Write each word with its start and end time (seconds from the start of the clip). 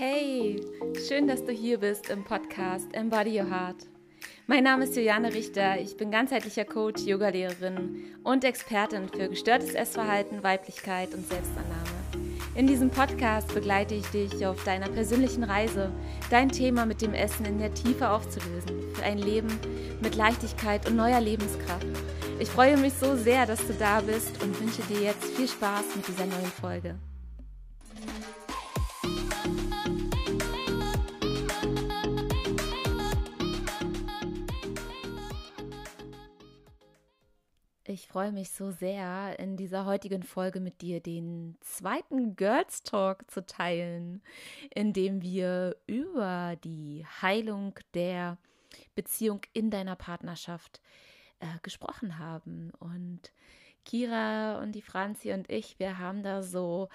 Hey, 0.00 0.60
schön, 1.08 1.26
dass 1.26 1.44
du 1.44 1.50
hier 1.50 1.80
bist 1.80 2.08
im 2.08 2.22
Podcast 2.22 2.86
Embody 2.92 3.40
Your 3.40 3.50
Heart. 3.50 3.88
Mein 4.46 4.62
Name 4.62 4.84
ist 4.84 4.94
Juliane 4.94 5.34
Richter, 5.34 5.80
ich 5.80 5.96
bin 5.96 6.12
ganzheitlicher 6.12 6.64
Coach, 6.64 7.02
Yogalehrerin 7.02 8.04
und 8.22 8.44
Expertin 8.44 9.08
für 9.08 9.28
gestörtes 9.28 9.74
Essverhalten, 9.74 10.44
Weiblichkeit 10.44 11.12
und 11.14 11.26
Selbstannahme. 11.26 11.90
In 12.54 12.68
diesem 12.68 12.90
Podcast 12.90 13.52
begleite 13.52 13.96
ich 13.96 14.06
dich 14.06 14.46
auf 14.46 14.62
deiner 14.62 14.88
persönlichen 14.88 15.42
Reise, 15.42 15.90
dein 16.30 16.50
Thema 16.50 16.86
mit 16.86 17.02
dem 17.02 17.12
Essen 17.12 17.44
in 17.44 17.58
der 17.58 17.74
Tiefe 17.74 18.08
aufzulösen, 18.08 18.94
für 18.94 19.02
ein 19.02 19.18
Leben 19.18 19.48
mit 20.00 20.14
Leichtigkeit 20.14 20.88
und 20.88 20.94
neuer 20.94 21.20
Lebenskraft. 21.20 21.88
Ich 22.38 22.48
freue 22.48 22.76
mich 22.76 22.92
so 22.92 23.16
sehr, 23.16 23.46
dass 23.46 23.66
du 23.66 23.72
da 23.72 24.00
bist 24.00 24.40
und 24.44 24.60
wünsche 24.60 24.82
dir 24.82 25.00
jetzt 25.00 25.24
viel 25.34 25.48
Spaß 25.48 25.96
mit 25.96 26.06
dieser 26.06 26.26
neuen 26.26 26.52
Folge. 26.60 26.94
Freue 38.18 38.32
mich 38.32 38.50
so 38.50 38.72
sehr, 38.72 39.38
in 39.38 39.56
dieser 39.56 39.84
heutigen 39.84 40.24
Folge 40.24 40.58
mit 40.58 40.80
dir 40.80 41.00
den 41.00 41.56
zweiten 41.60 42.34
Girls 42.34 42.82
Talk 42.82 43.30
zu 43.30 43.46
teilen, 43.46 44.22
in 44.74 44.92
dem 44.92 45.22
wir 45.22 45.76
über 45.86 46.56
die 46.64 47.06
Heilung 47.22 47.78
der 47.94 48.36
Beziehung 48.96 49.42
in 49.52 49.70
deiner 49.70 49.94
Partnerschaft 49.94 50.80
äh, 51.38 51.46
gesprochen 51.62 52.18
haben. 52.18 52.72
Und 52.80 53.32
Kira 53.84 54.60
und 54.62 54.72
die 54.72 54.82
Franzi 54.82 55.32
und 55.32 55.48
ich, 55.48 55.78
wir 55.78 56.00
haben 56.00 56.24
da 56.24 56.42
so 56.42 56.88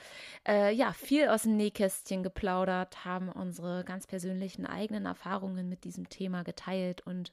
äh, 0.46 0.76
ja 0.76 0.92
viel 0.92 1.30
aus 1.30 1.44
dem 1.44 1.56
Nähkästchen 1.56 2.22
geplaudert, 2.22 3.06
haben 3.06 3.30
unsere 3.30 3.86
ganz 3.86 4.08
persönlichen 4.08 4.66
eigenen 4.66 5.06
Erfahrungen 5.06 5.70
mit 5.70 5.86
diesem 5.86 6.10
Thema 6.10 6.44
geteilt 6.44 7.08
und 7.08 7.32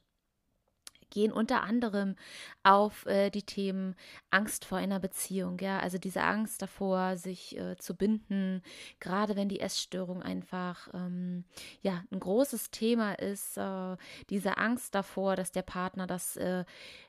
gehen 1.10 1.32
unter 1.32 1.62
anderem 1.62 2.16
auf 2.62 3.06
äh, 3.06 3.30
die 3.30 3.42
Themen 3.42 3.94
Angst 4.30 4.64
vor 4.64 4.78
einer 4.78 5.00
Beziehung, 5.00 5.58
ja, 5.60 5.78
also 5.80 5.98
diese 5.98 6.22
Angst 6.22 6.62
davor, 6.62 7.16
sich 7.16 7.56
äh, 7.58 7.76
zu 7.76 7.94
binden, 7.94 8.62
gerade 8.98 9.36
wenn 9.36 9.48
die 9.48 9.60
Essstörung 9.60 10.22
einfach 10.22 10.88
ähm, 10.94 11.44
ja 11.82 12.04
ein 12.10 12.20
großes 12.20 12.70
Thema 12.70 13.14
ist, 13.14 13.56
äh, 13.56 13.96
diese 14.30 14.58
Angst 14.58 14.94
davor, 14.94 15.36
dass 15.36 15.52
der 15.52 15.62
Partner 15.62 16.06
das 16.06 16.36
äh, 16.36 16.64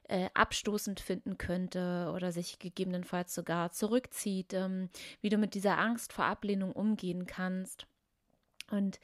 äh, 0.08 0.30
abstoßend 0.34 1.00
finden 1.00 1.38
könnte 1.38 2.12
oder 2.16 2.32
sich 2.32 2.60
gegebenenfalls 2.60 3.34
sogar 3.34 3.72
zurückzieht, 3.72 4.54
ähm, 4.54 4.90
wie 5.22 5.30
du 5.30 5.38
mit 5.38 5.54
dieser 5.54 5.78
Angst 5.78 6.14
vor 6.14 6.26
Ablehnung 6.26 6.74
umgehen 6.74 7.26
kannst 7.26 7.88
und 8.72 9.00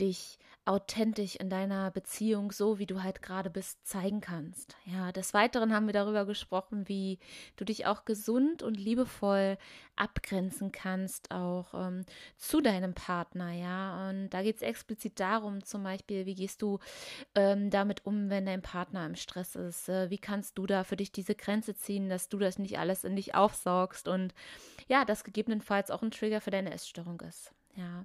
dich 0.00 0.38
authentisch 0.66 1.36
in 1.36 1.50
deiner 1.50 1.90
Beziehung, 1.90 2.52
so 2.52 2.78
wie 2.78 2.86
du 2.86 3.02
halt 3.02 3.22
gerade 3.22 3.50
bist, 3.50 3.84
zeigen 3.86 4.20
kannst. 4.20 4.76
Ja, 4.84 5.10
des 5.10 5.34
Weiteren 5.34 5.74
haben 5.74 5.86
wir 5.86 5.92
darüber 5.92 6.26
gesprochen, 6.26 6.86
wie 6.86 7.18
du 7.56 7.64
dich 7.64 7.86
auch 7.86 8.04
gesund 8.04 8.62
und 8.62 8.74
liebevoll 8.74 9.56
abgrenzen 9.96 10.70
kannst, 10.70 11.30
auch 11.30 11.74
ähm, 11.74 12.04
zu 12.36 12.60
deinem 12.60 12.94
Partner. 12.94 13.50
Ja, 13.52 14.10
und 14.10 14.30
da 14.30 14.42
geht 14.42 14.56
es 14.56 14.62
explizit 14.62 15.18
darum, 15.18 15.64
zum 15.64 15.82
Beispiel, 15.82 16.26
wie 16.26 16.34
gehst 16.34 16.62
du 16.62 16.78
ähm, 17.34 17.70
damit 17.70 18.06
um, 18.06 18.28
wenn 18.30 18.46
dein 18.46 18.62
Partner 18.62 19.06
im 19.06 19.16
Stress 19.16 19.56
ist? 19.56 19.88
Äh, 19.88 20.10
wie 20.10 20.18
kannst 20.18 20.58
du 20.58 20.66
da 20.66 20.84
für 20.84 20.96
dich 20.96 21.10
diese 21.10 21.34
Grenze 21.34 21.74
ziehen, 21.74 22.08
dass 22.08 22.28
du 22.28 22.38
das 22.38 22.58
nicht 22.58 22.78
alles 22.78 23.02
in 23.04 23.16
dich 23.16 23.34
aufsaugst 23.34 24.08
und 24.08 24.34
ja, 24.88 25.04
das 25.04 25.24
gegebenenfalls 25.24 25.90
auch 25.90 26.02
ein 26.02 26.10
Trigger 26.10 26.40
für 26.40 26.50
deine 26.50 26.72
Essstörung 26.72 27.20
ist. 27.22 27.52
Ja. 27.76 28.04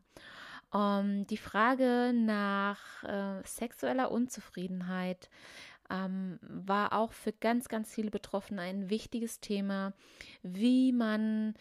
Um, 0.76 0.81
ähm, 0.81 1.28
die 1.28 1.38
Frage 1.38 2.12
nach 2.14 3.03
äh, 3.03 3.41
sexueller 3.46 4.12
Unzufriedenheit 4.12 5.30
ähm, 5.90 6.38
war 6.41 6.91
auch 6.91 7.13
für 7.13 7.31
ganz, 7.31 7.69
ganz 7.69 7.94
viele 7.94 8.12
Betroffene 8.12 8.62
ein 8.62 8.90
wichtiges 8.90 9.40
Thema, 9.40 9.94
wie 10.44 10.91
man, 10.91 11.53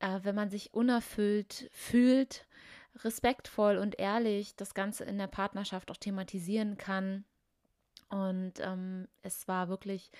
äh, 0.00 0.18
wenn 0.24 0.34
man 0.34 0.50
sich 0.50 0.74
unerfüllt 0.74 1.70
fühlt, 1.72 2.48
respektvoll 3.04 3.76
und 3.76 4.00
ehrlich 4.00 4.56
das 4.56 4.74
Ganze 4.74 5.04
in 5.04 5.18
der 5.18 5.28
Partnerschaft 5.28 5.92
auch 5.92 5.96
thematisieren 5.96 6.76
kann 6.76 7.24
und 8.10 8.54
ähm, 8.60 9.06
es 9.22 9.48
war 9.48 9.68
wirklich 9.68 10.10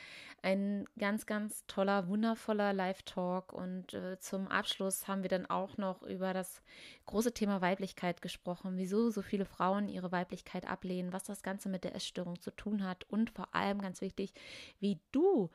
ein 0.43 0.85
ganz, 0.99 1.25
ganz 1.25 1.65
toller, 1.67 2.09
wundervoller 2.09 2.75
Live-Talk. 2.75 3.53
Und 3.55 3.95
äh, 3.95 4.19
zum 4.19 4.47
Abschluss 4.49 5.09
haben 5.09 5.23
wir 5.23 5.31
dann 5.31 5.47
auch 5.47 5.79
noch 5.79 6.03
über 6.03 6.35
das 6.35 6.61
große 7.07 7.33
Thema 7.33 7.63
Weiblichkeit 7.63 8.21
gesprochen, 8.21 8.77
wieso 8.77 9.09
so 9.11 9.23
viele 9.23 9.47
Frauen 9.47 9.89
ihre 9.89 10.13
Weiblichkeit 10.13 10.69
ablehnen, 10.69 11.15
was 11.15 11.25
das 11.25 11.43
Ganze 11.43 11.71
mit 11.71 11.85
der 11.85 11.95
Essstörung 11.95 12.41
zu 12.43 12.51
tun 12.51 12.85
hat 12.85 13.05
und 13.05 13.31
vor 13.31 13.55
allem 13.55 13.81
ganz 13.81 14.03
wichtig, 14.03 14.35
wie 14.81 15.01
du 15.11 15.51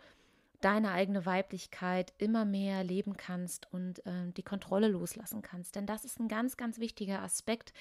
deine 0.64 0.92
eigene 0.92 1.26
Weiblichkeit 1.26 2.14
immer 2.18 2.46
mehr 2.46 2.86
leben 2.86 3.18
kannst 3.18 3.68
und 3.74 4.06
äh, 4.06 4.32
die 4.38 4.44
Kontrolle 4.44 4.88
loslassen 4.88 5.42
kannst. 5.42 5.76
Denn 5.76 5.86
das 5.86 6.06
ist 6.06 6.20
ein 6.20 6.30
ganz, 6.30 6.56
ganz 6.56 6.80
wichtiger 6.80 7.22
Aspekt, 7.22 7.74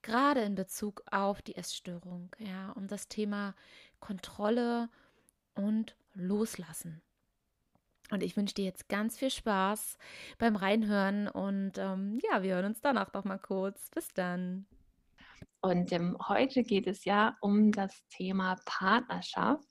gerade 0.00 0.40
in 0.40 0.54
Bezug 0.54 1.02
auf 1.10 1.42
die 1.42 1.56
Essstörung, 1.56 2.34
ja, 2.38 2.70
um 2.72 2.86
das 2.86 3.08
Thema 3.08 3.54
Kontrolle 4.00 4.88
und 5.54 5.96
Loslassen. 6.14 7.02
Und 8.10 8.22
ich 8.22 8.36
wünsche 8.36 8.54
dir 8.54 8.64
jetzt 8.64 8.88
ganz 8.88 9.18
viel 9.18 9.30
Spaß 9.30 9.96
beim 10.38 10.56
Reinhören 10.56 11.28
und 11.28 11.78
ähm, 11.78 12.18
ja, 12.28 12.42
wir 12.42 12.54
hören 12.54 12.66
uns 12.66 12.80
danach 12.80 13.12
noch 13.12 13.24
mal 13.24 13.38
kurz. 13.38 13.88
Bis 13.90 14.08
dann. 14.08 14.66
Und 15.60 15.92
ähm, 15.92 16.16
heute 16.28 16.62
geht 16.62 16.86
es 16.86 17.04
ja 17.04 17.36
um 17.40 17.70
das 17.70 18.02
Thema 18.08 18.56
Partnerschaft. 18.64 19.68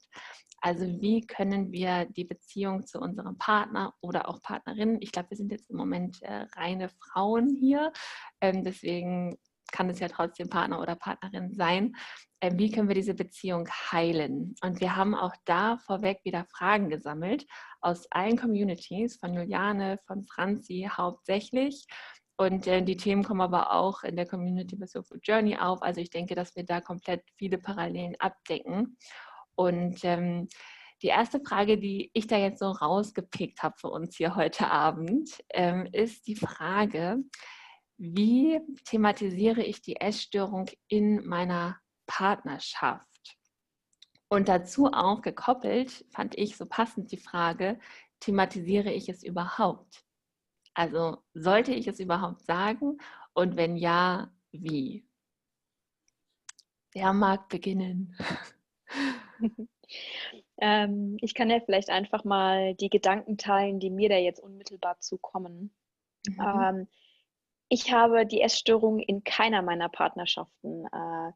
Also 0.62 0.86
wie 0.86 1.26
können 1.26 1.72
wir 1.72 2.06
die 2.06 2.26
Beziehung 2.26 2.86
zu 2.86 3.00
unserem 3.00 3.38
Partner 3.38 3.94
oder 4.02 4.28
auch 4.28 4.42
Partnerin, 4.42 4.98
ich 5.00 5.12
glaube, 5.12 5.32
wir 5.32 5.38
sind 5.38 5.52
jetzt 5.52 5.70
im 5.70 5.78
Moment 5.78 6.22
äh, 6.22 6.46
reine 6.56 6.90
Frauen 6.90 7.56
hier, 7.56 7.94
ähm, 8.42 8.64
deswegen 8.64 9.38
kann 9.72 9.90
es 9.90 10.00
ja 10.00 10.07
trotzdem 10.07 10.50
Partner 10.50 10.81
oder 10.81 10.96
Partnerin 10.96 11.53
sein. 11.53 11.96
Ähm, 12.41 12.57
wie 12.57 12.72
können 12.72 12.88
wir 12.88 12.96
diese 12.96 13.13
Beziehung 13.13 13.68
heilen? 13.91 14.56
Und 14.62 14.80
wir 14.80 14.96
haben 14.96 15.16
auch 15.16 15.34
da 15.46 15.78
vorweg 15.78 16.19
wieder 16.24 16.46
Fragen 16.46 16.90
gesammelt 16.90 17.46
aus 17.81 18.07
allen 18.12 18.38
Communities, 18.38 19.18
von 19.18 19.34
Juliane, 19.34 20.00
von 20.06 20.25
Franzi 20.25 20.90
hauptsächlich. 20.91 21.85
Und 22.38 22.68
äh, 22.68 22.81
die 22.81 22.96
Themen 22.96 23.24
kommen 23.24 23.41
aber 23.41 23.74
auch 23.74 24.03
in 24.03 24.16
der 24.16 24.25
Community 24.25 24.78
bei 24.78 24.88
Soulful 24.88 25.19
Journey 25.22 25.57
auf. 25.57 25.81
Also 25.81 26.00
ich 26.00 26.09
denke, 26.09 26.36
dass 26.36 26.56
wir 26.56 26.63
da 26.63 26.80
komplett 26.80 27.24
viele 27.38 27.57
Parallelen 27.57 28.16
abdecken. 28.19 28.97
Und 29.56 30.00
ähm, 30.06 30.47
die 31.01 31.07
erste 31.07 31.41
Frage, 31.41 31.78
die 31.78 32.12
ich 32.13 32.28
da 32.28 32.38
jetzt 32.38 32.59
so 32.59 32.72
rausgepickt 32.72 33.62
habe 33.63 33.75
für 33.78 33.90
uns 33.90 34.16
hier 34.16 34.36
heute 34.36 34.69
Abend, 34.72 35.44
ähm, 35.50 35.88
ist 35.91 36.28
die 36.28 36.36
Frage, 36.36 37.18
wie 38.00 38.62
thematisiere 38.86 39.62
ich 39.62 39.82
die 39.82 39.98
Essstörung 39.98 40.70
in 40.88 41.26
meiner 41.28 41.78
Partnerschaft? 42.08 43.38
Und 44.30 44.48
dazu 44.48 44.86
auch 44.86 45.22
gekoppelt, 45.22 46.06
fand 46.10 46.38
ich 46.38 46.56
so 46.56 46.66
passend 46.66 47.12
die 47.12 47.18
Frage, 47.18 47.78
thematisiere 48.22 48.92
ich 48.92 49.10
es 49.10 49.24
überhaupt? 49.24 50.06
Also 50.74 51.18
sollte 51.34 51.74
ich 51.74 51.88
es 51.88 52.00
überhaupt 52.00 52.46
sagen? 52.46 52.98
Und 53.34 53.58
wenn 53.58 53.76
ja, 53.76 54.31
wie? 54.52 55.06
Wer 56.94 57.12
mag 57.12 57.50
beginnen? 57.50 58.16
ähm, 60.62 61.18
ich 61.20 61.34
kann 61.34 61.50
ja 61.50 61.60
vielleicht 61.60 61.90
einfach 61.90 62.24
mal 62.24 62.76
die 62.76 62.90
Gedanken 62.90 63.38
teilen, 63.38 63.81
die 63.81 63.90
mir 63.90 64.08
da 64.08 64.16
jetzt 64.16 64.40
unmittelbar 64.40 65.00
zukommen. 65.01 65.74
Mhm. 66.28 66.40
Ähm, 66.40 66.88
ich 67.69 67.92
habe 67.92 68.25
die 68.25 68.42
Essstörung 68.42 69.00
in 69.00 69.24
keiner 69.24 69.62
meiner 69.62 69.89
Partnerschaften 69.89 70.86
äh, 70.86 71.31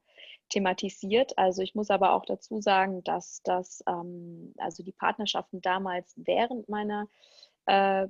thematisiert. 0.50 1.38
Also 1.38 1.62
ich 1.62 1.76
muss 1.76 1.90
aber 1.90 2.14
auch 2.14 2.26
dazu 2.26 2.60
sagen, 2.60 3.04
dass 3.04 3.42
das, 3.44 3.84
ähm, 3.88 4.54
also 4.58 4.84
die 4.84 4.92
Partnerschaften 4.92 5.62
damals 5.62 6.14
während 6.18 6.68
meiner 6.70 7.08
äh, 7.66 8.08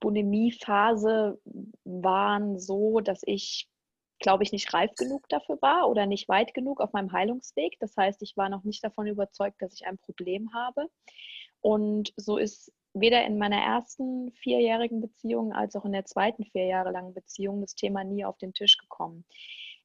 Bulimie-Phase 0.00 1.40
waren 1.84 2.58
so, 2.58 3.00
dass 3.00 3.22
ich 3.24 3.68
glaube 4.18 4.42
ich, 4.42 4.52
nicht 4.52 4.72
reif 4.72 4.94
genug 4.96 5.28
dafür 5.28 5.58
war 5.60 5.88
oder 5.88 6.06
nicht 6.06 6.28
weit 6.28 6.54
genug 6.54 6.80
auf 6.80 6.92
meinem 6.92 7.12
Heilungsweg. 7.12 7.78
Das 7.80 7.96
heißt, 7.96 8.22
ich 8.22 8.36
war 8.36 8.48
noch 8.48 8.64
nicht 8.64 8.82
davon 8.82 9.06
überzeugt, 9.06 9.60
dass 9.60 9.74
ich 9.74 9.86
ein 9.86 9.98
Problem 9.98 10.52
habe. 10.54 10.88
Und 11.60 12.12
so 12.16 12.38
ist 12.38 12.72
weder 13.00 13.24
in 13.24 13.38
meiner 13.38 13.58
ersten 13.58 14.32
vierjährigen 14.32 15.00
Beziehung 15.00 15.52
als 15.52 15.76
auch 15.76 15.84
in 15.84 15.92
der 15.92 16.04
zweiten 16.04 16.44
vier 16.44 16.64
Jahre 16.64 16.90
langen 16.90 17.14
Beziehung 17.14 17.60
das 17.60 17.74
Thema 17.74 18.04
nie 18.04 18.24
auf 18.24 18.38
den 18.38 18.54
Tisch 18.54 18.78
gekommen. 18.78 19.24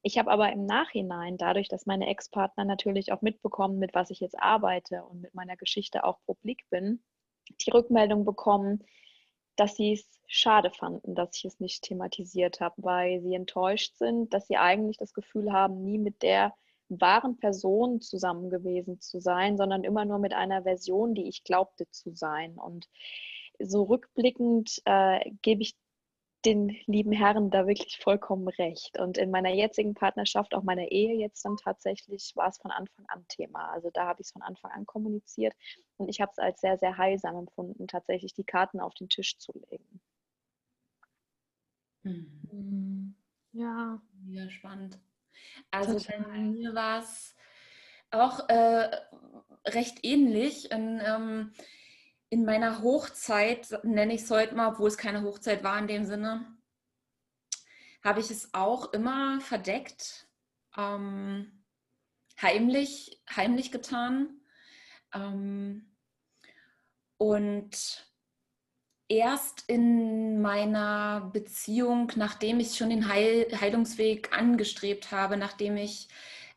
Ich 0.02 0.18
habe 0.18 0.30
aber 0.30 0.50
im 0.52 0.66
Nachhinein, 0.66 1.36
dadurch, 1.36 1.68
dass 1.68 1.86
meine 1.86 2.08
Ex-Partner 2.08 2.64
natürlich 2.64 3.12
auch 3.12 3.22
mitbekommen, 3.22 3.78
mit 3.78 3.94
was 3.94 4.10
ich 4.10 4.20
jetzt 4.20 4.38
arbeite 4.38 5.04
und 5.04 5.20
mit 5.20 5.34
meiner 5.34 5.56
Geschichte 5.56 6.04
auch 6.04 6.18
publik 6.26 6.64
bin, 6.70 7.02
die 7.60 7.70
Rückmeldung 7.70 8.24
bekommen, 8.24 8.84
dass 9.56 9.76
sie 9.76 9.92
es 9.92 10.20
schade 10.26 10.70
fanden, 10.70 11.14
dass 11.14 11.36
ich 11.36 11.44
es 11.44 11.60
nicht 11.60 11.84
thematisiert 11.84 12.60
habe, 12.60 12.74
weil 12.78 13.20
sie 13.20 13.34
enttäuscht 13.34 13.96
sind, 13.96 14.32
dass 14.32 14.48
sie 14.48 14.56
eigentlich 14.56 14.96
das 14.96 15.12
Gefühl 15.12 15.52
haben, 15.52 15.84
nie 15.84 15.98
mit 15.98 16.22
der 16.22 16.54
wahren 17.00 17.38
Person 17.38 18.00
zusammen 18.00 18.50
gewesen 18.50 19.00
zu 19.00 19.20
sein, 19.20 19.56
sondern 19.56 19.84
immer 19.84 20.04
nur 20.04 20.18
mit 20.18 20.34
einer 20.34 20.62
Version, 20.62 21.14
die 21.14 21.28
ich 21.28 21.44
glaubte 21.44 21.88
zu 21.90 22.14
sein. 22.14 22.54
Und 22.58 22.88
so 23.58 23.84
rückblickend 23.84 24.82
äh, 24.84 25.30
gebe 25.42 25.62
ich 25.62 25.76
den 26.44 26.76
lieben 26.86 27.12
Herren 27.12 27.50
da 27.50 27.66
wirklich 27.66 27.98
vollkommen 27.98 28.48
recht. 28.48 28.98
Und 28.98 29.16
in 29.16 29.30
meiner 29.30 29.50
jetzigen 29.50 29.94
Partnerschaft, 29.94 30.54
auch 30.54 30.62
meiner 30.62 30.90
Ehe 30.90 31.14
jetzt 31.14 31.44
dann 31.44 31.56
tatsächlich, 31.56 32.32
war 32.34 32.48
es 32.48 32.58
von 32.58 32.70
Anfang 32.70 33.04
an 33.08 33.24
Thema. 33.28 33.70
Also 33.70 33.90
da 33.92 34.06
habe 34.06 34.20
ich 34.20 34.26
es 34.26 34.32
von 34.32 34.42
Anfang 34.42 34.72
an 34.72 34.86
kommuniziert 34.86 35.54
und 35.98 36.08
ich 36.08 36.20
habe 36.20 36.32
es 36.32 36.38
als 36.38 36.60
sehr, 36.60 36.78
sehr 36.78 36.98
heilsam 36.98 37.36
empfunden, 37.36 37.86
tatsächlich 37.86 38.34
die 38.34 38.44
Karten 38.44 38.80
auf 38.80 38.94
den 38.94 39.08
Tisch 39.08 39.38
zu 39.38 39.52
legen. 39.70 40.00
Mhm. 42.04 43.14
Ja. 43.52 44.00
Ja, 44.28 44.50
spannend. 44.50 44.98
Also 45.70 45.98
Total. 45.98 46.22
bei 46.22 46.38
mir 46.38 46.74
war 46.74 47.00
es 47.00 47.34
auch 48.10 48.48
äh, 48.48 48.90
recht 49.66 49.98
ähnlich. 50.02 50.70
In, 50.70 51.00
ähm, 51.04 51.52
in 52.28 52.44
meiner 52.44 52.82
Hochzeit, 52.82 53.80
nenne 53.84 54.14
ich 54.14 54.22
es 54.22 54.30
heute 54.30 54.54
mal, 54.54 54.72
obwohl 54.72 54.88
es 54.88 54.96
keine 54.96 55.22
Hochzeit 55.22 55.62
war 55.62 55.78
in 55.78 55.86
dem 55.86 56.04
Sinne, 56.04 56.56
habe 58.02 58.20
ich 58.20 58.30
es 58.30 58.52
auch 58.54 58.92
immer 58.92 59.40
verdeckt, 59.40 60.28
ähm, 60.76 61.64
heimlich, 62.40 63.22
heimlich 63.34 63.70
getan. 63.70 64.40
Ähm, 65.14 65.94
und 67.18 68.11
erst 69.12 69.64
in 69.68 70.40
meiner 70.40 71.30
Beziehung, 71.32 72.10
nachdem 72.16 72.60
ich 72.60 72.76
schon 72.76 72.90
den 72.90 73.08
Heil 73.08 73.46
Heilungsweg 73.60 74.36
angestrebt 74.36 75.12
habe, 75.12 75.36
nachdem 75.36 75.76
ich 75.76 76.08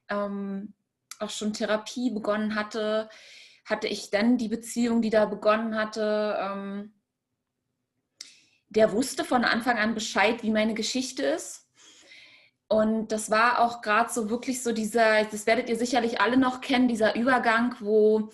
ähm, 0.10 0.74
auch 1.20 1.30
schon 1.30 1.54
Therapie 1.54 2.12
begonnen 2.12 2.56
hatte, 2.56 3.10
hatte 3.66 3.88
ich 3.88 4.10
dann 4.10 4.38
die 4.38 4.48
Beziehung, 4.48 5.02
die 5.02 5.10
da 5.10 5.26
begonnen 5.26 5.76
hatte. 5.76 6.38
Ähm, 6.40 6.94
der 8.70 8.92
wusste 8.94 9.26
von 9.26 9.44
Anfang 9.44 9.78
an 9.78 9.94
Bescheid, 9.94 10.44
wie 10.44 10.52
meine 10.52 10.74
Geschichte 10.74 11.24
ist. 11.24 11.68
Und 12.68 13.12
das 13.12 13.30
war 13.30 13.60
auch 13.60 13.82
gerade 13.82 14.12
so 14.12 14.30
wirklich 14.30 14.64
so 14.64 14.72
dieser, 14.72 15.24
das 15.26 15.46
werdet 15.46 15.70
ihr 15.70 15.78
sicherlich 15.78 16.20
alle 16.20 16.38
noch 16.38 16.62
kennen, 16.62 16.88
dieser 16.88 17.16
Übergang, 17.16 17.76
wo 17.80 18.32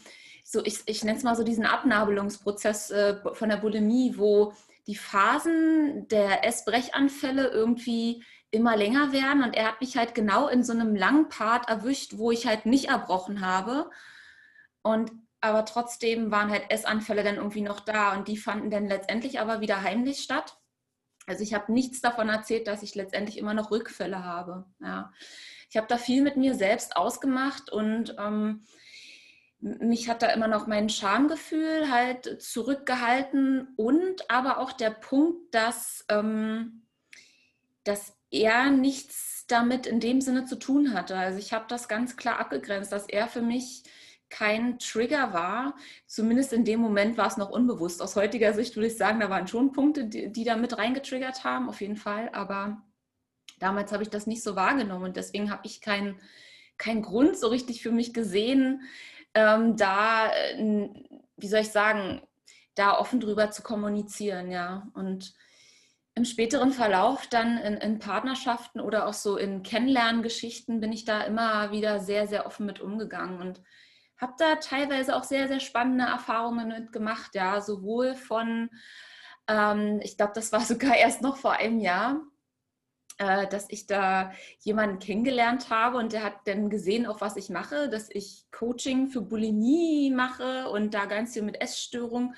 so, 0.51 0.63
ich, 0.65 0.81
ich 0.85 1.05
nenne 1.05 1.17
es 1.17 1.23
mal 1.23 1.35
so 1.37 1.45
diesen 1.45 1.65
Abnabelungsprozess 1.65 2.91
äh, 2.91 3.15
von 3.33 3.47
der 3.47 3.55
Bulimie, 3.55 4.17
wo 4.17 4.53
die 4.85 4.95
Phasen 4.95 6.09
der 6.09 6.45
Essbrechanfälle 6.45 7.47
irgendwie 7.47 8.21
immer 8.51 8.75
länger 8.75 9.13
werden. 9.13 9.43
Und 9.43 9.55
er 9.55 9.67
hat 9.67 9.79
mich 9.79 9.95
halt 9.95 10.13
genau 10.13 10.49
in 10.49 10.65
so 10.65 10.73
einem 10.73 10.93
langen 10.93 11.29
Part 11.29 11.69
erwischt, 11.69 12.17
wo 12.17 12.31
ich 12.31 12.47
halt 12.47 12.65
nicht 12.65 12.89
erbrochen 12.89 13.39
habe. 13.39 13.89
Und 14.81 15.13
aber 15.39 15.63
trotzdem 15.63 16.31
waren 16.31 16.51
halt 16.51 16.69
Essanfälle 16.69 17.23
dann 17.23 17.37
irgendwie 17.37 17.61
noch 17.61 17.79
da 17.79 18.13
und 18.13 18.27
die 18.27 18.37
fanden 18.37 18.69
dann 18.69 18.87
letztendlich 18.87 19.39
aber 19.39 19.61
wieder 19.61 19.81
heimlich 19.81 20.19
statt. 20.19 20.57
Also 21.27 21.43
ich 21.43 21.53
habe 21.53 21.71
nichts 21.71 22.01
davon 22.01 22.27
erzählt, 22.27 22.67
dass 22.67 22.83
ich 22.83 22.93
letztendlich 22.93 23.37
immer 23.37 23.53
noch 23.53 23.71
Rückfälle 23.71 24.25
habe. 24.25 24.65
Ja. 24.81 25.13
Ich 25.69 25.77
habe 25.77 25.87
da 25.87 25.97
viel 25.97 26.21
mit 26.21 26.35
mir 26.35 26.55
selbst 26.55 26.97
ausgemacht 26.97 27.71
und 27.71 28.15
ähm, 28.19 28.65
mich 29.61 30.09
hat 30.09 30.23
da 30.23 30.27
immer 30.27 30.47
noch 30.47 30.67
mein 30.67 30.89
Schamgefühl 30.89 31.91
halt 31.91 32.41
zurückgehalten 32.41 33.67
und 33.77 34.29
aber 34.29 34.57
auch 34.57 34.71
der 34.71 34.89
Punkt, 34.89 35.53
dass, 35.53 36.03
ähm, 36.09 36.87
dass 37.83 38.17
er 38.31 38.71
nichts 38.71 39.45
damit 39.47 39.85
in 39.85 39.99
dem 39.99 40.21
Sinne 40.21 40.45
zu 40.45 40.57
tun 40.57 40.93
hatte. 40.93 41.15
Also 41.15 41.37
ich 41.37 41.53
habe 41.53 41.65
das 41.67 41.87
ganz 41.87 42.17
klar 42.17 42.39
abgegrenzt, 42.39 42.91
dass 42.91 43.07
er 43.07 43.27
für 43.27 43.41
mich 43.41 43.83
kein 44.29 44.79
Trigger 44.79 45.33
war. 45.33 45.75
Zumindest 46.07 46.53
in 46.53 46.65
dem 46.65 46.79
Moment 46.79 47.17
war 47.17 47.27
es 47.27 47.37
noch 47.37 47.49
unbewusst. 47.49 48.01
Aus 48.01 48.15
heutiger 48.15 48.53
Sicht 48.53 48.75
würde 48.75 48.87
ich 48.87 48.97
sagen, 48.97 49.19
da 49.19 49.29
waren 49.29 49.47
schon 49.47 49.73
Punkte, 49.73 50.05
die, 50.05 50.31
die 50.31 50.43
da 50.43 50.55
mit 50.55 50.77
reingetriggert 50.77 51.43
haben, 51.43 51.69
auf 51.69 51.81
jeden 51.81 51.97
Fall. 51.97 52.29
Aber 52.33 52.81
damals 53.59 53.91
habe 53.91 54.03
ich 54.03 54.09
das 54.09 54.25
nicht 54.25 54.41
so 54.41 54.55
wahrgenommen 54.55 55.05
und 55.05 55.17
deswegen 55.17 55.51
habe 55.51 55.61
ich 55.65 55.81
keinen 55.81 56.19
kein 56.77 57.03
Grund 57.03 57.37
so 57.37 57.47
richtig 57.47 57.83
für 57.83 57.91
mich 57.91 58.11
gesehen, 58.11 58.81
ähm, 59.33 59.75
da, 59.77 60.31
äh, 60.31 60.89
wie 61.37 61.47
soll 61.47 61.61
ich 61.61 61.71
sagen, 61.71 62.21
da 62.75 62.97
offen 62.97 63.19
drüber 63.19 63.51
zu 63.51 63.63
kommunizieren, 63.63 64.51
ja. 64.51 64.87
Und 64.93 65.33
im 66.15 66.25
späteren 66.25 66.71
Verlauf 66.71 67.27
dann 67.27 67.57
in, 67.57 67.77
in, 67.77 67.99
Partnerschaften 67.99 68.81
oder 68.81 69.07
auch 69.07 69.13
so 69.13 69.37
in 69.37 69.63
Kennenlerngeschichten 69.63 70.81
bin 70.81 70.91
ich 70.91 71.05
da 71.05 71.21
immer 71.21 71.71
wieder 71.71 71.99
sehr, 71.99 72.27
sehr 72.27 72.45
offen 72.45 72.65
mit 72.65 72.81
umgegangen 72.81 73.39
und 73.39 73.61
habe 74.17 74.33
da 74.37 74.55
teilweise 74.55 75.15
auch 75.15 75.23
sehr, 75.23 75.47
sehr 75.47 75.59
spannende 75.59 76.05
Erfahrungen 76.05 76.67
mit 76.67 76.91
gemacht, 76.91 77.31
ja, 77.33 77.59
sowohl 77.61 78.13
von, 78.15 78.69
ähm, 79.47 79.99
ich 80.03 80.17
glaube, 80.17 80.33
das 80.35 80.51
war 80.51 80.59
sogar 80.61 80.95
erst 80.95 81.21
noch 81.21 81.37
vor 81.37 81.53
einem 81.53 81.79
Jahr, 81.79 82.21
äh, 83.21 83.47
dass 83.47 83.67
ich 83.69 83.85
da 83.85 84.31
jemanden 84.61 84.97
kennengelernt 84.97 85.69
habe 85.69 85.97
und 85.97 86.11
der 86.11 86.23
hat 86.23 86.47
dann 86.47 86.71
gesehen, 86.71 87.05
auf 87.05 87.21
was 87.21 87.37
ich 87.37 87.49
mache, 87.49 87.87
dass 87.87 88.09
ich 88.09 88.45
Coaching 88.51 89.09
für 89.09 89.21
Bulimie 89.21 90.11
mache 90.11 90.69
und 90.69 90.95
da 90.95 91.05
ganz 91.05 91.33
viel 91.33 91.43
mit 91.43 91.61
Essstörung. 91.61 92.33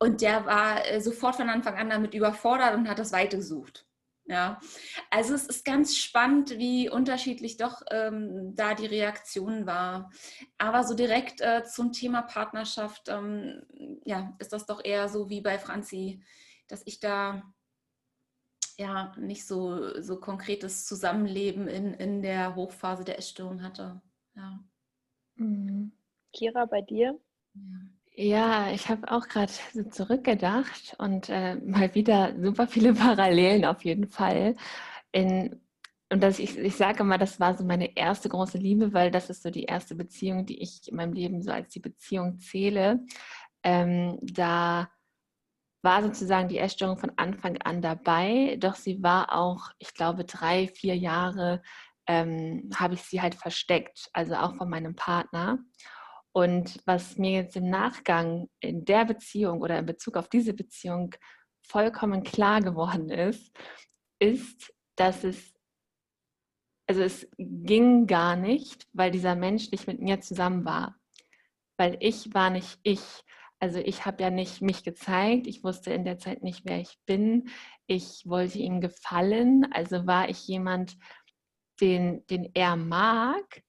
Und 0.00 0.20
der 0.20 0.44
war 0.44 0.84
äh, 0.86 1.00
sofort 1.00 1.36
von 1.36 1.48
Anfang 1.48 1.76
an 1.76 1.90
damit 1.90 2.14
überfordert 2.14 2.74
und 2.74 2.88
hat 2.88 2.98
das 2.98 3.12
weitergesucht. 3.12 3.86
Ja, 4.26 4.60
also 5.08 5.34
es 5.34 5.46
ist 5.46 5.64
ganz 5.64 5.96
spannend, 5.96 6.58
wie 6.58 6.90
unterschiedlich 6.90 7.56
doch 7.56 7.80
ähm, 7.90 8.54
da 8.54 8.74
die 8.74 8.86
Reaktion 8.86 9.66
war. 9.66 10.10
Aber 10.58 10.84
so 10.84 10.94
direkt 10.94 11.40
äh, 11.40 11.62
zum 11.64 11.92
Thema 11.92 12.22
Partnerschaft, 12.22 13.08
ähm, 13.08 13.62
ja, 14.04 14.34
ist 14.38 14.52
das 14.52 14.66
doch 14.66 14.84
eher 14.84 15.08
so 15.08 15.30
wie 15.30 15.40
bei 15.40 15.58
Franzi, 15.58 16.20
dass 16.66 16.82
ich 16.84 17.00
da 17.00 17.42
ja 18.78 19.12
nicht 19.18 19.44
so, 19.44 20.00
so 20.00 20.18
konkretes 20.20 20.86
Zusammenleben 20.86 21.66
in, 21.66 21.94
in 21.94 22.22
der 22.22 22.54
Hochphase 22.54 23.04
der 23.04 23.18
Essstörung 23.18 23.62
hatte. 23.62 24.00
Ja. 24.36 24.60
Mhm. 25.36 25.92
Kira, 26.32 26.64
bei 26.66 26.82
dir? 26.82 27.18
Ja. 28.14 28.70
ich 28.72 28.88
habe 28.88 29.10
auch 29.10 29.26
gerade 29.28 29.52
so 29.72 29.82
zurückgedacht 29.84 30.94
und 30.98 31.28
äh, 31.28 31.56
mal 31.56 31.94
wieder 31.94 32.34
super 32.40 32.66
viele 32.66 32.92
Parallelen 32.94 33.64
auf 33.64 33.84
jeden 33.84 34.08
Fall. 34.08 34.54
In, 35.12 35.60
und 36.10 36.22
das, 36.22 36.38
ich, 36.38 36.56
ich 36.56 36.76
sage 36.76 37.04
mal, 37.04 37.18
das 37.18 37.40
war 37.40 37.56
so 37.56 37.64
meine 37.64 37.96
erste 37.96 38.28
große 38.28 38.58
Liebe, 38.58 38.92
weil 38.92 39.10
das 39.10 39.28
ist 39.28 39.42
so 39.42 39.50
die 39.50 39.64
erste 39.64 39.94
Beziehung, 39.94 40.46
die 40.46 40.62
ich 40.62 40.88
in 40.88 40.96
meinem 40.96 41.12
Leben 41.12 41.42
so 41.42 41.50
als 41.50 41.72
die 41.72 41.80
Beziehung 41.80 42.38
zähle. 42.38 43.04
Ähm, 43.64 44.18
da 44.22 44.88
war 45.82 46.02
sozusagen 46.02 46.48
die 46.48 46.58
Essstörung 46.58 46.98
von 46.98 47.12
Anfang 47.16 47.56
an 47.62 47.80
dabei, 47.82 48.56
doch 48.58 48.74
sie 48.74 49.02
war 49.02 49.32
auch, 49.32 49.70
ich 49.78 49.94
glaube, 49.94 50.24
drei, 50.24 50.68
vier 50.68 50.96
Jahre 50.96 51.62
ähm, 52.06 52.70
habe 52.74 52.94
ich 52.94 53.02
sie 53.02 53.20
halt 53.20 53.34
versteckt, 53.34 54.08
also 54.12 54.34
auch 54.34 54.56
von 54.56 54.68
meinem 54.68 54.96
Partner. 54.96 55.58
Und 56.32 56.80
was 56.84 57.16
mir 57.16 57.32
jetzt 57.32 57.56
im 57.56 57.68
Nachgang 57.68 58.48
in 58.60 58.84
der 58.84 59.04
Beziehung 59.04 59.60
oder 59.60 59.78
in 59.78 59.86
Bezug 59.86 60.16
auf 60.16 60.28
diese 60.28 60.54
Beziehung 60.54 61.14
vollkommen 61.62 62.22
klar 62.22 62.60
geworden 62.60 63.10
ist, 63.10 63.56
ist, 64.18 64.72
dass 64.96 65.24
es, 65.24 65.54
also 66.86 67.02
es 67.02 67.28
ging 67.38 68.06
gar 68.06 68.36
nicht, 68.36 68.88
weil 68.92 69.10
dieser 69.10 69.34
Mensch 69.34 69.70
nicht 69.70 69.86
mit 69.86 70.00
mir 70.00 70.20
zusammen 70.20 70.64
war. 70.64 70.96
Weil 71.76 71.96
ich 72.00 72.32
war 72.34 72.50
nicht 72.50 72.78
ich. 72.82 73.02
Also 73.60 73.80
ich 73.80 74.06
habe 74.06 74.22
ja 74.22 74.30
nicht 74.30 74.62
mich 74.62 74.84
gezeigt, 74.84 75.46
ich 75.46 75.64
wusste 75.64 75.92
in 75.92 76.04
der 76.04 76.18
Zeit 76.18 76.42
nicht, 76.42 76.62
wer 76.64 76.78
ich 76.78 76.98
bin. 77.06 77.48
Ich 77.86 78.22
wollte 78.24 78.58
ihm 78.58 78.80
gefallen, 78.80 79.66
also 79.72 80.06
war 80.06 80.28
ich 80.28 80.46
jemand, 80.46 80.96
den, 81.80 82.24
den 82.28 82.50
er 82.54 82.76
mag. 82.76 83.62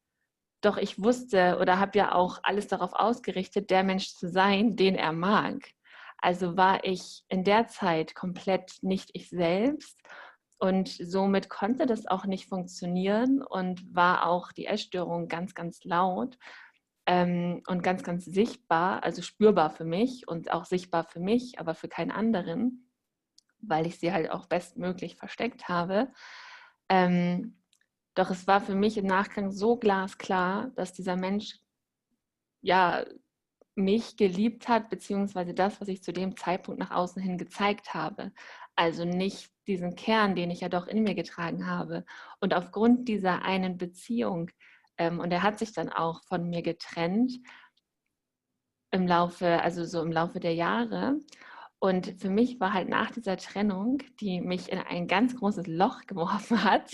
Doch 0.61 0.77
ich 0.77 1.01
wusste 1.01 1.57
oder 1.59 1.79
habe 1.79 1.97
ja 1.97 2.13
auch 2.13 2.39
alles 2.43 2.67
darauf 2.67 2.93
ausgerichtet, 2.93 3.69
der 3.69 3.83
Mensch 3.83 4.09
zu 4.09 4.29
sein, 4.29 4.75
den 4.75 4.95
er 4.95 5.13
mag. 5.13 5.71
Also 6.17 6.57
war 6.57 6.83
ich 6.83 7.23
in 7.29 7.43
der 7.43 7.67
Zeit 7.67 8.13
komplett 8.13 8.77
nicht 8.81 9.09
ich 9.13 9.29
selbst 9.29 9.97
und 10.59 10.89
somit 10.89 11.49
konnte 11.49 11.85
das 11.85 12.05
auch 12.05 12.25
nicht 12.25 12.47
funktionieren 12.47 13.41
und 13.41 13.95
war 13.95 14.27
auch 14.27 14.51
die 14.51 14.65
Essstörung 14.65 15.29
ganz, 15.29 15.55
ganz 15.55 15.83
laut 15.85 16.37
ähm, 17.09 17.63
und 17.65 17.81
ganz, 17.81 18.03
ganz 18.03 18.23
sichtbar, 18.25 19.03
also 19.03 19.23
spürbar 19.23 19.71
für 19.71 19.83
mich 19.83 20.27
und 20.27 20.53
auch 20.53 20.65
sichtbar 20.65 21.03
für 21.03 21.19
mich, 21.19 21.59
aber 21.59 21.73
für 21.73 21.87
keinen 21.87 22.11
anderen, 22.11 22.87
weil 23.61 23.87
ich 23.87 23.99
sie 23.99 24.13
halt 24.13 24.29
auch 24.29 24.45
bestmöglich 24.45 25.15
versteckt 25.15 25.67
habe. 25.67 26.11
Ähm, 26.87 27.57
doch 28.13 28.29
es 28.29 28.45
war 28.45 28.61
für 28.61 28.75
mich 28.75 28.95
im 28.95 29.07
Nachgang 29.07 29.49
so 29.49 29.75
glasklar, 29.75 30.69
dass 30.75 30.93
dieser 30.93 31.15
Mensch 31.15 31.57
ja 32.61 33.03
mich 33.73 34.15
geliebt 34.15 34.67
hat, 34.67 34.91
beziehungsweise 34.91 35.55
das, 35.55 35.81
was 35.81 35.87
ich 35.87 36.03
zu 36.03 36.13
dem 36.13 36.37
Zeitpunkt 36.37 36.79
nach 36.79 36.91
außen 36.91 37.23
hin 37.23 37.39
gezeigt 37.39 37.95
habe. 37.95 38.31
Also 38.75 39.03
nicht 39.03 39.49
diesen 39.65 39.95
Kern, 39.95 40.35
den 40.35 40.51
ich 40.51 40.61
ja 40.61 40.69
doch 40.69 40.85
in 40.85 41.01
mir 41.01 41.15
getragen 41.15 41.65
habe. 41.65 42.05
Und 42.39 42.53
aufgrund 42.53 43.07
dieser 43.07 43.41
einen 43.41 43.77
Beziehung, 43.79 44.51
und 44.99 45.31
er 45.31 45.43
hat 45.43 45.59
sich 45.59 45.73
dann 45.73 45.89
auch 45.89 46.21
von 46.25 46.49
mir 46.49 46.61
getrennt 46.61 47.33
im 48.91 49.07
Laufe, 49.07 49.61
also 49.61 49.85
so 49.85 50.01
im 50.01 50.11
Laufe 50.11 50.39
der 50.39 50.53
Jahre. 50.53 51.19
Und 51.81 52.15
für 52.19 52.29
mich 52.29 52.59
war 52.59 52.73
halt 52.73 52.89
nach 52.89 53.11
dieser 53.11 53.37
Trennung, 53.37 53.99
die 54.19 54.41
mich 54.41 54.69
in 54.69 54.79
ein 54.79 55.07
ganz 55.07 55.35
großes 55.37 55.67
Loch 55.67 56.01
geworfen 56.07 56.63
hat, 56.63 56.91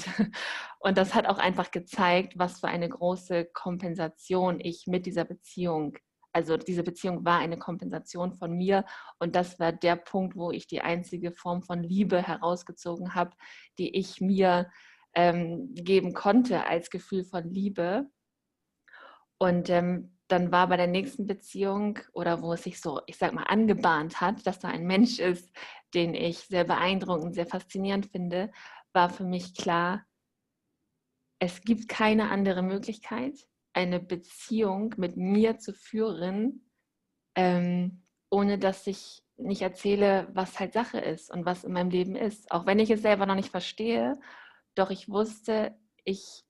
und 0.80 1.00
das 1.00 1.16
hat 1.16 1.26
auch 1.26 1.40
einfach 1.40 1.72
gezeigt, 1.72 2.38
was 2.38 2.60
für 2.60 2.68
eine 2.68 2.88
große 2.88 3.46
Kompensation 3.46 4.60
ich 4.60 4.86
mit 4.86 5.08
dieser 5.08 5.26
Beziehung, 5.26 5.98
also 6.32 6.58
diese 6.58 6.84
Beziehung 6.84 7.26
war 7.26 7.40
eine 7.40 7.58
Kompensation 7.58 8.36
von 8.36 8.52
mir 8.52 8.86
und 9.18 9.36
das 9.36 9.60
war 9.60 9.72
der 9.72 9.96
Punkt, 9.96 10.36
wo 10.36 10.52
ich 10.52 10.68
die 10.68 10.82
einzige 10.82 11.32
Form 11.32 11.64
von 11.64 11.82
Liebe 11.82 12.22
herausgezogen 12.22 13.16
habe, 13.16 13.32
die 13.80 13.98
ich 13.98 14.22
mir 14.22 14.70
ähm, 15.16 15.74
geben 15.74 16.14
konnte 16.14 16.68
als 16.68 16.90
Gefühl 16.90 17.24
von 17.24 17.50
Liebe. 17.50 18.10
Und 19.38 19.70
ähm, 19.70 20.18
dann 20.28 20.52
war 20.52 20.68
bei 20.68 20.78
der 20.78 20.88
nächsten 20.88 21.26
Beziehung 21.26 22.00
oder 22.14 22.42
wo 22.42 22.54
es 22.54 22.64
sich 22.64 22.82
so, 22.82 23.02
ich 23.06 23.18
sag 23.18 23.34
mal, 23.34 23.44
angebahnt 23.44 24.22
hat, 24.22 24.46
dass 24.46 24.60
da 24.60 24.70
ein 24.70 24.86
Mensch 24.86 25.20
ist, 25.20 25.56
den 25.94 26.14
ich 26.14 26.40
sehr 26.40 26.64
beeindruckend, 26.64 27.36
sehr 27.36 27.46
faszinierend 27.46 28.08
finde, 28.08 28.52
war 28.94 29.10
für 29.10 29.24
mich 29.24 29.54
klar, 29.56 30.06
es 31.40 31.62
gibt 31.62 31.90
keine 31.90 32.30
andere 32.30 32.64
Möglichkeit, 32.64 33.38
eine 33.74 34.00
Beziehung 34.00 34.96
mit 34.98 35.18
mir 35.18 35.60
zu 35.60 35.74
führen, 35.74 36.72
ähm, 37.36 38.04
ohne 38.30 38.58
dass 38.58 38.88
ich 38.88 39.22
nicht 39.38 39.62
erzähle, 39.62 40.30
was 40.34 40.60
halt 40.60 40.74
Sache 40.74 40.98
ist 41.00 41.30
und 41.30 41.46
was 41.46 41.66
in 41.66 41.74
meinem 41.74 41.90
Leben 41.90 42.16
ist. 42.16 42.50
Auch 42.52 42.66
wenn 42.66 42.80
ich 42.80 42.90
es 42.90 43.02
selber 43.02 43.26
noch 43.26 43.36
nicht 43.36 43.52
verstehe, 43.52 44.18
doch 44.76 44.92
ich 44.92 45.10
wusste, 45.10 45.76
ich 46.04 46.46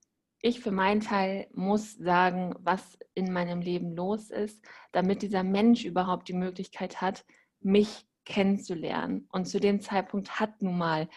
ich 0.45 0.59
für 0.59 0.71
meinen 0.71 1.01
Teil 1.01 1.47
muss 1.53 1.93
sagen, 1.95 2.53
was 2.59 2.99
in 3.15 3.33
meinem 3.33 3.61
Leben 3.61 3.95
los 3.95 4.29
ist, 4.29 4.63
damit 4.91 5.23
dieser 5.23 5.41
Mensch 5.41 5.85
überhaupt 5.85 6.27
die 6.27 6.33
Möglichkeit 6.33 7.01
hat, 7.01 7.25
mich 7.61 8.05
kennenzulernen. 8.25 9.27
Und 9.31 9.45
zu 9.47 9.59
dem 9.59 9.81
Zeitpunkt 9.81 10.39
hat 10.39 10.61
nun 10.61 10.77
mal 10.77 11.09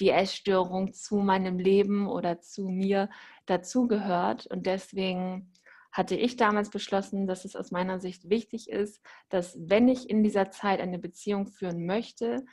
die 0.00 0.10
Essstörung 0.10 0.92
zu 0.92 1.18
meinem 1.18 1.60
Leben 1.60 2.08
oder 2.08 2.40
zu 2.40 2.68
mir 2.68 3.08
dazugehört. 3.46 4.46
Und 4.46 4.66
deswegen 4.66 5.52
hatte 5.92 6.16
ich 6.16 6.36
damals 6.36 6.70
beschlossen, 6.70 7.28
dass 7.28 7.44
es 7.44 7.54
aus 7.54 7.70
meiner 7.70 8.00
Sicht 8.00 8.30
wichtig 8.30 8.68
ist, 8.68 9.00
dass 9.28 9.56
wenn 9.60 9.88
ich 9.88 10.10
in 10.10 10.24
dieser 10.24 10.50
Zeit 10.50 10.80
eine 10.80 10.98
Beziehung 10.98 11.46
führen 11.46 11.86
möchte, 11.86 12.44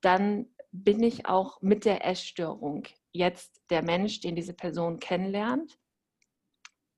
dann 0.00 0.46
bin 0.72 1.00
ich 1.02 1.26
auch 1.26 1.62
mit 1.62 1.84
der 1.84 2.04
Essstörung 2.04 2.88
jetzt 3.14 3.62
der 3.70 3.82
Mensch, 3.82 4.20
den 4.20 4.36
diese 4.36 4.52
Person 4.52 4.98
kennenlernt. 4.98 5.78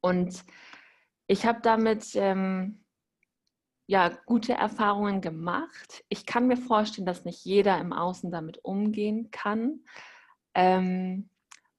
Und 0.01 0.43
ich 1.27 1.47
habe 1.47 1.61
damit 1.63 2.15
ähm, 2.15 2.85
ja 3.87 4.09
gute 4.25 4.55
Erfahrungen 4.55 5.21
gemacht. 5.21 6.05
Ich 6.09 6.27
kann 6.27 6.49
mir 6.49 6.57
vorstellen, 6.57 7.07
dass 7.07 7.25
nicht 7.25 7.45
jeder 7.45 7.79
im 7.79 7.93
Außen 7.93 8.31
damit 8.31 8.65
umgehen 8.65 9.31
kann. 9.31 9.85
Ähm, 10.55 11.29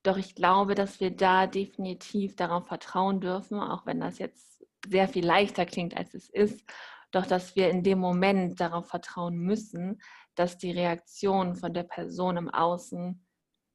doch 0.04 0.18
ich 0.18 0.36
glaube, 0.36 0.76
dass 0.76 1.00
wir 1.00 1.12
da 1.12 1.48
definitiv 1.48 2.36
darauf 2.36 2.68
vertrauen 2.68 3.20
dürfen, 3.20 3.60
auch 3.60 3.86
wenn 3.86 4.00
das 4.00 4.20
jetzt 4.20 4.66
sehr 4.88 5.08
viel 5.08 5.26
leichter 5.26 5.66
klingt, 5.66 5.98
als 5.98 6.14
es 6.14 6.30
ist. 6.30 6.64
Doch 7.12 7.26
dass 7.26 7.56
wir 7.56 7.70
in 7.70 7.84
dem 7.84 8.00
Moment 8.00 8.60
darauf 8.60 8.88
vertrauen 8.88 9.38
müssen, 9.38 10.02
dass 10.36 10.58
die 10.58 10.72
Reaktion 10.72 11.56
von 11.56 11.74
der 11.74 11.84
Person 11.84 12.38
im 12.38 12.50
Außen 12.50 13.27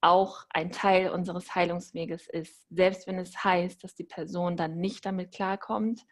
auch 0.03 0.45
ein 0.51 0.73
Teil 0.73 1.11
unseres 1.11 1.55
Heilungsweges 1.55 2.29
ist. 2.29 2.67
Selbst 2.69 3.07
wenn 3.07 3.19
es 3.19 3.43
heißt, 3.43 3.83
dass 3.83 3.95
die 3.95 4.05
Person 4.05 4.57
dann 4.57 4.77
nicht 4.77 5.07
damit 5.07 5.33
klarkommt, 5.33 6.05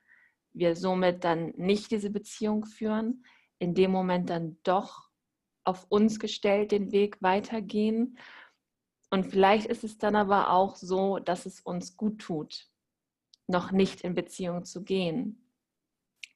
wir 0.52 0.76
somit 0.76 1.25
dann 1.25 1.52
nicht 1.56 1.90
diese 1.90 2.11
Beziehung 2.11 2.64
führen, 2.64 3.25
in 3.59 3.75
dem 3.75 3.90
Moment 3.90 4.30
dann 4.30 4.59
doch 4.62 5.11
auf 5.64 5.87
uns 5.88 6.18
gestellt 6.18 6.73
den 6.73 6.92
Weg 6.92 7.20
weitergehen. 7.20 8.18
Und 9.11 9.26
vielleicht 9.26 9.66
ist 9.66 9.85
es 9.85 9.99
dann 9.99 10.16
aber 10.16 10.50
auch 10.50 10.76
so, 10.76 11.18
dass 11.18 11.47
es 11.47 11.61
uns 11.61 11.97
gut 11.97 12.20
tut, 12.20 12.68
noch 13.47 13.73
nicht 13.73 14.02
in 14.02 14.14
Beziehung 14.14 14.64
zu 14.64 14.82
gehen. 14.82 15.50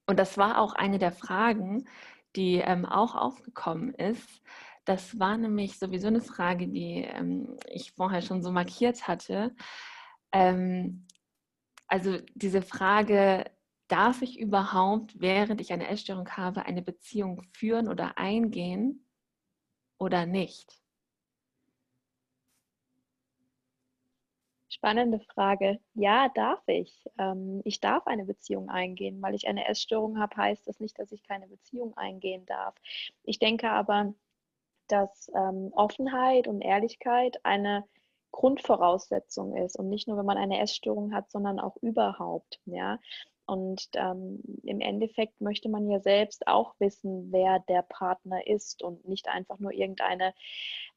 Und 0.07 0.19
das 0.19 0.37
war 0.37 0.59
auch 0.59 0.75
eine 0.75 0.99
der 0.99 1.13
Fragen, 1.13 1.89
die 2.37 2.57
ähm, 2.57 2.85
auch 2.85 3.15
aufgekommen 3.15 3.95
ist. 3.95 4.43
Das 4.85 5.19
war 5.19 5.37
nämlich 5.39 5.79
sowieso 5.79 6.09
eine 6.09 6.21
Frage, 6.21 6.69
die 6.69 7.03
ähm, 7.03 7.57
ich 7.69 7.93
vorher 7.93 8.23
schon 8.23 8.43
so 8.43 8.51
markiert 8.53 9.09
hatte. 9.09 9.55
Ähm, 10.33 11.07
also 11.87 12.19
diese 12.35 12.61
Frage, 12.63 13.51
darf 13.89 14.23
ich 14.23 14.39
überhaupt, 14.39 15.21
während 15.21 15.61
ich 15.61 15.73
eine 15.73 15.89
Essstörung 15.89 16.29
habe, 16.31 16.67
eine 16.67 16.83
Beziehung 16.83 17.43
führen 17.53 17.89
oder 17.89 18.19
eingehen 18.19 19.07
oder 19.99 20.27
nicht? 20.27 20.81
Spannende 24.69 25.21
Frage. 25.21 25.79
Ja, 25.95 26.29
darf 26.35 26.61
ich. 26.67 27.05
Ähm, 27.17 27.63
ich 27.65 27.81
darf 27.81 28.07
eine 28.07 28.25
Beziehung 28.25 28.69
eingehen. 28.69 29.23
Weil 29.23 29.35
ich 29.35 29.47
eine 29.47 29.69
Essstörung 29.69 30.19
habe, 30.19 30.37
heißt 30.37 30.67
das 30.67 30.81
nicht, 30.81 30.99
dass 30.99 31.13
ich 31.13 31.23
keine 31.23 31.47
Beziehung 31.47 31.97
eingehen 31.97 32.45
darf. 32.47 32.75
Ich 33.23 33.39
denke 33.39 33.71
aber, 33.71 34.15
dass 34.89 35.31
ähm, 35.35 35.71
Offenheit 35.75 36.49
und 36.49 36.61
Ehrlichkeit 36.61 37.39
eine 37.45 37.85
Grundvoraussetzung 38.33 39.57
ist 39.57 39.79
und 39.79 39.89
nicht 39.89 40.09
nur, 40.09 40.17
wenn 40.17 40.27
man 40.27 40.39
eine 40.39 40.61
Essstörung 40.61 41.15
hat, 41.15 41.31
sondern 41.31 41.61
auch 41.61 41.77
überhaupt. 41.83 42.61
Ja, 42.67 42.99
und 43.47 43.89
ähm, 43.95 44.41
im 44.63 44.81
Endeffekt 44.81 45.41
möchte 45.41 45.69
man 45.69 45.89
ja 45.89 46.01
selbst 46.01 46.47
auch 46.47 46.75
wissen, 46.79 47.31
wer 47.31 47.61
der 47.61 47.83
Partner 47.83 48.47
ist 48.47 48.83
und 48.83 49.07
nicht 49.07 49.29
einfach 49.29 49.59
nur 49.59 49.73
irgendeine 49.73 50.35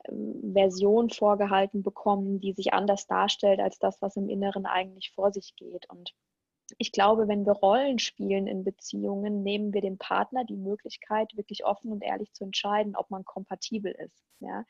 ähm, 0.07 0.53
Version 0.53 1.09
vorgehalten 1.09 1.83
bekommen, 1.83 2.39
die 2.39 2.53
sich 2.53 2.73
anders 2.73 3.05
darstellt 3.05 3.59
als 3.59 3.79
das, 3.79 4.01
was 4.01 4.15
im 4.15 4.29
Inneren 4.29 4.65
eigentlich 4.65 5.11
vor 5.11 5.33
sich 5.33 5.55
geht. 5.57 5.89
Und 5.89 6.13
ich 6.77 6.91
glaube, 6.91 7.27
wenn 7.27 7.45
wir 7.45 7.53
Rollen 7.53 7.99
spielen 7.99 8.47
in 8.47 8.63
Beziehungen, 8.63 9.43
nehmen 9.43 9.73
wir 9.73 9.81
dem 9.81 9.97
Partner 9.97 10.43
die 10.43 10.57
Möglichkeit, 10.57 11.35
wirklich 11.37 11.65
offen 11.65 11.91
und 11.91 12.03
ehrlich 12.03 12.33
zu 12.33 12.43
entscheiden, 12.43 12.95
ob 12.95 13.09
man 13.09 13.23
kompatibel 13.23 13.91
ist. 13.91 14.23
Ja? 14.39 14.59
Mhm. 14.59 14.65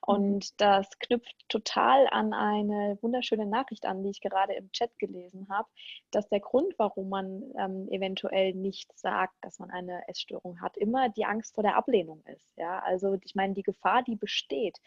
Und 0.00 0.60
das 0.60 0.88
knüpft 0.98 1.36
total 1.48 2.08
an 2.10 2.32
eine 2.32 2.98
wunderschöne 3.00 3.46
Nachricht 3.46 3.86
an, 3.86 4.02
die 4.02 4.10
ich 4.10 4.20
gerade 4.20 4.54
im 4.54 4.70
Chat 4.72 4.98
gelesen 4.98 5.46
habe, 5.48 5.68
dass 6.10 6.28
der 6.28 6.40
Grund, 6.40 6.74
warum 6.78 7.08
man 7.08 7.42
ähm, 7.58 7.88
eventuell 7.90 8.54
nicht 8.54 8.96
sagt, 8.98 9.34
dass 9.42 9.58
man 9.58 9.70
eine 9.70 10.06
Essstörung 10.08 10.60
hat, 10.60 10.76
immer 10.76 11.08
die 11.10 11.24
Angst 11.24 11.54
vor 11.54 11.62
der 11.62 11.76
Ablehnung 11.76 12.22
ist. 12.26 12.56
Ja? 12.56 12.80
Also 12.80 13.16
ich 13.22 13.34
meine, 13.34 13.54
die 13.54 13.62
Gefahr, 13.62 14.02
die 14.02 14.16
besteht. 14.16 14.78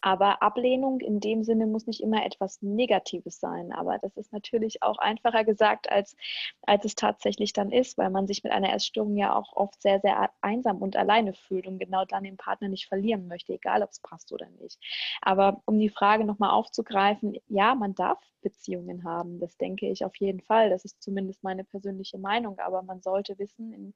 Aber 0.00 0.42
Ablehnung 0.42 1.00
in 1.00 1.20
dem 1.20 1.42
Sinne 1.42 1.66
muss 1.66 1.86
nicht 1.86 2.00
immer 2.02 2.24
etwas 2.24 2.62
Negatives 2.62 3.40
sein. 3.40 3.72
Aber 3.72 3.98
das 3.98 4.16
ist 4.16 4.32
natürlich 4.32 4.82
auch 4.82 4.98
einfacher 4.98 5.44
gesagt, 5.44 5.90
als, 5.90 6.16
als 6.62 6.84
es 6.84 6.94
tatsächlich 6.94 7.52
dann 7.52 7.70
ist, 7.70 7.98
weil 7.98 8.10
man 8.10 8.26
sich 8.26 8.44
mit 8.44 8.52
einer 8.52 8.72
Essstörung 8.72 9.16
ja 9.16 9.34
auch 9.34 9.54
oft 9.54 9.80
sehr, 9.82 10.00
sehr 10.00 10.30
einsam 10.40 10.78
und 10.82 10.96
alleine 10.96 11.34
fühlt 11.34 11.66
und 11.66 11.78
genau 11.78 12.04
dann 12.04 12.24
den 12.24 12.36
Partner 12.36 12.68
nicht 12.68 12.86
verlieren 12.86 13.26
möchte, 13.26 13.54
egal 13.54 13.82
ob 13.82 13.90
es 13.90 14.00
passt 14.00 14.32
oder 14.32 14.48
nicht. 14.60 14.78
Aber 15.20 15.62
um 15.66 15.78
die 15.78 15.88
Frage 15.88 16.24
nochmal 16.24 16.50
aufzugreifen, 16.50 17.36
ja, 17.48 17.74
man 17.74 17.94
darf 17.94 18.18
Beziehungen 18.40 19.04
haben. 19.04 19.40
Das 19.40 19.56
denke 19.56 19.88
ich 19.88 20.04
auf 20.04 20.16
jeden 20.16 20.40
Fall. 20.40 20.70
Das 20.70 20.84
ist 20.84 21.02
zumindest 21.02 21.42
meine 21.42 21.64
persönliche 21.64 22.18
Meinung. 22.18 22.58
Aber 22.58 22.82
man 22.82 23.02
sollte 23.02 23.38
wissen, 23.38 23.94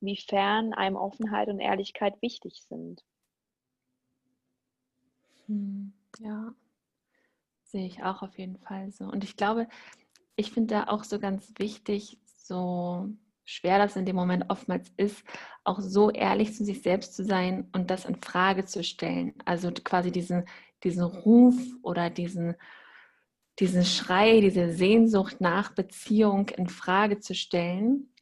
inwiefern 0.00 0.72
einem 0.74 0.96
Offenheit 0.96 1.48
und 1.48 1.60
Ehrlichkeit 1.60 2.20
wichtig 2.22 2.62
sind. 2.68 3.02
Hm, 5.50 5.92
ja, 6.20 6.54
sehe 7.64 7.86
ich 7.86 8.04
auch 8.04 8.22
auf 8.22 8.38
jeden 8.38 8.58
Fall 8.58 8.92
so. 8.92 9.04
Und 9.04 9.24
ich 9.24 9.36
glaube, 9.36 9.66
ich 10.36 10.52
finde 10.52 10.74
da 10.74 10.84
auch 10.84 11.02
so 11.02 11.18
ganz 11.18 11.52
wichtig, 11.58 12.18
so 12.24 13.08
schwer 13.44 13.78
das 13.78 13.96
in 13.96 14.06
dem 14.06 14.14
Moment 14.14 14.44
oftmals 14.48 14.92
ist, 14.96 15.24
auch 15.64 15.80
so 15.80 16.10
ehrlich 16.10 16.54
zu 16.54 16.64
sich 16.64 16.82
selbst 16.82 17.14
zu 17.14 17.24
sein 17.24 17.68
und 17.72 17.90
das 17.90 18.04
in 18.04 18.22
Frage 18.22 18.64
zu 18.64 18.84
stellen. 18.84 19.34
Also 19.44 19.72
quasi 19.72 20.12
diesen, 20.12 20.44
diesen 20.84 21.02
Ruf 21.02 21.56
oder 21.82 22.10
diesen, 22.10 22.54
diesen 23.58 23.84
Schrei, 23.84 24.40
diese 24.40 24.72
Sehnsucht 24.72 25.40
nach 25.40 25.74
Beziehung 25.74 26.48
in 26.50 26.68
Frage 26.68 27.18
zu 27.18 27.34
stellen, 27.34 28.14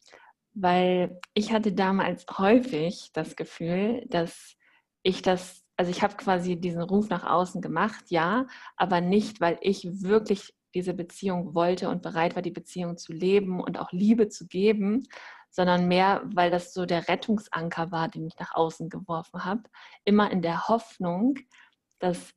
weil 0.54 1.20
ich 1.34 1.52
hatte 1.52 1.72
damals 1.72 2.24
häufig 2.38 3.10
das 3.12 3.36
Gefühl, 3.36 4.06
dass 4.08 4.56
ich 5.02 5.20
das 5.20 5.62
also 5.78 5.92
ich 5.92 6.02
habe 6.02 6.16
quasi 6.16 6.56
diesen 6.56 6.82
Ruf 6.82 7.08
nach 7.08 7.24
außen 7.24 7.62
gemacht, 7.62 8.06
ja, 8.08 8.46
aber 8.76 9.00
nicht, 9.00 9.40
weil 9.40 9.58
ich 9.60 10.02
wirklich 10.02 10.52
diese 10.74 10.92
Beziehung 10.92 11.54
wollte 11.54 11.88
und 11.88 12.02
bereit 12.02 12.34
war, 12.34 12.42
die 12.42 12.50
Beziehung 12.50 12.98
zu 12.98 13.12
leben 13.12 13.60
und 13.60 13.78
auch 13.78 13.92
Liebe 13.92 14.28
zu 14.28 14.48
geben, 14.48 15.04
sondern 15.50 15.86
mehr, 15.86 16.22
weil 16.34 16.50
das 16.50 16.74
so 16.74 16.84
der 16.84 17.08
Rettungsanker 17.08 17.92
war, 17.92 18.08
den 18.08 18.26
ich 18.26 18.36
nach 18.40 18.54
außen 18.54 18.88
geworfen 18.88 19.44
habe. 19.44 19.62
Immer 20.04 20.30
in 20.32 20.42
der 20.42 20.66
Hoffnung, 20.68 21.36
dass 22.00 22.34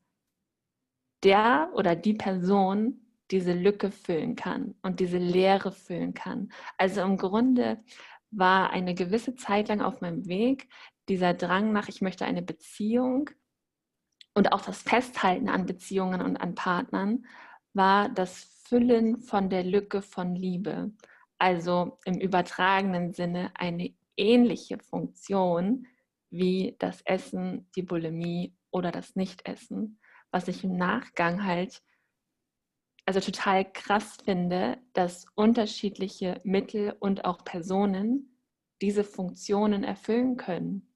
der 1.23 1.71
oder 1.73 1.95
die 1.95 2.13
Person 2.13 3.01
diese 3.31 3.53
Lücke 3.53 3.91
füllen 3.91 4.35
kann 4.35 4.75
und 4.83 4.99
diese 4.99 5.17
Leere 5.17 5.71
füllen 5.71 6.13
kann. 6.13 6.51
Also 6.77 7.01
im 7.01 7.17
Grunde 7.17 7.83
war 8.29 8.69
eine 8.69 8.93
gewisse 8.93 9.35
Zeit 9.35 9.67
lang 9.67 9.81
auf 9.81 9.99
meinem 10.01 10.27
Weg 10.27 10.69
dieser 11.11 11.33
Drang 11.33 11.73
nach, 11.73 11.89
ich 11.89 12.01
möchte 12.01 12.23
eine 12.23 12.41
Beziehung 12.41 13.29
und 14.33 14.53
auch 14.53 14.61
das 14.61 14.81
Festhalten 14.81 15.49
an 15.49 15.65
Beziehungen 15.65 16.21
und 16.21 16.37
an 16.37 16.55
Partnern 16.55 17.25
war 17.73 18.07
das 18.07 18.45
Füllen 18.63 19.19
von 19.19 19.49
der 19.49 19.65
Lücke 19.65 20.01
von 20.01 20.35
Liebe. 20.35 20.93
Also 21.37 21.99
im 22.05 22.17
übertragenen 22.21 23.11
Sinne 23.11 23.51
eine 23.55 23.93
ähnliche 24.15 24.77
Funktion 24.77 25.85
wie 26.29 26.77
das 26.79 27.01
Essen, 27.01 27.69
die 27.75 27.81
Bulimie 27.81 28.55
oder 28.71 28.93
das 28.93 29.17
Nichtessen, 29.17 29.99
was 30.31 30.47
ich 30.47 30.63
im 30.63 30.77
Nachgang 30.77 31.43
halt 31.43 31.83
also 33.05 33.19
total 33.19 33.69
krass 33.69 34.15
finde, 34.23 34.77
dass 34.93 35.25
unterschiedliche 35.35 36.39
Mittel 36.45 36.95
und 37.01 37.25
auch 37.25 37.43
Personen 37.43 38.37
diese 38.81 39.03
Funktionen 39.03 39.83
erfüllen 39.83 40.37
können. 40.37 40.90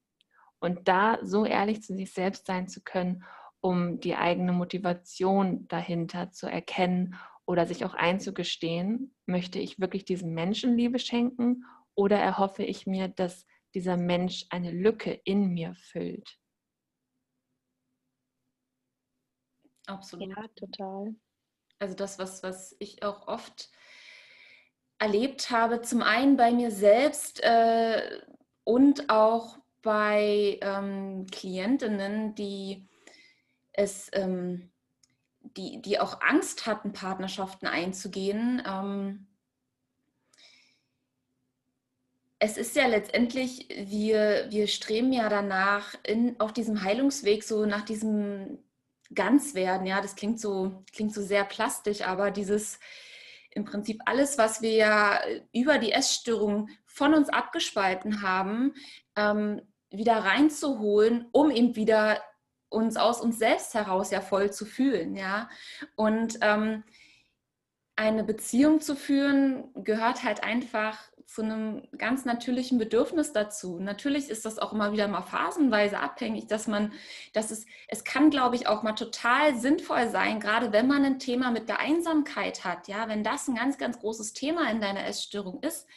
Und 0.65 0.87
da 0.87 1.19
so 1.21 1.45
ehrlich 1.45 1.83
zu 1.83 1.95
sich 1.95 2.11
selbst 2.11 2.47
sein 2.47 2.67
zu 2.67 2.81
können, 2.81 3.23
um 3.61 3.99
die 3.99 4.15
eigene 4.15 4.51
Motivation 4.51 5.67
dahinter 5.67 6.31
zu 6.31 6.47
erkennen 6.47 7.13
oder 7.45 7.67
sich 7.67 7.85
auch 7.85 7.93
einzugestehen, 7.93 9.13
möchte 9.27 9.59
ich 9.59 9.79
wirklich 9.79 10.05
diesem 10.05 10.33
Menschen 10.33 10.75
Liebe 10.75 10.97
schenken 10.97 11.65
oder 11.93 12.17
erhoffe 12.17 12.63
ich 12.63 12.87
mir, 12.87 13.09
dass 13.09 13.45
dieser 13.75 13.95
Mensch 13.95 14.47
eine 14.49 14.71
Lücke 14.71 15.11
in 15.11 15.53
mir 15.53 15.75
füllt? 15.75 16.35
Absolut. 19.85 20.35
Ja, 20.35 20.47
total. 20.55 21.13
Also 21.77 21.93
das, 21.93 22.17
was, 22.17 22.41
was 22.41 22.75
ich 22.79 23.03
auch 23.03 23.27
oft 23.27 23.69
erlebt 24.97 25.51
habe, 25.51 25.81
zum 25.81 26.01
einen 26.01 26.37
bei 26.37 26.51
mir 26.51 26.71
selbst 26.71 27.43
äh, 27.43 28.19
und 28.63 29.11
auch 29.11 29.59
bei 29.85 30.57
ähm, 30.61 31.27
Klientinnen, 31.31 32.33
die 32.33 32.87
es, 33.71 34.09
ähm, 34.13 34.71
die, 35.41 35.79
die 35.81 35.99
auch 35.99 36.21
Angst 36.21 36.65
hatten, 36.65 36.91
Partnerschaften 36.91 37.67
einzugehen. 37.67 38.63
Ähm, 38.67 39.27
es 42.39 42.57
ist 42.57 42.75
ja 42.75 42.87
letztendlich, 42.87 43.69
wir, 43.69 44.47
wir 44.49 44.67
streben 44.67 45.13
ja 45.13 45.29
danach 45.29 45.93
in, 46.03 46.39
auf 46.39 46.51
diesem 46.51 46.81
Heilungsweg, 46.83 47.43
so 47.43 47.67
nach 47.67 47.85
diesem 47.85 48.57
Ganzwerden. 49.13 49.85
Ja, 49.85 50.01
das 50.01 50.15
klingt 50.15 50.39
so, 50.39 50.83
klingt 50.93 51.13
so 51.13 51.21
sehr 51.21 51.45
plastisch, 51.45 52.01
aber 52.01 52.31
dieses 52.31 52.79
im 53.51 53.65
Prinzip 53.65 54.01
alles, 54.05 54.39
was 54.39 54.63
wir 54.63 54.71
ja 54.71 55.21
über 55.53 55.77
die 55.77 55.91
Essstörung 55.91 56.69
von 56.85 57.13
uns 57.13 57.29
abgespalten 57.29 58.23
haben, 58.23 58.73
ähm, 59.15 59.61
wieder 59.97 60.17
reinzuholen, 60.17 61.27
um 61.31 61.51
eben 61.51 61.75
wieder 61.75 62.21
uns 62.69 62.97
aus 62.97 63.21
uns 63.21 63.39
selbst 63.39 63.73
heraus 63.73 64.11
ja 64.11 64.21
voll 64.21 64.51
zu 64.51 64.65
fühlen, 64.65 65.15
ja. 65.15 65.49
Und 65.95 66.39
ähm, 66.41 66.83
eine 67.95 68.23
Beziehung 68.23 68.81
zu 68.81 68.95
führen 68.95 69.69
gehört 69.75 70.23
halt 70.23 70.43
einfach 70.43 70.97
zu 71.25 71.41
einem 71.41 71.87
ganz 71.97 72.25
natürlichen 72.25 72.77
Bedürfnis 72.77 73.33
dazu. 73.33 73.79
Natürlich 73.79 74.29
ist 74.29 74.45
das 74.45 74.59
auch 74.59 74.73
immer 74.73 74.91
wieder 74.91 75.07
mal 75.07 75.23
phasenweise 75.23 75.99
abhängig, 75.99 76.47
dass 76.47 76.67
man, 76.67 76.93
dass 77.33 77.51
es, 77.51 77.65
es 77.87 78.03
kann, 78.03 78.29
glaube 78.29 78.55
ich, 78.55 78.67
auch 78.67 78.83
mal 78.83 78.93
total 78.93 79.55
sinnvoll 79.55 80.09
sein, 80.09 80.39
gerade 80.39 80.71
wenn 80.71 80.87
man 80.87 81.03
ein 81.03 81.19
Thema 81.19 81.51
mit 81.51 81.67
der 81.67 81.79
Einsamkeit 81.79 82.63
hat, 82.63 82.87
ja, 82.87 83.07
wenn 83.07 83.23
das 83.23 83.47
ein 83.47 83.55
ganz, 83.55 83.77
ganz 83.77 83.99
großes 83.99 84.33
Thema 84.33 84.69
in 84.69 84.81
deiner 84.81 85.05
Essstörung 85.05 85.61
ist, 85.63 85.87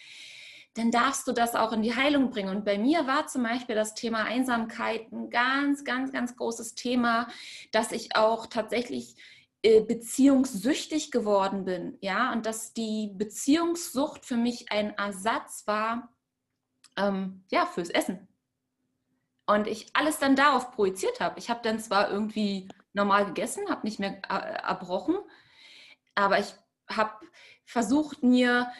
dann 0.78 0.92
darfst 0.92 1.26
du 1.26 1.32
das 1.32 1.56
auch 1.56 1.72
in 1.72 1.82
die 1.82 1.96
Heilung 1.96 2.30
bringen. 2.30 2.54
Und 2.54 2.64
bei 2.64 2.78
mir 2.78 3.06
war 3.06 3.26
zum 3.26 3.42
Beispiel 3.42 3.74
das 3.74 3.94
Thema 3.94 4.24
Einsamkeit 4.24 5.10
ein 5.10 5.28
ganz, 5.28 5.84
ganz, 5.84 6.12
ganz 6.12 6.36
großes 6.36 6.76
Thema, 6.76 7.28
dass 7.72 7.90
ich 7.90 8.14
auch 8.14 8.46
tatsächlich 8.46 9.16
äh, 9.62 9.80
beziehungssüchtig 9.80 11.10
geworden 11.10 11.64
bin, 11.64 11.98
ja, 12.00 12.32
und 12.32 12.46
dass 12.46 12.74
die 12.74 13.10
Beziehungssucht 13.12 14.24
für 14.24 14.36
mich 14.36 14.70
ein 14.70 14.96
Ersatz 14.96 15.66
war, 15.66 16.14
ähm, 16.96 17.44
ja, 17.50 17.66
fürs 17.66 17.90
Essen. 17.90 18.28
Und 19.46 19.66
ich 19.66 19.90
alles 19.94 20.18
dann 20.20 20.36
darauf 20.36 20.70
projiziert 20.70 21.18
habe. 21.18 21.40
Ich 21.40 21.50
habe 21.50 21.60
dann 21.64 21.80
zwar 21.80 22.08
irgendwie 22.08 22.68
normal 22.92 23.26
gegessen, 23.26 23.68
habe 23.68 23.84
nicht 23.84 23.98
mehr 23.98 24.22
äh, 24.30 24.62
erbrochen, 24.62 25.16
aber 26.14 26.38
ich 26.38 26.54
habe 26.88 27.14
versucht, 27.64 28.22
mir 28.22 28.70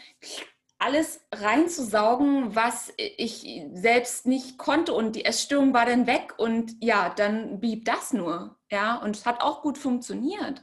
alles 0.78 1.20
reinzusaugen, 1.32 2.54
was 2.54 2.92
ich 2.96 3.62
selbst 3.72 4.26
nicht 4.26 4.58
konnte 4.58 4.92
und 4.94 5.16
die 5.16 5.24
Essstörung 5.24 5.74
war 5.74 5.86
dann 5.86 6.06
weg 6.06 6.34
und 6.38 6.76
ja, 6.80 7.10
dann 7.10 7.58
blieb 7.58 7.84
das 7.84 8.12
nur, 8.12 8.56
ja, 8.70 8.96
und 8.96 9.16
es 9.16 9.26
hat 9.26 9.40
auch 9.40 9.62
gut 9.62 9.76
funktioniert. 9.76 10.62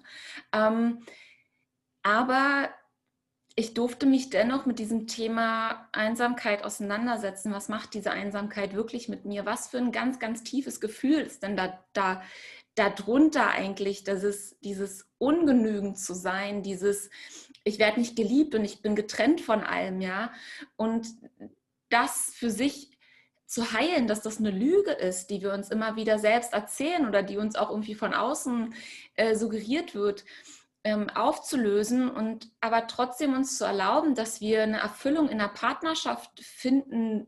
Ähm, 0.53 1.03
aber 2.01 2.69
ich 3.57 3.73
durfte 3.73 4.05
mich 4.05 4.29
dennoch 4.29 4.65
mit 4.65 4.79
diesem 4.79 5.07
Thema 5.07 5.87
Einsamkeit 5.93 6.63
auseinandersetzen. 6.63 7.53
Was 7.53 7.69
macht 7.69 7.93
diese 7.93 8.11
Einsamkeit 8.11 8.73
wirklich 8.73 9.07
mit 9.07 9.25
mir? 9.25 9.45
Was 9.45 9.69
für 9.69 9.77
ein 9.77 9.93
ganz, 9.93 10.19
ganz 10.19 10.43
tiefes 10.43 10.81
Gefühl 10.81 11.19
ist 11.19 11.41
denn 11.41 11.55
da, 11.55 11.83
da 11.93 12.21
darunter 12.75 13.49
eigentlich, 13.49 14.03
dass 14.03 14.23
es 14.23 14.59
dieses 14.59 15.09
ungenügend 15.17 15.97
zu 15.97 16.13
sein, 16.13 16.61
dieses 16.61 17.09
ich 17.65 17.79
werde 17.79 17.99
nicht 17.99 18.15
geliebt 18.15 18.55
und 18.55 18.63
ich 18.63 18.81
bin 18.81 18.95
getrennt 18.95 19.41
von 19.41 19.61
allem, 19.61 19.99
ja. 19.99 20.31
Und 20.77 21.07
das 21.89 22.31
für 22.35 22.49
sich 22.49 22.91
zu 23.47 23.73
heilen, 23.73 24.07
dass 24.07 24.21
das 24.21 24.37
eine 24.37 24.51
Lüge 24.51 24.91
ist, 24.91 25.29
die 25.29 25.41
wir 25.41 25.51
uns 25.51 25.69
immer 25.69 25.95
wieder 25.95 26.19
selbst 26.19 26.53
erzählen 26.53 27.07
oder 27.07 27.23
die 27.23 27.37
uns 27.37 27.55
auch 27.55 27.69
irgendwie 27.69 27.95
von 27.95 28.13
außen 28.13 28.73
äh, 29.15 29.35
suggeriert 29.35 29.95
wird, 29.95 30.25
ähm, 30.83 31.09
aufzulösen 31.09 32.09
und 32.09 32.51
aber 32.61 32.87
trotzdem 32.87 33.33
uns 33.33 33.57
zu 33.57 33.65
erlauben, 33.65 34.13
dass 34.13 34.41
wir 34.41 34.63
eine 34.63 34.79
Erfüllung 34.79 35.29
in 35.29 35.39
der 35.39 35.47
Partnerschaft 35.47 36.39
finden 36.39 37.27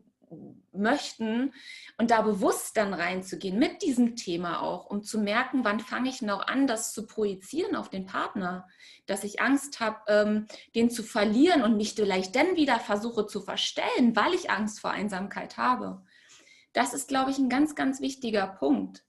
möchten 0.72 1.52
und 1.98 2.10
da 2.10 2.22
bewusst 2.22 2.76
dann 2.76 2.94
reinzugehen 2.94 3.58
mit 3.58 3.82
diesem 3.82 4.16
Thema 4.16 4.62
auch, 4.62 4.86
um 4.86 5.02
zu 5.02 5.18
merken, 5.18 5.64
wann 5.64 5.80
fange 5.80 6.08
ich 6.08 6.22
noch 6.22 6.46
an, 6.46 6.66
das 6.66 6.92
zu 6.92 7.06
projizieren 7.06 7.76
auf 7.76 7.90
den 7.90 8.06
Partner, 8.06 8.66
dass 9.06 9.24
ich 9.24 9.40
Angst 9.40 9.80
habe, 9.80 9.98
ähm, 10.08 10.46
den 10.74 10.90
zu 10.90 11.02
verlieren 11.02 11.62
und 11.62 11.76
mich 11.76 11.94
vielleicht 11.94 12.36
dann 12.36 12.56
wieder 12.56 12.78
versuche 12.78 13.26
zu 13.26 13.40
verstellen, 13.40 14.14
weil 14.14 14.34
ich 14.34 14.50
Angst 14.50 14.80
vor 14.80 14.90
Einsamkeit 14.90 15.56
habe. 15.56 16.02
Das 16.72 16.94
ist, 16.94 17.08
glaube 17.08 17.30
ich, 17.30 17.38
ein 17.38 17.48
ganz, 17.48 17.74
ganz 17.74 18.00
wichtiger 18.00 18.46
Punkt. 18.46 19.04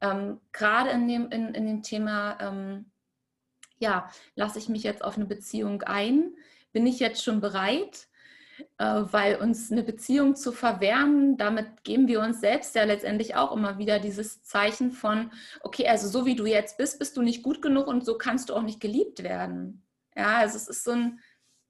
Ähm, 0.00 0.40
Gerade 0.52 0.90
in 0.90 1.08
dem, 1.08 1.30
in, 1.30 1.54
in 1.54 1.66
dem 1.66 1.82
Thema, 1.82 2.38
ähm, 2.40 2.90
ja, 3.78 4.10
lasse 4.34 4.58
ich 4.58 4.68
mich 4.68 4.82
jetzt 4.82 5.04
auf 5.04 5.16
eine 5.16 5.26
Beziehung 5.26 5.82
ein? 5.82 6.34
Bin 6.72 6.86
ich 6.86 7.00
jetzt 7.00 7.24
schon 7.24 7.40
bereit? 7.40 8.08
Äh, 8.78 9.02
weil 9.12 9.36
uns 9.36 9.70
eine 9.70 9.82
Beziehung 9.82 10.36
zu 10.36 10.52
verwehren, 10.52 11.36
damit 11.36 11.84
geben 11.84 12.08
wir 12.08 12.20
uns 12.20 12.40
selbst 12.40 12.74
ja 12.74 12.84
letztendlich 12.84 13.36
auch 13.36 13.52
immer 13.52 13.78
wieder 13.78 13.98
dieses 13.98 14.42
Zeichen 14.42 14.90
von, 14.90 15.30
okay, 15.62 15.86
also 15.86 16.08
so 16.08 16.26
wie 16.26 16.34
du 16.34 16.46
jetzt 16.46 16.78
bist, 16.78 16.98
bist 16.98 17.16
du 17.16 17.22
nicht 17.22 17.42
gut 17.42 17.60
genug 17.62 17.86
und 17.86 18.04
so 18.04 18.16
kannst 18.16 18.48
du 18.48 18.54
auch 18.54 18.62
nicht 18.62 18.80
geliebt 18.80 19.22
werden. 19.22 19.86
Ja, 20.16 20.38
also 20.38 20.56
es 20.56 20.68
ist 20.68 20.84
so 20.84 20.92
ein, 20.92 21.20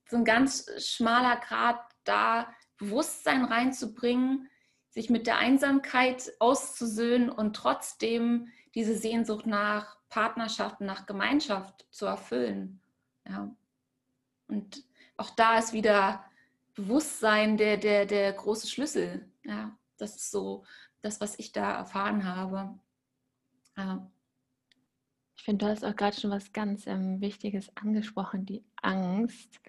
so 0.08 0.16
ein 0.16 0.24
ganz 0.24 0.66
schmaler 0.78 1.36
Grad, 1.36 1.80
da 2.04 2.52
Bewusstsein 2.78 3.44
reinzubringen, 3.44 4.48
sich 4.88 5.10
mit 5.10 5.26
der 5.26 5.38
Einsamkeit 5.38 6.32
auszusöhnen 6.38 7.28
und 7.28 7.54
trotzdem 7.54 8.48
diese 8.74 8.96
Sehnsucht 8.96 9.46
nach 9.46 9.96
Partnerschaft, 10.08 10.80
nach 10.80 11.06
Gemeinschaft 11.06 11.86
zu 11.90 12.06
erfüllen. 12.06 12.80
Ja. 13.28 13.54
Und 14.48 14.84
auch 15.16 15.30
da 15.30 15.58
ist 15.58 15.72
wieder 15.72 16.24
Bewusstsein 16.80 17.56
der, 17.56 17.76
der, 17.76 18.06
der 18.06 18.32
große 18.32 18.66
Schlüssel. 18.66 19.30
Ja, 19.44 19.76
das 19.98 20.16
ist 20.16 20.30
so 20.30 20.64
das, 21.02 21.20
was 21.20 21.38
ich 21.38 21.52
da 21.52 21.72
erfahren 21.72 22.24
habe. 22.24 22.78
Ja. 23.76 24.10
Ich 25.36 25.44
finde, 25.44 25.64
du 25.64 25.70
hast 25.70 25.84
auch 25.84 25.96
gerade 25.96 26.18
schon 26.18 26.30
was 26.30 26.52
ganz 26.52 26.86
ähm, 26.86 27.20
Wichtiges 27.20 27.74
angesprochen, 27.76 28.44
die 28.44 28.64
Angst. 28.82 29.60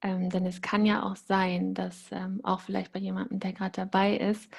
Ähm, 0.00 0.30
denn 0.30 0.46
es 0.46 0.60
kann 0.60 0.84
ja 0.84 1.02
auch 1.02 1.16
sein, 1.16 1.74
dass 1.74 2.06
ähm, 2.10 2.40
auch 2.42 2.60
vielleicht 2.60 2.92
bei 2.92 3.00
jemandem, 3.00 3.40
der 3.40 3.52
gerade 3.52 3.72
dabei 3.72 4.16
ist, 4.16 4.50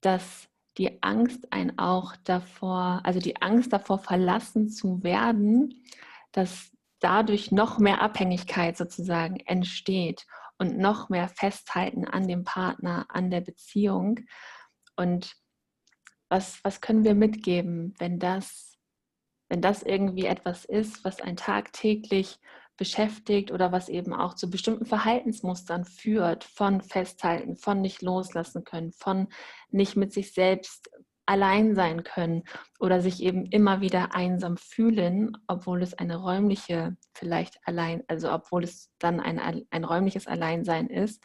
dass 0.00 0.48
die 0.78 1.02
Angst 1.02 1.52
einen 1.52 1.78
auch 1.78 2.16
davor, 2.24 3.00
also 3.04 3.20
die 3.20 3.40
Angst 3.42 3.72
davor 3.72 3.98
verlassen 3.98 4.68
zu 4.68 5.02
werden, 5.02 5.84
dass 6.32 6.72
dadurch 6.98 7.52
noch 7.52 7.78
mehr 7.78 8.00
Abhängigkeit 8.00 8.76
sozusagen 8.76 9.36
entsteht 9.36 10.26
und 10.62 10.78
noch 10.78 11.08
mehr 11.08 11.26
festhalten 11.26 12.04
an 12.04 12.28
dem 12.28 12.44
Partner, 12.44 13.06
an 13.08 13.32
der 13.32 13.40
Beziehung. 13.40 14.20
Und 14.94 15.34
was, 16.28 16.60
was 16.62 16.80
können 16.80 17.02
wir 17.02 17.16
mitgeben, 17.16 17.94
wenn 17.98 18.20
das, 18.20 18.78
wenn 19.48 19.60
das 19.60 19.82
irgendwie 19.82 20.26
etwas 20.26 20.64
ist, 20.64 21.04
was 21.04 21.20
ein 21.20 21.36
tagtäglich 21.36 22.38
beschäftigt 22.76 23.50
oder 23.50 23.72
was 23.72 23.88
eben 23.88 24.14
auch 24.14 24.34
zu 24.34 24.48
bestimmten 24.48 24.86
Verhaltensmustern 24.86 25.84
führt, 25.84 26.44
von 26.44 26.80
Festhalten, 26.80 27.56
von 27.56 27.80
nicht 27.80 28.00
loslassen 28.00 28.62
können, 28.62 28.92
von 28.92 29.26
nicht 29.70 29.96
mit 29.96 30.12
sich 30.12 30.32
selbst 30.32 30.88
allein 31.26 31.74
sein 31.74 32.04
können 32.04 32.44
oder 32.80 33.00
sich 33.00 33.22
eben 33.22 33.46
immer 33.46 33.80
wieder 33.80 34.14
einsam 34.14 34.56
fühlen, 34.56 35.36
obwohl 35.46 35.82
es 35.82 35.94
eine 35.94 36.16
räumliche, 36.16 36.96
vielleicht 37.14 37.58
allein, 37.66 38.02
also 38.08 38.32
obwohl 38.32 38.64
es 38.64 38.90
dann 38.98 39.20
ein, 39.20 39.66
ein 39.70 39.84
räumliches 39.84 40.26
Alleinsein 40.26 40.88
ist. 40.88 41.22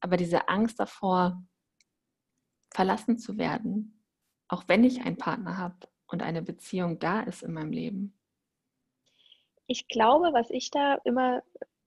Aber 0.00 0.16
diese 0.16 0.48
Angst 0.48 0.78
davor, 0.80 1.42
verlassen 2.72 3.18
zu 3.18 3.36
werden, 3.36 4.02
auch 4.48 4.64
wenn 4.66 4.84
ich 4.84 5.02
einen 5.04 5.18
Partner 5.18 5.58
habe 5.58 5.76
und 6.06 6.22
eine 6.22 6.42
Beziehung 6.42 6.98
da 6.98 7.20
ist 7.20 7.42
in 7.42 7.52
meinem 7.52 7.72
Leben. 7.72 8.18
Ich 9.66 9.88
glaube, 9.88 10.32
was 10.32 10.50
ich 10.50 10.70
da 10.70 10.94
immer 11.04 11.42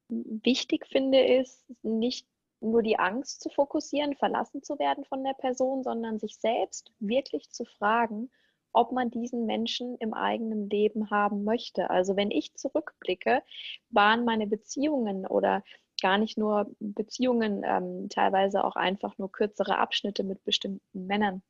wichtig 0.09 0.87
finde, 0.87 1.19
ist 1.25 1.65
nicht 1.83 2.27
nur 2.65 2.83
die 2.83 2.99
Angst 2.99 3.41
zu 3.41 3.49
fokussieren, 3.49 4.15
verlassen 4.15 4.63
zu 4.63 4.79
werden 4.79 5.05
von 5.05 5.23
der 5.23 5.33
Person, 5.33 5.83
sondern 5.83 6.19
sich 6.19 6.37
selbst 6.37 6.91
wirklich 6.99 7.49
zu 7.49 7.65
fragen, 7.65 8.29
ob 8.73 8.91
man 8.91 9.09
diesen 9.09 9.45
Menschen 9.45 9.97
im 9.99 10.13
eigenen 10.13 10.69
Leben 10.69 11.09
haben 11.09 11.43
möchte. 11.43 11.89
Also 11.89 12.15
wenn 12.15 12.31
ich 12.31 12.53
zurückblicke, 12.55 13.41
waren 13.89 14.25
meine 14.25 14.47
Beziehungen 14.47 15.25
oder 15.25 15.63
gar 16.01 16.17
nicht 16.17 16.37
nur 16.37 16.69
Beziehungen, 16.79 17.63
ähm, 17.65 18.09
teilweise 18.09 18.63
auch 18.63 18.75
einfach 18.75 19.17
nur 19.17 19.31
kürzere 19.31 19.77
Abschnitte 19.77 20.23
mit 20.23 20.43
bestimmten 20.43 21.07
Männern, 21.07 21.41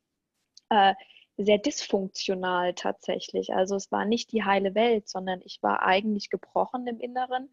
äh, 0.70 0.94
sehr 1.36 1.58
dysfunktional 1.58 2.74
tatsächlich. 2.74 3.54
Also 3.54 3.76
es 3.76 3.92
war 3.92 4.04
nicht 4.04 4.32
die 4.32 4.44
heile 4.44 4.74
Welt, 4.74 5.08
sondern 5.08 5.40
ich 5.44 5.62
war 5.62 5.82
eigentlich 5.82 6.30
gebrochen 6.30 6.86
im 6.86 7.00
Inneren 7.00 7.50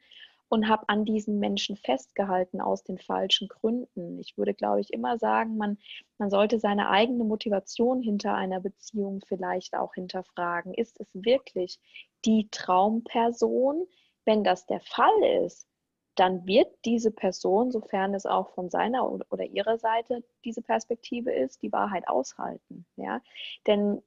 und 0.53 0.69
habe 0.69 0.87
an 0.87 1.03
diesen 1.03 1.39
Menschen 1.39 1.75
festgehalten 1.77 2.61
aus 2.61 2.83
den 2.83 2.99
falschen 2.99 3.47
Gründen. 3.47 4.19
Ich 4.19 4.37
würde, 4.37 4.53
glaube 4.53 4.81
ich, 4.81 4.93
immer 4.93 5.17
sagen, 5.17 5.57
man, 5.57 5.79
man 6.19 6.29
sollte 6.29 6.59
seine 6.59 6.91
eigene 6.91 7.23
Motivation 7.23 8.03
hinter 8.03 8.35
einer 8.35 8.59
Beziehung 8.59 9.21
vielleicht 9.27 9.73
auch 9.73 9.95
hinterfragen. 9.95 10.75
Ist 10.75 10.99
es 10.99 11.07
wirklich 11.13 11.79
die 12.23 12.49
Traumperson? 12.51 13.87
Wenn 14.25 14.43
das 14.43 14.67
der 14.67 14.81
Fall 14.81 15.23
ist, 15.43 15.67
dann 16.13 16.45
wird 16.45 16.67
diese 16.85 17.09
Person, 17.09 17.71
sofern 17.71 18.13
es 18.13 18.27
auch 18.27 18.51
von 18.51 18.69
seiner 18.69 19.11
oder 19.31 19.45
ihrer 19.45 19.79
Seite 19.79 20.23
diese 20.45 20.61
Perspektive 20.61 21.31
ist, 21.31 21.63
die 21.63 21.71
Wahrheit 21.71 22.07
aushalten. 22.07 22.85
Ja? 22.95 23.21
Denn 23.65 24.03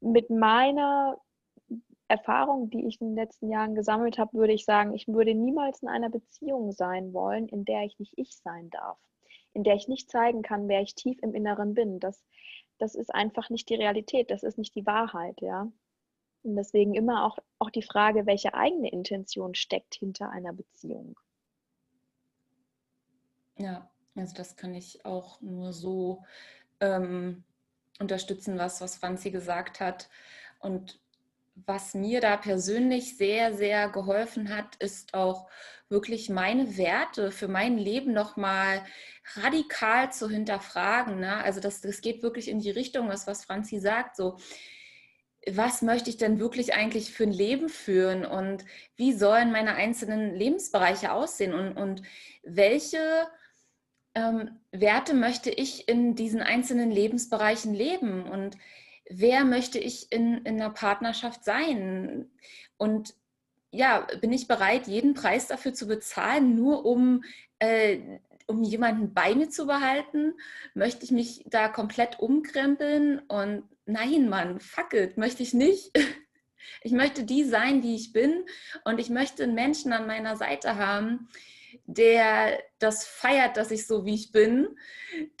mit 0.00 0.30
meiner 0.30 1.18
Erfahrung, 2.14 2.70
die 2.70 2.86
ich 2.86 3.00
in 3.00 3.08
den 3.08 3.16
letzten 3.16 3.50
Jahren 3.50 3.74
gesammelt 3.74 4.18
habe, 4.18 4.34
würde 4.34 4.52
ich 4.52 4.64
sagen, 4.64 4.94
ich 4.94 5.08
würde 5.08 5.34
niemals 5.34 5.82
in 5.82 5.88
einer 5.88 6.10
Beziehung 6.10 6.70
sein 6.70 7.12
wollen, 7.12 7.48
in 7.48 7.64
der 7.64 7.82
ich 7.82 7.98
nicht 7.98 8.14
ich 8.16 8.36
sein 8.36 8.70
darf, 8.70 8.98
in 9.52 9.64
der 9.64 9.74
ich 9.74 9.88
nicht 9.88 10.10
zeigen 10.10 10.42
kann, 10.42 10.68
wer 10.68 10.80
ich 10.80 10.94
tief 10.94 11.18
im 11.22 11.34
Inneren 11.34 11.74
bin. 11.74 11.98
Das, 11.98 12.24
das 12.78 12.94
ist 12.94 13.12
einfach 13.12 13.50
nicht 13.50 13.68
die 13.68 13.74
Realität, 13.74 14.30
das 14.30 14.44
ist 14.44 14.58
nicht 14.58 14.76
die 14.76 14.86
Wahrheit, 14.86 15.40
ja. 15.40 15.70
Und 16.44 16.56
deswegen 16.56 16.94
immer 16.94 17.26
auch, 17.26 17.38
auch 17.58 17.70
die 17.70 17.82
Frage, 17.82 18.26
welche 18.26 18.54
eigene 18.54 18.90
Intention 18.90 19.54
steckt 19.54 19.94
hinter 19.94 20.30
einer 20.30 20.52
Beziehung. 20.52 21.18
Ja, 23.56 23.90
also 24.14 24.34
das 24.34 24.54
kann 24.54 24.74
ich 24.74 25.04
auch 25.04 25.40
nur 25.40 25.72
so 25.72 26.22
ähm, 26.80 27.42
unterstützen, 27.98 28.58
was, 28.58 28.80
was 28.80 28.96
Franzi 28.96 29.30
gesagt 29.30 29.80
hat. 29.80 30.08
Und 30.60 31.00
was 31.54 31.94
mir 31.94 32.20
da 32.20 32.36
persönlich 32.36 33.16
sehr, 33.16 33.54
sehr 33.54 33.88
geholfen 33.88 34.54
hat, 34.54 34.76
ist 34.76 35.14
auch 35.14 35.48
wirklich 35.88 36.28
meine 36.28 36.76
Werte 36.76 37.30
für 37.30 37.48
mein 37.48 37.78
Leben 37.78 38.12
nochmal 38.12 38.84
radikal 39.36 40.12
zu 40.12 40.28
hinterfragen. 40.28 41.20
Ne? 41.20 41.36
Also 41.36 41.60
das, 41.60 41.80
das 41.80 42.00
geht 42.00 42.22
wirklich 42.22 42.48
in 42.48 42.58
die 42.58 42.70
Richtung, 42.70 43.08
was, 43.08 43.26
was 43.26 43.44
Franzi 43.44 43.78
sagt, 43.78 44.16
so 44.16 44.36
was 45.52 45.82
möchte 45.82 46.10
ich 46.10 46.16
denn 46.16 46.38
wirklich 46.38 46.74
eigentlich 46.74 47.12
für 47.12 47.24
ein 47.24 47.32
Leben 47.32 47.68
führen 47.68 48.24
und 48.24 48.64
wie 48.96 49.12
sollen 49.12 49.52
meine 49.52 49.74
einzelnen 49.74 50.34
Lebensbereiche 50.34 51.12
aussehen 51.12 51.52
und, 51.52 51.76
und 51.76 52.02
welche 52.42 52.98
ähm, 54.14 54.58
Werte 54.70 55.14
möchte 55.14 55.50
ich 55.50 55.88
in 55.88 56.14
diesen 56.14 56.40
einzelnen 56.40 56.90
Lebensbereichen 56.90 57.74
leben 57.74 58.24
und 58.24 58.56
wer 59.08 59.44
möchte 59.44 59.78
ich 59.78 60.10
in, 60.10 60.38
in 60.38 60.60
einer 60.60 60.70
Partnerschaft 60.70 61.44
sein? 61.44 62.30
Und 62.76 63.14
ja, 63.70 64.06
bin 64.20 64.32
ich 64.32 64.46
bereit, 64.46 64.86
jeden 64.86 65.14
Preis 65.14 65.48
dafür 65.48 65.74
zu 65.74 65.86
bezahlen, 65.86 66.54
nur 66.54 66.84
um, 66.84 67.24
äh, 67.58 67.98
um 68.46 68.62
jemanden 68.62 69.12
bei 69.14 69.34
mir 69.34 69.50
zu 69.50 69.66
behalten? 69.66 70.34
Möchte 70.74 71.04
ich 71.04 71.10
mich 71.10 71.44
da 71.46 71.68
komplett 71.68 72.20
umkrempeln? 72.20 73.18
Und 73.20 73.64
nein, 73.86 74.28
Mann, 74.28 74.60
fuck 74.60 74.94
it, 74.94 75.16
möchte 75.16 75.42
ich 75.42 75.54
nicht. 75.54 75.90
Ich 76.82 76.92
möchte 76.92 77.24
die 77.24 77.44
sein, 77.44 77.82
die 77.82 77.94
ich 77.94 78.14
bin. 78.14 78.44
Und 78.84 78.98
ich 78.98 79.10
möchte 79.10 79.42
einen 79.42 79.54
Menschen 79.54 79.92
an 79.92 80.06
meiner 80.06 80.36
Seite 80.36 80.76
haben, 80.76 81.28
der 81.86 82.58
das 82.78 83.06
feiert, 83.06 83.56
dass 83.56 83.70
ich 83.70 83.86
so 83.86 84.04
wie 84.04 84.14
ich 84.14 84.32
bin, 84.32 84.76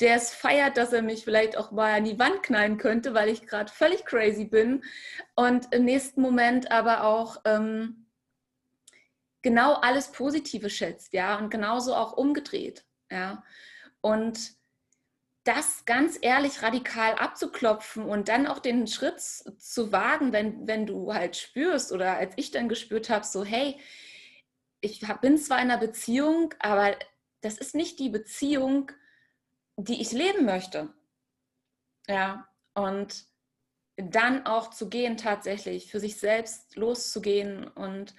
der 0.00 0.16
es 0.16 0.30
feiert, 0.30 0.76
dass 0.76 0.92
er 0.92 1.02
mich 1.02 1.24
vielleicht 1.24 1.56
auch 1.56 1.72
mal 1.72 1.94
an 1.94 2.04
die 2.04 2.18
Wand 2.18 2.42
knallen 2.42 2.76
könnte, 2.76 3.14
weil 3.14 3.28
ich 3.28 3.46
gerade 3.46 3.72
völlig 3.72 4.04
crazy 4.04 4.44
bin 4.44 4.84
und 5.34 5.72
im 5.74 5.84
nächsten 5.84 6.20
Moment 6.20 6.70
aber 6.70 7.04
auch 7.04 7.38
ähm, 7.44 8.06
genau 9.42 9.74
alles 9.74 10.12
Positive 10.12 10.70
schätzt, 10.70 11.12
ja, 11.12 11.38
und 11.38 11.50
genauso 11.50 11.94
auch 11.94 12.12
umgedreht, 12.12 12.84
ja. 13.10 13.42
Und 14.00 14.38
das 15.44 15.84
ganz 15.84 16.18
ehrlich 16.20 16.62
radikal 16.62 17.14
abzuklopfen 17.14 18.04
und 18.04 18.28
dann 18.28 18.46
auch 18.46 18.58
den 18.58 18.86
Schritt 18.86 19.20
zu 19.20 19.92
wagen, 19.92 20.32
wenn, 20.32 20.66
wenn 20.66 20.86
du 20.86 21.12
halt 21.12 21.36
spürst 21.36 21.92
oder 21.92 22.16
als 22.16 22.32
ich 22.36 22.50
dann 22.50 22.68
gespürt 22.68 23.10
habe, 23.10 23.26
so 23.26 23.44
hey, 23.44 23.78
ich 24.84 25.00
bin 25.20 25.38
zwar 25.38 25.58
in 25.58 25.70
einer 25.70 25.78
Beziehung, 25.78 26.54
aber 26.58 26.96
das 27.40 27.58
ist 27.58 27.74
nicht 27.74 27.98
die 27.98 28.10
Beziehung, 28.10 28.92
die 29.76 30.00
ich 30.00 30.12
leben 30.12 30.44
möchte. 30.44 30.92
Ja, 32.06 32.48
und 32.74 33.24
dann 33.96 34.46
auch 34.46 34.70
zu 34.70 34.88
gehen 34.88 35.16
tatsächlich, 35.16 35.90
für 35.90 36.00
sich 36.00 36.16
selbst 36.16 36.76
loszugehen 36.76 37.66
und 37.68 38.14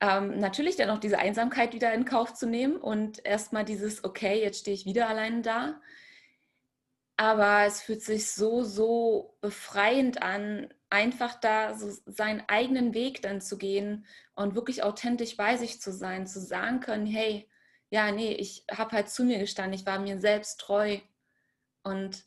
ähm, 0.00 0.38
natürlich 0.38 0.76
dann 0.76 0.90
auch 0.90 0.98
diese 0.98 1.18
Einsamkeit 1.18 1.74
wieder 1.74 1.92
in 1.92 2.04
Kauf 2.04 2.34
zu 2.34 2.46
nehmen 2.46 2.76
und 2.76 3.24
erstmal 3.24 3.64
dieses, 3.64 4.04
okay, 4.04 4.40
jetzt 4.40 4.60
stehe 4.60 4.74
ich 4.74 4.86
wieder 4.86 5.08
allein 5.08 5.42
da. 5.42 5.80
Aber 7.16 7.64
es 7.64 7.82
fühlt 7.82 8.02
sich 8.02 8.30
so, 8.30 8.62
so 8.62 9.36
befreiend 9.40 10.22
an, 10.22 10.72
einfach 10.90 11.40
da 11.40 11.74
so 11.74 11.90
seinen 12.06 12.42
eigenen 12.48 12.94
Weg 12.94 13.22
dann 13.22 13.40
zu 13.40 13.56
gehen 13.56 14.06
und 14.34 14.54
wirklich 14.54 14.82
authentisch 14.82 15.36
bei 15.36 15.56
sich 15.56 15.80
zu 15.80 15.92
sein, 15.92 16.26
zu 16.26 16.40
sagen 16.40 16.80
können, 16.80 17.06
hey, 17.06 17.48
ja, 17.90 18.10
nee, 18.10 18.32
ich 18.32 18.64
habe 18.70 18.92
halt 18.92 19.08
zu 19.08 19.24
mir 19.24 19.38
gestanden, 19.38 19.78
ich 19.78 19.86
war 19.86 20.00
mir 20.00 20.18
selbst 20.18 20.58
treu. 20.58 20.98
Und 21.84 22.24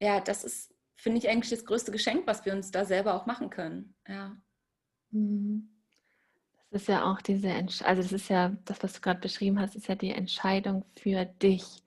ja, 0.00 0.20
das 0.20 0.42
ist, 0.42 0.74
finde 0.96 1.18
ich, 1.18 1.28
eigentlich 1.28 1.50
das 1.50 1.64
größte 1.64 1.92
Geschenk, 1.92 2.26
was 2.26 2.44
wir 2.44 2.52
uns 2.52 2.72
da 2.72 2.84
selber 2.84 3.14
auch 3.14 3.26
machen 3.26 3.50
können. 3.50 3.94
Ja. 4.08 4.36
Mhm. 5.10 5.70
Das 6.70 6.82
ist 6.82 6.88
ja 6.88 7.04
auch 7.04 7.20
diese, 7.20 7.52
also 7.52 8.02
das 8.02 8.12
ist 8.12 8.28
ja, 8.28 8.56
das, 8.64 8.82
was 8.82 8.94
du 8.94 9.00
gerade 9.00 9.20
beschrieben 9.20 9.60
hast, 9.60 9.76
ist 9.76 9.86
ja 9.86 9.94
die 9.94 10.10
Entscheidung 10.10 10.84
für 10.96 11.24
dich. 11.24 11.83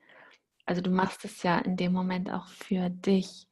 Also 0.67 0.81
du 0.81 0.91
machst 0.91 1.25
es 1.25 1.41
ja 1.43 1.57
in 1.59 1.77
dem 1.77 1.93
Moment 1.93 2.29
auch 2.31 2.47
für 2.47 2.89
dich. 2.89 3.47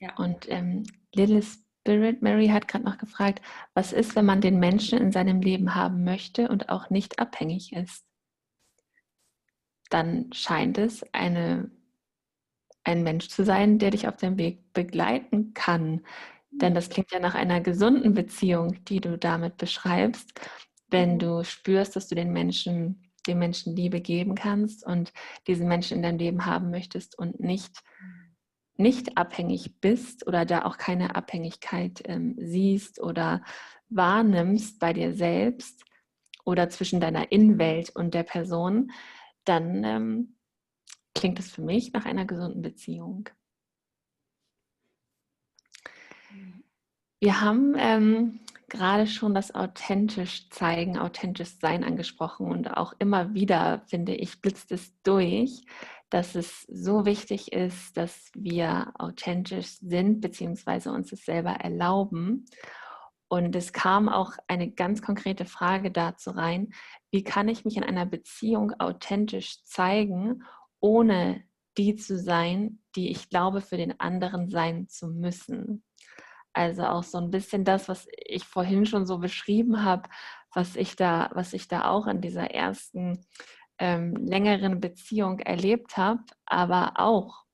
Ja. 0.00 0.14
Und 0.16 0.50
ähm, 0.50 0.82
Little 1.14 1.42
Spirit 1.42 2.22
Mary 2.22 2.48
hat 2.48 2.66
gerade 2.66 2.84
noch 2.84 2.98
gefragt, 2.98 3.40
was 3.72 3.92
ist, 3.92 4.16
wenn 4.16 4.26
man 4.26 4.40
den 4.40 4.58
Menschen 4.58 4.98
in 4.98 5.12
seinem 5.12 5.40
Leben 5.40 5.76
haben 5.76 6.02
möchte 6.02 6.48
und 6.48 6.68
auch 6.70 6.90
nicht 6.90 7.20
abhängig 7.20 7.72
ist? 7.72 8.04
Dann 9.90 10.32
scheint 10.32 10.76
es 10.76 11.04
eine, 11.12 11.70
ein 12.82 13.04
Mensch 13.04 13.28
zu 13.28 13.44
sein, 13.44 13.78
der 13.78 13.92
dich 13.92 14.08
auf 14.08 14.16
dem 14.16 14.36
Weg 14.36 14.72
begleiten 14.72 15.54
kann. 15.54 16.04
Denn 16.50 16.74
das 16.74 16.90
klingt 16.90 17.12
ja 17.12 17.20
nach 17.20 17.36
einer 17.36 17.60
gesunden 17.60 18.12
Beziehung, 18.12 18.84
die 18.86 19.00
du 19.00 19.16
damit 19.16 19.56
beschreibst, 19.56 20.40
wenn 20.88 21.20
du 21.20 21.44
spürst, 21.44 21.94
dass 21.94 22.08
du 22.08 22.16
den 22.16 22.32
Menschen, 22.32 23.03
den 23.26 23.38
Menschen 23.38 23.74
Liebe 23.74 24.00
geben 24.00 24.34
kannst 24.34 24.86
und 24.86 25.12
diese 25.46 25.64
Menschen 25.64 25.96
in 25.98 26.02
deinem 26.02 26.18
Leben 26.18 26.46
haben 26.46 26.70
möchtest 26.70 27.18
und 27.18 27.40
nicht 27.40 27.82
nicht 28.76 29.16
abhängig 29.16 29.80
bist 29.80 30.26
oder 30.26 30.44
da 30.44 30.64
auch 30.64 30.78
keine 30.78 31.14
Abhängigkeit 31.14 32.02
ähm, 32.06 32.34
siehst 32.38 33.00
oder 33.00 33.44
wahrnimmst 33.88 34.80
bei 34.80 34.92
dir 34.92 35.14
selbst 35.14 35.84
oder 36.44 36.68
zwischen 36.68 37.00
deiner 37.00 37.30
Innenwelt 37.30 37.90
und 37.94 38.14
der 38.14 38.24
Person, 38.24 38.90
dann 39.44 39.84
ähm, 39.84 40.36
klingt 41.14 41.38
es 41.38 41.50
für 41.52 41.62
mich 41.62 41.92
nach 41.92 42.04
einer 42.04 42.24
gesunden 42.24 42.62
Beziehung. 42.62 43.28
Wir 47.20 47.40
haben 47.40 47.74
ähm, 47.78 48.40
gerade 48.68 49.06
schon 49.06 49.34
das 49.34 49.54
authentisch 49.54 50.48
zeigen, 50.50 50.98
authentisch 50.98 51.58
sein 51.60 51.84
angesprochen 51.84 52.46
und 52.46 52.76
auch 52.76 52.92
immer 52.98 53.34
wieder, 53.34 53.82
finde 53.86 54.14
ich, 54.14 54.40
blitzt 54.40 54.72
es 54.72 54.92
durch, 55.02 55.64
dass 56.10 56.34
es 56.34 56.62
so 56.68 57.06
wichtig 57.06 57.52
ist, 57.52 57.96
dass 57.96 58.30
wir 58.34 58.92
authentisch 58.98 59.78
sind, 59.80 60.20
beziehungsweise 60.20 60.92
uns 60.92 61.12
es 61.12 61.24
selber 61.24 61.50
erlauben. 61.50 62.46
Und 63.28 63.56
es 63.56 63.72
kam 63.72 64.08
auch 64.08 64.32
eine 64.46 64.70
ganz 64.70 65.02
konkrete 65.02 65.44
Frage 65.44 65.90
dazu 65.90 66.30
rein, 66.30 66.72
wie 67.10 67.24
kann 67.24 67.48
ich 67.48 67.64
mich 67.64 67.76
in 67.76 67.84
einer 67.84 68.06
Beziehung 68.06 68.72
authentisch 68.78 69.64
zeigen, 69.64 70.44
ohne 70.78 71.42
die 71.76 71.96
zu 71.96 72.18
sein, 72.18 72.78
die 72.94 73.10
ich 73.10 73.28
glaube, 73.28 73.60
für 73.60 73.76
den 73.76 73.98
anderen 73.98 74.48
sein 74.48 74.88
zu 74.88 75.08
müssen. 75.08 75.82
Also 76.54 76.84
auch 76.84 77.02
so 77.02 77.18
ein 77.18 77.30
bisschen 77.30 77.64
das, 77.64 77.88
was 77.88 78.08
ich 78.26 78.44
vorhin 78.44 78.86
schon 78.86 79.06
so 79.06 79.18
beschrieben 79.18 79.84
habe, 79.84 80.08
was 80.54 80.76
ich 80.76 80.96
da, 80.96 81.30
was 81.34 81.52
ich 81.52 81.68
da 81.68 81.90
auch 81.90 82.06
in 82.06 82.20
dieser 82.20 82.50
ersten 82.52 83.26
ähm, 83.78 84.14
längeren 84.16 84.80
Beziehung 84.80 85.40
erlebt 85.40 85.96
habe, 85.96 86.22
aber 86.46 86.92
auch 86.96 87.44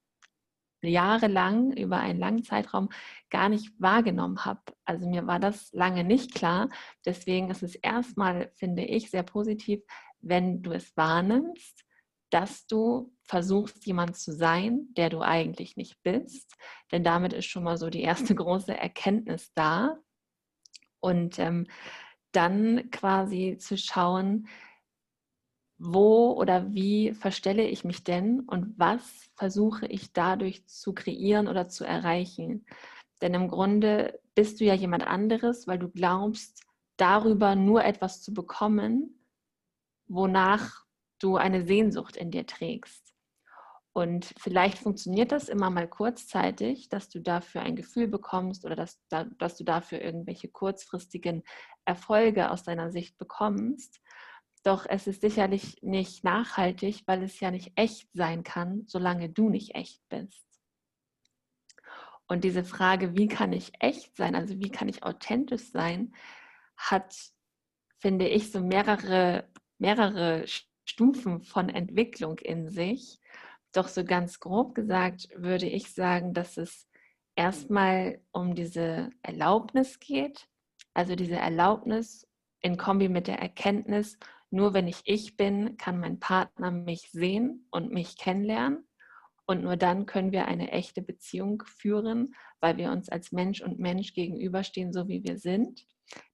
jahrelang 0.82 1.72
über 1.72 1.98
einen 1.98 2.18
langen 2.18 2.44
Zeitraum 2.44 2.88
gar 3.30 3.48
nicht 3.48 3.72
wahrgenommen 3.78 4.44
habe. 4.44 4.60
Also 4.84 5.08
mir 5.08 5.26
war 5.26 5.38
das 5.38 5.72
lange 5.72 6.04
nicht 6.04 6.34
klar. 6.34 6.68
Deswegen 7.04 7.50
ist 7.50 7.62
es 7.62 7.74
erstmal, 7.74 8.50
finde 8.54 8.84
ich, 8.84 9.10
sehr 9.10 9.22
positiv, 9.22 9.82
wenn 10.20 10.62
du 10.62 10.72
es 10.72 10.96
wahrnimmst, 10.96 11.84
dass 12.30 12.66
du 12.66 13.12
versuchst, 13.30 13.86
jemand 13.86 14.16
zu 14.16 14.32
sein, 14.32 14.88
der 14.96 15.08
du 15.08 15.20
eigentlich 15.20 15.76
nicht 15.76 16.02
bist. 16.02 16.56
Denn 16.90 17.04
damit 17.04 17.32
ist 17.32 17.46
schon 17.46 17.62
mal 17.62 17.78
so 17.78 17.88
die 17.88 18.02
erste 18.02 18.34
große 18.34 18.76
Erkenntnis 18.76 19.52
da. 19.54 19.96
Und 20.98 21.38
ähm, 21.38 21.68
dann 22.32 22.90
quasi 22.90 23.56
zu 23.58 23.78
schauen, 23.78 24.48
wo 25.78 26.32
oder 26.32 26.74
wie 26.74 27.14
verstelle 27.14 27.66
ich 27.66 27.84
mich 27.84 28.02
denn 28.02 28.40
und 28.40 28.78
was 28.78 29.30
versuche 29.34 29.86
ich 29.86 30.12
dadurch 30.12 30.66
zu 30.66 30.92
kreieren 30.92 31.46
oder 31.46 31.68
zu 31.68 31.84
erreichen. 31.84 32.66
Denn 33.22 33.32
im 33.34 33.48
Grunde 33.48 34.20
bist 34.34 34.60
du 34.60 34.64
ja 34.64 34.74
jemand 34.74 35.06
anderes, 35.06 35.68
weil 35.68 35.78
du 35.78 35.88
glaubst, 35.88 36.64
darüber 36.96 37.54
nur 37.54 37.84
etwas 37.84 38.22
zu 38.22 38.34
bekommen, 38.34 39.24
wonach 40.08 40.84
du 41.20 41.36
eine 41.36 41.64
Sehnsucht 41.64 42.16
in 42.16 42.30
dir 42.32 42.46
trägst. 42.46 43.09
Und 43.92 44.32
vielleicht 44.38 44.78
funktioniert 44.78 45.32
das 45.32 45.48
immer 45.48 45.68
mal 45.68 45.88
kurzzeitig, 45.88 46.88
dass 46.88 47.08
du 47.08 47.20
dafür 47.20 47.62
ein 47.62 47.74
Gefühl 47.74 48.06
bekommst 48.06 48.64
oder 48.64 48.76
dass, 48.76 49.00
dass 49.08 49.56
du 49.56 49.64
dafür 49.64 50.00
irgendwelche 50.00 50.48
kurzfristigen 50.48 51.42
Erfolge 51.84 52.50
aus 52.50 52.62
deiner 52.62 52.92
Sicht 52.92 53.18
bekommst. 53.18 54.00
Doch 54.62 54.86
es 54.88 55.06
ist 55.06 55.22
sicherlich 55.22 55.82
nicht 55.82 56.22
nachhaltig, 56.22 57.02
weil 57.06 57.22
es 57.22 57.40
ja 57.40 57.50
nicht 57.50 57.72
echt 57.74 58.08
sein 58.12 58.44
kann, 58.44 58.84
solange 58.86 59.28
du 59.28 59.48
nicht 59.48 59.74
echt 59.74 60.00
bist. 60.08 60.46
Und 62.28 62.44
diese 62.44 62.62
Frage, 62.62 63.16
wie 63.16 63.26
kann 63.26 63.52
ich 63.52 63.72
echt 63.80 64.16
sein, 64.16 64.36
also 64.36 64.56
wie 64.60 64.70
kann 64.70 64.88
ich 64.88 65.02
authentisch 65.02 65.72
sein, 65.72 66.14
hat, 66.76 67.12
finde 67.98 68.28
ich, 68.28 68.52
so 68.52 68.60
mehrere, 68.60 69.48
mehrere 69.78 70.44
Stufen 70.84 71.42
von 71.42 71.68
Entwicklung 71.68 72.38
in 72.38 72.70
sich. 72.70 73.19
Doch 73.72 73.88
so 73.88 74.04
ganz 74.04 74.40
grob 74.40 74.74
gesagt 74.74 75.28
würde 75.36 75.66
ich 75.66 75.92
sagen, 75.92 76.34
dass 76.34 76.56
es 76.56 76.88
erstmal 77.36 78.20
um 78.32 78.54
diese 78.54 79.10
Erlaubnis 79.22 80.00
geht. 80.00 80.48
Also 80.92 81.14
diese 81.14 81.36
Erlaubnis 81.36 82.26
in 82.60 82.76
Kombi 82.76 83.08
mit 83.08 83.28
der 83.28 83.38
Erkenntnis, 83.38 84.18
nur 84.50 84.74
wenn 84.74 84.88
ich 84.88 85.02
ich 85.04 85.36
bin, 85.36 85.76
kann 85.76 86.00
mein 86.00 86.18
Partner 86.18 86.70
mich 86.72 87.10
sehen 87.12 87.66
und 87.70 87.92
mich 87.92 88.18
kennenlernen. 88.18 88.86
Und 89.46 89.62
nur 89.62 89.76
dann 89.76 90.06
können 90.06 90.32
wir 90.32 90.46
eine 90.46 90.70
echte 90.72 91.02
Beziehung 91.02 91.62
führen, 91.64 92.34
weil 92.60 92.76
wir 92.76 92.90
uns 92.90 93.08
als 93.08 93.32
Mensch 93.32 93.60
und 93.60 93.78
Mensch 93.78 94.12
gegenüberstehen, 94.12 94.92
so 94.92 95.08
wie 95.08 95.24
wir 95.24 95.38
sind. 95.38 95.86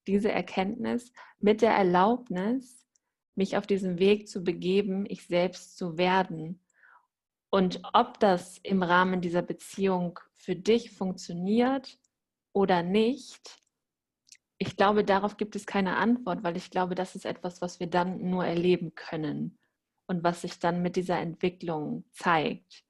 Diese 0.06 0.32
Erkenntnis 0.32 1.12
mit 1.38 1.62
der 1.62 1.72
Erlaubnis, 1.72 2.86
mich 3.34 3.56
auf 3.56 3.66
diesem 3.66 3.98
Weg 3.98 4.28
zu 4.28 4.42
begeben, 4.42 5.04
ich 5.08 5.26
selbst 5.26 5.76
zu 5.76 5.98
werden. 5.98 6.65
Und 7.56 7.80
ob 7.94 8.20
das 8.20 8.58
im 8.58 8.82
Rahmen 8.82 9.22
dieser 9.22 9.40
Beziehung 9.40 10.20
für 10.34 10.54
dich 10.54 10.90
funktioniert 10.90 11.98
oder 12.52 12.82
nicht, 12.82 13.58
ich 14.58 14.76
glaube, 14.76 15.04
darauf 15.04 15.38
gibt 15.38 15.56
es 15.56 15.64
keine 15.64 15.96
Antwort, 15.96 16.42
weil 16.42 16.58
ich 16.58 16.70
glaube, 16.70 16.94
das 16.94 17.14
ist 17.14 17.24
etwas, 17.24 17.62
was 17.62 17.80
wir 17.80 17.86
dann 17.86 18.28
nur 18.28 18.44
erleben 18.44 18.94
können 18.94 19.58
und 20.06 20.22
was 20.22 20.42
sich 20.42 20.58
dann 20.58 20.82
mit 20.82 20.96
dieser 20.96 21.18
Entwicklung 21.18 22.04
zeigt. 22.12 22.84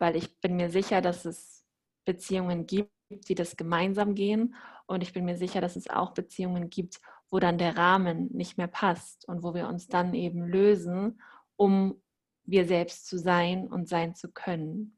Weil 0.00 0.16
ich 0.16 0.40
bin 0.40 0.56
mir 0.56 0.70
sicher, 0.70 1.00
dass 1.00 1.24
es 1.24 1.64
Beziehungen 2.04 2.66
gibt, 2.66 2.90
die 3.28 3.36
das 3.36 3.56
gemeinsam 3.56 4.16
gehen 4.16 4.56
und 4.86 5.04
ich 5.04 5.12
bin 5.12 5.24
mir 5.24 5.36
sicher, 5.36 5.60
dass 5.60 5.76
es 5.76 5.88
auch 5.88 6.14
Beziehungen 6.14 6.68
gibt, 6.68 7.00
wo 7.30 7.38
dann 7.38 7.58
der 7.58 7.76
Rahmen 7.76 8.26
nicht 8.32 8.58
mehr 8.58 8.66
passt 8.66 9.28
und 9.28 9.44
wo 9.44 9.54
wir 9.54 9.68
uns 9.68 9.86
dann 9.86 10.14
eben 10.14 10.48
lösen, 10.48 11.22
um 11.54 12.02
wir 12.48 12.66
selbst 12.66 13.06
zu 13.06 13.18
sein 13.18 13.68
und 13.68 13.88
sein 13.88 14.14
zu 14.14 14.32
können. 14.32 14.96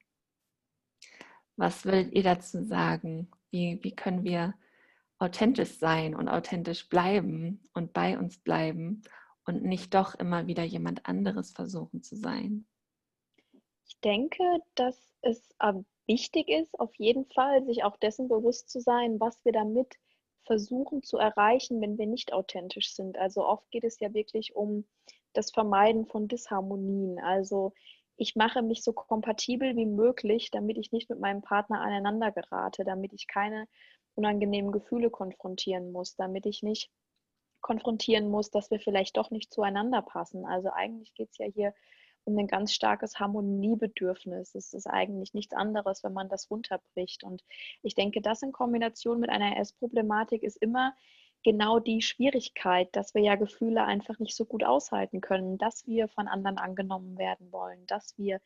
Was 1.56 1.84
würdet 1.84 2.12
ihr 2.12 2.22
dazu 2.22 2.62
sagen? 2.62 3.30
Wie, 3.50 3.78
wie 3.82 3.94
können 3.94 4.24
wir 4.24 4.54
authentisch 5.18 5.76
sein 5.78 6.14
und 6.14 6.28
authentisch 6.28 6.88
bleiben 6.88 7.62
und 7.74 7.92
bei 7.92 8.16
uns 8.18 8.38
bleiben 8.38 9.02
und 9.44 9.64
nicht 9.64 9.92
doch 9.94 10.14
immer 10.14 10.46
wieder 10.46 10.62
jemand 10.62 11.06
anderes 11.06 11.50
versuchen 11.50 12.02
zu 12.02 12.16
sein? 12.16 12.66
Ich 13.86 13.98
denke, 14.00 14.44
dass 14.76 14.96
es 15.22 15.54
wichtig 16.06 16.48
ist, 16.48 16.78
auf 16.78 16.94
jeden 16.94 17.26
Fall 17.26 17.64
sich 17.66 17.82
auch 17.82 17.96
dessen 17.96 18.28
bewusst 18.28 18.70
zu 18.70 18.80
sein, 18.80 19.18
was 19.18 19.44
wir 19.44 19.52
damit 19.52 19.96
versuchen 20.44 21.02
zu 21.02 21.18
erreichen, 21.18 21.80
wenn 21.80 21.98
wir 21.98 22.06
nicht 22.06 22.32
authentisch 22.32 22.94
sind. 22.94 23.18
Also 23.18 23.44
oft 23.44 23.68
geht 23.70 23.84
es 23.84 23.98
ja 23.98 24.14
wirklich 24.14 24.54
um 24.54 24.84
das 25.32 25.50
Vermeiden 25.50 26.06
von 26.06 26.28
Disharmonien. 26.28 27.18
Also 27.20 27.72
ich 28.16 28.36
mache 28.36 28.62
mich 28.62 28.82
so 28.82 28.92
kompatibel 28.92 29.76
wie 29.76 29.86
möglich, 29.86 30.50
damit 30.50 30.78
ich 30.78 30.92
nicht 30.92 31.08
mit 31.08 31.20
meinem 31.20 31.42
Partner 31.42 31.80
aneinander 31.80 32.30
gerate, 32.32 32.84
damit 32.84 33.12
ich 33.12 33.26
keine 33.26 33.66
unangenehmen 34.14 34.72
Gefühle 34.72 35.10
konfrontieren 35.10 35.92
muss, 35.92 36.16
damit 36.16 36.46
ich 36.46 36.62
nicht 36.62 36.90
konfrontieren 37.60 38.28
muss, 38.30 38.50
dass 38.50 38.70
wir 38.70 38.80
vielleicht 38.80 39.16
doch 39.16 39.30
nicht 39.30 39.52
zueinander 39.52 40.02
passen. 40.02 40.44
Also 40.46 40.70
eigentlich 40.70 41.14
geht 41.14 41.30
es 41.30 41.38
ja 41.38 41.46
hier 41.46 41.74
um 42.24 42.36
ein 42.38 42.46
ganz 42.46 42.72
starkes 42.72 43.18
Harmoniebedürfnis. 43.18 44.54
Es 44.54 44.72
ist 44.72 44.86
eigentlich 44.86 45.34
nichts 45.34 45.54
anderes, 45.54 46.04
wenn 46.04 46.12
man 46.12 46.28
das 46.28 46.50
runterbricht. 46.50 47.24
Und 47.24 47.42
ich 47.82 47.94
denke, 47.94 48.20
das 48.20 48.42
in 48.42 48.52
Kombination 48.52 49.20
mit 49.20 49.30
einer 49.30 49.56
Essproblematik 49.58 50.42
ist 50.42 50.56
immer 50.56 50.94
genau 51.42 51.78
die 51.78 52.02
Schwierigkeit, 52.02 52.88
dass 52.92 53.14
wir 53.14 53.22
ja 53.22 53.36
Gefühle 53.36 53.84
einfach 53.84 54.18
nicht 54.18 54.36
so 54.36 54.44
gut 54.44 54.64
aushalten 54.64 55.20
können, 55.20 55.58
dass 55.58 55.86
wir 55.86 56.08
von 56.08 56.28
anderen 56.28 56.58
angenommen 56.58 57.18
werden 57.18 57.50
wollen, 57.52 57.86
dass 57.86 58.16
wir 58.18 58.40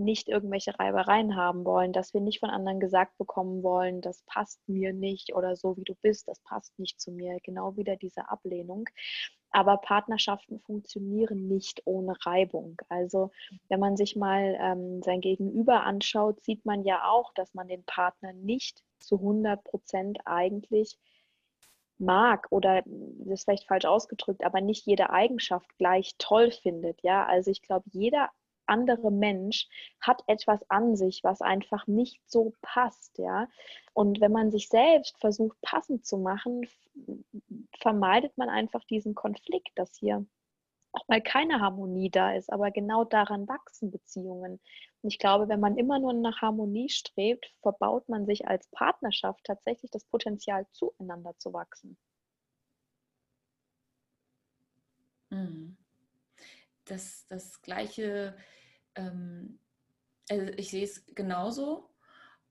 nicht 0.00 0.28
irgendwelche 0.28 0.78
Reibereien 0.78 1.36
haben 1.36 1.64
wollen, 1.64 1.92
dass 1.92 2.14
wir 2.14 2.20
nicht 2.20 2.40
von 2.40 2.50
anderen 2.50 2.80
gesagt 2.80 3.16
bekommen 3.18 3.62
wollen, 3.62 4.00
das 4.00 4.22
passt 4.22 4.60
mir 4.66 4.92
nicht 4.92 5.34
oder 5.34 5.56
so 5.56 5.76
wie 5.76 5.84
du 5.84 5.94
bist, 5.94 6.26
das 6.26 6.40
passt 6.40 6.78
nicht 6.78 7.00
zu 7.00 7.12
mir. 7.12 7.38
Genau 7.42 7.76
wieder 7.76 7.96
diese 7.96 8.28
Ablehnung. 8.30 8.88
Aber 9.52 9.76
Partnerschaften 9.78 10.60
funktionieren 10.60 11.48
nicht 11.48 11.82
ohne 11.84 12.14
Reibung. 12.24 12.80
Also 12.88 13.30
wenn 13.68 13.80
man 13.80 13.96
sich 13.96 14.16
mal 14.16 14.56
ähm, 14.60 15.02
sein 15.02 15.20
Gegenüber 15.20 15.82
anschaut, 15.82 16.42
sieht 16.44 16.64
man 16.64 16.84
ja 16.84 17.10
auch, 17.10 17.32
dass 17.34 17.52
man 17.52 17.68
den 17.68 17.84
Partner 17.84 18.32
nicht 18.32 18.82
zu 19.00 19.16
100 19.16 19.62
Prozent 19.64 20.18
eigentlich 20.24 20.98
mag 22.00 22.46
oder 22.50 22.82
das 22.84 23.40
ist 23.40 23.44
vielleicht 23.44 23.66
falsch 23.68 23.84
ausgedrückt, 23.84 24.44
aber 24.44 24.60
nicht 24.60 24.86
jede 24.86 25.10
Eigenschaft 25.10 25.68
gleich 25.78 26.14
toll 26.18 26.50
findet. 26.50 27.02
Ja, 27.02 27.26
also 27.26 27.50
ich 27.50 27.62
glaube, 27.62 27.84
jeder 27.92 28.30
andere 28.66 29.10
Mensch 29.10 29.68
hat 30.00 30.22
etwas 30.26 30.68
an 30.70 30.96
sich, 30.96 31.24
was 31.24 31.42
einfach 31.42 31.86
nicht 31.86 32.20
so 32.26 32.54
passt, 32.62 33.18
ja. 33.18 33.48
Und 33.92 34.20
wenn 34.20 34.32
man 34.32 34.50
sich 34.50 34.68
selbst 34.68 35.18
versucht 35.18 35.60
passend 35.60 36.06
zu 36.06 36.16
machen, 36.18 36.66
vermeidet 37.80 38.38
man 38.38 38.48
einfach 38.48 38.84
diesen 38.84 39.14
Konflikt, 39.14 39.70
dass 39.74 39.96
hier 39.96 40.24
auch 40.92 41.06
mal 41.08 41.22
keine 41.22 41.60
Harmonie 41.60 42.10
da 42.10 42.34
ist, 42.34 42.52
aber 42.52 42.70
genau 42.70 43.04
daran 43.04 43.48
wachsen 43.48 43.90
Beziehungen. 43.90 44.60
Und 45.02 45.08
ich 45.08 45.18
glaube, 45.18 45.48
wenn 45.48 45.60
man 45.60 45.76
immer 45.78 45.98
nur 45.98 46.12
nach 46.12 46.42
Harmonie 46.42 46.88
strebt, 46.88 47.52
verbaut 47.62 48.08
man 48.08 48.26
sich 48.26 48.46
als 48.48 48.68
Partnerschaft 48.68 49.44
tatsächlich 49.44 49.90
das 49.90 50.04
Potenzial, 50.04 50.66
zueinander 50.72 51.36
zu 51.38 51.52
wachsen. 51.52 51.96
Mhm. 55.30 55.76
Das, 56.84 57.26
das 57.28 57.62
gleiche, 57.62 58.36
ähm, 58.96 59.60
also 60.28 60.46
ich 60.56 60.70
sehe 60.70 60.84
es 60.84 61.04
genauso. 61.14 61.89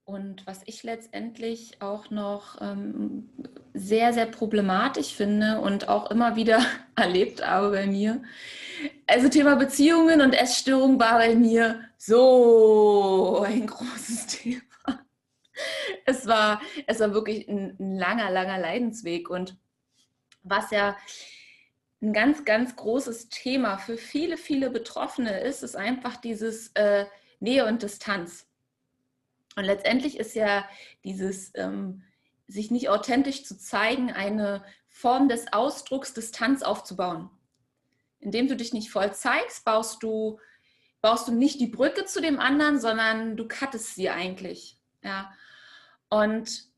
Und 0.10 0.48
was 0.48 0.62
ich 0.66 0.82
letztendlich 0.82 1.84
auch 1.84 2.10
noch 2.10 2.60
ähm, 2.62 3.30
sehr, 3.76 4.12
sehr 4.12 4.26
problematisch 4.26 5.14
finde 5.14 5.62
und 5.62 5.88
auch 5.88 6.10
immer 6.10 6.36
wieder 6.36 6.66
erlebt 6.96 7.46
habe 7.46 7.70
bei 7.70 7.86
mir, 7.86 8.24
also 9.06 9.30
Thema 9.30 9.56
Beziehungen 9.56 10.22
und 10.22 10.34
Essstörung 10.34 11.00
war 11.00 11.20
bei 11.20 11.36
mir 11.36 11.82
so 12.00 13.44
ein 13.46 13.68
großes 13.68 14.26
Thema. 14.26 14.64
Es 16.08 16.26
war, 16.26 16.60
es 16.88 17.00
war 17.02 17.14
wirklich 17.14 17.48
ein, 17.48 17.78
ein 17.80 17.96
langer, 17.96 18.32
langer 18.32 18.58
Leidensweg 18.58 19.30
und 19.30 19.58
was 20.42 20.72
ja 20.72 20.98
ein 22.02 22.14
ganz, 22.14 22.46
ganz 22.46 22.76
großes 22.76 23.30
Thema 23.30 23.78
für 23.78 23.98
viele, 23.98 24.38
viele 24.38 24.72
Betroffene 24.72 25.42
ist, 25.42 25.62
ist 25.62 25.76
einfach 25.76 26.18
dieses 26.18 26.70
äh, 26.70 27.06
Nähe 27.40 27.68
und 27.68 27.84
Distanz. 27.84 28.49
Und 29.60 29.66
letztendlich 29.66 30.18
ist 30.18 30.36
ja 30.36 30.66
dieses 31.04 31.52
ähm, 31.56 32.02
sich 32.48 32.72
nicht 32.72 32.88
authentisch 32.88 33.44
zu 33.44 33.58
zeigen, 33.58 34.10
eine 34.10 34.64
Form 34.88 35.28
des 35.28 35.52
Ausdrucks, 35.52 36.14
Distanz 36.14 36.64
aufzubauen. 36.64 37.30
Indem 38.20 38.48
du 38.48 38.56
dich 38.56 38.72
nicht 38.72 38.90
voll 38.90 39.14
zeigst, 39.14 39.66
baust 39.66 40.02
du, 40.02 40.40
baust 41.02 41.28
du 41.28 41.34
nicht 41.34 41.60
die 41.60 41.68
Brücke 41.68 42.06
zu 42.06 42.22
dem 42.22 42.40
anderen, 42.40 42.80
sondern 42.80 43.36
du 43.36 43.50
cuttest 43.50 43.96
sie 43.96 44.10
eigentlich. 44.10 44.80
Ja. 45.04 45.30
Und 46.08 46.70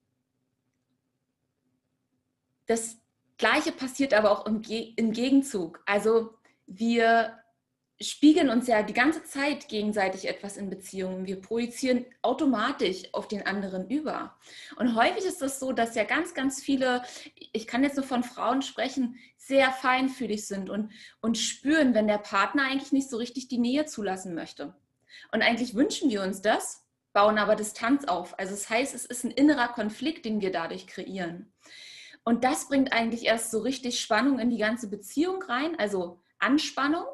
das 2.66 2.98
Gleiche 3.38 3.72
passiert 3.72 4.16
aber 4.16 4.32
auch 4.32 4.48
im, 4.48 4.64
Ge 4.64 4.92
im 4.96 5.12
Gegenzug. 5.12 5.84
Also 5.86 6.34
wir 6.66 7.41
spiegeln 8.02 8.50
uns 8.50 8.68
ja 8.68 8.84
die 8.84 8.94
ganze 8.94 9.24
Zeit 9.24 9.68
gegenseitig 9.68 10.28
etwas 10.28 10.58
in 10.58 10.70
Beziehungen. 10.70 11.26
Wir 11.26 11.40
projizieren 11.40 12.06
automatisch 12.22 13.04
auf 13.14 13.28
den 13.28 13.46
anderen 13.46 13.90
über. 13.90 14.36
Und 14.78 14.96
häufig 14.96 15.26
ist 15.26 15.34
es 15.34 15.40
das 15.40 15.60
so, 15.60 15.72
dass 15.72 15.96
ja 15.96 16.04
ganz, 16.04 16.34
ganz 16.34 16.62
viele, 16.62 17.04
ich 17.54 17.68
kann 17.68 17.84
jetzt 17.84 17.96
nur 17.96 18.06
von 18.06 18.24
Frauen 18.24 18.62
sprechen, 18.62 19.18
sehr 19.38 19.72
feinfühlig 19.72 20.46
sind 20.48 20.70
und, 20.70 20.92
und 21.22 21.38
spüren, 21.38 21.94
wenn 21.94 22.08
der 22.08 22.18
Partner 22.18 22.64
eigentlich 22.64 22.92
nicht 22.92 23.10
so 23.10 23.18
richtig 23.18 23.48
die 23.48 23.58
Nähe 23.58 23.86
zulassen 23.86 24.36
möchte. 24.36 24.74
Und 25.32 25.42
eigentlich 25.42 25.76
wünschen 25.76 26.10
wir 26.10 26.24
uns 26.24 26.42
das, 26.42 26.86
bauen 27.14 27.38
aber 27.38 27.56
Distanz 27.56 28.06
auf. 28.06 28.38
Also 28.40 28.52
das 28.52 28.70
heißt, 28.70 28.96
es 28.96 29.06
ist 29.06 29.24
ein 29.24 29.32
innerer 29.32 29.68
Konflikt, 29.68 30.26
den 30.26 30.42
wir 30.42 30.52
dadurch 30.52 30.88
kreieren. 30.88 31.52
Und 32.24 32.44
das 32.44 32.68
bringt 32.68 32.94
eigentlich 32.94 33.26
erst 33.26 33.52
so 33.52 33.60
richtig 33.60 34.00
Spannung 34.00 34.40
in 34.40 34.50
die 34.50 34.60
ganze 34.60 34.88
Beziehung 34.88 35.42
rein, 35.44 35.78
also 35.80 36.22
Anspannung 36.40 37.06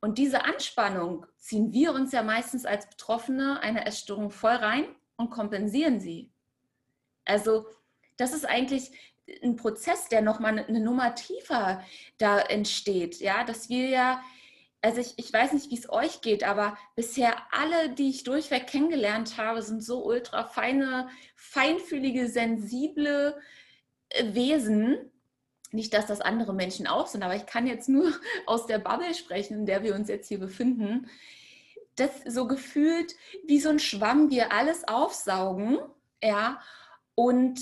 und 0.00 0.18
diese 0.18 0.44
Anspannung 0.44 1.26
ziehen 1.38 1.72
wir 1.72 1.92
uns 1.92 2.12
ja 2.12 2.22
meistens 2.22 2.66
als 2.66 2.88
Betroffene 2.88 3.60
einer 3.60 3.86
Essstörung 3.86 4.30
voll 4.30 4.54
rein 4.54 4.86
und 5.16 5.30
kompensieren 5.30 6.00
sie. 6.00 6.30
Also 7.24 7.66
das 8.16 8.32
ist 8.32 8.44
eigentlich 8.44 8.92
ein 9.42 9.56
Prozess, 9.56 10.08
der 10.08 10.22
nochmal 10.22 10.58
eine 10.58 10.80
Nummer 10.80 11.14
tiefer 11.14 11.82
da 12.18 12.38
entsteht. 12.38 13.18
Ja, 13.20 13.44
dass 13.44 13.68
wir 13.68 13.88
ja, 13.88 14.22
also 14.82 15.00
ich, 15.00 15.14
ich 15.16 15.32
weiß 15.32 15.52
nicht, 15.52 15.70
wie 15.70 15.78
es 15.78 15.90
euch 15.90 16.20
geht, 16.20 16.44
aber 16.44 16.76
bisher 16.94 17.34
alle, 17.50 17.90
die 17.90 18.10
ich 18.10 18.24
durchweg 18.24 18.66
kennengelernt 18.66 19.36
habe, 19.36 19.62
sind 19.62 19.82
so 19.82 20.04
ultra 20.04 20.44
feine, 20.44 21.08
feinfühlige, 21.34 22.28
sensible 22.28 23.40
äh, 24.10 24.34
Wesen, 24.34 25.10
nicht, 25.72 25.94
dass 25.94 26.06
das 26.06 26.20
andere 26.20 26.54
Menschen 26.54 26.86
auch 26.86 27.06
sind, 27.06 27.22
aber 27.22 27.36
ich 27.36 27.46
kann 27.46 27.66
jetzt 27.66 27.88
nur 27.88 28.12
aus 28.46 28.66
der 28.66 28.78
Bubble 28.78 29.14
sprechen, 29.14 29.60
in 29.60 29.66
der 29.66 29.82
wir 29.82 29.94
uns 29.94 30.08
jetzt 30.08 30.28
hier 30.28 30.38
befinden. 30.38 31.08
Das 31.96 32.10
so 32.26 32.46
gefühlt 32.46 33.14
wie 33.46 33.60
so 33.60 33.70
ein 33.70 33.78
Schwamm, 33.78 34.30
wir 34.30 34.52
alles 34.52 34.86
aufsaugen, 34.86 35.78
ja, 36.22 36.60
und 37.14 37.58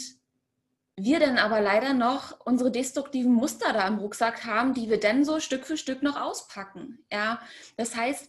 wir 0.97 1.19
dann 1.21 1.39
aber 1.39 1.61
leider 1.61 1.93
noch 1.93 2.41
unsere 2.45 2.71
destruktiven 2.71 3.33
Muster 3.33 3.73
da 3.73 3.87
im 3.87 3.99
Rucksack 3.99 4.45
haben, 4.45 4.75
die 4.75 4.89
wir 4.89 5.01
dann 5.01 5.25
so 5.25 5.41
Stück 5.41 5.67
für 5.67 5.77
Stück 5.77 6.03
noch 6.03 6.21
auspacken, 6.21 7.05
ja. 7.13 7.41
Das 7.77 7.97
heißt, 7.97 8.29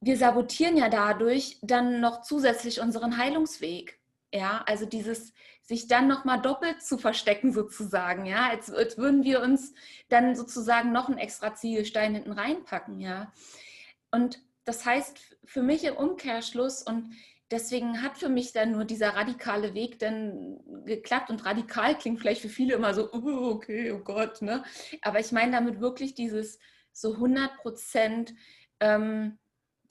wir 0.00 0.16
sabotieren 0.16 0.76
ja 0.76 0.88
dadurch 0.88 1.58
dann 1.62 2.00
noch 2.00 2.22
zusätzlich 2.22 2.80
unseren 2.80 3.16
Heilungsweg. 3.16 3.98
Ja, 4.32 4.62
also 4.66 4.84
dieses 4.84 5.32
sich 5.66 5.88
dann 5.88 6.06
nochmal 6.06 6.40
doppelt 6.40 6.82
zu 6.82 6.96
verstecken 6.96 7.52
sozusagen, 7.52 8.24
ja, 8.24 8.48
als, 8.48 8.72
als, 8.72 8.96
würden 8.98 9.24
wir 9.24 9.42
uns 9.42 9.74
dann 10.08 10.36
sozusagen 10.36 10.92
noch 10.92 11.08
einen 11.08 11.18
extra 11.18 11.54
Ziegelstein 11.54 12.14
hinten 12.14 12.32
reinpacken, 12.32 13.00
ja. 13.00 13.32
Und 14.12 14.40
das 14.64 14.84
heißt 14.86 15.36
für 15.44 15.62
mich 15.62 15.84
im 15.84 15.96
Umkehrschluss 15.96 16.82
und 16.82 17.10
deswegen 17.50 18.02
hat 18.02 18.16
für 18.16 18.28
mich 18.28 18.52
dann 18.52 18.72
nur 18.72 18.84
dieser 18.84 19.10
radikale 19.10 19.74
Weg 19.74 19.98
dann 19.98 20.60
geklappt 20.84 21.30
und 21.30 21.44
radikal 21.44 21.98
klingt 21.98 22.20
vielleicht 22.20 22.42
für 22.42 22.48
viele 22.48 22.74
immer 22.74 22.94
so, 22.94 23.12
oh, 23.12 23.50
okay, 23.50 23.90
oh 23.90 23.98
Gott, 23.98 24.42
ne? 24.42 24.64
Aber 25.02 25.18
ich 25.18 25.32
meine 25.32 25.52
damit 25.52 25.80
wirklich 25.80 26.14
dieses 26.14 26.60
so 26.92 27.14
100 27.14 27.56
Prozent 27.58 28.34
ähm, 28.78 29.38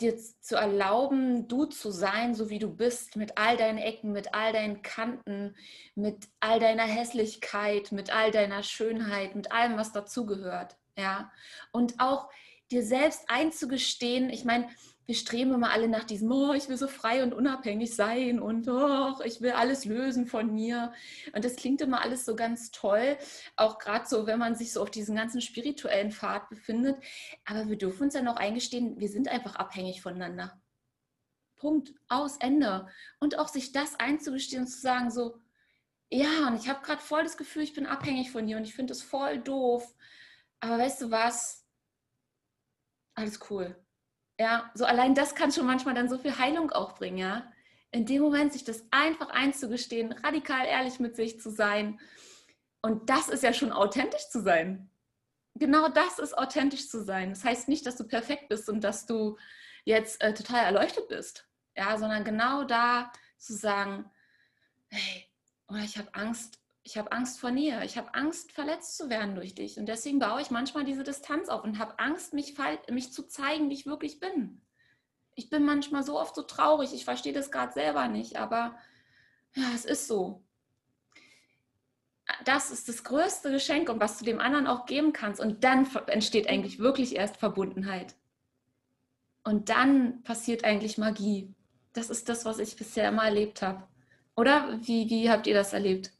dir 0.01 0.17
zu 0.17 0.55
erlauben, 0.55 1.47
du 1.47 1.65
zu 1.65 1.91
sein, 1.91 2.35
so 2.35 2.49
wie 2.49 2.59
du 2.59 2.73
bist, 2.73 3.15
mit 3.15 3.37
all 3.37 3.57
deinen 3.57 3.77
Ecken, 3.77 4.11
mit 4.11 4.33
all 4.33 4.53
deinen 4.53 4.81
Kanten, 4.81 5.55
mit 5.95 6.27
all 6.39 6.59
deiner 6.59 6.83
Hässlichkeit, 6.83 7.91
mit 7.91 8.13
all 8.13 8.31
deiner 8.31 8.63
Schönheit, 8.63 9.35
mit 9.35 9.51
allem, 9.51 9.77
was 9.77 9.91
dazugehört. 9.91 10.75
Ja. 10.97 11.31
Und 11.71 11.99
auch 11.99 12.29
dir 12.71 12.83
selbst 12.83 13.23
einzugestehen, 13.27 14.29
ich 14.29 14.45
meine, 14.45 14.67
wir 15.05 15.15
streben 15.15 15.53
immer 15.53 15.71
alle 15.71 15.87
nach 15.87 16.03
diesem, 16.03 16.31
oh, 16.31 16.53
ich 16.53 16.67
will 16.67 16.77
so 16.77 16.87
frei 16.87 17.21
und 17.21 17.33
unabhängig 17.33 17.95
sein 17.95 18.39
und 18.39 18.67
oh, 18.67 19.13
ich 19.23 19.39
will 19.39 19.51
alles 19.51 19.85
lösen 19.85 20.25
von 20.25 20.51
mir. 20.51 20.93
Und 21.33 21.45
das 21.45 21.55
klingt 21.55 21.81
immer 21.81 22.01
alles 22.01 22.25
so 22.25 22.35
ganz 22.35 22.71
toll, 22.71 23.17
auch 23.55 23.77
gerade 23.77 24.07
so, 24.07 24.25
wenn 24.25 24.39
man 24.39 24.55
sich 24.55 24.73
so 24.73 24.81
auf 24.81 24.89
diesen 24.89 25.15
ganzen 25.15 25.41
spirituellen 25.41 26.11
Pfad 26.11 26.49
befindet. 26.49 26.97
Aber 27.45 27.69
wir 27.69 27.77
dürfen 27.77 28.03
uns 28.03 28.15
ja 28.15 28.23
noch 28.23 28.37
eingestehen, 28.37 28.99
wir 28.99 29.09
sind 29.09 29.27
einfach 29.27 29.55
abhängig 29.55 30.01
voneinander. 30.01 30.59
Punkt, 31.55 31.93
aus, 32.09 32.37
Ende. 32.37 32.87
Und 33.19 33.37
auch 33.37 33.47
sich 33.47 33.71
das 33.71 33.99
einzugestehen 33.99 34.63
und 34.63 34.67
zu 34.67 34.79
sagen, 34.79 35.11
so, 35.11 35.39
ja, 36.09 36.47
und 36.47 36.55
ich 36.55 36.67
habe 36.67 36.83
gerade 36.83 37.01
voll 37.01 37.23
das 37.23 37.37
Gefühl, 37.37 37.63
ich 37.63 37.73
bin 37.73 37.85
abhängig 37.85 38.31
von 38.31 38.45
dir 38.45 38.57
und 38.57 38.63
ich 38.63 38.75
finde 38.75 38.93
es 38.93 39.03
voll 39.03 39.39
doof. 39.39 39.95
Aber 40.59 40.79
weißt 40.79 41.01
du 41.01 41.11
was? 41.11 41.64
Alles 43.15 43.39
cool 43.49 43.75
ja, 44.39 44.69
so 44.73 44.85
allein 44.85 45.15
das 45.15 45.35
kann 45.35 45.51
schon 45.51 45.65
manchmal 45.65 45.93
dann 45.95 46.09
so 46.09 46.17
viel 46.17 46.37
Heilung 46.37 46.71
auch 46.71 46.95
bringen, 46.95 47.17
ja. 47.17 47.51
In 47.91 48.05
dem 48.05 48.21
Moment 48.21 48.51
sich 48.51 48.65
das 48.65 48.83
einfach 48.91 49.29
einzugestehen, 49.29 50.11
radikal 50.11 50.65
ehrlich 50.65 50.99
mit 50.99 51.15
sich 51.15 51.39
zu 51.39 51.49
sein. 51.49 51.99
Und 52.81 53.09
das 53.09 53.29
ist 53.29 53.43
ja 53.43 53.53
schon 53.53 53.71
authentisch 53.71 54.29
zu 54.29 54.41
sein. 54.41 54.89
Genau 55.55 55.87
das 55.87 56.19
ist 56.19 56.37
authentisch 56.37 56.89
zu 56.89 57.01
sein. 57.03 57.29
Das 57.29 57.45
heißt 57.45 57.69
nicht, 57.69 57.85
dass 57.85 57.95
du 57.95 58.05
perfekt 58.05 58.49
bist 58.49 58.69
und 58.69 58.83
dass 58.83 59.05
du 59.05 59.37
jetzt 59.85 60.21
äh, 60.21 60.33
total 60.33 60.65
erleuchtet 60.65 61.07
bist. 61.07 61.47
Ja, 61.77 61.97
sondern 61.97 62.25
genau 62.25 62.65
da 62.65 63.11
zu 63.37 63.53
sagen, 63.53 64.11
hey, 64.89 65.29
oh, 65.69 65.75
ich 65.75 65.97
habe 65.97 66.13
Angst 66.13 66.59
ich 66.85 66.99
habe 66.99 67.11
Angst 67.11 67.39
vor 67.39 67.49
Nähe, 67.49 67.83
ich 67.83 67.97
habe 67.97 68.13
Angst, 68.13 68.51
verletzt 68.51 68.95
zu 68.95 69.09
werden 69.09 69.33
durch 69.33 69.55
dich. 69.55 69.79
Und 69.79 69.87
deswegen 69.87 70.19
baue 70.19 70.39
ich 70.39 70.51
manchmal 70.51 70.85
diese 70.85 71.03
Distanz 71.03 71.49
auf 71.49 71.63
und 71.63 71.79
habe 71.79 71.97
Angst, 71.97 72.31
mich, 72.31 72.53
mich 72.91 73.11
zu 73.11 73.23
zeigen, 73.27 73.71
wie 73.71 73.73
ich 73.73 73.87
wirklich 73.87 74.19
bin. 74.19 74.61
Ich 75.33 75.49
bin 75.49 75.65
manchmal 75.65 76.03
so 76.03 76.19
oft 76.19 76.35
so 76.35 76.43
traurig, 76.43 76.93
ich 76.93 77.03
verstehe 77.03 77.33
das 77.33 77.49
gerade 77.49 77.73
selber 77.73 78.07
nicht, 78.07 78.37
aber 78.37 78.77
ja, 79.55 79.63
es 79.73 79.83
ist 79.83 80.07
so. 80.07 80.43
Das 82.45 82.69
ist 82.69 82.87
das 82.87 83.03
größte 83.03 83.51
Geschenk 83.51 83.89
und 83.89 83.99
was 83.99 84.19
du 84.19 84.25
dem 84.25 84.39
anderen 84.39 84.67
auch 84.67 84.85
geben 84.85 85.11
kannst. 85.11 85.41
Und 85.41 85.63
dann 85.63 85.87
entsteht 86.05 86.47
eigentlich 86.47 86.77
wirklich 86.77 87.15
erst 87.15 87.37
Verbundenheit. 87.37 88.13
Und 89.43 89.69
dann 89.69 90.21
passiert 90.21 90.63
eigentlich 90.63 90.99
Magie. 90.99 91.51
Das 91.93 92.11
ist 92.11 92.29
das, 92.29 92.45
was 92.45 92.59
ich 92.59 92.75
bisher 92.75 93.09
immer 93.09 93.23
erlebt 93.23 93.63
habe. 93.63 93.87
Oder 94.35 94.77
wie, 94.83 95.09
wie 95.09 95.31
habt 95.31 95.47
ihr 95.47 95.55
das 95.55 95.73
erlebt? 95.73 96.14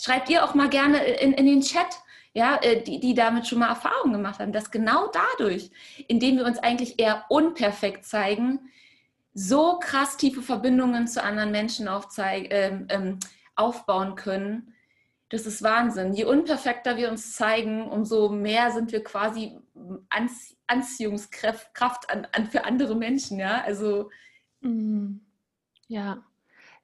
Schreibt 0.00 0.30
ihr 0.30 0.44
auch 0.44 0.54
mal 0.54 0.68
gerne 0.68 1.04
in, 1.04 1.32
in 1.32 1.46
den 1.46 1.60
Chat, 1.60 2.00
ja, 2.32 2.56
äh, 2.62 2.82
die, 2.82 3.00
die 3.00 3.14
damit 3.14 3.48
schon 3.48 3.58
mal 3.58 3.68
Erfahrungen 3.68 4.12
gemacht 4.12 4.38
haben, 4.38 4.52
dass 4.52 4.70
genau 4.70 5.10
dadurch, 5.10 5.70
indem 6.06 6.36
wir 6.36 6.44
uns 6.44 6.58
eigentlich 6.58 7.00
eher 7.00 7.24
unperfekt 7.28 8.04
zeigen, 8.04 8.70
so 9.34 9.78
krass 9.78 10.16
tiefe 10.16 10.42
Verbindungen 10.42 11.06
zu 11.06 11.22
anderen 11.22 11.50
Menschen 11.50 11.88
ähm, 11.88 12.86
ähm, 12.88 13.18
aufbauen 13.56 14.14
können. 14.14 14.74
Das 15.30 15.46
ist 15.46 15.62
Wahnsinn. 15.62 16.14
Je 16.14 16.24
unperfekter 16.24 16.96
wir 16.96 17.10
uns 17.10 17.34
zeigen, 17.34 17.88
umso 17.88 18.30
mehr 18.30 18.70
sind 18.70 18.92
wir 18.92 19.04
quasi 19.04 19.58
Anziehungskraft 20.66 22.10
an, 22.10 22.26
an 22.32 22.46
für 22.46 22.64
andere 22.64 22.94
Menschen. 22.94 23.38
Ja, 23.38 23.62
also. 23.62 24.10
Mhm. 24.60 25.24
Ja, 25.90 26.22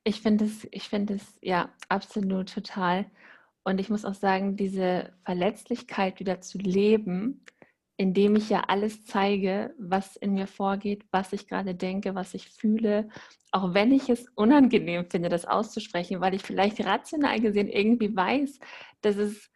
ich 0.04 0.20
finde 0.20 0.44
es, 0.44 0.68
ich 0.70 0.88
finde 0.88 1.14
es 1.14 1.38
ja 1.40 1.70
absolut 1.88 2.52
total. 2.52 3.06
Und 3.64 3.80
ich 3.80 3.88
muss 3.88 4.04
auch 4.04 4.14
sagen, 4.14 4.56
diese 4.56 5.12
Verletzlichkeit 5.24 6.20
wieder 6.20 6.42
zu 6.42 6.58
leben, 6.58 7.44
indem 7.96 8.36
ich 8.36 8.50
ja 8.50 8.60
alles 8.68 9.06
zeige, 9.06 9.74
was 9.78 10.16
in 10.16 10.34
mir 10.34 10.46
vorgeht, 10.46 11.04
was 11.10 11.32
ich 11.32 11.48
gerade 11.48 11.74
denke, 11.74 12.14
was 12.14 12.34
ich 12.34 12.48
fühle, 12.48 13.08
auch 13.52 13.72
wenn 13.72 13.92
ich 13.92 14.10
es 14.10 14.28
unangenehm 14.34 15.06
finde, 15.08 15.28
das 15.28 15.46
auszusprechen, 15.46 16.20
weil 16.20 16.34
ich 16.34 16.42
vielleicht 16.42 16.84
rational 16.84 17.40
gesehen 17.40 17.68
irgendwie 17.68 18.14
weiß, 18.14 18.58
dass 19.00 19.16
es 19.16 19.48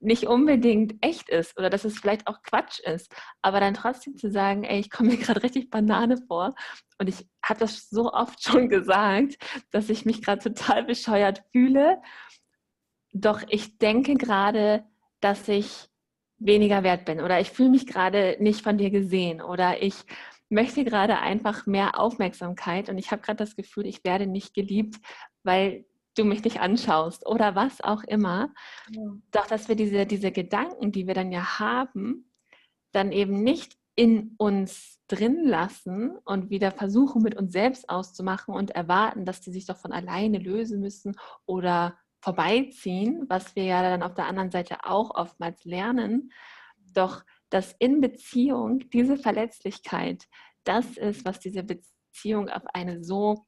nicht 0.00 0.26
unbedingt 0.26 0.94
echt 1.00 1.28
ist 1.28 1.58
oder 1.58 1.70
dass 1.70 1.84
es 1.84 1.98
vielleicht 1.98 2.26
auch 2.26 2.42
Quatsch 2.42 2.80
ist, 2.80 3.14
aber 3.42 3.60
dann 3.60 3.74
trotzdem 3.74 4.16
zu 4.16 4.30
sagen, 4.30 4.64
ey, 4.64 4.80
ich 4.80 4.90
komme 4.90 5.10
mir 5.10 5.16
gerade 5.18 5.42
richtig 5.42 5.70
Banane 5.70 6.18
vor. 6.28 6.54
Und 6.98 7.08
ich 7.08 7.26
habe 7.42 7.60
das 7.60 7.88
so 7.88 8.12
oft 8.12 8.42
schon 8.42 8.68
gesagt, 8.70 9.36
dass 9.70 9.88
ich 9.90 10.04
mich 10.04 10.22
gerade 10.22 10.42
total 10.42 10.84
bescheuert 10.84 11.42
fühle, 11.52 12.00
doch 13.12 13.42
ich 13.48 13.78
denke 13.78 14.14
gerade, 14.14 14.84
dass 15.20 15.48
ich 15.48 15.88
weniger 16.38 16.82
wert 16.82 17.06
bin 17.06 17.20
oder 17.20 17.40
ich 17.40 17.50
fühle 17.50 17.70
mich 17.70 17.86
gerade 17.86 18.36
nicht 18.40 18.62
von 18.62 18.76
dir 18.76 18.90
gesehen 18.90 19.40
oder 19.40 19.82
ich 19.82 19.94
möchte 20.48 20.84
gerade 20.84 21.18
einfach 21.18 21.66
mehr 21.66 21.98
Aufmerksamkeit. 21.98 22.88
Und 22.88 22.98
ich 22.98 23.10
habe 23.10 23.22
gerade 23.22 23.38
das 23.38 23.56
Gefühl, 23.56 23.86
ich 23.86 24.04
werde 24.04 24.26
nicht 24.26 24.54
geliebt, 24.54 24.96
weil 25.42 25.86
du 26.18 26.24
mich 26.24 26.42
nicht 26.44 26.60
anschaust 26.60 27.26
oder 27.26 27.54
was 27.54 27.80
auch 27.82 28.02
immer. 28.04 28.52
Ja. 28.90 29.02
Doch 29.30 29.46
dass 29.46 29.68
wir 29.68 29.76
diese, 29.76 30.06
diese 30.06 30.32
Gedanken, 30.32 30.92
die 30.92 31.06
wir 31.06 31.14
dann 31.14 31.32
ja 31.32 31.58
haben, 31.58 32.30
dann 32.92 33.12
eben 33.12 33.42
nicht 33.42 33.76
in 33.94 34.34
uns 34.36 35.00
drin 35.08 35.46
lassen 35.46 36.16
und 36.24 36.50
wieder 36.50 36.70
versuchen, 36.70 37.22
mit 37.22 37.36
uns 37.36 37.52
selbst 37.52 37.88
auszumachen 37.88 38.54
und 38.54 38.70
erwarten, 38.72 39.24
dass 39.24 39.40
die 39.40 39.52
sich 39.52 39.66
doch 39.66 39.76
von 39.76 39.92
alleine 39.92 40.38
lösen 40.38 40.80
müssen 40.80 41.16
oder 41.46 41.96
vorbeiziehen, 42.20 43.24
was 43.28 43.54
wir 43.54 43.64
ja 43.64 43.82
dann 43.82 44.02
auf 44.02 44.14
der 44.14 44.26
anderen 44.26 44.50
Seite 44.50 44.84
auch 44.84 45.14
oftmals 45.14 45.64
lernen. 45.64 46.32
Doch 46.92 47.22
dass 47.50 47.74
in 47.78 48.00
Beziehung 48.00 48.90
diese 48.90 49.16
Verletzlichkeit 49.16 50.26
das 50.64 50.96
ist, 50.96 51.24
was 51.24 51.38
diese 51.38 51.62
Beziehung 51.62 52.48
auf 52.48 52.62
eine 52.74 53.04
so 53.04 53.46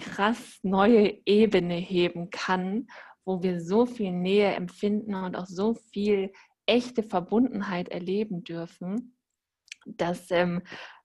krass 0.00 0.58
neue 0.62 1.20
Ebene 1.26 1.74
heben 1.74 2.30
kann, 2.30 2.86
wo 3.24 3.42
wir 3.42 3.60
so 3.60 3.86
viel 3.86 4.12
Nähe 4.12 4.54
empfinden 4.54 5.14
und 5.14 5.36
auch 5.36 5.46
so 5.46 5.74
viel 5.92 6.32
echte 6.66 7.02
Verbundenheit 7.02 7.88
erleben 7.88 8.44
dürfen. 8.44 9.16
Das 9.86 10.30
ähm, 10.30 10.62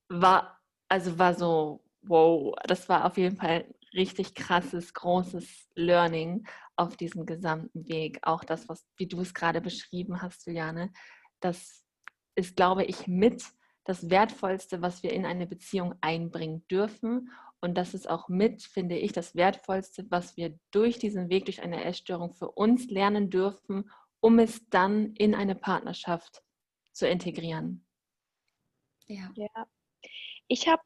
war, 0.09 0.59
also 0.89 1.17
war 1.19 1.33
so, 1.33 1.83
wow, 2.01 2.55
das 2.65 2.89
war 2.89 3.05
auf 3.05 3.17
jeden 3.17 3.37
Fall 3.37 3.65
richtig 3.93 4.35
krasses, 4.35 4.93
großes 4.93 5.69
Learning 5.75 6.45
auf 6.75 6.97
diesem 6.97 7.25
gesamten 7.25 7.87
Weg. 7.87 8.19
Auch 8.23 8.43
das, 8.43 8.67
was, 8.67 8.85
wie 8.97 9.07
du 9.07 9.21
es 9.21 9.33
gerade 9.33 9.61
beschrieben 9.61 10.21
hast, 10.21 10.45
Juliane, 10.47 10.91
das 11.39 11.83
ist, 12.35 12.55
glaube 12.55 12.83
ich, 12.85 13.07
mit 13.07 13.43
das 13.85 14.09
Wertvollste, 14.09 14.81
was 14.81 15.03
wir 15.03 15.11
in 15.11 15.25
eine 15.25 15.45
Beziehung 15.45 15.95
einbringen 16.01 16.65
dürfen. 16.67 17.29
Und 17.63 17.75
das 17.75 17.93
ist 17.93 18.09
auch 18.09 18.27
mit, 18.27 18.61
finde 18.61 18.97
ich, 18.97 19.13
das 19.13 19.35
Wertvollste, 19.35 20.05
was 20.11 20.35
wir 20.35 20.59
durch 20.71 20.99
diesen 20.99 21.29
Weg, 21.29 21.45
durch 21.45 21.61
eine 21.61 21.85
Essstörung 21.85 22.33
für 22.33 22.51
uns 22.51 22.89
lernen 22.89 23.29
dürfen, 23.29 23.89
um 24.19 24.37
es 24.37 24.67
dann 24.67 25.13
in 25.13 25.33
eine 25.33 25.55
Partnerschaft 25.55 26.43
zu 26.91 27.07
integrieren. 27.07 27.85
Ja. 29.07 29.31
ja. 29.37 29.67
Ich 30.49 30.67
habe 30.67 30.83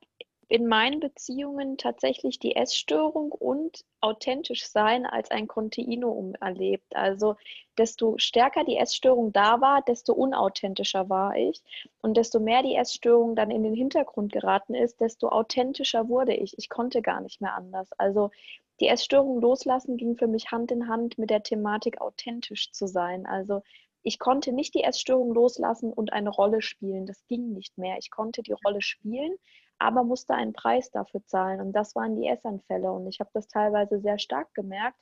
in 0.50 0.68
meinen 0.68 1.00
Beziehungen 1.02 1.78
tatsächlich 1.78 2.40
die 2.40 2.56
Essstörung 2.56 3.32
und 3.32 3.84
authentisch 4.00 4.66
sein 4.68 5.06
als 5.06 5.30
ein 5.30 5.48
Kontinuum 5.48 6.36
erlebt. 6.36 6.96
Also 6.96 7.36
desto 7.78 8.18
stärker 8.18 8.64
die 8.64 8.78
Essstörung 8.78 9.34
da 9.34 9.60
war, 9.60 9.82
desto 9.82 10.14
unauthentischer 10.14 11.10
war 11.10 11.36
ich. 11.36 11.62
Und 12.02 12.16
desto 12.16 12.40
mehr 12.40 12.64
die 12.64 12.76
Essstörung 12.76 13.36
dann 13.36 13.52
in 13.52 13.64
den 13.64 13.74
Hintergrund 13.74 14.32
geraten 14.32 14.74
ist, 14.74 15.02
desto 15.02 15.30
authentischer 15.30 16.08
wurde 16.08 16.34
ich. 16.34 16.58
Ich 16.58 16.70
konnte 16.70 17.02
gar 17.02 17.20
nicht 17.20 17.42
mehr 17.42 17.56
anders. 17.56 17.92
Also 17.98 18.32
die 18.80 18.88
Essstörung 18.88 19.42
loslassen 19.42 19.98
ging 19.98 20.16
für 20.16 20.28
mich 20.28 20.52
Hand 20.52 20.72
in 20.72 20.88
Hand 20.88 21.18
mit 21.18 21.30
der 21.30 21.44
Thematik 21.44 22.00
authentisch 22.00 22.72
zu 22.72 22.88
sein. 22.88 23.26
Also 23.26 23.64
ich 24.04 24.20
konnte 24.20 24.54
nicht 24.54 24.74
die 24.76 24.84
Essstörung 24.84 25.34
loslassen 25.34 25.92
und 25.92 26.14
eine 26.14 26.30
Rolle 26.30 26.62
spielen. 26.62 27.06
Das 27.06 27.26
ging 27.28 27.52
nicht 27.52 27.78
mehr. 27.78 27.98
Ich 27.98 28.12
konnte 28.12 28.44
die 28.44 28.54
Rolle 28.54 28.82
spielen, 28.82 29.36
aber 29.80 30.04
musste 30.04 30.34
einen 30.34 30.54
Preis 30.54 30.92
dafür 30.92 31.24
zahlen. 31.26 31.62
Und 31.62 31.74
das 31.74 31.96
waren 31.96 32.16
die 32.16 32.28
Essanfälle. 32.28 32.92
Und 32.92 33.08
ich 33.08 33.20
habe 33.20 33.30
das 33.34 33.48
teilweise 33.48 34.00
sehr 34.00 34.20
stark 34.20 34.54
gemerkt, 34.54 35.00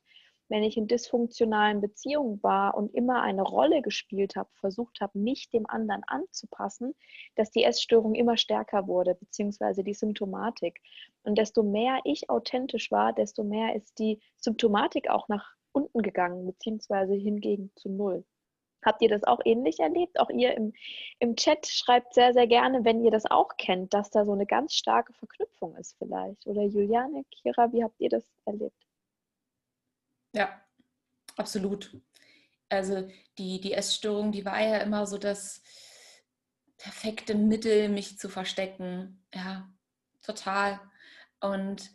wenn 0.47 0.63
ich 0.63 0.77
in 0.77 0.87
dysfunktionalen 0.87 1.81
Beziehungen 1.81 2.41
war 2.43 2.75
und 2.75 2.93
immer 2.93 3.21
eine 3.21 3.41
Rolle 3.41 3.81
gespielt 3.81 4.35
habe, 4.35 4.49
versucht 4.53 5.01
habe, 5.01 5.17
mich 5.17 5.49
dem 5.49 5.65
anderen 5.65 6.03
anzupassen, 6.05 6.93
dass 7.35 7.51
die 7.51 7.63
Essstörung 7.63 8.13
immer 8.13 8.37
stärker 8.37 8.87
wurde, 8.87 9.15
beziehungsweise 9.15 9.83
die 9.83 9.93
Symptomatik. 9.93 10.81
Und 11.23 11.37
desto 11.37 11.63
mehr 11.63 11.99
ich 12.03 12.29
authentisch 12.29 12.91
war, 12.91 13.13
desto 13.13 13.43
mehr 13.43 13.75
ist 13.75 13.97
die 13.97 14.21
Symptomatik 14.37 15.09
auch 15.09 15.27
nach 15.29 15.55
unten 15.71 16.01
gegangen, 16.01 16.45
beziehungsweise 16.45 17.13
hingegen 17.13 17.71
zu 17.75 17.89
null. 17.89 18.23
Habt 18.85 19.01
ihr 19.01 19.09
das 19.09 19.23
auch 19.23 19.39
ähnlich 19.43 19.79
erlebt? 19.79 20.19
Auch 20.19 20.29
ihr 20.29 20.55
im, 20.55 20.73
im 21.19 21.35
Chat 21.35 21.65
schreibt 21.65 22.13
sehr, 22.13 22.33
sehr 22.33 22.45
gerne, 22.45 22.85
wenn 22.85 23.03
ihr 23.03 23.09
das 23.09 23.25
auch 23.25 23.57
kennt, 23.57 23.95
dass 23.95 24.11
da 24.11 24.25
so 24.25 24.33
eine 24.33 24.45
ganz 24.45 24.75
starke 24.75 25.11
Verknüpfung 25.13 25.75
ist 25.75 25.97
vielleicht. 25.97 26.45
Oder 26.45 26.63
Juliane, 26.63 27.25
Kira, 27.31 27.73
wie 27.73 27.83
habt 27.83 27.99
ihr 27.99 28.09
das 28.09 28.31
erlebt? 28.45 28.77
Ja, 30.33 30.61
absolut. 31.35 31.99
Also 32.69 33.09
die, 33.39 33.59
die 33.59 33.73
Essstörung, 33.73 34.31
die 34.31 34.45
war 34.45 34.61
ja 34.61 34.77
immer 34.77 35.07
so 35.07 35.17
das 35.17 35.63
perfekte 36.77 37.33
Mittel, 37.33 37.89
mich 37.89 38.19
zu 38.19 38.29
verstecken. 38.29 39.25
Ja, 39.33 39.67
total. 40.21 40.79
Und 41.41 41.89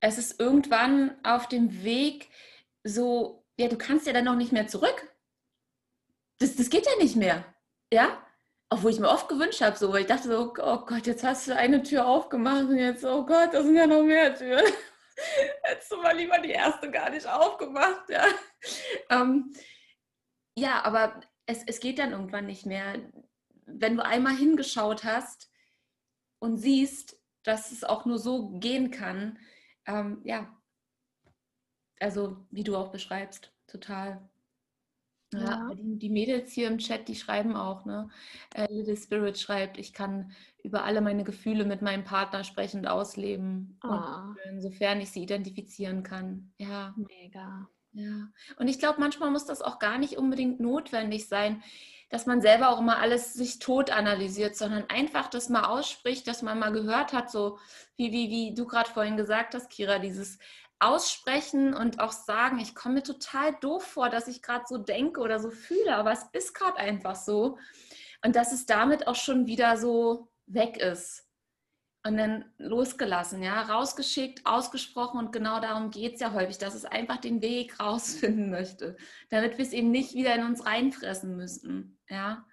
es 0.00 0.18
ist 0.18 0.38
irgendwann 0.38 1.16
auf 1.24 1.48
dem 1.48 1.82
Weg 1.84 2.28
so, 2.84 3.46
ja, 3.56 3.68
du 3.68 3.78
kannst 3.78 4.06
ja 4.06 4.12
dann 4.12 4.26
noch 4.26 4.36
nicht 4.36 4.52
mehr 4.52 4.66
zurück 4.66 5.15
das, 6.38 6.56
das 6.56 6.70
geht 6.70 6.86
ja 6.86 6.96
nicht 6.98 7.16
mehr. 7.16 7.44
Ja? 7.92 8.22
Obwohl 8.68 8.90
ich 8.90 8.98
mir 8.98 9.08
oft 9.08 9.28
gewünscht 9.28 9.60
habe, 9.60 9.76
so, 9.76 9.92
weil 9.92 10.02
ich 10.02 10.06
dachte 10.06 10.28
so, 10.28 10.52
oh 10.58 10.78
Gott, 10.84 11.06
jetzt 11.06 11.22
hast 11.22 11.46
du 11.46 11.54
eine 11.54 11.82
Tür 11.82 12.06
aufgemacht 12.06 12.64
und 12.64 12.78
jetzt, 12.78 13.04
oh 13.04 13.24
Gott, 13.24 13.54
da 13.54 13.62
sind 13.62 13.76
ja 13.76 13.86
noch 13.86 14.02
mehr 14.02 14.34
Türen. 14.34 14.64
Hättest 15.62 15.92
du 15.92 15.96
mal 15.98 16.16
lieber 16.16 16.38
die 16.38 16.50
erste 16.50 16.90
gar 16.90 17.10
nicht 17.10 17.26
aufgemacht, 17.26 18.08
ja. 18.10 18.24
Ähm, 19.08 19.52
ja, 20.58 20.84
aber 20.84 21.20
es, 21.46 21.62
es 21.66 21.80
geht 21.80 21.98
dann 21.98 22.12
irgendwann 22.12 22.46
nicht 22.46 22.66
mehr. 22.66 23.10
Wenn 23.66 23.96
du 23.96 24.04
einmal 24.04 24.34
hingeschaut 24.34 25.04
hast 25.04 25.50
und 26.40 26.58
siehst, 26.58 27.18
dass 27.44 27.70
es 27.70 27.84
auch 27.84 28.04
nur 28.04 28.18
so 28.18 28.58
gehen 28.58 28.90
kann, 28.90 29.38
ähm, 29.86 30.20
ja, 30.24 30.52
also 32.00 32.46
wie 32.50 32.64
du 32.64 32.76
auch 32.76 32.90
beschreibst, 32.90 33.52
total. 33.66 34.28
Ja, 35.40 35.70
die, 35.74 35.98
die, 35.98 36.08
Mädels 36.08 36.52
hier 36.52 36.68
im 36.68 36.78
Chat, 36.78 37.08
die 37.08 37.14
schreiben 37.14 37.56
auch, 37.56 37.84
ne? 37.84 38.08
Äh, 38.54 38.66
Little 38.72 38.96
Spirit 38.96 39.38
schreibt, 39.38 39.78
ich 39.78 39.92
kann 39.92 40.32
über 40.62 40.84
alle 40.84 41.00
meine 41.00 41.24
Gefühle 41.24 41.64
mit 41.64 41.82
meinem 41.82 42.04
Partner 42.04 42.44
sprechend 42.44 42.88
ausleben, 42.88 43.78
oh. 43.84 44.34
insofern 44.48 45.00
ich 45.00 45.10
sie 45.10 45.22
identifizieren 45.22 46.02
kann. 46.02 46.52
Ja. 46.58 46.94
Mega. 46.96 47.68
Ja. 47.92 48.28
Und 48.58 48.68
ich 48.68 48.78
glaube, 48.78 49.00
manchmal 49.00 49.30
muss 49.30 49.46
das 49.46 49.62
auch 49.62 49.78
gar 49.78 49.98
nicht 49.98 50.18
unbedingt 50.18 50.60
notwendig 50.60 51.28
sein, 51.28 51.62
dass 52.08 52.26
man 52.26 52.40
selber 52.40 52.70
auch 52.70 52.80
immer 52.80 52.98
alles 52.98 53.32
sich 53.32 53.58
tot 53.58 53.90
analysiert, 53.90 54.54
sondern 54.54 54.84
einfach 54.88 55.28
das 55.28 55.48
mal 55.48 55.64
ausspricht, 55.64 56.26
dass 56.28 56.42
man 56.42 56.58
mal 56.58 56.72
gehört 56.72 57.12
hat, 57.12 57.30
so 57.30 57.58
wie, 57.96 58.12
wie, 58.12 58.30
wie 58.30 58.54
du 58.54 58.66
gerade 58.66 58.90
vorhin 58.90 59.16
gesagt 59.16 59.54
hast, 59.54 59.70
Kira, 59.70 59.98
dieses 59.98 60.38
aussprechen 60.78 61.74
und 61.74 62.00
auch 62.00 62.12
sagen, 62.12 62.58
ich 62.58 62.74
komme 62.74 62.96
mir 62.96 63.02
total 63.02 63.54
doof 63.60 63.84
vor, 63.84 64.10
dass 64.10 64.28
ich 64.28 64.42
gerade 64.42 64.64
so 64.68 64.78
denke 64.78 65.20
oder 65.20 65.38
so 65.38 65.50
fühle, 65.50 65.96
aber 65.96 66.12
es 66.12 66.24
ist 66.32 66.54
gerade 66.54 66.76
einfach 66.76 67.16
so. 67.16 67.58
Und 68.24 68.36
dass 68.36 68.52
es 68.52 68.66
damit 68.66 69.06
auch 69.06 69.14
schon 69.14 69.46
wieder 69.46 69.76
so 69.76 70.30
weg 70.46 70.76
ist. 70.76 71.24
Und 72.06 72.18
dann 72.18 72.44
losgelassen, 72.58 73.42
ja, 73.42 73.62
rausgeschickt, 73.62 74.46
ausgesprochen 74.46 75.18
und 75.18 75.32
genau 75.32 75.58
darum 75.58 75.90
geht 75.90 76.14
es 76.14 76.20
ja 76.20 76.32
häufig, 76.32 76.56
dass 76.58 76.74
es 76.74 76.84
einfach 76.84 77.16
den 77.16 77.42
Weg 77.42 77.80
rausfinden 77.80 78.50
möchte, 78.50 78.96
damit 79.30 79.58
wir 79.58 79.64
es 79.64 79.72
eben 79.72 79.90
nicht 79.90 80.14
wieder 80.14 80.34
in 80.34 80.44
uns 80.44 80.64
reinfressen 80.64 81.36
müssen, 81.36 81.98
ja. 82.08 82.46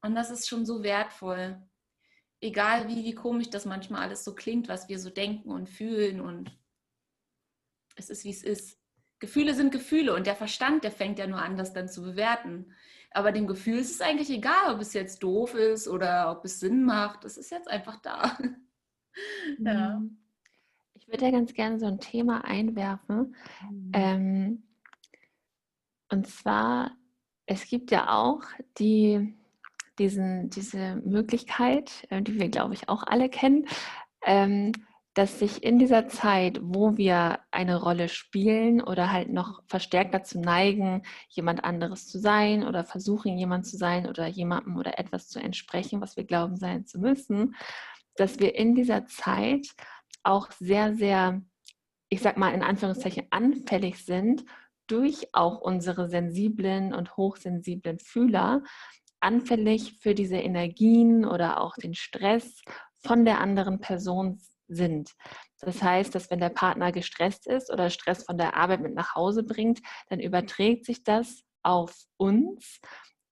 Und 0.00 0.14
das 0.14 0.30
ist 0.30 0.48
schon 0.48 0.64
so 0.64 0.82
wertvoll. 0.82 1.60
Egal 2.40 2.88
wie, 2.88 3.04
wie 3.04 3.14
komisch 3.14 3.50
das 3.50 3.66
manchmal 3.66 4.02
alles 4.02 4.24
so 4.24 4.34
klingt, 4.34 4.68
was 4.68 4.88
wir 4.88 4.98
so 4.98 5.10
denken 5.10 5.50
und 5.50 5.68
fühlen 5.68 6.20
und 6.20 6.56
es 7.98 8.10
ist, 8.10 8.24
wie 8.24 8.30
es 8.30 8.42
ist. 8.42 8.78
Gefühle 9.18 9.54
sind 9.54 9.72
Gefühle 9.72 10.14
und 10.14 10.26
der 10.26 10.36
Verstand, 10.36 10.84
der 10.84 10.92
fängt 10.92 11.18
ja 11.18 11.26
nur 11.26 11.42
an, 11.42 11.56
das 11.56 11.72
dann 11.72 11.88
zu 11.88 12.02
bewerten. 12.02 12.72
Aber 13.10 13.32
dem 13.32 13.46
Gefühl 13.46 13.78
ist 13.78 13.92
es 13.92 14.00
eigentlich 14.00 14.30
egal, 14.30 14.74
ob 14.74 14.80
es 14.80 14.92
jetzt 14.92 15.22
doof 15.22 15.54
ist 15.54 15.88
oder 15.88 16.30
ob 16.30 16.44
es 16.44 16.60
Sinn 16.60 16.84
macht. 16.84 17.24
Es 17.24 17.36
ist 17.36 17.50
jetzt 17.50 17.68
einfach 17.68 18.00
da. 18.00 18.38
ja. 19.58 19.98
Mhm. 19.98 20.18
Ich 20.94 21.08
würde 21.08 21.24
ja 21.24 21.30
ganz 21.30 21.54
gerne 21.54 21.78
so 21.78 21.86
ein 21.86 22.00
Thema 22.00 22.44
einwerfen. 22.44 23.34
Mhm. 23.70 23.90
Ähm, 23.94 24.62
und 26.10 26.26
zwar, 26.26 26.96
es 27.46 27.66
gibt 27.66 27.90
ja 27.90 28.10
auch 28.10 28.42
die 28.78 29.34
diesen, 29.98 30.50
diese 30.50 30.96
Möglichkeit, 31.04 32.06
äh, 32.10 32.22
die 32.22 32.38
wir, 32.38 32.48
glaube 32.48 32.74
ich, 32.74 32.88
auch 32.88 33.02
alle 33.02 33.28
kennen, 33.28 33.66
ähm, 34.24 34.72
dass 35.18 35.40
sich 35.40 35.64
in 35.64 35.80
dieser 35.80 36.06
Zeit, 36.06 36.60
wo 36.62 36.96
wir 36.96 37.40
eine 37.50 37.82
Rolle 37.82 38.08
spielen 38.08 38.80
oder 38.80 39.10
halt 39.10 39.32
noch 39.32 39.64
verstärkt 39.66 40.14
dazu 40.14 40.38
neigen, 40.38 41.02
jemand 41.28 41.64
anderes 41.64 42.06
zu 42.06 42.20
sein 42.20 42.62
oder 42.62 42.84
versuchen, 42.84 43.36
jemand 43.36 43.66
zu 43.66 43.76
sein 43.76 44.06
oder 44.06 44.28
jemandem 44.28 44.76
oder 44.76 44.96
etwas 45.00 45.26
zu 45.26 45.40
entsprechen, 45.40 46.00
was 46.00 46.16
wir 46.16 46.22
glauben 46.22 46.54
sein 46.54 46.86
zu 46.86 47.00
müssen, 47.00 47.56
dass 48.14 48.38
wir 48.38 48.54
in 48.54 48.76
dieser 48.76 49.08
Zeit 49.08 49.66
auch 50.22 50.52
sehr, 50.52 50.94
sehr, 50.94 51.42
ich 52.10 52.20
sag 52.20 52.36
mal 52.36 52.54
in 52.54 52.62
Anführungszeichen, 52.62 53.26
anfällig 53.30 54.04
sind 54.04 54.44
durch 54.86 55.30
auch 55.32 55.60
unsere 55.60 56.08
sensiblen 56.08 56.94
und 56.94 57.16
hochsensiblen 57.16 57.98
Fühler, 57.98 58.62
anfällig 59.18 59.98
für 59.98 60.14
diese 60.14 60.36
Energien 60.36 61.24
oder 61.24 61.60
auch 61.60 61.74
den 61.74 61.94
Stress 61.94 62.62
von 63.00 63.24
der 63.24 63.40
anderen 63.40 63.80
Person 63.80 64.38
sind. 64.68 65.14
Das 65.60 65.82
heißt, 65.82 66.14
dass 66.14 66.30
wenn 66.30 66.40
der 66.40 66.50
Partner 66.50 66.92
gestresst 66.92 67.46
ist 67.46 67.72
oder 67.72 67.90
Stress 67.90 68.24
von 68.24 68.38
der 68.38 68.54
Arbeit 68.54 68.80
mit 68.80 68.94
nach 68.94 69.14
Hause 69.14 69.42
bringt, 69.42 69.80
dann 70.08 70.20
überträgt 70.20 70.84
sich 70.84 71.02
das 71.02 71.42
auf 71.62 71.94
uns, 72.16 72.80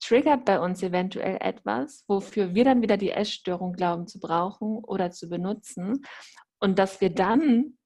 triggert 0.01 0.45
bei 0.45 0.61
uns 0.61 0.83
eventuell 0.83 1.39
etwas, 1.41 2.05
wofür 2.09 2.55
wir 2.55 2.65
dann 2.65 2.83
wieder 2.83 2.97
die 2.97 3.11
Essstörung 3.11 3.73
glauben 3.73 4.07
zu 4.07 4.19
brauchen 4.19 4.79
oder 4.79 5.11
zu 5.11 5.29
benutzen 5.29 6.05
und 6.59 6.79
dass 6.79 7.01
wir 7.01 7.11
dann 7.11 7.79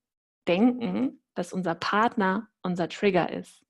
denken, 0.49 1.23
dass 1.35 1.53
unser 1.53 1.75
Partner 1.75 2.49
unser 2.63 2.89
Trigger 2.89 3.31
ist. 3.31 3.65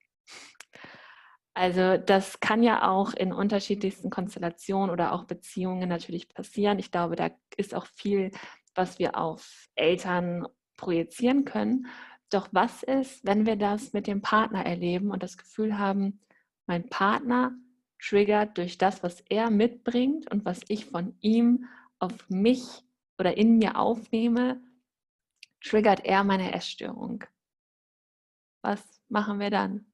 Also 1.55 1.99
das 1.99 2.41
kann 2.41 2.62
ja 2.62 2.89
auch 2.89 3.12
in 3.12 3.33
unterschiedlichsten 3.33 4.09
Konstellationen 4.09 4.91
oder 4.91 5.12
auch 5.12 5.24
Beziehungen 5.24 5.89
natürlich 5.89 6.28
passieren. 6.28 6.78
Ich 6.78 6.91
glaube, 6.91 7.16
da 7.16 7.31
ist 7.57 7.74
auch 7.74 7.87
viel 7.87 8.31
was 8.75 8.99
wir 8.99 9.16
auf 9.16 9.68
Eltern 9.75 10.47
projizieren 10.77 11.45
können. 11.45 11.87
Doch 12.31 12.49
was 12.53 12.83
ist, 12.83 13.25
wenn 13.25 13.47
wir 13.47 13.57
das 13.57 13.93
mit 13.93 14.07
dem 14.07 14.23
Partner 14.23 14.64
erleben 14.64 15.11
und 15.11 15.23
das 15.23 15.37
Gefühl 15.37 15.79
haben, 15.79 16.21
mein 16.66 16.89
Partner 16.89 17.53
triggert 18.01 18.57
durch 18.57 18.79
das, 18.79 19.03
was 19.03 19.21
er 19.29 19.51
mitbringt 19.51 20.31
und 20.31 20.45
was 20.45 20.61
ich 20.68 20.87
von 20.87 21.16
ihm 21.21 21.66
auf 21.99 22.29
mich 22.31 22.85
oder 23.18 23.37
in 23.37 23.59
mir 23.59 23.77
aufnehme, 23.77 24.62
triggert 25.62 26.05
er 26.05 26.25
meine 26.25 26.53
Essstörung. 26.55 27.25
Was 28.62 28.83
machen 29.09 29.39
wir 29.41 29.51
dann? 29.51 29.89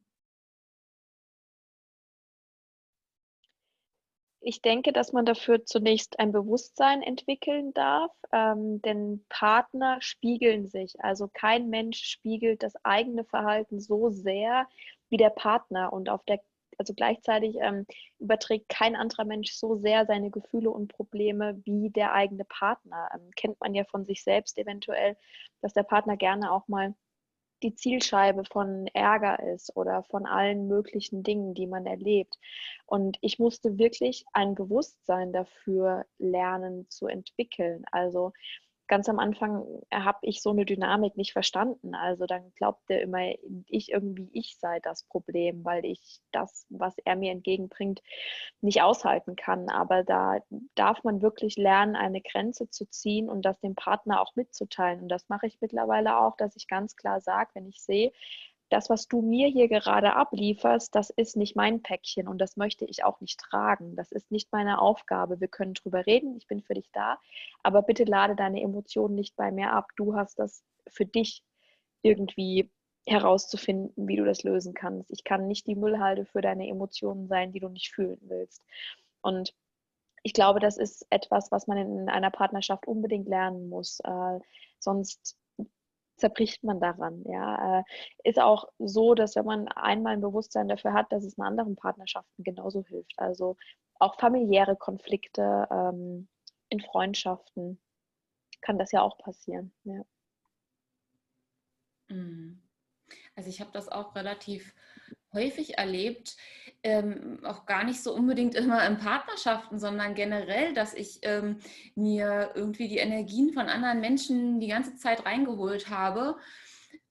Ich 4.49 4.63
denke, 4.63 4.93
dass 4.93 5.13
man 5.13 5.27
dafür 5.27 5.65
zunächst 5.65 6.21
ein 6.21 6.31
Bewusstsein 6.31 7.03
entwickeln 7.03 7.75
darf, 7.75 8.13
ähm, 8.31 8.81
denn 8.81 9.25
Partner 9.29 9.97
spiegeln 10.01 10.69
sich. 10.69 10.95
Also 11.01 11.27
kein 11.27 11.69
Mensch 11.69 12.05
spiegelt 12.05 12.63
das 12.63 12.75
eigene 12.85 13.25
Verhalten 13.25 13.81
so 13.81 14.11
sehr 14.11 14.69
wie 15.09 15.17
der 15.17 15.31
Partner 15.31 15.93
und 15.93 16.09
auf 16.09 16.25
der 16.27 16.41
also 16.79 16.95
gleichzeitig 16.95 17.57
ähm, 17.61 17.87
überträgt 18.21 18.69
kein 18.69 18.95
anderer 18.95 19.25
Mensch 19.25 19.53
so 19.53 19.75
sehr 19.75 20.07
seine 20.07 20.31
Gefühle 20.31 20.71
und 20.71 20.93
Probleme 20.93 21.61
wie 21.65 21.91
der 21.91 22.13
eigene 22.13 22.45
Partner. 22.45 23.09
Ähm, 23.15 23.31
kennt 23.35 23.59
man 23.61 23.75
ja 23.75 23.83
von 23.85 24.05
sich 24.05 24.23
selbst 24.23 24.59
eventuell, 24.59 25.17
dass 25.61 25.73
der 25.73 25.83
Partner 25.83 26.17
gerne 26.17 26.53
auch 26.53 26.69
mal 26.69 26.95
die 27.63 27.75
Zielscheibe 27.75 28.45
von 28.45 28.87
Ärger 28.89 29.43
ist 29.55 29.77
oder 29.77 30.03
von 30.05 30.27
allen 30.27 30.69
möglichen 30.69 31.23
Dingen, 31.23 31.55
die 31.55 31.67
man 31.67 31.87
erlebt. 31.87 32.39
Und 32.85 33.19
ich 33.21 33.39
musste 33.39 33.79
wirklich 33.79 34.25
ein 34.33 34.55
Bewusstsein 34.55 35.33
dafür 35.33 36.05
lernen 36.19 36.89
zu 36.91 37.07
entwickeln. 37.07 37.85
Also 37.91 38.33
ganz 38.89 39.09
am 39.09 39.19
Anfang 39.19 39.65
habe 39.93 40.19
ich 40.23 40.43
so 40.43 40.51
eine 40.51 40.65
Dynamik 40.65 41.17
nicht 41.17 41.33
verstanden. 41.33 41.95
Also 41.95 42.27
dann 42.27 42.53
glaubte 42.55 42.95
immer, 42.95 43.33
ich 43.67 43.93
irgendwie 43.93 44.29
ich 44.33 44.57
sei 44.59 44.81
das 44.81 45.05
Problem, 45.05 45.65
weil 45.65 45.85
ich 45.85 46.21
das, 46.33 46.67
was 46.69 46.95
er 47.05 47.17
mir 47.17 47.33
entgegenbringt, 47.33 48.03
nicht 48.61 48.83
aushalten 48.83 49.37
kann. 49.37 49.69
Aber 49.69 50.05
da 50.05 50.39
darf 50.75 51.05
man 51.05 51.23
wirklich 51.23 51.57
lernen, 51.57 51.97
eine 51.97 52.21
Grenze 52.21 52.71
zu 52.71 52.87
ziehen 52.87 53.29
und 53.29 53.43
das 53.43 53.61
dem 53.61 53.75
Partner 53.75 54.21
auch 54.21 54.37
mitzuteilen. 54.37 55.03
Und 55.03 55.09
das 55.09 55.29
mache 55.29 55.47
ich 55.47 55.61
mittlerweile 55.61 56.19
auch, 56.19 56.37
dass 56.37 56.57
ich 56.57 56.69
ganz 56.69 56.97
klar 56.97 57.21
sage, 57.21 57.51
wenn 57.55 57.67
ich 57.67 57.83
sehe, 57.83 58.13
das, 58.69 58.91
was 58.91 59.07
du 59.09 59.23
mir 59.23 59.49
hier 59.49 59.69
gerade 59.69 60.15
ablieferst, 60.15 60.95
das 60.95 61.11
ist 61.11 61.37
nicht 61.37 61.55
mein 61.57 61.83
Päckchen 61.83 62.27
und 62.27 62.39
das 62.39 62.57
möchte 62.57 62.85
ich 62.85 63.05
auch 63.05 63.21
nicht 63.21 63.39
tragen. 63.39 63.97
Das 63.97 64.13
ist 64.13 64.31
nicht 64.31 64.53
meine 64.53 64.81
Aufgabe. 64.81 65.41
Wir 65.41 65.49
können 65.49 65.75
drüber 65.75 66.07
reden, 66.07 66.37
ich 66.37 66.47
bin 66.47 66.63
für 66.63 66.75
dich 66.75 66.91
da, 66.93 67.19
aber 67.63 67.83
bitte 67.83 68.05
lade 68.05 68.35
deine 68.35 68.61
Emotionen 68.63 69.15
nicht 69.15 69.37
bei 69.37 69.51
mir 69.53 69.73
ab. 69.73 69.91
Du 69.97 70.17
hast 70.17 70.39
das 70.39 70.65
für 70.89 71.07
dich 71.07 71.43
irgendwie 72.03 72.71
herauszufinden, 73.07 74.09
wie 74.09 74.17
du 74.17 74.25
das 74.25 74.43
lösen 74.43 74.75
kannst. 74.75 75.11
Ich 75.13 75.23
kann 75.23 75.47
nicht 75.47 75.67
die 75.67 75.77
Müllhalde 75.77 76.25
für 76.27 76.41
deine 76.41 76.69
Emotionen 76.69 77.29
sein, 77.29 77.53
die 77.53 77.61
du 77.61 77.69
nicht 77.69 77.95
fühlen 77.95 78.19
willst. 78.23 78.63
Und 79.23 79.55
ich 80.25 80.33
glaube, 80.33 80.59
das 80.59 80.77
ist 80.77 81.07
etwas, 81.11 81.53
was 81.53 81.69
man 81.69 81.79
in 81.79 82.09
einer 82.09 82.31
Partnerschaft 82.31 82.89
unbedingt 82.89 83.29
lernen 83.29 83.69
muss. 83.69 84.01
Äh, 84.01 84.41
sonst 84.81 85.37
zerbricht 86.17 86.65
man 86.65 86.81
daran. 86.81 87.23
Ja, 87.27 87.81
äh, 87.81 87.83
ist 88.25 88.41
auch 88.41 88.69
so, 88.79 89.15
dass 89.15 89.37
wenn 89.37 89.45
man 89.45 89.69
einmal 89.69 90.15
ein 90.15 90.21
Bewusstsein 90.21 90.69
dafür 90.69 90.93
hat, 90.93 91.13
dass 91.13 91.25
es 91.25 91.37
in 91.39 91.45
anderen 91.45 91.77
Partnerschaften 91.77 92.43
genauso 92.43 92.85
hilft. 92.85 93.15
Also 93.19 93.57
auch 93.99 94.19
familiäre 94.19 94.77
Konflikte 94.77 95.67
ähm, 95.71 96.29
in 96.69 96.81
Freundschaften 96.81 97.81
kann 98.61 98.79
das 98.79 98.93
ja 98.93 99.03
auch 99.03 99.19
passieren. 99.19 99.73
Ja. 99.85 100.03
Mhm. 102.09 102.63
Also 103.35 103.49
ich 103.49 103.61
habe 103.61 103.71
das 103.73 103.89
auch 103.89 104.15
relativ 104.15 104.75
häufig 105.37 105.79
erlebt, 105.79 106.37
ähm, 106.83 107.41
auch 107.45 107.67
gar 107.67 107.85
nicht 107.85 108.03
so 108.03 108.15
unbedingt 108.15 108.55
immer 108.55 108.87
in 108.87 108.99
Partnerschaften, 108.99 109.79
sondern 109.79 110.15
generell, 110.15 110.73
dass 110.73 110.95
ich 110.95 111.21
ähm, 111.23 111.59
mir 111.95 112.53
irgendwie 112.55 112.89
die 112.89 112.99
Energien 112.99 113.53
von 113.53 113.69
anderen 113.69 114.01
Menschen 114.01 114.61
die 114.61 114.69
ganze 114.69 114.97
Zeit 114.97 115.25
reingeholt 115.27 115.91
habe. 115.91 116.37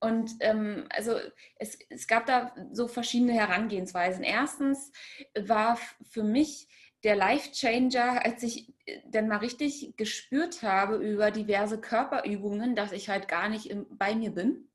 Und 0.00 0.32
ähm, 0.40 0.86
also 0.90 1.18
es, 1.58 1.78
es 1.88 2.06
gab 2.06 2.26
da 2.26 2.54
so 2.72 2.88
verschiedene 2.88 3.32
Herangehensweisen. 3.32 4.24
Erstens 4.24 4.92
war 5.38 5.78
für 6.10 6.22
mich 6.22 6.68
der 7.04 7.16
Life 7.16 7.52
Changer, 7.52 8.24
als 8.24 8.42
ich 8.42 8.72
äh, 8.86 9.00
dann 9.06 9.28
mal 9.28 9.38
richtig 9.38 9.94
gespürt 9.96 10.62
habe 10.62 10.96
über 10.96 11.30
diverse 11.30 11.80
Körperübungen, 11.80 12.74
dass 12.74 12.92
ich 12.92 13.08
halt 13.08 13.28
gar 13.28 13.48
nicht 13.48 13.74
bei 13.90 14.14
mir 14.14 14.30
bin, 14.30 14.68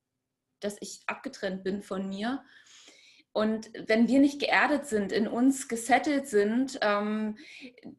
dass 0.60 0.78
ich 0.80 1.02
abgetrennt 1.08 1.64
bin 1.64 1.82
von 1.82 2.08
mir 2.08 2.44
und 3.34 3.72
wenn 3.88 4.10
wir 4.10 4.20
nicht 4.20 4.40
geerdet 4.40 4.88
sind, 4.88 5.14
in 5.14 5.26
uns 5.26 5.70
gesettelt 5.70 6.28
sind, 6.28 6.78
ähm, 6.82 7.38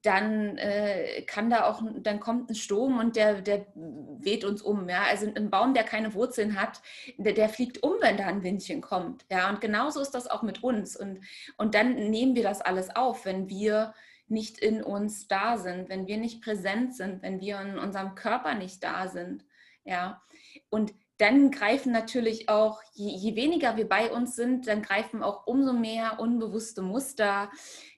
dann 0.03 0.59
äh, 0.59 1.22
kann 1.22 1.49
da 1.49 1.64
auch, 1.64 1.83
dann 2.01 2.20
kommt 2.20 2.51
ein 2.51 2.55
Sturm 2.55 2.99
und 2.99 3.16
der, 3.16 3.41
der 3.41 3.66
weht 3.74 4.45
uns 4.45 4.61
um. 4.61 4.91
Ja? 4.91 5.05
Also 5.09 5.33
ein 5.35 5.49
Baum, 5.49 5.72
der 5.72 5.85
keine 5.85 6.12
Wurzeln 6.12 6.61
hat, 6.61 6.83
der, 7.16 7.33
der 7.33 7.49
fliegt 7.49 7.83
um, 7.83 7.95
wenn 8.01 8.18
da 8.18 8.26
ein 8.26 8.43
Windchen 8.43 8.83
kommt. 8.83 9.24
Ja? 9.30 9.49
Und 9.49 9.62
genauso 9.62 10.01
ist 10.01 10.11
das 10.11 10.26
auch 10.26 10.43
mit 10.43 10.62
uns. 10.62 10.97
Und, 10.97 11.20
und 11.57 11.74
dann 11.74 11.95
nehmen 11.95 12.35
wir 12.35 12.43
das 12.43 12.61
alles 12.61 12.95
auf, 12.95 13.24
wenn 13.24 13.49
wir 13.49 13.95
nicht 14.28 14.59
in 14.59 14.83
uns 14.83 15.28
da 15.28 15.57
sind, 15.57 15.89
wenn 15.89 16.07
wir 16.07 16.18
nicht 16.18 16.43
präsent 16.43 16.95
sind, 16.95 17.22
wenn 17.22 17.41
wir 17.41 17.59
in 17.61 17.78
unserem 17.78 18.14
Körper 18.14 18.55
nicht 18.55 18.85
da 18.85 19.09
sind. 19.09 19.47
Ja. 19.85 20.22
Und 20.68 20.93
dann 21.22 21.52
greifen 21.52 21.92
natürlich 21.92 22.48
auch, 22.48 22.82
je, 22.94 23.08
je, 23.08 23.36
weniger 23.36 23.76
wir 23.76 23.88
bei 23.88 24.10
uns 24.10 24.34
sind, 24.34 24.66
dann 24.66 24.82
greifen 24.82 25.22
auch 25.22 25.46
umso 25.46 25.72
mehr 25.72 26.18
unbewusste 26.18 26.82
Muster, 26.82 27.48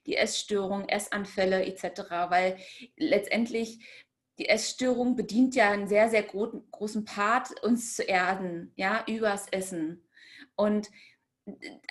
die 0.05 0.15
Essstörung, 0.15 0.87
Essanfälle 0.87 1.65
etc., 1.65 2.03
weil 2.29 2.57
letztendlich 2.97 3.83
die 4.37 4.47
Essstörung 4.47 5.15
bedient 5.15 5.55
ja 5.55 5.71
einen 5.71 5.87
sehr, 5.87 6.09
sehr 6.09 6.21
gro 6.21 6.63
großen 6.69 7.03
Part, 7.03 7.63
uns 7.63 7.95
zu 7.95 8.03
erden, 8.03 8.71
ja, 8.75 9.03
übers 9.07 9.47
Essen. 9.49 10.07
Und 10.55 10.91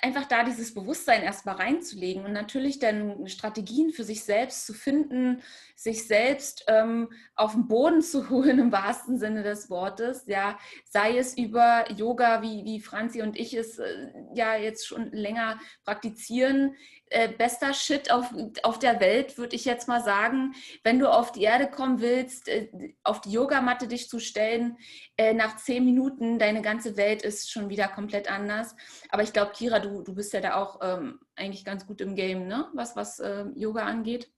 einfach 0.01 0.25
da 0.25 0.43
dieses 0.43 0.73
Bewusstsein 0.73 1.23
erstmal 1.23 1.55
reinzulegen 1.55 2.25
und 2.25 2.33
natürlich 2.33 2.79
dann 2.79 3.25
Strategien 3.27 3.91
für 3.91 4.03
sich 4.03 4.23
selbst 4.23 4.65
zu 4.65 4.73
finden, 4.73 5.41
sich 5.75 6.07
selbst 6.07 6.65
ähm, 6.67 7.09
auf 7.35 7.53
den 7.53 7.67
Boden 7.67 8.01
zu 8.01 8.29
holen 8.29 8.59
im 8.59 8.71
wahrsten 8.71 9.17
Sinne 9.17 9.43
des 9.43 9.69
Wortes, 9.69 10.25
ja, 10.27 10.57
sei 10.83 11.17
es 11.17 11.37
über 11.37 11.89
Yoga, 11.95 12.41
wie, 12.41 12.65
wie 12.65 12.81
Franzi 12.81 13.21
und 13.21 13.37
ich 13.37 13.53
es 13.53 13.79
äh, 13.79 14.11
ja 14.33 14.55
jetzt 14.55 14.87
schon 14.87 15.11
länger 15.11 15.59
praktizieren, 15.85 16.75
äh, 17.09 17.29
bester 17.29 17.73
Shit 17.73 18.11
auf, 18.11 18.33
auf 18.63 18.79
der 18.79 18.99
Welt, 18.99 19.37
würde 19.37 19.55
ich 19.55 19.65
jetzt 19.65 19.87
mal 19.87 20.01
sagen. 20.01 20.53
Wenn 20.83 20.99
du 20.99 21.11
auf 21.11 21.31
die 21.31 21.43
Erde 21.43 21.67
kommen 21.67 22.01
willst, 22.01 22.47
äh, 22.47 22.69
auf 23.03 23.21
die 23.21 23.31
Yogamatte 23.31 23.87
dich 23.87 24.09
zu 24.09 24.19
stellen, 24.19 24.77
äh, 25.17 25.33
nach 25.33 25.57
zehn 25.57 25.85
Minuten, 25.85 26.39
deine 26.39 26.61
ganze 26.61 26.97
Welt 26.97 27.21
ist 27.21 27.51
schon 27.51 27.69
wieder 27.69 27.87
komplett 27.87 28.31
anders. 28.31 28.75
Aber 29.09 29.23
ich 29.23 29.33
glaube, 29.33 29.51
Kira, 29.53 29.79
du, 29.79 30.01
du 30.01 30.15
bist 30.15 30.33
ja 30.33 30.41
da 30.41 30.55
auch 30.55 30.79
ähm, 30.81 31.19
eigentlich 31.35 31.63
ganz 31.63 31.85
gut 31.85 32.01
im 32.01 32.15
Game, 32.15 32.47
ne? 32.47 32.67
was, 32.73 32.95
was 32.95 33.19
äh, 33.19 33.45
Yoga 33.55 33.85
angeht. 33.85 34.31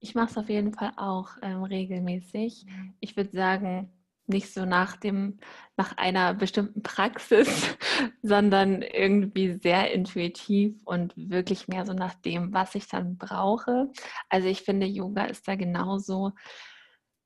Ich 0.00 0.14
mache 0.14 0.30
es 0.30 0.36
auf 0.36 0.48
jeden 0.48 0.74
Fall 0.74 0.92
auch 0.96 1.30
ähm, 1.42 1.62
regelmäßig. 1.62 2.66
Ich 3.00 3.16
würde 3.16 3.30
sagen, 3.30 3.90
nicht 4.28 4.52
so 4.52 4.64
nach 4.64 4.96
dem, 4.96 5.38
nach 5.76 5.96
einer 5.96 6.34
bestimmten 6.34 6.82
Praxis, 6.82 7.76
sondern 8.22 8.82
irgendwie 8.82 9.58
sehr 9.62 9.92
intuitiv 9.92 10.74
und 10.84 11.12
wirklich 11.16 11.68
mehr 11.68 11.84
so 11.86 11.92
nach 11.92 12.14
dem, 12.14 12.52
was 12.52 12.74
ich 12.74 12.88
dann 12.88 13.16
brauche. 13.18 13.90
Also 14.28 14.48
ich 14.48 14.62
finde, 14.62 14.86
Yoga 14.86 15.24
ist 15.24 15.46
da 15.46 15.54
genauso 15.54 16.32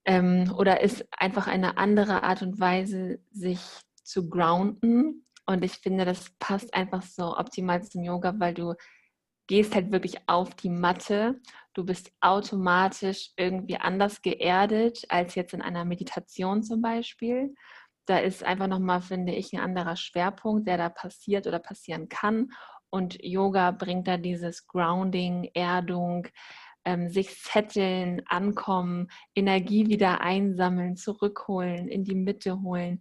ähm, 0.05 0.53
oder 0.57 0.81
ist 0.81 1.07
einfach 1.17 1.47
eine 1.47 1.77
andere 1.79 2.23
Art 2.23 2.43
und 2.43 2.61
Weise, 2.61 3.21
sich 3.31 3.61
zu 4.03 4.29
grounden. 4.29 5.27
Und 5.47 5.65
ich 5.65 5.73
finde, 5.73 6.05
das 6.05 6.31
passt 6.39 6.75
einfach 6.75 7.03
so 7.03 7.37
optimal 7.37 7.83
zum 7.83 8.05
Yoga, 8.05 8.35
weil 8.39 8.55
du 8.55 8.75
gehst 9.47 9.75
halt 9.75 9.91
wirklich 9.91 10.17
auf 10.29 10.55
die 10.55 10.71
Matte. 10.71 11.41
Du 11.81 11.87
bist 11.87 12.13
automatisch 12.21 13.33
irgendwie 13.39 13.79
anders 13.79 14.21
geerdet 14.21 15.07
als 15.09 15.35
jetzt 15.35 15.55
in 15.55 15.63
einer 15.63 15.87
Meditation 15.87 16.63
zum 16.63 16.83
Beispiel. 16.83 17.55
Da 18.05 18.19
ist 18.19 18.45
einfach 18.45 18.67
nochmal, 18.67 19.01
finde 19.01 19.33
ich, 19.33 19.55
ein 19.55 19.61
anderer 19.61 19.97
Schwerpunkt, 19.97 20.69
der 20.69 20.77
da 20.77 20.91
passiert 20.91 21.47
oder 21.47 21.59
passieren 21.59 22.11
kann. 22.11 22.51
Und 22.91 23.17
Yoga 23.25 23.71
bringt 23.71 24.09
da 24.09 24.19
dieses 24.19 24.67
Grounding, 24.67 25.51
Erdung, 25.55 26.29
ähm, 26.85 27.09
sich 27.09 27.43
setteln, 27.43 28.21
ankommen, 28.27 29.09
Energie 29.35 29.87
wieder 29.87 30.21
einsammeln, 30.21 30.97
zurückholen, 30.97 31.89
in 31.89 32.05
die 32.05 32.15
Mitte 32.15 32.61
holen. 32.61 33.01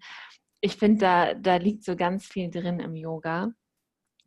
Ich 0.62 0.78
finde, 0.78 1.00
da, 1.00 1.34
da 1.34 1.58
liegt 1.58 1.84
so 1.84 1.98
ganz 1.98 2.28
viel 2.28 2.50
drin 2.50 2.80
im 2.80 2.96
Yoga. 2.96 3.52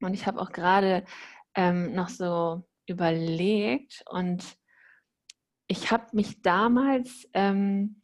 Und 0.02 0.12
ich 0.12 0.26
habe 0.26 0.42
auch 0.42 0.52
gerade 0.52 1.06
ähm, 1.54 1.94
noch 1.94 2.10
so 2.10 2.64
überlegt 2.86 4.04
und 4.10 4.56
ich 5.72 5.90
habe 5.90 6.06
mich 6.12 6.42
damals, 6.42 7.28
ähm, 7.32 8.02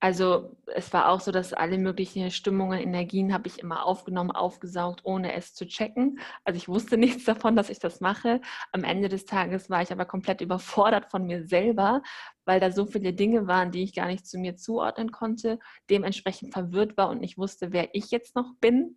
also 0.00 0.56
es 0.74 0.92
war 0.92 1.08
auch 1.08 1.20
so, 1.20 1.32
dass 1.32 1.52
alle 1.54 1.78
möglichen 1.78 2.30
Stimmungen, 2.30 2.78
Energien 2.78 3.32
habe 3.32 3.48
ich 3.48 3.58
immer 3.58 3.86
aufgenommen, 3.86 4.30
aufgesaugt, 4.30 5.00
ohne 5.04 5.32
es 5.32 5.54
zu 5.54 5.66
checken. 5.66 6.18
Also 6.44 6.58
ich 6.58 6.68
wusste 6.68 6.96
nichts 6.98 7.24
davon, 7.24 7.56
dass 7.56 7.70
ich 7.70 7.78
das 7.78 8.00
mache. 8.00 8.40
Am 8.72 8.84
Ende 8.84 9.08
des 9.08 9.24
Tages 9.24 9.70
war 9.70 9.82
ich 9.82 9.92
aber 9.92 10.04
komplett 10.04 10.40
überfordert 10.40 11.10
von 11.10 11.24
mir 11.26 11.46
selber, 11.46 12.02
weil 12.44 12.60
da 12.60 12.70
so 12.70 12.86
viele 12.86 13.12
Dinge 13.12 13.46
waren, 13.46 13.70
die 13.70 13.82
ich 13.82 13.94
gar 13.94 14.06
nicht 14.06 14.26
zu 14.26 14.38
mir 14.38 14.56
zuordnen 14.56 15.10
konnte, 15.10 15.58
dementsprechend 15.90 16.52
verwirrt 16.52 16.96
war 16.96 17.08
und 17.08 17.20
nicht 17.20 17.38
wusste, 17.38 17.72
wer 17.72 17.94
ich 17.94 18.10
jetzt 18.10 18.34
noch 18.36 18.52
bin. 18.60 18.96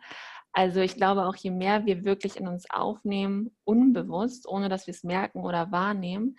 Also 0.57 0.81
ich 0.81 0.95
glaube 0.95 1.27
auch, 1.27 1.35
je 1.35 1.51
mehr 1.51 1.85
wir 1.85 2.03
wirklich 2.03 2.35
in 2.35 2.47
uns 2.47 2.67
aufnehmen, 2.71 3.55
unbewusst, 3.63 4.47
ohne 4.47 4.69
dass 4.69 4.87
wir 4.87 4.91
es 4.95 5.03
merken 5.03 5.41
oder 5.41 5.71
wahrnehmen, 5.71 6.35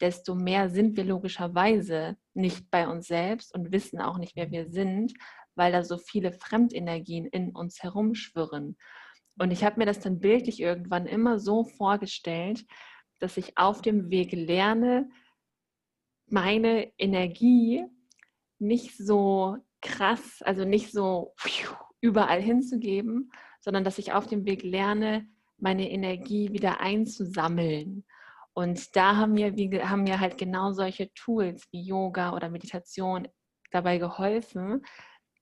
desto 0.00 0.34
mehr 0.34 0.70
sind 0.70 0.96
wir 0.96 1.04
logischerweise 1.04 2.16
nicht 2.34 2.68
bei 2.72 2.88
uns 2.88 3.06
selbst 3.06 3.54
und 3.54 3.70
wissen 3.70 4.00
auch 4.00 4.18
nicht, 4.18 4.34
wer 4.34 4.50
wir 4.50 4.66
sind, 4.66 5.14
weil 5.54 5.70
da 5.70 5.84
so 5.84 5.98
viele 5.98 6.32
Fremdenergien 6.32 7.26
in 7.26 7.54
uns 7.54 7.80
herumschwirren. 7.80 8.76
Und 9.38 9.52
ich 9.52 9.62
habe 9.62 9.78
mir 9.78 9.86
das 9.86 10.00
dann 10.00 10.18
bildlich 10.18 10.58
irgendwann 10.58 11.06
immer 11.06 11.38
so 11.38 11.62
vorgestellt, 11.62 12.66
dass 13.20 13.36
ich 13.36 13.56
auf 13.56 13.82
dem 13.82 14.10
Weg 14.10 14.32
lerne, 14.32 15.08
meine 16.26 16.90
Energie 16.98 17.84
nicht 18.58 18.96
so 18.96 19.58
krass, 19.80 20.42
also 20.42 20.64
nicht 20.64 20.90
so 20.90 21.36
überall 22.00 22.42
hinzugeben, 22.42 23.30
sondern 23.60 23.84
dass 23.84 23.98
ich 23.98 24.12
auf 24.12 24.26
dem 24.26 24.44
Weg 24.44 24.62
lerne, 24.62 25.28
meine 25.58 25.90
Energie 25.90 26.52
wieder 26.52 26.80
einzusammeln. 26.80 28.04
Und 28.52 28.96
da 28.96 29.16
haben 29.16 29.32
mir, 29.32 29.56
wie, 29.56 29.82
haben 29.82 30.02
mir 30.02 30.18
halt 30.18 30.38
genau 30.38 30.72
solche 30.72 31.12
Tools 31.14 31.68
wie 31.70 31.82
Yoga 31.82 32.34
oder 32.34 32.48
Meditation 32.48 33.28
dabei 33.70 33.98
geholfen, 33.98 34.82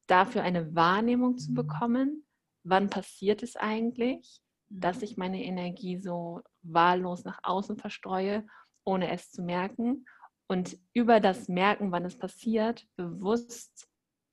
dafür 0.06 0.42
eine 0.42 0.74
Wahrnehmung 0.74 1.38
zu 1.38 1.52
mhm. 1.52 1.54
bekommen. 1.54 2.26
Wann 2.64 2.90
passiert 2.90 3.42
es 3.42 3.56
eigentlich, 3.56 4.40
dass 4.68 4.98
mhm. 4.98 5.04
ich 5.04 5.16
meine 5.16 5.42
Energie 5.42 5.98
so 5.98 6.42
wahllos 6.62 7.24
nach 7.24 7.38
außen 7.42 7.78
verstreue, 7.78 8.46
ohne 8.84 9.10
es 9.10 9.30
zu 9.30 9.42
merken? 9.42 10.04
Und 10.48 10.78
über 10.94 11.20
das 11.20 11.48
Merken, 11.48 11.92
wann 11.92 12.04
es 12.04 12.18
passiert, 12.18 12.86
bewusst 12.96 13.88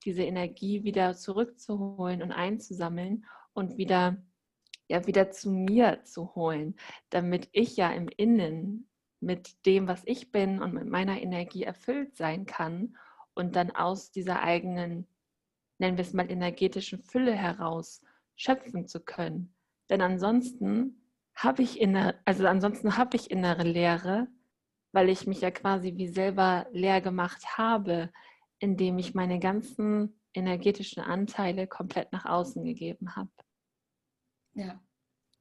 diese 0.05 0.23
Energie 0.23 0.83
wieder 0.83 1.13
zurückzuholen 1.15 2.21
und 2.21 2.31
einzusammeln 2.31 3.25
und 3.55 3.77
wieder, 3.77 4.17
ja, 4.87 5.07
wieder 5.07 5.31
zu 5.31 5.49
mir 5.49 6.03
zu 6.03 6.35
holen, 6.35 6.75
damit 7.09 7.49
ich 7.51 7.75
ja 7.75 7.89
im 7.91 8.07
Innen 8.07 8.87
mit 9.19 9.65
dem, 9.65 9.87
was 9.87 10.03
ich 10.05 10.31
bin 10.31 10.61
und 10.61 10.73
mit 10.73 10.87
meiner 10.87 11.19
Energie 11.19 11.63
erfüllt 11.63 12.15
sein 12.15 12.45
kann 12.45 12.95
und 13.33 13.55
dann 13.55 13.71
aus 13.71 14.11
dieser 14.11 14.43
eigenen, 14.43 15.07
nennen 15.79 15.97
wir 15.97 16.03
es 16.03 16.13
mal, 16.13 16.29
energetischen 16.29 17.01
Fülle 17.01 17.33
heraus 17.33 18.03
schöpfen 18.35 18.87
zu 18.87 18.99
können. 18.99 19.55
Denn 19.89 20.01
ansonsten 20.01 21.01
habe 21.33 21.63
ich 21.63 21.79
innere, 21.79 22.19
also 22.25 22.45
ansonsten 22.47 22.97
habe 22.97 23.17
ich 23.17 23.31
innere 23.31 23.63
Leere, 23.63 24.27
weil 24.91 25.09
ich 25.09 25.27
mich 25.27 25.41
ja 25.41 25.51
quasi 25.51 25.95
wie 25.95 26.07
selber 26.07 26.67
leer 26.71 27.01
gemacht 27.01 27.57
habe, 27.57 28.11
indem 28.59 28.97
ich 28.97 29.13
meine 29.13 29.39
ganzen 29.39 30.19
energetischen 30.33 31.03
Anteile 31.03 31.67
komplett 31.67 32.11
nach 32.11 32.25
außen 32.25 32.63
gegeben 32.63 33.15
habe. 33.15 33.29
Ja. 34.55 34.79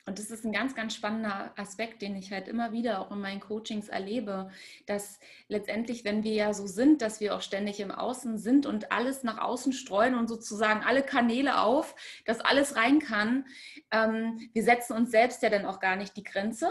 Und 0.06 0.18
das 0.18 0.30
ist 0.30 0.44
ein 0.44 0.52
ganz, 0.52 0.74
ganz 0.74 0.94
spannender 0.94 1.54
Aspekt, 1.56 2.02
den 2.02 2.14
ich 2.14 2.30
halt 2.30 2.46
immer 2.46 2.72
wieder 2.72 3.00
auch 3.00 3.10
in 3.10 3.20
meinen 3.20 3.40
Coachings 3.40 3.88
erlebe, 3.88 4.50
dass 4.84 5.18
letztendlich, 5.48 6.04
wenn 6.04 6.22
wir 6.24 6.34
ja 6.34 6.52
so 6.52 6.66
sind, 6.66 7.00
dass 7.00 7.20
wir 7.20 7.34
auch 7.34 7.40
ständig 7.40 7.80
im 7.80 7.90
Außen 7.90 8.36
sind 8.36 8.66
und 8.66 8.92
alles 8.92 9.22
nach 9.22 9.38
außen 9.38 9.72
streuen 9.72 10.14
und 10.14 10.28
sozusagen 10.28 10.84
alle 10.84 11.02
Kanäle 11.02 11.58
auf, 11.58 11.94
dass 12.26 12.40
alles 12.40 12.76
rein 12.76 12.98
kann, 12.98 13.46
ähm, 13.90 14.50
wir 14.52 14.62
setzen 14.62 14.92
uns 14.92 15.10
selbst 15.10 15.42
ja 15.42 15.48
dann 15.48 15.64
auch 15.64 15.80
gar 15.80 15.96
nicht 15.96 16.16
die 16.18 16.24
Grenze. 16.24 16.68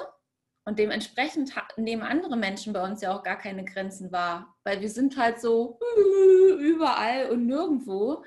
Und 0.65 0.79
dementsprechend 0.79 1.53
nehmen 1.75 2.03
andere 2.03 2.37
Menschen 2.37 2.71
bei 2.71 2.83
uns 2.83 3.01
ja 3.01 3.17
auch 3.17 3.23
gar 3.23 3.37
keine 3.37 3.65
Grenzen 3.65 4.11
wahr, 4.11 4.55
weil 4.63 4.79
wir 4.79 4.89
sind 4.89 5.17
halt 5.17 5.41
so 5.41 5.79
überall 6.59 7.31
und 7.31 7.47
nirgendwo. 7.47 8.23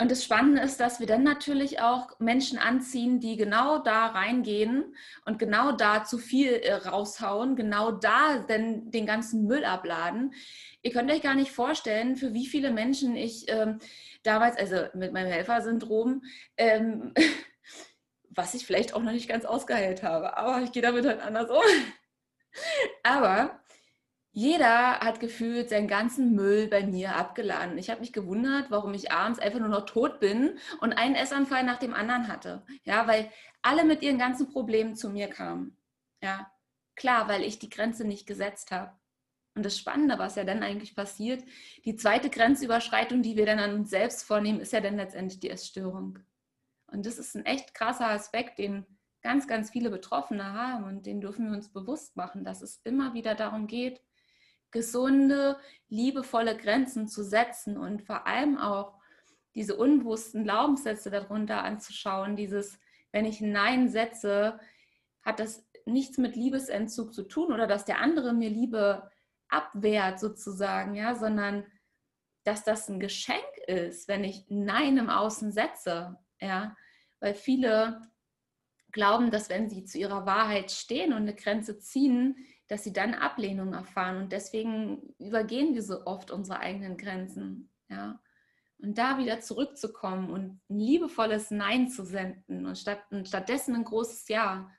Und 0.00 0.10
das 0.10 0.24
Spannende 0.24 0.62
ist, 0.62 0.80
dass 0.80 0.98
wir 0.98 1.06
dann 1.06 1.22
natürlich 1.22 1.82
auch 1.82 2.18
Menschen 2.18 2.56
anziehen, 2.56 3.20
die 3.20 3.36
genau 3.36 3.78
da 3.78 4.06
reingehen 4.06 4.94
und 5.26 5.38
genau 5.38 5.72
da 5.72 6.04
zu 6.04 6.16
viel 6.16 6.54
äh, 6.54 6.72
raushauen, 6.72 7.54
genau 7.54 7.90
da 7.92 8.38
denn 8.38 8.90
den 8.90 9.04
ganzen 9.04 9.46
Müll 9.46 9.62
abladen. 9.62 10.32
Ihr 10.80 10.90
könnt 10.90 11.10
euch 11.10 11.20
gar 11.20 11.34
nicht 11.34 11.52
vorstellen, 11.52 12.16
für 12.16 12.32
wie 12.32 12.46
viele 12.46 12.70
Menschen 12.70 13.14
ich 13.14 13.44
ähm, 13.48 13.78
damals, 14.22 14.56
also 14.56 14.86
mit 14.94 15.12
meinem 15.12 15.30
Helfersyndrom, 15.30 16.22
ähm, 16.56 17.12
was 18.30 18.54
ich 18.54 18.64
vielleicht 18.64 18.94
auch 18.94 19.02
noch 19.02 19.12
nicht 19.12 19.28
ganz 19.28 19.44
ausgeheilt 19.44 20.02
habe, 20.02 20.34
aber 20.38 20.62
ich 20.62 20.72
gehe 20.72 20.82
damit 20.82 21.04
halt 21.04 21.20
anders 21.20 21.50
um. 21.50 21.60
aber 23.02 23.59
jeder 24.32 25.00
hat 25.00 25.18
gefühlt 25.18 25.70
seinen 25.70 25.88
ganzen 25.88 26.34
Müll 26.34 26.68
bei 26.68 26.86
mir 26.86 27.16
abgeladen. 27.16 27.78
Ich 27.78 27.90
habe 27.90 28.00
mich 28.00 28.12
gewundert, 28.12 28.70
warum 28.70 28.94
ich 28.94 29.10
abends 29.10 29.40
einfach 29.40 29.58
nur 29.58 29.68
noch 29.68 29.86
tot 29.86 30.20
bin 30.20 30.58
und 30.80 30.92
einen 30.92 31.16
Essanfall 31.16 31.64
nach 31.64 31.78
dem 31.78 31.94
anderen 31.94 32.28
hatte. 32.28 32.62
Ja, 32.84 33.08
weil 33.08 33.30
alle 33.62 33.84
mit 33.84 34.02
ihren 34.02 34.18
ganzen 34.18 34.48
Problemen 34.48 34.94
zu 34.94 35.10
mir 35.10 35.28
kamen. 35.28 35.76
Ja, 36.22 36.50
klar, 36.94 37.28
weil 37.28 37.42
ich 37.42 37.58
die 37.58 37.70
Grenze 37.70 38.06
nicht 38.06 38.26
gesetzt 38.26 38.70
habe. 38.70 38.92
Und 39.56 39.64
das 39.64 39.76
Spannende, 39.76 40.18
was 40.18 40.36
ja 40.36 40.44
dann 40.44 40.62
eigentlich 40.62 40.94
passiert, 40.94 41.42
die 41.84 41.96
zweite 41.96 42.30
Grenzüberschreitung, 42.30 43.22
die 43.22 43.36
wir 43.36 43.46
dann 43.46 43.58
an 43.58 43.74
uns 43.74 43.90
selbst 43.90 44.22
vornehmen, 44.22 44.60
ist 44.60 44.72
ja 44.72 44.80
dann 44.80 44.96
letztendlich 44.96 45.40
die 45.40 45.50
Essstörung. 45.50 46.20
Und 46.86 47.04
das 47.04 47.18
ist 47.18 47.34
ein 47.34 47.44
echt 47.44 47.74
krasser 47.74 48.08
Aspekt, 48.08 48.58
den 48.60 48.86
ganz, 49.22 49.48
ganz 49.48 49.70
viele 49.70 49.90
Betroffene 49.90 50.52
haben 50.52 50.84
und 50.84 51.04
den 51.04 51.20
dürfen 51.20 51.48
wir 51.48 51.56
uns 51.56 51.72
bewusst 51.72 52.16
machen, 52.16 52.44
dass 52.44 52.62
es 52.62 52.80
immer 52.84 53.12
wieder 53.12 53.34
darum 53.34 53.66
geht, 53.66 54.00
gesunde, 54.70 55.58
liebevolle 55.88 56.56
Grenzen 56.56 57.08
zu 57.08 57.22
setzen 57.22 57.76
und 57.76 58.02
vor 58.02 58.26
allem 58.26 58.58
auch 58.58 58.94
diese 59.54 59.76
unbewussten 59.76 60.44
Glaubenssätze 60.44 61.10
darunter 61.10 61.64
anzuschauen. 61.64 62.36
Dieses, 62.36 62.78
wenn 63.12 63.24
ich 63.24 63.40
Nein 63.40 63.88
setze, 63.88 64.60
hat 65.22 65.40
das 65.40 65.66
nichts 65.86 66.18
mit 66.18 66.36
Liebesentzug 66.36 67.12
zu 67.12 67.24
tun 67.24 67.52
oder 67.52 67.66
dass 67.66 67.84
der 67.84 68.00
andere 68.00 68.32
mir 68.32 68.50
Liebe 68.50 69.10
abwehrt 69.48 70.20
sozusagen, 70.20 70.94
ja, 70.94 71.14
sondern 71.14 71.64
dass 72.44 72.64
das 72.64 72.88
ein 72.88 73.00
Geschenk 73.00 73.44
ist, 73.66 74.08
wenn 74.08 74.24
ich 74.24 74.46
Nein 74.48 74.96
im 74.96 75.10
Außen 75.10 75.52
setze, 75.52 76.16
ja, 76.40 76.76
weil 77.18 77.34
viele 77.34 78.02
glauben, 78.92 79.30
dass 79.30 79.50
wenn 79.50 79.68
sie 79.68 79.84
zu 79.84 79.98
ihrer 79.98 80.26
Wahrheit 80.26 80.70
stehen 80.70 81.12
und 81.12 81.22
eine 81.22 81.34
Grenze 81.34 81.78
ziehen, 81.78 82.36
dass 82.70 82.84
sie 82.84 82.92
dann 82.92 83.14
Ablehnung 83.14 83.74
erfahren. 83.74 84.16
Und 84.16 84.32
deswegen 84.32 85.12
übergehen 85.18 85.74
wir 85.74 85.82
so 85.82 86.06
oft 86.06 86.30
unsere 86.30 86.60
eigenen 86.60 86.96
Grenzen. 86.96 87.68
Ja. 87.88 88.22
Und 88.78 88.96
da 88.96 89.18
wieder 89.18 89.40
zurückzukommen 89.40 90.30
und 90.30 90.60
ein 90.70 90.78
liebevolles 90.78 91.50
Nein 91.50 91.88
zu 91.88 92.04
senden 92.04 92.66
und, 92.66 92.78
statt, 92.78 93.02
und 93.10 93.26
stattdessen 93.26 93.74
ein 93.74 93.84
großes 93.84 94.28
Ja. 94.28 94.70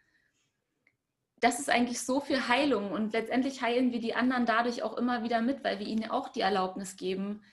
das 1.41 1.59
ist 1.59 1.69
eigentlich 1.69 2.01
so 2.01 2.21
viel 2.21 2.47
Heilung 2.47 2.91
und 2.91 3.13
letztendlich 3.13 3.61
heilen 3.61 3.91
wir 3.91 3.99
die 3.99 4.15
anderen 4.15 4.45
dadurch 4.45 4.83
auch 4.83 4.95
immer 4.95 5.23
wieder 5.23 5.41
mit, 5.41 5.63
weil 5.63 5.79
wir 5.79 5.87
ihnen 5.87 6.09
auch 6.09 6.29
die 6.29 6.41
Erlaubnis 6.41 6.95
geben, 6.95 7.43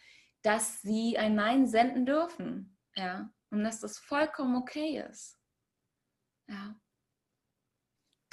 dass 0.42 0.82
sie 0.82 1.18
ein 1.18 1.34
Nein 1.34 1.66
senden 1.66 2.06
dürfen. 2.06 2.78
Ja, 2.94 3.32
und 3.50 3.64
dass 3.64 3.80
das 3.80 3.98
vollkommen 3.98 4.56
okay 4.56 5.02
ist. 5.10 5.36
Ja. 6.48 6.78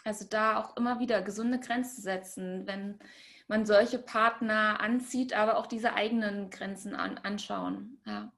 Also 0.05 0.25
da 0.29 0.61
auch 0.61 0.77
immer 0.77 0.99
wieder 0.99 1.23
gesunde 1.23 1.59
Grenzen 1.59 2.01
setzen, 2.01 2.67
wenn 2.67 2.99
man 3.47 3.65
solche 3.65 3.97
Partner 3.97 4.79
anzieht, 4.79 5.33
aber 5.33 5.57
auch 5.57 5.65
diese 5.65 5.93
eigenen 5.93 6.51
Grenzen 6.51 6.93
an, 6.95 7.17
anschauen. 7.17 7.99
Ja. 8.05 8.31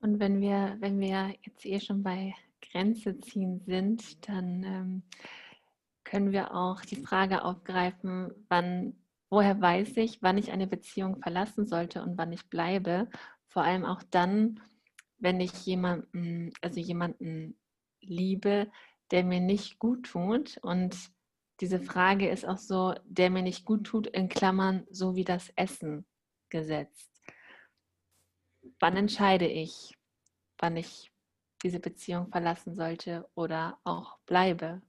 Und 0.00 0.20
wenn 0.20 0.42
wir, 0.42 0.76
wenn 0.80 1.00
wir 1.00 1.34
jetzt 1.42 1.64
eh 1.64 1.80
schon 1.80 2.02
bei 2.02 2.34
Grenze 2.60 3.18
ziehen 3.20 3.62
sind, 3.64 4.28
dann 4.28 4.62
ähm, 4.64 5.02
können 6.04 6.30
wir 6.30 6.54
auch 6.54 6.82
die 6.82 7.02
Frage 7.02 7.42
aufgreifen, 7.42 8.32
wann, 8.50 8.94
woher 9.30 9.58
weiß 9.58 9.96
ich, 9.96 10.22
wann 10.22 10.36
ich 10.36 10.52
eine 10.52 10.66
Beziehung 10.66 11.16
verlassen 11.22 11.66
sollte 11.66 12.02
und 12.02 12.18
wann 12.18 12.32
ich 12.32 12.50
bleibe. 12.50 13.08
Vor 13.48 13.62
allem 13.62 13.86
auch 13.86 14.02
dann, 14.10 14.60
wenn 15.16 15.40
ich 15.40 15.64
jemanden, 15.64 16.52
also 16.60 16.80
jemanden 16.80 17.56
liebe, 18.02 18.70
der 19.14 19.22
mir 19.22 19.38
nicht 19.38 19.78
gut 19.78 20.06
tut. 20.06 20.58
Und 20.58 20.96
diese 21.60 21.78
Frage 21.78 22.28
ist 22.28 22.44
auch 22.44 22.58
so, 22.58 22.94
der 23.04 23.30
mir 23.30 23.42
nicht 23.42 23.64
gut 23.64 23.84
tut, 23.84 24.08
in 24.08 24.28
Klammern, 24.28 24.88
so 24.90 25.14
wie 25.14 25.22
das 25.22 25.52
Essen 25.54 26.04
gesetzt. 26.48 27.22
Wann 28.80 28.96
entscheide 28.96 29.46
ich, 29.46 29.96
wann 30.58 30.76
ich 30.76 31.12
diese 31.62 31.78
Beziehung 31.78 32.26
verlassen 32.26 32.74
sollte 32.74 33.30
oder 33.36 33.78
auch 33.84 34.18
bleibe? 34.26 34.82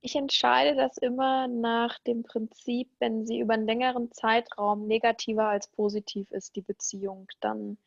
Ich 0.00 0.16
entscheide 0.16 0.74
das 0.74 0.98
immer 0.98 1.46
nach 1.46 2.00
dem 2.00 2.24
Prinzip, 2.24 2.90
wenn 2.98 3.24
sie 3.24 3.38
über 3.38 3.54
einen 3.54 3.66
längeren 3.66 4.10
Zeitraum 4.10 4.88
negativer 4.88 5.46
als 5.46 5.68
positiv 5.68 6.28
ist, 6.32 6.56
die 6.56 6.62
Beziehung, 6.62 7.28
dann 7.38 7.78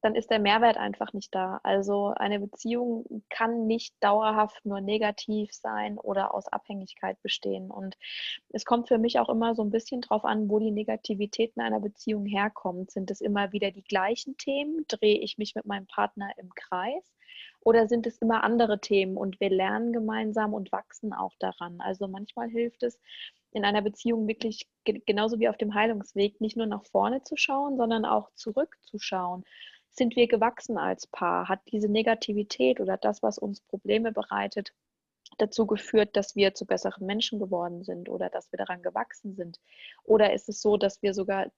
dann 0.00 0.14
ist 0.14 0.30
der 0.30 0.38
Mehrwert 0.38 0.76
einfach 0.76 1.12
nicht 1.12 1.34
da. 1.34 1.60
Also 1.64 2.12
eine 2.16 2.38
Beziehung 2.38 3.22
kann 3.30 3.66
nicht 3.66 3.94
dauerhaft 4.00 4.64
nur 4.64 4.80
negativ 4.80 5.52
sein 5.52 5.98
oder 5.98 6.34
aus 6.34 6.46
Abhängigkeit 6.48 7.20
bestehen. 7.22 7.70
Und 7.70 7.96
es 8.50 8.64
kommt 8.64 8.88
für 8.88 8.98
mich 8.98 9.18
auch 9.18 9.28
immer 9.28 9.54
so 9.54 9.62
ein 9.62 9.70
bisschen 9.70 10.00
drauf 10.00 10.24
an, 10.24 10.48
wo 10.48 10.60
die 10.60 10.70
Negativitäten 10.70 11.60
einer 11.60 11.80
Beziehung 11.80 12.26
herkommt. 12.26 12.92
Sind 12.92 13.10
es 13.10 13.20
immer 13.20 13.52
wieder 13.52 13.72
die 13.72 13.82
gleichen 13.82 14.36
Themen? 14.36 14.84
Drehe 14.86 15.18
ich 15.18 15.36
mich 15.36 15.54
mit 15.54 15.66
meinem 15.66 15.86
Partner 15.86 16.30
im 16.36 16.50
Kreis? 16.54 17.04
Oder 17.60 17.88
sind 17.88 18.06
es 18.06 18.18
immer 18.18 18.44
andere 18.44 18.80
Themen 18.80 19.16
und 19.16 19.40
wir 19.40 19.50
lernen 19.50 19.92
gemeinsam 19.92 20.54
und 20.54 20.70
wachsen 20.70 21.12
auch 21.12 21.34
daran? 21.40 21.80
Also 21.80 22.06
manchmal 22.06 22.48
hilft 22.48 22.84
es, 22.84 23.00
in 23.52 23.64
einer 23.64 23.82
Beziehung 23.82 24.28
wirklich 24.28 24.68
genauso 24.84 25.40
wie 25.40 25.48
auf 25.48 25.56
dem 25.56 25.74
Heilungsweg 25.74 26.40
nicht 26.40 26.56
nur 26.56 26.66
nach 26.66 26.84
vorne 26.84 27.22
zu 27.22 27.36
schauen, 27.36 27.76
sondern 27.76 28.04
auch 28.04 28.30
zurückzuschauen 28.34 29.44
sind 29.90 30.16
wir 30.16 30.28
gewachsen 30.28 30.78
als 30.78 31.06
Paar? 31.06 31.48
Hat 31.48 31.60
diese 31.70 31.88
Negativität 31.88 32.80
oder 32.80 32.96
das, 32.96 33.22
was 33.22 33.38
uns 33.38 33.60
Probleme 33.60 34.12
bereitet, 34.12 34.72
dazu 35.36 35.66
geführt, 35.66 36.16
dass 36.16 36.36
wir 36.36 36.54
zu 36.54 36.64
besseren 36.66 37.06
Menschen 37.06 37.38
geworden 37.38 37.84
sind 37.84 38.08
oder 38.08 38.30
dass 38.30 38.50
wir 38.52 38.56
daran 38.56 38.82
gewachsen 38.82 39.34
sind? 39.34 39.60
Oder 40.04 40.32
ist 40.32 40.48
es 40.48 40.60
so, 40.62 40.76
dass 40.76 41.02
wir 41.02 41.14
sogar 41.14 41.50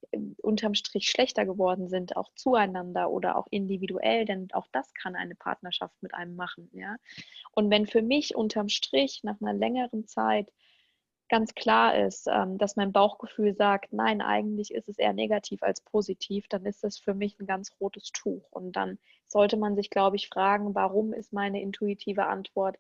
unterm 0.43 0.75
Strich 0.75 1.09
schlechter 1.09 1.47
geworden 1.47 1.89
sind, 1.89 2.17
auch 2.17 2.31
zueinander 2.35 3.11
oder 3.11 3.37
auch 3.37 3.47
individuell? 3.51 4.25
Denn 4.25 4.49
auch 4.53 4.67
das 4.73 4.93
kann 4.95 5.15
eine 5.15 5.35
Partnerschaft 5.35 5.95
mit 6.03 6.15
einem 6.15 6.37
machen. 6.37 6.69
Ja? 6.73 6.97
Und 7.53 7.71
wenn 7.71 7.87
für 7.87 8.03
mich 8.03 8.35
unterm 8.35 8.69
Strich 8.69 9.21
nach 9.23 9.41
einer 9.41 9.55
längeren 9.55 10.07
Zeit 10.07 10.51
ganz 11.31 11.55
klar 11.55 11.97
ist, 11.97 12.27
ähm, 12.27 12.59
dass 12.59 12.77
mein 12.77 12.93
Bauchgefühl 12.93 13.55
sagt, 13.55 13.93
nein, 13.93 14.21
eigentlich 14.21 14.75
ist 14.75 14.89
es 14.89 14.99
eher 14.99 15.15
negativ 15.15 15.63
als 15.63 15.81
positiv, 15.81 16.49
dann 16.49 16.67
ist 16.67 16.85
das 16.85 16.99
für 16.99 17.15
mich 17.15 17.39
ein 17.41 17.47
ganz 17.47 17.73
rotes 17.81 18.13
Tuch. 18.13 18.51
Und 18.51 18.73
dann 18.73 18.99
sollte 19.29 19.57
man 19.57 19.77
sich, 19.77 19.89
glaube 19.91 20.17
ich, 20.17 20.29
fragen, 20.29 20.75
warum 20.75 21.13
ist 21.15 21.33
meine 21.33 21.63
intuitive 21.63 22.27
Antwort, 22.27 22.77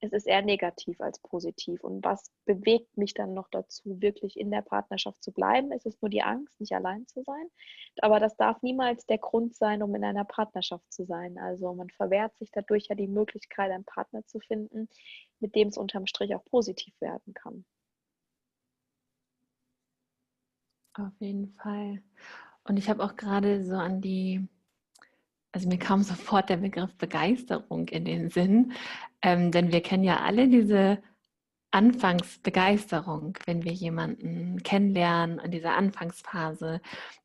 es 0.00 0.12
ist 0.12 0.26
eher 0.26 0.42
negativ 0.42 1.00
als 1.00 1.18
positiv. 1.18 1.82
Und 1.82 2.04
was 2.04 2.30
bewegt 2.44 2.96
mich 2.96 3.14
dann 3.14 3.34
noch 3.34 3.48
dazu, 3.50 4.00
wirklich 4.00 4.38
in 4.38 4.50
der 4.50 4.62
Partnerschaft 4.62 5.22
zu 5.22 5.32
bleiben? 5.32 5.72
Es 5.72 5.84
ist 5.86 6.00
nur 6.00 6.08
die 6.08 6.22
Angst, 6.22 6.60
nicht 6.60 6.72
allein 6.72 7.06
zu 7.08 7.22
sein. 7.24 7.50
Aber 8.00 8.20
das 8.20 8.36
darf 8.36 8.62
niemals 8.62 9.06
der 9.06 9.18
Grund 9.18 9.56
sein, 9.56 9.82
um 9.82 9.94
in 9.94 10.04
einer 10.04 10.24
Partnerschaft 10.24 10.92
zu 10.92 11.04
sein. 11.04 11.36
Also 11.38 11.74
man 11.74 11.90
verwehrt 11.90 12.36
sich 12.38 12.50
dadurch 12.52 12.86
ja 12.88 12.94
die 12.94 13.08
Möglichkeit, 13.08 13.72
einen 13.72 13.84
Partner 13.84 14.24
zu 14.24 14.38
finden, 14.38 14.88
mit 15.40 15.56
dem 15.56 15.68
es 15.68 15.76
unterm 15.76 16.06
Strich 16.06 16.34
auch 16.34 16.44
positiv 16.44 16.94
werden 17.00 17.34
kann. 17.34 17.64
Auf 20.98 21.12
jeden 21.20 21.52
Fall. 21.54 22.02
Und 22.64 22.76
ich 22.76 22.90
habe 22.90 23.04
auch 23.04 23.16
gerade 23.16 23.64
so 23.64 23.76
an 23.76 24.00
die, 24.00 24.48
also 25.52 25.68
mir 25.68 25.78
kam 25.78 26.02
sofort 26.02 26.48
der 26.48 26.56
Begriff 26.56 26.94
Begeisterung 26.96 27.88
in 27.88 28.04
den 28.04 28.30
Sinn, 28.30 28.72
ähm, 29.22 29.52
denn 29.52 29.72
wir 29.72 29.80
kennen 29.80 30.04
ja 30.04 30.20
alle 30.20 30.48
diese 30.48 31.00
Anfangsbegeisterung, 31.70 33.38
wenn 33.44 33.62
wir 33.62 33.72
jemanden 33.72 34.62
kennenlernen 34.62 35.38
in 35.38 35.50
dieser 35.50 35.76
Anfangsphase, 35.76 36.80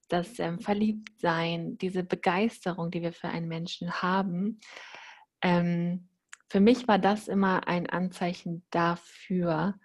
das 0.09 0.37
ähm, 0.37 0.59
Verliebtsein, 0.59 1.77
diese 1.77 2.03
Begeisterung, 2.03 2.91
die 2.91 3.01
wir 3.01 3.13
für 3.13 3.29
einen 3.29 3.47
Menschen 3.47 4.01
haben. 4.01 4.59
Ähm, 5.41 6.09
für 6.49 6.59
mich 6.59 6.87
war 6.87 6.99
das 6.99 7.27
immer 7.27 7.67
ein 7.67 7.89
Anzeichen 7.89 8.63
dafür, 8.69 9.75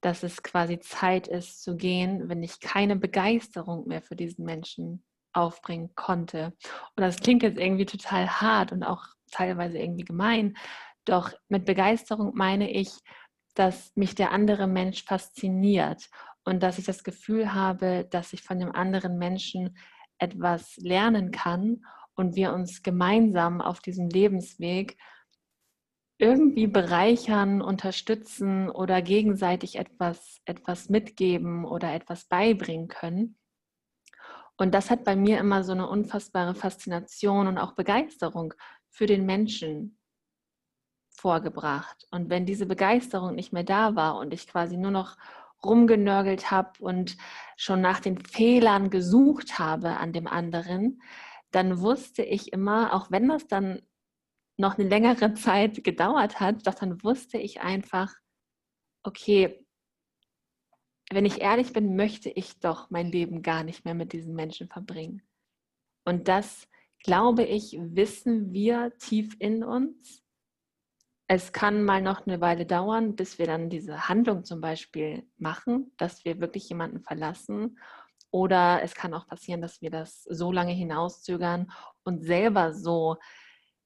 dass 0.00 0.22
es 0.22 0.42
quasi 0.42 0.78
Zeit 0.78 1.26
ist 1.28 1.62
zu 1.62 1.76
gehen, 1.76 2.28
wenn 2.28 2.42
ich 2.42 2.60
keine 2.60 2.96
Begeisterung 2.96 3.86
mehr 3.88 4.02
für 4.02 4.16
diesen 4.16 4.44
Menschen 4.44 5.04
aufbringen 5.32 5.90
konnte. 5.94 6.54
Und 6.96 7.02
das 7.02 7.18
klingt 7.20 7.42
jetzt 7.42 7.58
irgendwie 7.58 7.86
total 7.86 8.28
hart 8.28 8.72
und 8.72 8.82
auch 8.82 9.04
teilweise 9.30 9.78
irgendwie 9.78 10.04
gemein. 10.04 10.56
Doch 11.04 11.32
mit 11.48 11.64
Begeisterung 11.64 12.32
meine 12.34 12.70
ich, 12.70 12.90
dass 13.54 13.92
mich 13.94 14.14
der 14.14 14.32
andere 14.32 14.66
Mensch 14.66 15.04
fasziniert 15.04 16.08
und 16.44 16.62
dass 16.62 16.78
ich 16.78 16.84
das 16.84 17.04
Gefühl 17.04 17.54
habe, 17.54 18.06
dass 18.10 18.32
ich 18.32 18.42
von 18.42 18.58
dem 18.58 18.72
anderen 18.72 19.18
Menschen 19.18 19.76
etwas 20.18 20.76
lernen 20.76 21.30
kann 21.30 21.84
und 22.14 22.36
wir 22.36 22.52
uns 22.52 22.82
gemeinsam 22.82 23.60
auf 23.60 23.80
diesem 23.80 24.08
Lebensweg 24.08 24.96
irgendwie 26.18 26.66
bereichern, 26.66 27.60
unterstützen 27.60 28.70
oder 28.70 29.02
gegenseitig 29.02 29.76
etwas, 29.76 30.40
etwas 30.44 30.88
mitgeben 30.88 31.64
oder 31.64 31.92
etwas 31.92 32.24
beibringen 32.24 32.88
können. 32.88 33.38
Und 34.56 34.74
das 34.74 34.90
hat 34.90 35.04
bei 35.04 35.16
mir 35.16 35.38
immer 35.38 35.62
so 35.64 35.72
eine 35.72 35.86
unfassbare 35.86 36.54
Faszination 36.54 37.46
und 37.46 37.58
auch 37.58 37.72
Begeisterung 37.72 38.54
für 38.88 39.06
den 39.06 39.26
Menschen 39.26 39.98
vorgebracht. 41.10 42.06
Und 42.10 42.30
wenn 42.30 42.46
diese 42.46 42.66
Begeisterung 42.66 43.34
nicht 43.34 43.52
mehr 43.52 43.64
da 43.64 43.94
war 43.94 44.16
und 44.16 44.32
ich 44.32 44.46
quasi 44.46 44.78
nur 44.78 44.90
noch 44.90 45.18
rumgenörgelt 45.62 46.50
habe 46.50 46.72
und 46.80 47.16
schon 47.56 47.80
nach 47.80 48.00
den 48.00 48.18
Fehlern 48.18 48.88
gesucht 48.88 49.58
habe 49.58 49.96
an 49.98 50.12
dem 50.12 50.26
anderen, 50.26 51.02
dann 51.50 51.80
wusste 51.80 52.22
ich 52.22 52.52
immer, 52.52 52.94
auch 52.94 53.10
wenn 53.10 53.28
das 53.28 53.46
dann 53.46 53.82
noch 54.56 54.78
eine 54.78 54.88
längere 54.88 55.34
Zeit 55.34 55.84
gedauert 55.84 56.40
hat, 56.40 56.66
doch 56.66 56.74
dann 56.74 57.02
wusste 57.02 57.38
ich 57.38 57.60
einfach, 57.60 58.14
okay, 59.02 59.66
wenn 61.10 61.24
ich 61.24 61.40
ehrlich 61.40 61.72
bin, 61.72 61.94
möchte 61.94 62.30
ich 62.30 62.58
doch 62.58 62.90
mein 62.90 63.12
Leben 63.12 63.42
gar 63.42 63.62
nicht 63.62 63.84
mehr 63.84 63.94
mit 63.94 64.12
diesen 64.12 64.34
Menschen 64.34 64.68
verbringen. 64.68 65.22
Und 66.04 66.28
das, 66.28 66.68
glaube 67.04 67.44
ich, 67.44 67.78
wissen 67.80 68.52
wir 68.52 68.96
tief 68.98 69.36
in 69.38 69.62
uns. 69.62 70.22
Es 71.28 71.52
kann 71.52 71.84
mal 71.84 72.02
noch 72.02 72.26
eine 72.26 72.40
Weile 72.40 72.66
dauern, 72.66 73.16
bis 73.16 73.38
wir 73.38 73.46
dann 73.46 73.68
diese 73.68 74.08
Handlung 74.08 74.44
zum 74.44 74.60
Beispiel 74.60 75.28
machen, 75.36 75.92
dass 75.96 76.24
wir 76.24 76.40
wirklich 76.40 76.68
jemanden 76.68 77.00
verlassen. 77.00 77.78
Oder 78.30 78.82
es 78.82 78.94
kann 78.94 79.14
auch 79.14 79.26
passieren, 79.26 79.60
dass 79.60 79.80
wir 79.80 79.90
das 79.90 80.22
so 80.22 80.52
lange 80.52 80.72
hinauszögern 80.72 81.70
und 82.04 82.24
selber 82.24 82.72
so 82.74 83.16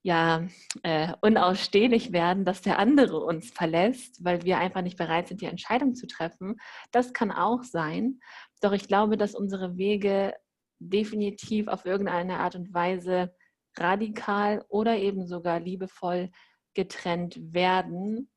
ja 0.03 0.47
äh, 0.83 1.13
unausstehlich 1.21 2.13
werden, 2.13 2.45
dass 2.45 2.63
der 2.63 2.79
andere 2.79 3.19
uns 3.19 3.51
verlässt, 3.51 4.25
weil 4.25 4.43
wir 4.45 4.59
einfach 4.59 4.83
nicht 4.83 4.97
bereit 4.97 5.29
sind, 5.29 5.41
die 5.41 5.47
Entscheidung 5.47 5.95
zu 5.95 6.07
treffen. 6.07 6.57
Das 6.91 7.13
kann 7.13 7.31
auch 7.31 7.63
sein. 7.63 8.21
Doch 8.61 8.73
ich 8.73 8.89
glaube, 8.89 9.17
dass 9.17 9.35
unsere 9.35 9.77
Wege 9.77 10.35
definitiv 10.79 11.69
auf 11.69 11.85
irgendeine 11.85 12.39
Art 12.39 12.57
und 12.57 12.73
Weise 12.73 13.35
radikal 13.77 14.65
oder 14.69 14.97
eben 14.97 15.27
sogar 15.27 15.61
liebevoll 15.61 16.31
getrennt 16.75 17.39
werden, 17.53 18.31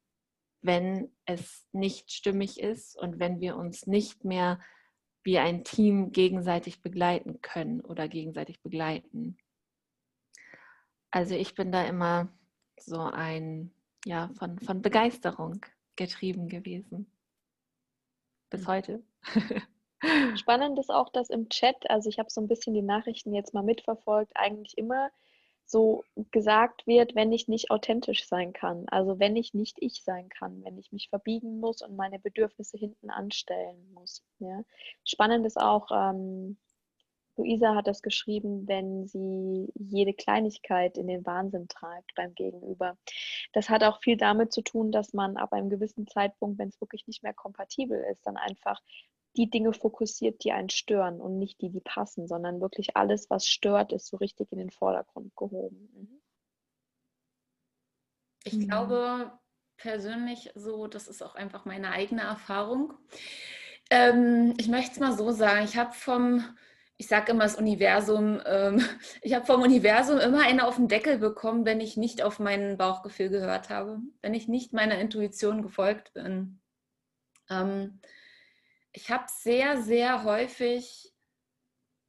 wenn 0.62 1.12
es 1.26 1.66
nicht 1.72 2.12
stimmig 2.12 2.60
ist 2.60 3.00
und 3.00 3.20
wenn 3.20 3.40
wir 3.40 3.56
uns 3.56 3.88
nicht 3.88 4.26
mehr 4.26 4.60
wie 5.24 5.40
ein 5.40 5.64
Team 5.64 6.12
gegenseitig 6.12 6.82
begleiten 6.82 7.42
können 7.42 7.80
oder 7.82 8.10
gegenseitig 8.10 8.62
begleiten. 8.62 9.38
Also 11.14 11.36
ich 11.36 11.54
bin 11.54 11.72
da 11.72 11.86
immer 11.86 12.28
so 12.80 13.00
ein 13.00 13.72
ja, 14.04 14.32
von, 14.40 14.58
von 14.58 14.82
Begeisterung 14.82 15.64
getrieben 15.96 16.50
gewesen. 16.50 17.06
Bis 18.50 18.62
mhm. 18.62 18.68
heute. 18.68 19.04
Spannend 20.36 20.80
ist 20.80 20.90
auch, 20.90 21.10
dass 21.10 21.30
im 21.30 21.50
Chat, 21.50 21.88
also 21.88 22.10
ich 22.10 22.18
habe 22.18 22.32
so 22.32 22.42
ein 22.42 22.48
bisschen 22.48 22.74
die 22.74 22.82
Nachrichten 22.82 23.32
jetzt 23.36 23.54
mal 23.54 23.62
mitverfolgt, 23.62 24.32
eigentlich 24.34 24.76
immer 24.76 25.12
so 25.66 26.04
gesagt 26.32 26.88
wird, 26.88 27.14
wenn 27.14 27.32
ich 27.32 27.48
nicht 27.48 27.70
authentisch 27.70 28.28
sein 28.28 28.52
kann. 28.52 28.86
Also 28.90 29.20
wenn 29.20 29.36
ich 29.36 29.54
nicht 29.54 29.78
ich 29.82 30.04
sein 30.04 30.30
kann, 30.30 30.64
wenn 30.64 30.80
ich 30.80 30.92
mich 30.92 31.10
verbiegen 31.10 31.60
muss 31.60 31.84
und 31.84 31.96
meine 31.96 32.18
Bedürfnisse 32.18 32.78
hinten 32.78 33.12
anstellen 33.12 33.94
muss. 33.94 34.24
Ja. 34.40 34.64
Spannend 35.06 35.46
ist 35.46 35.62
auch, 35.62 35.92
ähm, 35.92 36.58
Luisa 37.36 37.76
hat 37.76 37.88
das 37.88 38.02
geschrieben, 38.02 38.68
wenn 38.68 39.08
sie 39.08 39.72
jede 39.76 40.14
Kleinigkeit 40.14 40.98
in 40.98 41.08
den 41.08 41.26
Wahnsinn 41.26 41.68
treibt 41.68 42.14
beim 42.16 42.36
Gegenüber. 42.36 42.98
Das 43.54 43.70
hat 43.70 43.84
auch 43.84 44.02
viel 44.02 44.18
damit 44.18 44.54
zu 44.54 44.62
tun, 44.62 44.92
dass 44.92 45.14
man 45.14 45.38
ab 45.38 45.54
einem 45.54 45.70
gewissen 45.70 46.08
Zeitpunkt, 46.08 46.60
wenn 46.60 46.70
es 46.70 46.80
wirklich 46.80 47.08
nicht 47.08 47.24
mehr 47.24 47.34
kompatibel 47.34 48.04
ist, 48.12 48.26
dann 48.26 48.38
einfach 48.38 48.82
die 49.36 49.50
Dinge 49.50 49.74
fokussiert, 49.74 50.44
die 50.44 50.52
einen 50.52 50.70
stören 50.70 51.20
und 51.20 51.40
nicht 51.40 51.60
die, 51.62 51.70
die 51.70 51.82
passen, 51.82 52.28
sondern 52.28 52.62
wirklich 52.62 52.96
alles, 52.96 53.30
was 53.30 53.48
stört, 53.48 53.92
ist 53.92 54.08
so 54.08 54.18
richtig 54.18 54.52
in 54.52 54.60
den 54.60 54.70
Vordergrund 54.70 55.36
gehoben. 55.36 55.90
Mhm. 55.96 56.22
Ich 58.44 58.54
mhm. 58.54 58.68
glaube 58.68 59.32
persönlich 59.78 60.52
so, 60.56 60.88
das 60.88 61.08
ist 61.08 61.24
auch 61.24 61.36
einfach 61.36 61.66
meine 61.66 61.92
eigene 61.92 62.22
Erfahrung. 62.22 62.94
Ähm, 63.90 64.54
ich 64.58 64.68
möchte 64.68 64.92
es 64.92 65.00
mal 65.00 65.18
so 65.18 65.32
sagen, 65.32 65.66
ich 65.66 65.78
habe 65.78 65.94
vom 65.94 66.44
ich 67.04 67.10
sage 67.10 67.34
immer 67.34 67.44
das 67.44 67.58
Universum, 67.58 68.42
ähm, 68.46 68.82
ich 69.22 69.34
habe 69.34 69.46
vom 69.46 69.62
Universum 69.62 70.20
immer 70.20 70.44
eine 70.44 70.66
auf 70.66 70.78
den 70.78 70.88
Deckel 70.88 71.18
bekommen, 71.18 71.66
wenn 71.66 71.82
ich 71.82 71.98
nicht 71.98 72.22
auf 72.22 72.40
mein 72.40 72.78
Bauchgefühl 72.78 73.30
gehört 73.30 73.70
habe, 73.70 74.00
wenn 74.22 74.34
ich 74.34 74.48
nicht 74.48 74.72
meiner 74.72 74.98
Intuition 74.98 75.62
gefolgt 75.62 76.14
bin. 76.14 76.62
Ähm, 77.50 78.00
ich 78.94 79.12
habe 79.12 79.26
sehr, 79.28 79.82
sehr 79.82 80.24
häufig 80.24 81.14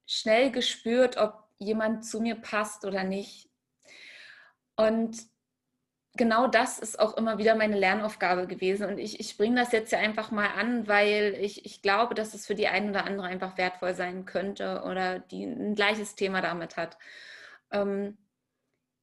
schnell 0.07 0.53
gespürt, 0.53 1.17
ob 1.17 1.49
jemand 1.59 2.05
zu 2.05 2.21
mir 2.21 2.37
passt 2.37 2.85
oder 2.85 3.03
nicht. 3.03 3.51
Und 4.77 5.17
genau 6.17 6.47
das 6.47 6.79
ist 6.79 6.99
auch 6.99 7.17
immer 7.17 7.39
wieder 7.39 7.55
meine 7.55 7.79
Lernaufgabe 7.79 8.47
gewesen. 8.47 8.87
Und 8.87 8.99
ich, 8.99 9.21
ich 9.21 9.37
bringe 9.37 9.61
das 9.61 9.73
jetzt 9.73 9.93
ja 9.93 9.99
einfach 9.99 10.31
mal 10.31 10.49
an, 10.49 10.87
weil 10.87 11.37
ich, 11.41 11.65
ich 11.65 11.83
glaube, 11.83 12.15
dass 12.15 12.35
es 12.35 12.47
für 12.47 12.55
die 12.55 12.69
eine 12.69 12.91
oder 12.91 13.05
andere 13.05 13.27
einfach 13.27 13.59
wertvoll 13.59 13.95
sein 13.95 14.25
könnte 14.25 14.83
oder 14.85 15.19
die 15.19 15.45
ein 15.45 15.75
gleiches 15.75 16.15
Thema 16.15 16.41
damit 16.41 16.77
hat. 16.77 16.99
Ähm, 17.73 18.17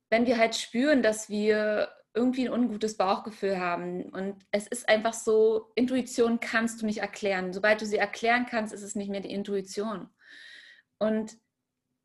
wenn 0.09 0.26
wir 0.26 0.38
halt 0.38 0.55
spüren, 0.55 1.03
dass 1.03 1.30
wir 1.30 1.89
irgendwie 2.14 2.47
ein 2.47 2.53
ungutes 2.53 2.97
Bauchgefühl 2.97 3.59
haben 3.59 4.09
und 4.09 4.45
es 4.51 4.68
ist 4.68 4.89
einfach 4.89 5.14
so, 5.14 5.72
Intuition 5.76 6.41
kannst 6.41 6.82
du 6.82 6.86
nicht 6.86 6.99
erklären. 6.99 7.53
Sobald 7.53 7.82
du 7.82 7.86
sie 7.86 7.97
erklären 7.97 8.45
kannst, 8.49 8.74
ist 8.74 8.84
es 8.84 8.95
nicht 8.95 9.09
mehr 9.09 9.22
die 9.22 9.32
Intuition. 9.32 10.09
Und 10.99 11.38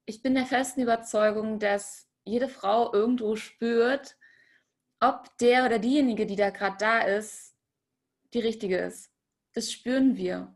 ich 0.07 0.23
bin 0.23 0.35
der 0.35 0.47
festen 0.47 0.83
Überzeugung, 0.83 1.59
dass 1.59 2.09
jede 2.25 2.49
Frau 2.49 2.93
irgendwo 2.93 3.35
spürt, 3.35 4.17
ob 5.01 5.37
der 5.39 5.67
oder 5.67 5.79
diejenige, 5.79 6.27
die 6.27 6.37
da 6.37 6.51
gerade 6.51 6.77
da 6.79 7.01
ist, 7.01 7.55
die 8.35 8.41
richtige 8.41 8.79
ist. 8.79 9.11
Das 9.53 9.73
spüren 9.73 10.17
wir. 10.17 10.55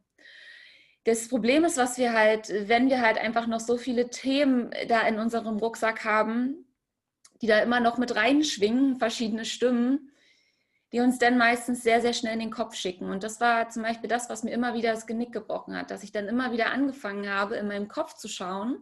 Das 1.05 1.29
Problem 1.29 1.65
ist, 1.65 1.79
was 1.79 1.97
wir 1.97 2.13
halt, 2.13 2.49
wenn 2.69 2.91
wir 2.91 3.01
halt 3.01 3.19
einfach 3.19 3.47
noch 3.47 3.61
so 3.61 3.79
viele 3.79 4.11
Themen 4.11 4.71
da 4.89 5.07
in 5.07 5.19
unserem 5.19 5.57
Rucksack 5.57 6.05
haben, 6.05 6.67
die 7.41 7.47
da 7.47 7.61
immer 7.61 7.81
noch 7.81 7.97
mit 7.97 8.15
reinschwingen, 8.17 8.97
verschiedene 8.97 9.47
Stimmen, 9.47 10.10
die 10.93 11.01
uns 11.01 11.19
dann 11.19 11.39
meistens 11.39 11.83
sehr, 11.83 12.01
sehr 12.01 12.13
schnell 12.13 12.35
in 12.35 12.41
den 12.41 12.51
Kopf 12.51 12.75
schicken. 12.75 13.11
Und 13.11 13.23
das 13.23 13.41
war 13.41 13.69
zum 13.69 13.83
Beispiel 13.83 14.09
das, 14.09 14.29
was 14.29 14.43
mir 14.43 14.51
immer 14.51 14.75
wieder 14.75 14.93
das 14.93 15.07
Genick 15.07 15.33
gebrochen 15.33 15.77
hat, 15.77 15.91
dass 15.91 16.03
ich 16.03 16.11
dann 16.11 16.27
immer 16.27 16.53
wieder 16.53 16.73
angefangen 16.73 17.29
habe, 17.29 17.57
in 17.57 17.69
meinem 17.69 17.87
Kopf 17.89 18.15
zu 18.15 18.27
schauen. 18.27 18.79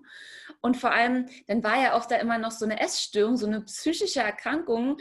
Und 0.63 0.77
vor 0.77 0.91
allem, 0.91 1.27
dann 1.47 1.63
war 1.63 1.81
ja 1.81 1.93
auch 1.95 2.07
da 2.07 2.17
immer 2.17 2.39
noch 2.39 2.51
so 2.51 2.65
eine 2.65 2.81
Essstörung, 2.81 3.37
so 3.37 3.47
eine 3.47 3.61
psychische 3.61 4.21
Erkrankung, 4.21 4.97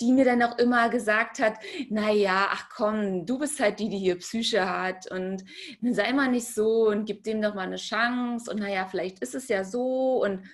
die 0.00 0.12
mir 0.12 0.24
dann 0.24 0.42
auch 0.42 0.58
immer 0.58 0.88
gesagt 0.88 1.38
hat, 1.38 1.54
naja, 1.90 2.48
ach 2.50 2.68
komm, 2.74 3.24
du 3.24 3.38
bist 3.38 3.60
halt 3.60 3.78
die, 3.78 3.88
die 3.88 3.98
hier 3.98 4.18
Psyche 4.18 4.68
hat 4.68 5.10
und 5.10 5.44
sei 5.82 6.12
mal 6.12 6.28
nicht 6.28 6.52
so 6.52 6.88
und 6.88 7.04
gib 7.04 7.22
dem 7.22 7.40
doch 7.40 7.54
mal 7.54 7.66
eine 7.66 7.76
Chance 7.76 8.50
und 8.50 8.58
naja, 8.58 8.86
vielleicht 8.86 9.20
ist 9.20 9.34
es 9.34 9.48
ja 9.48 9.64
so 9.64 10.22
und 10.24 10.44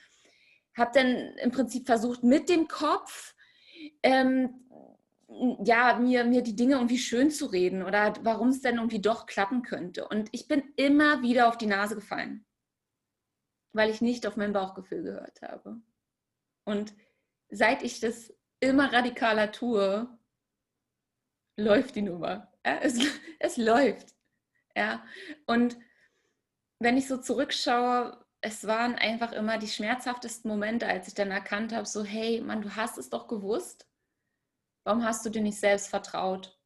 habe 0.77 0.91
dann 0.93 1.37
im 1.43 1.51
Prinzip 1.51 1.87
versucht, 1.87 2.23
mit 2.23 2.49
dem 2.49 2.69
Kopf 2.69 3.35
ähm, 4.03 4.64
ja, 5.65 5.99
mir, 5.99 6.25
mir 6.25 6.43
die 6.43 6.57
Dinge 6.57 6.75
irgendwie 6.75 6.99
schön 6.99 7.31
zu 7.31 7.47
reden 7.47 7.83
oder 7.83 8.15
warum 8.23 8.49
es 8.49 8.61
denn 8.61 8.77
irgendwie 8.77 9.01
doch 9.01 9.27
klappen 9.27 9.63
könnte. 9.63 10.07
Und 10.09 10.29
ich 10.33 10.49
bin 10.49 10.63
immer 10.77 11.23
wieder 11.23 11.49
auf 11.49 11.57
die 11.57 11.67
Nase 11.67 11.95
gefallen, 11.95 12.45
weil 13.73 13.91
ich 13.91 14.01
nicht 14.01 14.27
auf 14.27 14.37
mein 14.37 14.53
Bauchgefühl 14.53 15.03
gehört 15.03 15.43
habe. 15.43 15.81
Und 16.65 16.95
seit 17.49 17.83
ich 17.83 18.01
das 18.01 18.33
immer 18.61 18.93
radikaler 18.93 19.51
tue, 19.53 20.09
läuft 21.57 21.97
die 21.97 22.03
Nummer. 22.03 22.53
Ja, 22.65 22.79
es, 22.79 22.99
es 23.41 23.57
läuft. 23.57 24.15
Ja. 24.77 25.05
Und 25.47 25.77
wenn 26.79 26.97
ich 26.97 27.09
so 27.09 27.19
zurückschaue, 27.19 28.25
es 28.41 28.67
waren 28.67 28.95
einfach 28.95 29.33
immer 29.33 29.59
die 29.59 29.69
schmerzhaftesten 29.69 30.51
Momente, 30.51 30.87
als 30.87 31.09
ich 31.09 31.15
dann 31.15 31.31
erkannt 31.31 31.73
habe, 31.73 31.87
so, 31.87 32.05
hey, 32.05 32.41
Mann, 32.41 32.63
du 32.63 32.77
hast 32.77 32.99
es 32.99 33.09
doch 33.09 33.27
gewusst 33.27 33.87
Warum 34.85 35.05
hast 35.05 35.25
du 35.25 35.31
dir 35.31 35.43
nicht 35.43 35.59
selbst 35.59 35.89
vertraut? 35.89 36.59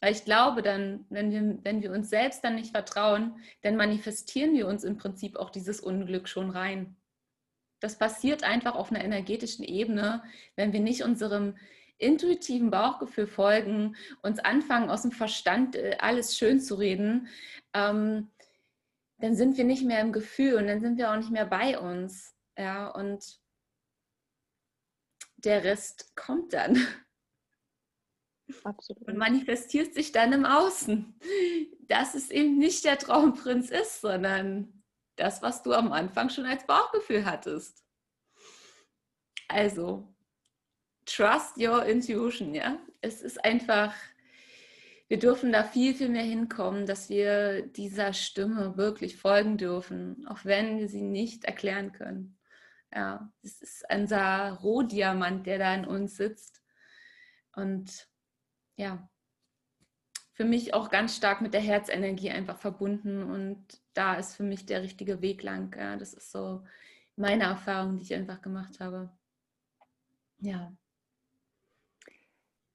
Weil 0.00 0.12
ich 0.12 0.24
glaube 0.24 0.62
dann, 0.62 1.06
wenn 1.10 1.30
wir, 1.30 1.58
wenn 1.62 1.80
wir 1.80 1.92
uns 1.92 2.10
selbst 2.10 2.42
dann 2.42 2.56
nicht 2.56 2.72
vertrauen, 2.72 3.40
dann 3.62 3.76
manifestieren 3.76 4.52
wir 4.52 4.66
uns 4.66 4.82
im 4.82 4.96
Prinzip 4.96 5.36
auch 5.36 5.50
dieses 5.50 5.80
Unglück 5.80 6.28
schon 6.28 6.50
rein. 6.50 6.96
Das 7.80 7.98
passiert 7.98 8.42
einfach 8.42 8.74
auf 8.74 8.90
einer 8.90 9.04
energetischen 9.04 9.64
Ebene, 9.64 10.22
wenn 10.56 10.72
wir 10.72 10.80
nicht 10.80 11.02
unserem 11.02 11.56
intuitiven 11.98 12.70
Bauchgefühl 12.70 13.28
folgen, 13.28 13.96
uns 14.22 14.40
anfangen, 14.40 14.90
aus 14.90 15.02
dem 15.02 15.12
Verstand 15.12 15.76
äh, 15.76 15.96
alles 16.00 16.36
schön 16.36 16.60
zu 16.60 16.74
reden, 16.74 17.28
ähm, 17.74 18.30
dann 19.18 19.36
sind 19.36 19.56
wir 19.56 19.64
nicht 19.64 19.84
mehr 19.84 20.00
im 20.00 20.12
Gefühl 20.12 20.54
und 20.54 20.66
dann 20.66 20.80
sind 20.80 20.98
wir 20.98 21.12
auch 21.12 21.16
nicht 21.16 21.30
mehr 21.30 21.46
bei 21.46 21.78
uns. 21.78 22.34
Ja, 22.58 22.88
und 22.88 23.40
der 25.36 25.62
Rest 25.64 26.14
kommt 26.16 26.52
dann. 26.52 26.76
Absolut. 28.64 29.06
Und 29.08 29.16
manifestiert 29.16 29.94
sich 29.94 30.12
dann 30.12 30.32
im 30.32 30.44
Außen, 30.44 31.14
dass 31.88 32.14
es 32.14 32.30
eben 32.30 32.58
nicht 32.58 32.84
der 32.84 32.98
Traumprinz 32.98 33.70
ist, 33.70 34.00
sondern 34.00 34.82
das, 35.16 35.42
was 35.42 35.62
du 35.62 35.72
am 35.72 35.92
Anfang 35.92 36.30
schon 36.30 36.46
als 36.46 36.66
Bauchgefühl 36.66 37.24
hattest. 37.24 37.84
Also, 39.48 40.08
trust 41.04 41.58
your 41.58 41.84
intuition, 41.84 42.54
ja. 42.54 42.78
Es 43.00 43.20
ist 43.20 43.44
einfach, 43.44 43.94
wir 45.08 45.18
dürfen 45.18 45.52
da 45.52 45.64
viel, 45.64 45.94
viel 45.94 46.08
mehr 46.08 46.22
hinkommen, 46.22 46.86
dass 46.86 47.10
wir 47.10 47.62
dieser 47.62 48.12
Stimme 48.12 48.76
wirklich 48.76 49.16
folgen 49.16 49.58
dürfen, 49.58 50.26
auch 50.26 50.44
wenn 50.44 50.78
wir 50.78 50.88
sie 50.88 51.02
nicht 51.02 51.44
erklären 51.44 51.92
können. 51.92 52.38
Ja, 52.94 53.32
es 53.42 53.60
ist 53.62 53.84
unser 53.92 54.52
Rohdiamant, 54.62 55.46
der 55.46 55.58
da 55.58 55.74
in 55.74 55.86
uns 55.86 56.16
sitzt. 56.16 56.62
Und 57.54 58.08
ja, 58.82 59.08
für 60.32 60.44
mich 60.44 60.74
auch 60.74 60.90
ganz 60.90 61.16
stark 61.16 61.40
mit 61.40 61.54
der 61.54 61.60
Herzenergie 61.60 62.30
einfach 62.30 62.58
verbunden 62.58 63.22
und 63.22 63.64
da 63.94 64.14
ist 64.14 64.34
für 64.34 64.42
mich 64.42 64.66
der 64.66 64.82
richtige 64.82 65.22
Weg 65.22 65.42
lang. 65.42 65.74
Ja, 65.78 65.96
das 65.96 66.14
ist 66.14 66.32
so 66.32 66.64
meine 67.14 67.44
Erfahrung, 67.44 67.98
die 67.98 68.02
ich 68.02 68.14
einfach 68.14 68.42
gemacht 68.42 68.80
habe. 68.80 69.10
Ja. 70.38 70.72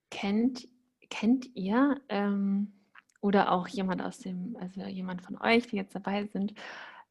Kennt, 0.09 0.69
kennt 1.09 1.53
ihr 1.55 1.99
ähm, 2.07 2.71
oder 3.19 3.51
auch 3.51 3.67
jemand 3.67 4.01
aus 4.01 4.19
dem, 4.19 4.55
also 4.61 4.83
jemand 4.83 5.21
von 5.21 5.37
euch, 5.41 5.67
die 5.67 5.75
jetzt 5.75 5.93
dabei 5.93 6.25
sind, 6.27 6.53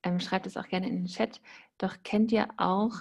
ähm, 0.02 0.20
schreibt 0.20 0.46
es 0.46 0.56
auch 0.56 0.68
gerne 0.68 0.88
in 0.88 0.96
den 0.96 1.06
Chat. 1.06 1.42
Doch 1.76 1.96
kennt 2.02 2.32
ihr 2.32 2.48
auch 2.56 2.94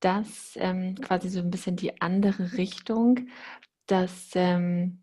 das 0.00 0.52
ähm, 0.56 0.96
quasi 0.96 1.30
so 1.30 1.40
ein 1.40 1.50
bisschen 1.50 1.76
die 1.76 2.02
andere 2.02 2.58
Richtung, 2.58 3.28
dass 3.86 4.30
ähm, 4.34 5.02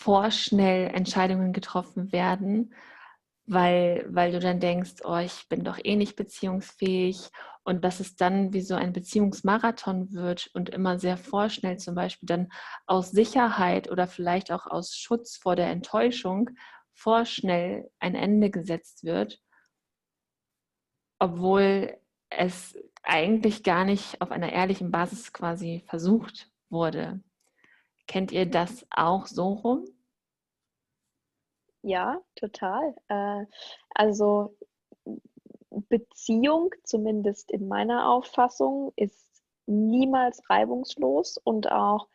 vorschnell 0.00 0.88
Entscheidungen 0.94 1.52
getroffen 1.52 2.10
werden, 2.10 2.74
weil, 3.44 4.06
weil 4.08 4.32
du 4.32 4.40
dann 4.40 4.58
denkst, 4.58 5.02
oh, 5.04 5.18
ich 5.18 5.46
bin 5.50 5.62
doch 5.62 5.78
eh 5.82 5.94
nicht 5.94 6.16
beziehungsfähig 6.16 7.28
und 7.64 7.84
dass 7.84 8.00
es 8.00 8.16
dann 8.16 8.54
wie 8.54 8.62
so 8.62 8.74
ein 8.74 8.94
Beziehungsmarathon 8.94 10.12
wird 10.12 10.50
und 10.54 10.70
immer 10.70 10.98
sehr 10.98 11.18
vorschnell 11.18 11.76
zum 11.76 11.94
Beispiel 11.94 12.26
dann 12.26 12.48
aus 12.86 13.10
Sicherheit 13.10 13.90
oder 13.90 14.06
vielleicht 14.06 14.50
auch 14.52 14.66
aus 14.66 14.96
Schutz 14.96 15.36
vor 15.36 15.54
der 15.54 15.68
Enttäuschung 15.68 16.48
vorschnell 16.94 17.90
ein 17.98 18.14
Ende 18.14 18.50
gesetzt 18.50 19.04
wird, 19.04 19.38
obwohl 21.18 21.98
es 22.30 22.74
eigentlich 23.02 23.64
gar 23.64 23.84
nicht 23.84 24.22
auf 24.22 24.30
einer 24.30 24.50
ehrlichen 24.50 24.90
Basis 24.90 25.34
quasi 25.34 25.84
versucht 25.86 26.48
wurde. 26.70 27.20
Kennt 28.10 28.32
ihr 28.32 28.44
das 28.44 28.84
auch 28.90 29.28
so 29.28 29.50
rum? 29.50 29.84
Ja, 31.82 32.20
total. 32.34 32.96
Äh, 33.06 33.44
also 33.94 34.56
Beziehung, 35.70 36.74
zumindest 36.82 37.52
in 37.52 37.68
meiner 37.68 38.10
Auffassung, 38.10 38.92
ist 38.96 39.44
niemals 39.66 40.42
reibungslos 40.50 41.38
und 41.38 41.70
auch 41.70 42.08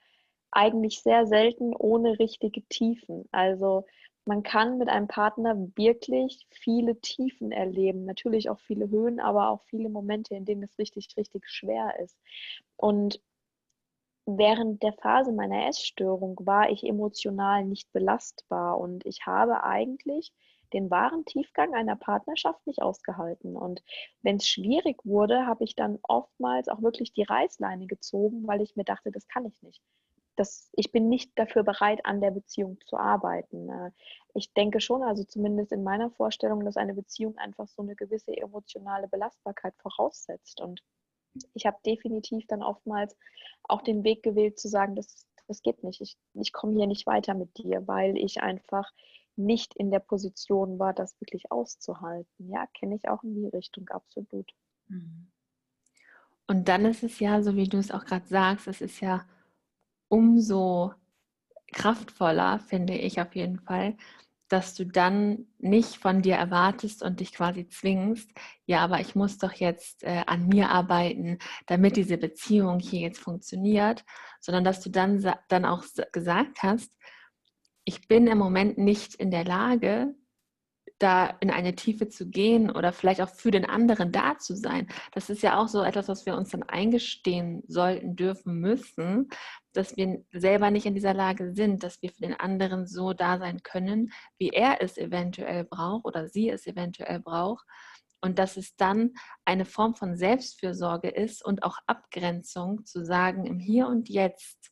eigentlich 0.51 0.99
sehr 0.99 1.27
selten 1.27 1.73
ohne 1.73 2.19
richtige 2.19 2.61
Tiefen. 2.67 3.29
Also 3.31 3.85
man 4.25 4.43
kann 4.43 4.77
mit 4.77 4.89
einem 4.89 5.07
Partner 5.07 5.55
wirklich 5.77 6.45
viele 6.49 6.99
Tiefen 6.99 7.53
erleben, 7.53 8.03
natürlich 8.03 8.49
auch 8.49 8.59
viele 8.59 8.89
Höhen, 8.89 9.21
aber 9.21 9.47
auch 9.47 9.61
viele 9.63 9.87
Momente, 9.87 10.35
in 10.35 10.43
denen 10.43 10.63
es 10.63 10.77
richtig, 10.77 11.15
richtig 11.15 11.47
schwer 11.47 11.97
ist. 12.01 12.17
Und 12.75 13.21
während 14.26 14.84
der 14.84 14.93
Phase 14.93 15.32
meiner 15.32 15.67
Essstörung 15.67 16.39
war 16.41 16.69
ich 16.69 16.84
emotional 16.84 17.65
nicht 17.65 17.91
belastbar 17.93 18.78
und 18.80 19.05
ich 19.05 19.26
habe 19.26 19.63
eigentlich 19.63 20.34
den 20.73 20.89
wahren 20.89 21.26
Tiefgang 21.26 21.73
einer 21.73 21.95
Partnerschaft 21.95 22.65
nicht 22.67 22.82
ausgehalten. 22.82 23.55
Und 23.55 23.84
wenn 24.23 24.38
es 24.38 24.47
schwierig 24.47 24.97
wurde, 25.05 25.45
habe 25.45 25.63
ich 25.63 25.76
dann 25.76 25.99
oftmals 26.03 26.67
auch 26.67 26.82
wirklich 26.82 27.13
die 27.13 27.23
Reißleine 27.23 27.88
gezogen, 27.88 28.47
weil 28.47 28.61
ich 28.61 28.76
mir 28.76 28.84
dachte, 28.84 29.11
das 29.11 29.28
kann 29.28 29.45
ich 29.45 29.61
nicht 29.61 29.82
das, 30.36 30.69
ich 30.73 30.91
bin 30.91 31.09
nicht 31.09 31.32
dafür 31.36 31.63
bereit, 31.63 32.05
an 32.05 32.21
der 32.21 32.32
Beziehung 32.32 32.80
zu 32.86 32.97
arbeiten. 32.97 33.69
Äh, 33.69 33.91
ich 34.34 34.53
denke 34.53 34.80
schon, 34.82 35.03
also 35.03 35.23
zumindest 35.23 35.71
in 35.71 35.84
meiner 35.84 36.09
Vorstellung, 36.11 36.63
dass 36.65 36.78
eine 36.78 36.93
Beziehung 36.93 37.38
einfach 37.38 37.67
so 37.67 37.82
eine 37.82 37.95
gewisse 37.95 38.36
emotionale 38.36 39.07
Belastbarkeit 39.07 39.73
voraussetzt. 39.78 40.61
Und 40.61 40.82
ich 41.53 41.65
habe 41.65 41.77
definitiv 41.86 42.45
dann 42.47 42.63
oftmals 42.63 43.15
auch 43.63 43.81
den 43.81 44.03
Weg 44.03 44.23
gewählt 44.23 44.59
zu 44.59 44.67
sagen, 44.67 44.95
das, 44.95 45.25
das 45.47 45.61
geht 45.61 45.83
nicht. 45.83 46.01
Ich, 46.01 46.17
ich 46.33 46.53
komme 46.53 46.73
hier 46.73 46.88
nicht 46.88 47.05
weiter 47.05 47.33
mit 47.33 47.57
dir, 47.57 47.88
weil 47.88 48.17
ich 48.17 48.41
einfach 48.41 48.91
nicht 49.36 49.75
in 49.75 49.91
der 49.91 49.99
Position 49.99 50.79
war, 50.79 50.93
das 50.93 51.19
wirklich 51.19 51.51
auszuhalten. 51.51 52.49
Ja, 52.49 52.67
kenne 52.67 52.95
ich 52.95 53.09
auch 53.09 53.23
in 53.23 53.36
die 53.36 53.47
Richtung, 53.47 53.88
absolut. 53.89 54.53
Mhm. 54.88 55.27
Und 56.47 56.67
dann 56.67 56.86
ist 56.86 57.03
es 57.03 57.19
ja, 57.19 57.41
so 57.41 57.55
wie 57.55 57.67
du 57.67 57.77
es 57.77 57.91
auch 57.91 58.05
gerade 58.05 58.27
sagst, 58.27 58.67
es 58.67 58.81
ist 58.81 59.01
ja 59.01 59.25
umso 60.07 60.93
kraftvoller, 61.73 62.59
finde 62.59 62.93
ich 62.93 63.19
auf 63.19 63.36
jeden 63.36 63.59
Fall, 63.59 63.97
dass 64.47 64.75
du 64.75 64.85
dann 64.85 65.47
nicht 65.57 65.97
von 65.97 66.21
dir 66.21 66.35
erwartest 66.35 67.01
und 67.01 67.19
dich 67.19 67.33
quasi 67.33 67.67
zwingst, 67.67 68.29
ja, 68.65 68.79
aber 68.79 68.99
ich 68.99 69.15
muss 69.15 69.37
doch 69.37 69.53
jetzt 69.53 70.03
äh, 70.03 70.23
an 70.27 70.47
mir 70.47 70.69
arbeiten, 70.69 71.39
damit 71.65 71.95
diese 71.95 72.17
Beziehung 72.17 72.79
hier 72.79 73.01
jetzt 73.01 73.19
funktioniert, 73.19 74.03
sondern 74.39 74.63
dass 74.63 74.81
du 74.81 74.89
dann, 74.89 75.25
dann 75.47 75.65
auch 75.65 75.83
gesagt 76.11 76.61
hast, 76.61 76.95
ich 77.85 78.07
bin 78.07 78.27
im 78.27 78.37
Moment 78.37 78.77
nicht 78.77 79.15
in 79.15 79.31
der 79.31 79.45
Lage, 79.45 80.15
da 80.99 81.27
in 81.39 81.51
eine 81.51 81.75
Tiefe 81.75 82.07
zu 82.07 82.29
gehen 82.29 82.69
oder 82.69 82.93
vielleicht 82.93 83.21
auch 83.21 83.29
für 83.29 83.51
den 83.51 83.65
anderen 83.65 84.11
da 84.11 84.37
zu 84.37 84.55
sein. 84.55 84.87
Das 85.11 85.29
ist 85.29 85.43
ja 85.43 85.59
auch 85.59 85.67
so 85.67 85.83
etwas, 85.83 86.07
was 86.07 86.25
wir 86.25 86.35
uns 86.35 86.49
dann 86.49 86.63
eingestehen 86.63 87.63
sollten, 87.67 88.15
dürfen, 88.15 88.59
müssen, 88.59 89.29
dass 89.76 89.97
wir 89.97 90.23
selber 90.32 90.71
nicht 90.71 90.86
in 90.86 90.93
dieser 90.93 91.13
Lage 91.13 91.53
sind, 91.53 91.84
dass 91.84 92.01
wir 92.01 92.11
für 92.11 92.21
den 92.21 92.34
anderen 92.34 92.88
so 92.88 93.13
da 93.13 93.38
sein 93.38 93.61
können, 93.63 94.11
wie 94.38 94.49
er 94.49 94.82
es 94.82 94.97
eventuell 94.97 95.63
braucht 95.63 96.05
oder 96.05 96.28
sie 96.28 96.49
es 96.49 96.65
eventuell 96.67 97.19
braucht. 97.19 97.65
Und 98.21 98.39
dass 98.39 98.57
es 98.57 98.76
dann 98.76 99.13
eine 99.43 99.65
Form 99.65 99.93
von 99.93 100.17
Selbstfürsorge 100.17 101.09
ist 101.09 101.45
und 101.45 101.63
auch 101.63 101.78
Abgrenzung 101.86 102.86
zu 102.86 103.05
sagen, 103.05 103.45
im 103.45 103.59
Hier 103.59 103.88
und 103.88 104.09
Jetzt 104.09 104.71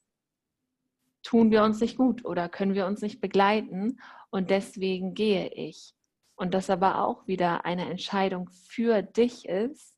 tun 1.22 1.52
wir 1.52 1.64
uns 1.64 1.80
nicht 1.80 1.98
gut 1.98 2.26
oder 2.26 2.50
können 2.50 2.74
wir 2.74 2.86
uns 2.86 3.02
nicht 3.02 3.22
begleiten 3.22 4.00
und 4.30 4.50
deswegen 4.50 5.14
gehe 5.14 5.48
ich. 5.50 5.94
Und 6.36 6.54
das 6.54 6.70
aber 6.70 7.04
auch 7.04 7.28
wieder 7.28 7.66
eine 7.66 7.90
Entscheidung 7.90 8.50
für 8.50 9.04
dich 9.04 9.48
ist, 9.48 9.96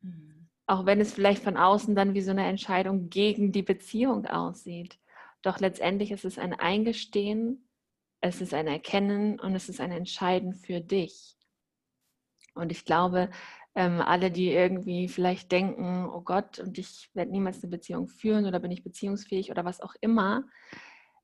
mhm. 0.00 0.33
Auch 0.66 0.86
wenn 0.86 1.00
es 1.00 1.12
vielleicht 1.12 1.42
von 1.42 1.56
außen 1.56 1.94
dann 1.94 2.14
wie 2.14 2.22
so 2.22 2.30
eine 2.30 2.46
Entscheidung 2.46 3.10
gegen 3.10 3.52
die 3.52 3.62
Beziehung 3.62 4.26
aussieht. 4.26 4.98
Doch 5.42 5.60
letztendlich 5.60 6.10
ist 6.10 6.24
es 6.24 6.38
ein 6.38 6.54
Eingestehen, 6.54 7.68
es 8.20 8.40
ist 8.40 8.54
ein 8.54 8.66
Erkennen 8.66 9.38
und 9.38 9.54
es 9.54 9.68
ist 9.68 9.80
ein 9.80 9.92
Entscheiden 9.92 10.54
für 10.54 10.80
dich. 10.80 11.36
Und 12.54 12.72
ich 12.72 12.84
glaube, 12.84 13.30
ähm, 13.74 14.00
alle, 14.00 14.30
die 14.30 14.50
irgendwie 14.50 15.08
vielleicht 15.08 15.52
denken, 15.52 16.08
oh 16.08 16.22
Gott, 16.22 16.58
und 16.60 16.78
ich 16.78 17.10
werde 17.12 17.32
niemals 17.32 17.62
eine 17.62 17.70
Beziehung 17.70 18.08
führen 18.08 18.46
oder 18.46 18.60
bin 18.60 18.70
ich 18.70 18.84
beziehungsfähig 18.84 19.50
oder 19.50 19.64
was 19.64 19.80
auch 19.80 19.94
immer, 20.00 20.44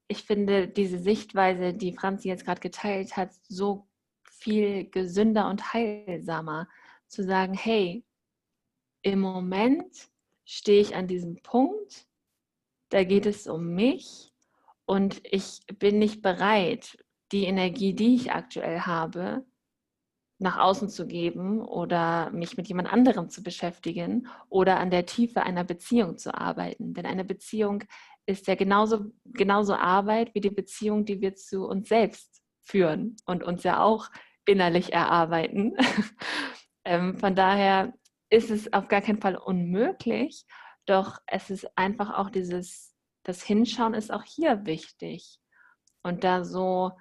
ich 0.08 0.24
finde 0.24 0.66
diese 0.66 0.98
Sichtweise, 0.98 1.72
die 1.72 1.92
Franzi 1.92 2.28
jetzt 2.28 2.44
gerade 2.44 2.60
geteilt 2.60 3.16
hat, 3.16 3.30
so 3.48 3.86
viel 4.24 4.90
gesünder 4.90 5.48
und 5.48 5.72
heilsamer, 5.72 6.68
zu 7.06 7.22
sagen, 7.22 7.54
hey, 7.54 8.04
im 9.02 9.20
Moment 9.20 10.10
stehe 10.44 10.80
ich 10.80 10.94
an 10.94 11.06
diesem 11.06 11.42
Punkt, 11.42 12.06
da 12.90 13.04
geht 13.04 13.26
es 13.26 13.46
um 13.46 13.74
mich 13.74 14.32
und 14.84 15.20
ich 15.24 15.60
bin 15.78 15.98
nicht 15.98 16.22
bereit, 16.22 16.98
die 17.32 17.44
Energie, 17.44 17.94
die 17.94 18.16
ich 18.16 18.32
aktuell 18.32 18.80
habe, 18.80 19.44
nach 20.40 20.58
außen 20.58 20.88
zu 20.88 21.06
geben 21.06 21.60
oder 21.60 22.30
mich 22.30 22.56
mit 22.56 22.66
jemand 22.66 22.92
anderem 22.92 23.28
zu 23.28 23.42
beschäftigen 23.42 24.26
oder 24.48 24.80
an 24.80 24.90
der 24.90 25.06
Tiefe 25.06 25.42
einer 25.42 25.64
Beziehung 25.64 26.16
zu 26.16 26.34
arbeiten. 26.34 26.94
Denn 26.94 27.04
eine 27.04 27.24
Beziehung 27.24 27.84
ist 28.26 28.46
ja 28.46 28.54
genauso, 28.54 29.12
genauso 29.24 29.74
Arbeit 29.74 30.34
wie 30.34 30.40
die 30.40 30.50
Beziehung, 30.50 31.04
die 31.04 31.20
wir 31.20 31.34
zu 31.34 31.66
uns 31.66 31.88
selbst 31.88 32.42
führen 32.62 33.16
und 33.26 33.44
uns 33.44 33.64
ja 33.64 33.82
auch 33.82 34.08
innerlich 34.46 34.92
erarbeiten. 34.92 35.76
ähm, 36.84 37.18
von 37.18 37.34
daher 37.34 37.92
ist 38.30 38.50
es 38.50 38.72
auf 38.72 38.88
gar 38.88 39.02
keinen 39.02 39.20
Fall 39.20 39.36
unmöglich, 39.36 40.46
doch 40.86 41.18
es 41.26 41.50
ist 41.50 41.76
einfach 41.76 42.16
auch 42.16 42.30
dieses, 42.30 42.96
das 43.24 43.42
Hinschauen 43.42 43.94
ist 43.94 44.12
auch 44.12 44.24
hier 44.24 44.64
wichtig. 44.64 45.38
Und 46.02 46.24
da 46.24 46.44
so, 46.44 46.92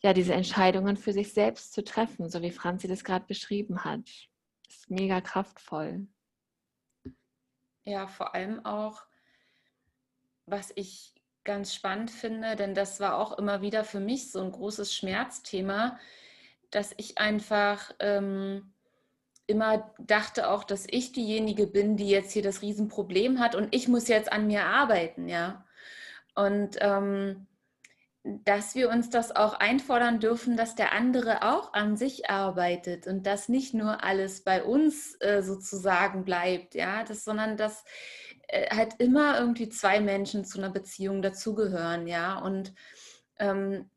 ja, 0.00 0.12
diese 0.12 0.32
Entscheidungen 0.32 0.96
für 0.96 1.12
sich 1.12 1.34
selbst 1.34 1.72
zu 1.72 1.84
treffen, 1.84 2.30
so 2.30 2.40
wie 2.40 2.52
Franzi 2.52 2.88
das 2.88 3.04
gerade 3.04 3.26
beschrieben 3.26 3.84
hat, 3.84 4.08
ist 4.68 4.88
mega 4.88 5.20
kraftvoll. 5.20 6.06
Ja, 7.84 8.06
vor 8.06 8.34
allem 8.34 8.64
auch, 8.64 9.02
was 10.46 10.72
ich 10.76 11.14
ganz 11.44 11.74
spannend 11.74 12.10
finde, 12.10 12.56
denn 12.56 12.74
das 12.74 13.00
war 13.00 13.18
auch 13.18 13.38
immer 13.38 13.62
wieder 13.62 13.84
für 13.84 14.00
mich 14.00 14.30
so 14.30 14.40
ein 14.40 14.52
großes 14.52 14.94
Schmerzthema, 14.94 15.98
dass 16.70 16.94
ich 16.98 17.18
einfach 17.18 17.90
ähm, 17.98 18.74
immer 19.48 19.92
dachte 19.98 20.50
auch, 20.50 20.62
dass 20.62 20.86
ich 20.88 21.12
diejenige 21.12 21.66
bin, 21.66 21.96
die 21.96 22.08
jetzt 22.08 22.32
hier 22.32 22.42
das 22.42 22.62
Riesenproblem 22.62 23.40
hat 23.40 23.54
und 23.54 23.74
ich 23.74 23.88
muss 23.88 24.06
jetzt 24.06 24.30
an 24.30 24.46
mir 24.46 24.64
arbeiten, 24.66 25.26
ja. 25.26 25.64
Und 26.34 26.76
ähm, 26.80 27.46
dass 28.22 28.74
wir 28.74 28.90
uns 28.90 29.08
das 29.10 29.34
auch 29.34 29.54
einfordern 29.54 30.20
dürfen, 30.20 30.56
dass 30.56 30.74
der 30.74 30.92
andere 30.92 31.42
auch 31.42 31.72
an 31.72 31.96
sich 31.96 32.28
arbeitet 32.28 33.06
und 33.06 33.26
dass 33.26 33.48
nicht 33.48 33.72
nur 33.72 34.04
alles 34.04 34.44
bei 34.44 34.62
uns 34.62 35.16
äh, 35.20 35.42
sozusagen 35.42 36.24
bleibt, 36.24 36.74
ja, 36.74 37.04
das, 37.04 37.24
sondern 37.24 37.56
dass 37.56 37.84
äh, 38.48 38.74
halt 38.74 38.94
immer 38.98 39.40
irgendwie 39.40 39.70
zwei 39.70 40.00
Menschen 40.00 40.44
zu 40.44 40.58
einer 40.58 40.70
Beziehung 40.70 41.22
dazugehören, 41.22 42.06
ja. 42.06 42.38
Und 42.38 42.74
ähm, 43.38 43.88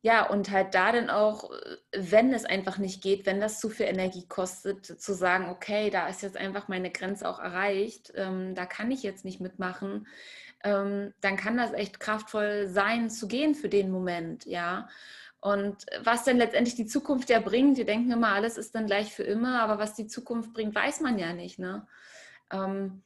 ja, 0.00 0.28
und 0.28 0.50
halt 0.50 0.74
da 0.74 0.92
dann 0.92 1.10
auch, 1.10 1.50
wenn 1.92 2.32
es 2.32 2.44
einfach 2.44 2.78
nicht 2.78 3.02
geht, 3.02 3.26
wenn 3.26 3.40
das 3.40 3.58
zu 3.58 3.68
viel 3.68 3.86
Energie 3.86 4.26
kostet, 4.28 4.86
zu 4.86 5.12
sagen, 5.14 5.48
okay, 5.48 5.90
da 5.90 6.08
ist 6.08 6.22
jetzt 6.22 6.36
einfach 6.36 6.68
meine 6.68 6.90
Grenze 6.90 7.28
auch 7.28 7.40
erreicht, 7.40 8.12
ähm, 8.14 8.54
da 8.54 8.64
kann 8.64 8.90
ich 8.92 9.02
jetzt 9.02 9.24
nicht 9.24 9.40
mitmachen, 9.40 10.06
ähm, 10.62 11.12
dann 11.20 11.36
kann 11.36 11.56
das 11.56 11.72
echt 11.72 11.98
kraftvoll 11.98 12.68
sein, 12.68 13.10
zu 13.10 13.26
gehen 13.26 13.54
für 13.54 13.68
den 13.68 13.90
Moment, 13.90 14.46
ja. 14.46 14.88
Und 15.40 15.86
was 16.02 16.24
denn 16.24 16.36
letztendlich 16.38 16.74
die 16.74 16.86
Zukunft 16.86 17.30
ja 17.30 17.40
bringt, 17.40 17.76
wir 17.76 17.86
denken 17.86 18.10
immer, 18.10 18.32
alles 18.32 18.56
ist 18.56 18.74
dann 18.74 18.86
gleich 18.86 19.12
für 19.12 19.22
immer, 19.22 19.62
aber 19.62 19.78
was 19.78 19.94
die 19.94 20.08
Zukunft 20.08 20.52
bringt, 20.52 20.74
weiß 20.74 21.00
man 21.00 21.18
ja 21.18 21.32
nicht, 21.32 21.58
ne? 21.58 21.86
Ähm, 22.52 23.02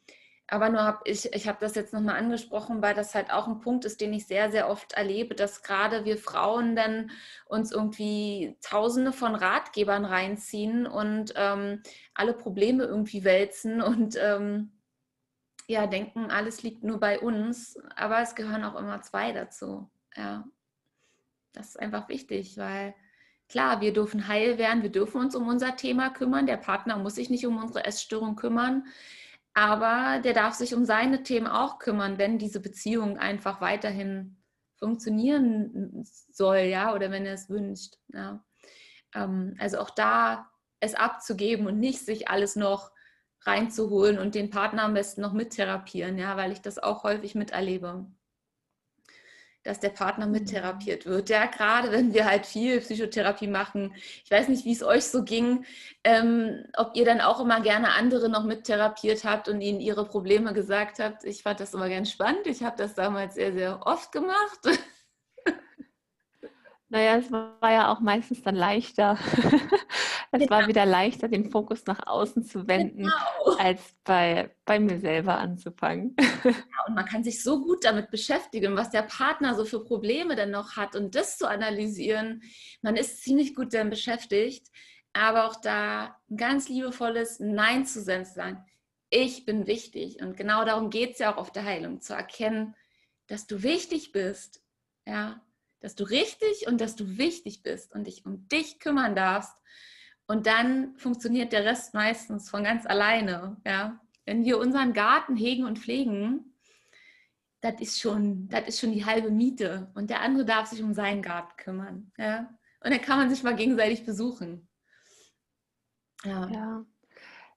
aber 0.52 0.68
nur 0.68 0.82
habe 0.82 0.98
ich, 1.06 1.32
ich 1.32 1.48
habe 1.48 1.56
das 1.60 1.74
jetzt 1.76 1.94
nochmal 1.94 2.18
angesprochen, 2.18 2.82
weil 2.82 2.94
das 2.94 3.14
halt 3.14 3.32
auch 3.32 3.48
ein 3.48 3.60
Punkt 3.60 3.86
ist, 3.86 4.02
den 4.02 4.12
ich 4.12 4.26
sehr, 4.26 4.50
sehr 4.50 4.68
oft 4.68 4.92
erlebe, 4.92 5.34
dass 5.34 5.62
gerade 5.62 6.04
wir 6.04 6.18
Frauen 6.18 6.76
dann 6.76 7.10
uns 7.46 7.72
irgendwie 7.72 8.58
tausende 8.60 9.14
von 9.14 9.34
Ratgebern 9.34 10.04
reinziehen 10.04 10.86
und 10.86 11.32
ähm, 11.36 11.82
alle 12.12 12.34
Probleme 12.34 12.84
irgendwie 12.84 13.24
wälzen 13.24 13.80
und 13.80 14.18
ähm, 14.20 14.72
ja, 15.68 15.86
denken, 15.86 16.30
alles 16.30 16.62
liegt 16.62 16.84
nur 16.84 17.00
bei 17.00 17.18
uns. 17.18 17.78
Aber 17.96 18.20
es 18.20 18.34
gehören 18.34 18.64
auch 18.64 18.78
immer 18.78 19.00
zwei 19.00 19.32
dazu. 19.32 19.90
Ja, 20.14 20.44
das 21.54 21.68
ist 21.68 21.80
einfach 21.80 22.10
wichtig, 22.10 22.58
weil 22.58 22.94
klar, 23.48 23.80
wir 23.80 23.94
dürfen 23.94 24.28
heil 24.28 24.58
werden, 24.58 24.82
wir 24.82 24.92
dürfen 24.92 25.18
uns 25.22 25.34
um 25.34 25.48
unser 25.48 25.76
Thema 25.76 26.10
kümmern. 26.10 26.44
Der 26.44 26.58
Partner 26.58 26.98
muss 26.98 27.14
sich 27.14 27.30
nicht 27.30 27.46
um 27.46 27.56
unsere 27.56 27.86
Essstörung 27.86 28.36
kümmern 28.36 28.84
aber 29.54 30.20
der 30.22 30.32
darf 30.32 30.54
sich 30.54 30.74
um 30.74 30.84
seine 30.84 31.22
Themen 31.22 31.46
auch 31.46 31.78
kümmern, 31.78 32.18
wenn 32.18 32.38
diese 32.38 32.60
Beziehung 32.60 33.18
einfach 33.18 33.60
weiterhin 33.60 34.42
funktionieren 34.78 36.04
soll, 36.30 36.58
ja, 36.58 36.94
oder 36.94 37.10
wenn 37.10 37.26
er 37.26 37.34
es 37.34 37.48
wünscht. 37.48 37.96
Ja. 38.12 38.44
Ähm, 39.14 39.54
also 39.58 39.78
auch 39.78 39.90
da 39.90 40.50
es 40.80 40.94
abzugeben 40.94 41.66
und 41.66 41.78
nicht 41.78 42.00
sich 42.00 42.28
alles 42.28 42.56
noch 42.56 42.90
reinzuholen 43.42 44.18
und 44.18 44.34
den 44.34 44.50
Partner 44.50 44.84
am 44.84 44.94
besten 44.94 45.20
noch 45.20 45.32
mittherapieren, 45.32 46.18
ja, 46.18 46.36
weil 46.36 46.52
ich 46.52 46.60
das 46.60 46.78
auch 46.78 47.04
häufig 47.04 47.34
miterlebe 47.34 48.06
dass 49.64 49.80
der 49.80 49.90
Partner 49.90 50.26
mhm. 50.26 50.32
mittherapiert 50.32 51.06
wird. 51.06 51.30
Ja, 51.30 51.46
gerade 51.46 51.90
wenn 51.92 52.12
wir 52.14 52.24
halt 52.24 52.46
viel 52.46 52.80
Psychotherapie 52.80 53.46
machen. 53.46 53.94
Ich 54.24 54.30
weiß 54.30 54.48
nicht, 54.48 54.64
wie 54.64 54.72
es 54.72 54.82
euch 54.82 55.04
so 55.04 55.22
ging, 55.22 55.64
ähm, 56.04 56.64
ob 56.76 56.92
ihr 56.94 57.04
dann 57.04 57.20
auch 57.20 57.40
immer 57.40 57.60
gerne 57.60 57.92
andere 57.92 58.28
noch 58.28 58.44
mittherapiert 58.44 59.24
habt 59.24 59.48
und 59.48 59.60
ihnen 59.60 59.80
ihre 59.80 60.04
Probleme 60.04 60.52
gesagt 60.52 60.98
habt. 60.98 61.24
Ich 61.24 61.42
fand 61.42 61.60
das 61.60 61.74
immer 61.74 61.88
ganz 61.88 62.10
spannend. 62.10 62.46
Ich 62.46 62.62
habe 62.62 62.76
das 62.76 62.94
damals 62.94 63.34
sehr, 63.34 63.52
sehr 63.52 63.86
oft 63.86 64.12
gemacht. 64.12 64.60
Naja, 66.92 67.16
es 67.16 67.32
war 67.32 67.72
ja 67.72 67.90
auch 67.90 68.00
meistens 68.00 68.42
dann 68.42 68.54
leichter. 68.54 69.16
es 70.30 70.40
genau. 70.40 70.50
war 70.50 70.68
wieder 70.68 70.84
leichter, 70.84 71.26
den 71.26 71.50
Fokus 71.50 71.86
nach 71.86 72.06
außen 72.06 72.44
zu 72.44 72.68
wenden, 72.68 73.04
genau. 73.04 73.56
als 73.58 73.94
bei, 74.04 74.54
bei 74.66 74.78
mir 74.78 75.00
selber 75.00 75.38
anzufangen. 75.38 76.14
Ja, 76.44 76.84
und 76.88 76.94
man 76.94 77.06
kann 77.06 77.24
sich 77.24 77.42
so 77.42 77.62
gut 77.62 77.84
damit 77.84 78.10
beschäftigen, 78.10 78.76
was 78.76 78.90
der 78.90 79.02
Partner 79.02 79.54
so 79.54 79.64
für 79.64 79.84
Probleme 79.84 80.36
denn 80.36 80.50
noch 80.50 80.76
hat 80.76 80.96
und 80.96 81.14
das 81.14 81.38
zu 81.38 81.48
analysieren. 81.48 82.42
Man 82.82 82.96
ist 82.96 83.22
ziemlich 83.22 83.54
gut 83.54 83.72
dann 83.72 83.88
beschäftigt, 83.88 84.66
aber 85.12 85.46
auch 85.46 85.56
da 85.60 86.16
ein 86.28 86.36
ganz 86.36 86.68
liebevolles 86.68 87.40
Nein 87.40 87.86
zu 87.86 88.02
sagen. 88.02 88.64
Ich 89.08 89.46
bin 89.46 89.66
wichtig. 89.66 90.20
Und 90.20 90.36
genau 90.36 90.64
darum 90.64 90.90
geht 90.90 91.12
es 91.12 91.20
ja 91.20 91.32
auch 91.32 91.38
auf 91.38 91.52
der 91.52 91.64
Heilung, 91.64 92.00
zu 92.02 92.12
erkennen, 92.12 92.74
dass 93.28 93.46
du 93.46 93.62
wichtig 93.62 94.12
bist. 94.12 94.62
Ja, 95.06 95.40
dass 95.82 95.96
du 95.96 96.04
richtig 96.04 96.66
und 96.68 96.80
dass 96.80 96.96
du 96.96 97.18
wichtig 97.18 97.62
bist 97.62 97.92
und 97.94 98.06
dich 98.06 98.24
um 98.24 98.48
dich 98.48 98.78
kümmern 98.78 99.14
darfst. 99.14 99.54
Und 100.26 100.46
dann 100.46 100.96
funktioniert 100.96 101.52
der 101.52 101.64
Rest 101.64 101.92
meistens 101.92 102.48
von 102.48 102.64
ganz 102.64 102.86
alleine. 102.86 103.60
Ja? 103.66 104.00
Wenn 104.24 104.44
wir 104.44 104.58
unseren 104.58 104.92
Garten 104.92 105.36
hegen 105.36 105.64
und 105.64 105.80
pflegen, 105.80 106.54
das 107.60 107.80
ist 107.80 108.00
schon, 108.00 108.48
das 108.48 108.68
ist 108.68 108.80
schon 108.80 108.92
die 108.92 109.04
halbe 109.04 109.30
Miete. 109.30 109.90
Und 109.94 110.08
der 110.08 110.20
andere 110.20 110.44
darf 110.44 110.68
sich 110.68 110.82
um 110.82 110.94
seinen 110.94 111.20
Garten 111.20 111.56
kümmern. 111.56 112.12
Ja? 112.16 112.56
Und 112.80 112.92
dann 112.92 113.00
kann 113.00 113.18
man 113.18 113.28
sich 113.28 113.42
mal 113.42 113.56
gegenseitig 113.56 114.06
besuchen. 114.06 114.68
Ja. 116.24 116.48
ja. 116.48 116.86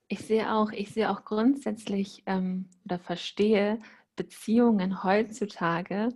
Ich 0.08 0.20
sehe 0.20 0.52
auch, 0.52 0.72
ich 0.72 0.92
sehe 0.92 1.12
auch 1.12 1.26
grundsätzlich 1.26 2.24
ähm, 2.26 2.70
oder 2.84 3.00
verstehe 3.00 3.80
Beziehungen 4.16 5.04
heutzutage 5.04 6.10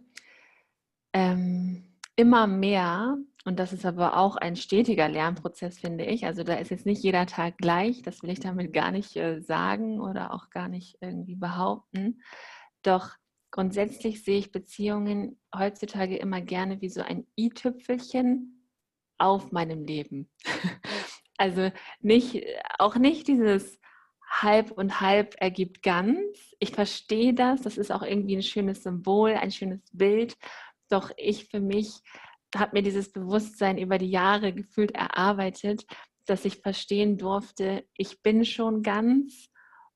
ähm, 1.13 1.88
immer 2.19 2.47
mehr, 2.47 3.17
und 3.45 3.59
das 3.59 3.71
ist 3.71 3.85
aber 3.85 4.17
auch 4.17 4.35
ein 4.35 4.57
stetiger 4.57 5.07
Lernprozess, 5.07 5.79
finde 5.79 6.03
ich. 6.03 6.25
Also 6.25 6.43
da 6.43 6.55
ist 6.55 6.69
jetzt 6.69 6.85
nicht 6.85 7.01
jeder 7.01 7.25
Tag 7.25 7.57
gleich, 7.57 8.01
das 8.01 8.21
will 8.21 8.29
ich 8.29 8.41
damit 8.41 8.73
gar 8.73 8.91
nicht 8.91 9.15
äh, 9.15 9.39
sagen 9.39 10.01
oder 10.01 10.33
auch 10.33 10.49
gar 10.49 10.67
nicht 10.67 10.97
irgendwie 10.99 11.37
behaupten. 11.37 12.21
Doch 12.83 13.11
grundsätzlich 13.51 14.21
sehe 14.25 14.37
ich 14.37 14.51
Beziehungen 14.51 15.39
heutzutage 15.57 16.17
immer 16.17 16.41
gerne 16.41 16.81
wie 16.81 16.89
so 16.89 17.01
ein 17.01 17.25
i-Tüpfelchen 17.39 18.67
auf 19.17 19.53
meinem 19.53 19.85
Leben. 19.85 20.29
also 21.37 21.71
nicht, 22.01 22.43
auch 22.79 22.97
nicht 22.97 23.29
dieses 23.29 23.79
halb 24.29 24.71
und 24.71 24.99
halb 24.99 25.35
ergibt 25.39 25.83
ganz. 25.83 26.53
Ich 26.59 26.71
verstehe 26.71 27.33
das, 27.33 27.61
das 27.61 27.77
ist 27.77 27.91
auch 27.91 28.03
irgendwie 28.03 28.35
ein 28.35 28.43
schönes 28.43 28.83
Symbol, 28.83 29.31
ein 29.31 29.51
schönes 29.51 29.81
Bild 29.93 30.35
doch 30.91 31.11
ich 31.17 31.49
für 31.49 31.59
mich 31.59 32.01
habe 32.55 32.77
mir 32.77 32.83
dieses 32.83 33.11
Bewusstsein 33.11 33.77
über 33.77 33.97
die 33.97 34.09
Jahre 34.09 34.53
gefühlt 34.53 34.91
erarbeitet, 34.91 35.85
dass 36.25 36.45
ich 36.45 36.57
verstehen 36.57 37.17
durfte, 37.17 37.85
ich 37.95 38.21
bin 38.21 38.45
schon 38.45 38.83
ganz 38.83 39.49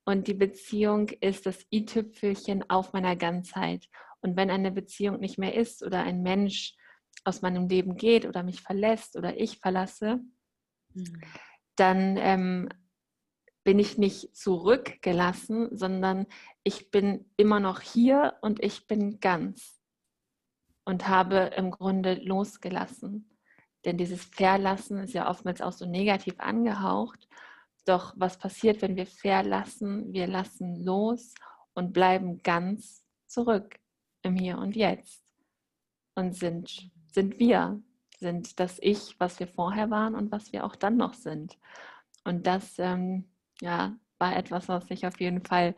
und 0.06 0.28
die 0.28 0.34
Beziehung 0.34 1.10
ist 1.22 1.46
das 1.46 1.66
i-Tüpfelchen 1.72 2.70
auf 2.70 2.94
meiner 2.94 3.16
Ganzheit. 3.16 3.88
Und 4.22 4.36
wenn 4.36 4.50
eine 4.50 4.72
Beziehung 4.72 5.20
nicht 5.20 5.38
mehr 5.38 5.56
ist 5.56 5.84
oder 5.84 6.04
ein 6.04 6.22
Mensch 6.22 6.76
aus 7.24 7.42
meinem 7.42 7.68
Leben 7.68 7.96
geht 7.96 8.26
oder 8.26 8.44
mich 8.44 8.62
verlässt 8.62 9.16
oder 9.16 9.40
ich 9.40 9.60
verlasse, 9.60 10.20
mhm. 10.94 11.22
dann 11.76 12.18
ähm, 12.18 12.70
bin 13.64 13.80
ich 13.80 13.98
nicht 13.98 14.36
zurückgelassen, 14.36 15.70
sondern 15.76 16.26
ich 16.64 16.92
bin 16.92 17.32
immer 17.38 17.60
noch 17.60 17.80
hier 17.80 18.36
und 18.42 18.62
ich 18.62 18.88
bin 18.88 19.20
ganz 19.20 19.83
und 20.86 21.08
habe 21.08 21.52
im 21.58 21.72
Grunde 21.72 22.16
losgelassen. 22.16 23.30
Denn 23.86 23.98
dieses 23.98 24.24
Verlassen 24.24 25.00
ist 25.00 25.14
ja 25.14 25.30
oftmals 25.30 25.62
auch 25.62 25.74
so 25.74 25.86
negativ 25.86 26.36
angehaucht. 26.40 27.28
Doch 27.86 28.14
was 28.16 28.38
passiert, 28.38 28.82
wenn 28.82 28.96
wir 28.96 29.06
verlassen? 29.06 30.14
Wir 30.14 30.28
lassen 30.28 30.84
los 30.84 31.34
und 31.74 31.92
bleiben 31.92 32.42
ganz 32.44 33.04
zurück 33.28 33.80
im 34.22 34.36
Hier 34.36 34.58
und 34.58 34.76
Jetzt 34.76 35.22
und 36.16 36.36
sind, 36.36 36.92
sind 37.12 37.40
wir, 37.40 37.82
sind 38.20 38.60
das 38.60 38.78
Ich, 38.82 39.20
was 39.20 39.40
wir 39.40 39.48
vorher 39.48 39.90
waren 39.90 40.16
und 40.16 40.32
was 40.32 40.54
wir 40.54 40.64
auch 40.64 40.76
dann 40.76 40.96
noch 40.96 41.14
sind. 41.14 41.58
Und 42.24 42.48
das 42.48 42.80
ähm, 42.80 43.30
ja, 43.62 43.96
war 44.20 44.36
etwas, 44.36 44.68
was 44.70 44.90
ich 44.90 45.06
auf 45.06 45.20
jeden 45.20 45.44
Fall 45.44 45.76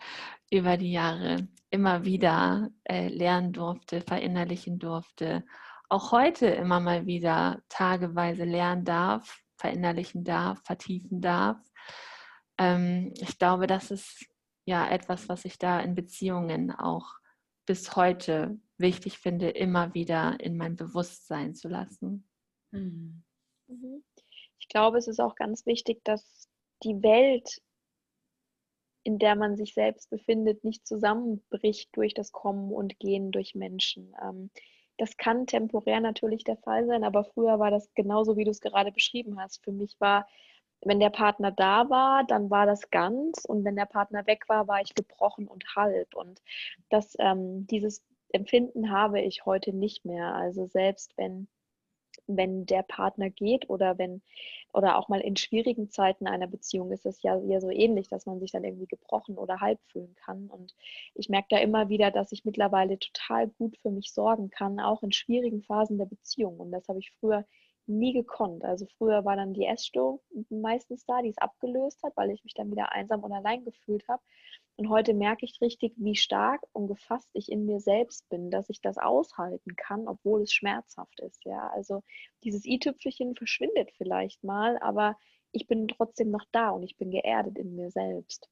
über 0.51 0.77
die 0.77 0.91
Jahre 0.91 1.47
immer 1.69 2.05
wieder 2.05 2.69
äh, 2.83 3.07
lernen 3.07 3.53
durfte, 3.53 4.01
verinnerlichen 4.01 4.79
durfte. 4.79 5.43
Auch 5.89 6.11
heute 6.11 6.47
immer 6.47 6.79
mal 6.79 7.05
wieder 7.05 7.61
tageweise 7.69 8.43
lernen 8.43 8.85
darf, 8.85 9.39
verinnerlichen 9.57 10.23
darf, 10.23 10.61
vertiefen 10.63 11.21
darf. 11.21 11.57
Ähm, 12.57 13.13
ich 13.19 13.37
glaube, 13.37 13.67
das 13.67 13.91
ist 13.91 14.25
ja 14.65 14.87
etwas, 14.89 15.29
was 15.29 15.45
ich 15.45 15.57
da 15.57 15.79
in 15.79 15.95
Beziehungen 15.95 16.71
auch 16.71 17.15
bis 17.65 17.95
heute 17.95 18.59
wichtig 18.77 19.17
finde, 19.19 19.49
immer 19.49 19.93
wieder 19.93 20.39
in 20.39 20.57
mein 20.57 20.75
Bewusstsein 20.75 21.55
zu 21.55 21.67
lassen. 21.67 22.27
Mhm. 22.71 23.23
Mhm. 23.67 24.03
Ich 24.59 24.67
glaube, 24.67 24.97
es 24.97 25.07
ist 25.07 25.19
auch 25.19 25.35
ganz 25.35 25.65
wichtig, 25.65 26.03
dass 26.03 26.49
die 26.83 27.01
Welt 27.01 27.61
in 29.05 29.19
der 29.19 29.35
man 29.35 29.55
sich 29.55 29.75
selbst 29.75 30.09
befindet, 30.09 30.63
nicht 30.63 30.85
zusammenbricht 30.85 31.95
durch 31.95 32.15
das 32.15 32.31
Kommen 32.31 32.73
und 32.73 32.99
Gehen 32.99 33.31
durch 33.31 33.53
Menschen. 33.53 34.15
Ähm, 34.21 34.49
das 34.97 35.15
kann 35.17 35.45
temporär 35.45 35.99
natürlich 35.99 36.43
der 36.43 36.57
Fall 36.57 36.87
sein, 36.87 37.03
aber 37.03 37.23
früher 37.23 37.59
war 37.59 37.69
das 37.69 37.93
genauso, 37.93 38.35
wie 38.35 38.45
du 38.45 38.51
es 38.51 38.61
gerade 38.61 38.91
beschrieben 38.91 39.39
hast. 39.39 39.63
Für 39.63 39.71
mich 39.71 39.95
war, 39.99 40.27
wenn 40.81 40.99
der 40.99 41.11
Partner 41.11 41.51
da 41.51 41.87
war, 41.89 42.23
dann 42.25 42.49
war 42.49 42.65
das 42.65 42.89
ganz 42.89 43.45
und 43.45 43.63
wenn 43.63 43.75
der 43.75 43.85
Partner 43.85 44.25
weg 44.25 44.49
war, 44.49 44.67
war 44.67 44.81
ich 44.81 44.95
gebrochen 44.95 45.47
und 45.47 45.63
halb. 45.75 46.15
Und 46.15 46.41
das, 46.89 47.15
ähm, 47.19 47.67
dieses 47.67 48.03
Empfinden 48.33 48.89
habe 48.89 49.21
ich 49.21 49.45
heute 49.45 49.71
nicht 49.71 50.03
mehr. 50.03 50.33
Also 50.33 50.65
selbst 50.65 51.15
wenn 51.15 51.47
wenn 52.27 52.65
der 52.65 52.83
Partner 52.83 53.29
geht 53.29 53.69
oder 53.69 53.97
wenn 53.97 54.21
oder 54.73 54.97
auch 54.97 55.07
mal 55.07 55.21
in 55.21 55.37
schwierigen 55.37 55.89
Zeiten 55.89 56.27
einer 56.27 56.47
Beziehung 56.47 56.91
ist 56.91 57.05
es 57.05 57.21
ja, 57.21 57.37
ja 57.37 57.61
so 57.61 57.69
ähnlich, 57.69 58.09
dass 58.09 58.25
man 58.25 58.39
sich 58.39 58.51
dann 58.51 58.63
irgendwie 58.63 58.87
gebrochen 58.87 59.37
oder 59.37 59.61
halb 59.61 59.79
fühlen 59.91 60.15
kann. 60.15 60.47
Und 60.47 60.75
ich 61.13 61.29
merke 61.29 61.47
da 61.51 61.57
immer 61.59 61.89
wieder, 61.89 62.11
dass 62.11 62.31
ich 62.31 62.43
mittlerweile 62.45 62.99
total 62.99 63.47
gut 63.47 63.77
für 63.77 63.91
mich 63.91 64.11
sorgen 64.11 64.49
kann, 64.49 64.79
auch 64.79 65.03
in 65.03 65.11
schwierigen 65.11 65.61
Phasen 65.61 65.97
der 65.97 66.05
Beziehung. 66.05 66.59
Und 66.59 66.71
das 66.71 66.87
habe 66.89 66.99
ich 66.99 67.11
früher 67.19 67.45
nie 67.87 68.13
gekonnt. 68.13 68.65
Also 68.65 68.85
früher 68.97 69.25
war 69.25 69.35
dann 69.35 69.53
die 69.53 69.65
Essstörung 69.65 70.19
meistens 70.49 71.05
da, 71.05 71.21
die 71.21 71.29
es 71.29 71.37
abgelöst 71.37 72.01
hat, 72.03 72.17
weil 72.17 72.31
ich 72.31 72.43
mich 72.43 72.53
dann 72.53 72.71
wieder 72.71 72.91
einsam 72.91 73.23
und 73.23 73.31
allein 73.31 73.63
gefühlt 73.63 74.07
habe. 74.07 74.21
Und 74.77 74.89
heute 74.89 75.13
merke 75.13 75.45
ich 75.45 75.61
richtig, 75.61 75.93
wie 75.95 76.15
stark 76.15 76.61
und 76.73 76.87
gefasst 76.87 77.29
ich 77.33 77.49
in 77.49 77.65
mir 77.65 77.79
selbst 77.79 78.27
bin, 78.27 78.51
dass 78.51 78.69
ich 78.69 78.81
das 78.81 78.97
aushalten 78.97 79.75
kann, 79.77 80.07
obwohl 80.07 80.41
es 80.41 80.51
schmerzhaft 80.51 81.21
ist. 81.21 81.45
Ja, 81.45 81.69
also 81.69 82.03
dieses 82.43 82.65
i-Tüpfelchen 82.65 83.35
verschwindet 83.35 83.91
vielleicht 83.95 84.43
mal, 84.43 84.77
aber 84.79 85.17
ich 85.53 85.67
bin 85.67 85.87
trotzdem 85.87 86.29
noch 86.29 86.43
da 86.51 86.71
und 86.71 86.83
ich 86.83 86.97
bin 86.97 87.09
geerdet 87.09 87.57
in 87.57 87.75
mir 87.75 87.89
selbst. 87.89 88.49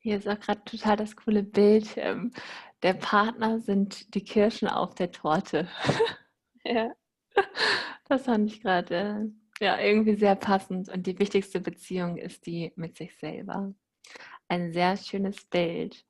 Hier 0.00 0.18
ist 0.18 0.28
auch 0.28 0.38
gerade 0.38 0.62
total 0.64 0.96
das 0.96 1.16
coole 1.16 1.42
Bild. 1.42 1.96
Ähm, 1.96 2.32
der 2.82 2.94
Partner 2.94 3.60
sind 3.60 4.14
die 4.14 4.24
Kirschen 4.24 4.68
auf 4.68 4.94
der 4.94 5.10
Torte. 5.10 5.68
Ja. 6.64 6.94
Das 8.04 8.26
fand 8.26 8.48
ich 8.48 8.60
gerade 8.60 9.32
äh, 9.60 9.64
ja, 9.64 9.80
irgendwie 9.80 10.14
sehr 10.14 10.36
passend. 10.36 10.88
Und 10.88 11.08
die 11.08 11.18
wichtigste 11.18 11.58
Beziehung 11.58 12.18
ist 12.18 12.46
die 12.46 12.72
mit 12.76 12.96
sich 12.96 13.18
selber 13.18 13.74
ein 14.52 14.72
sehr 14.72 14.96
schönes 14.96 15.44
Bild. 15.46 16.04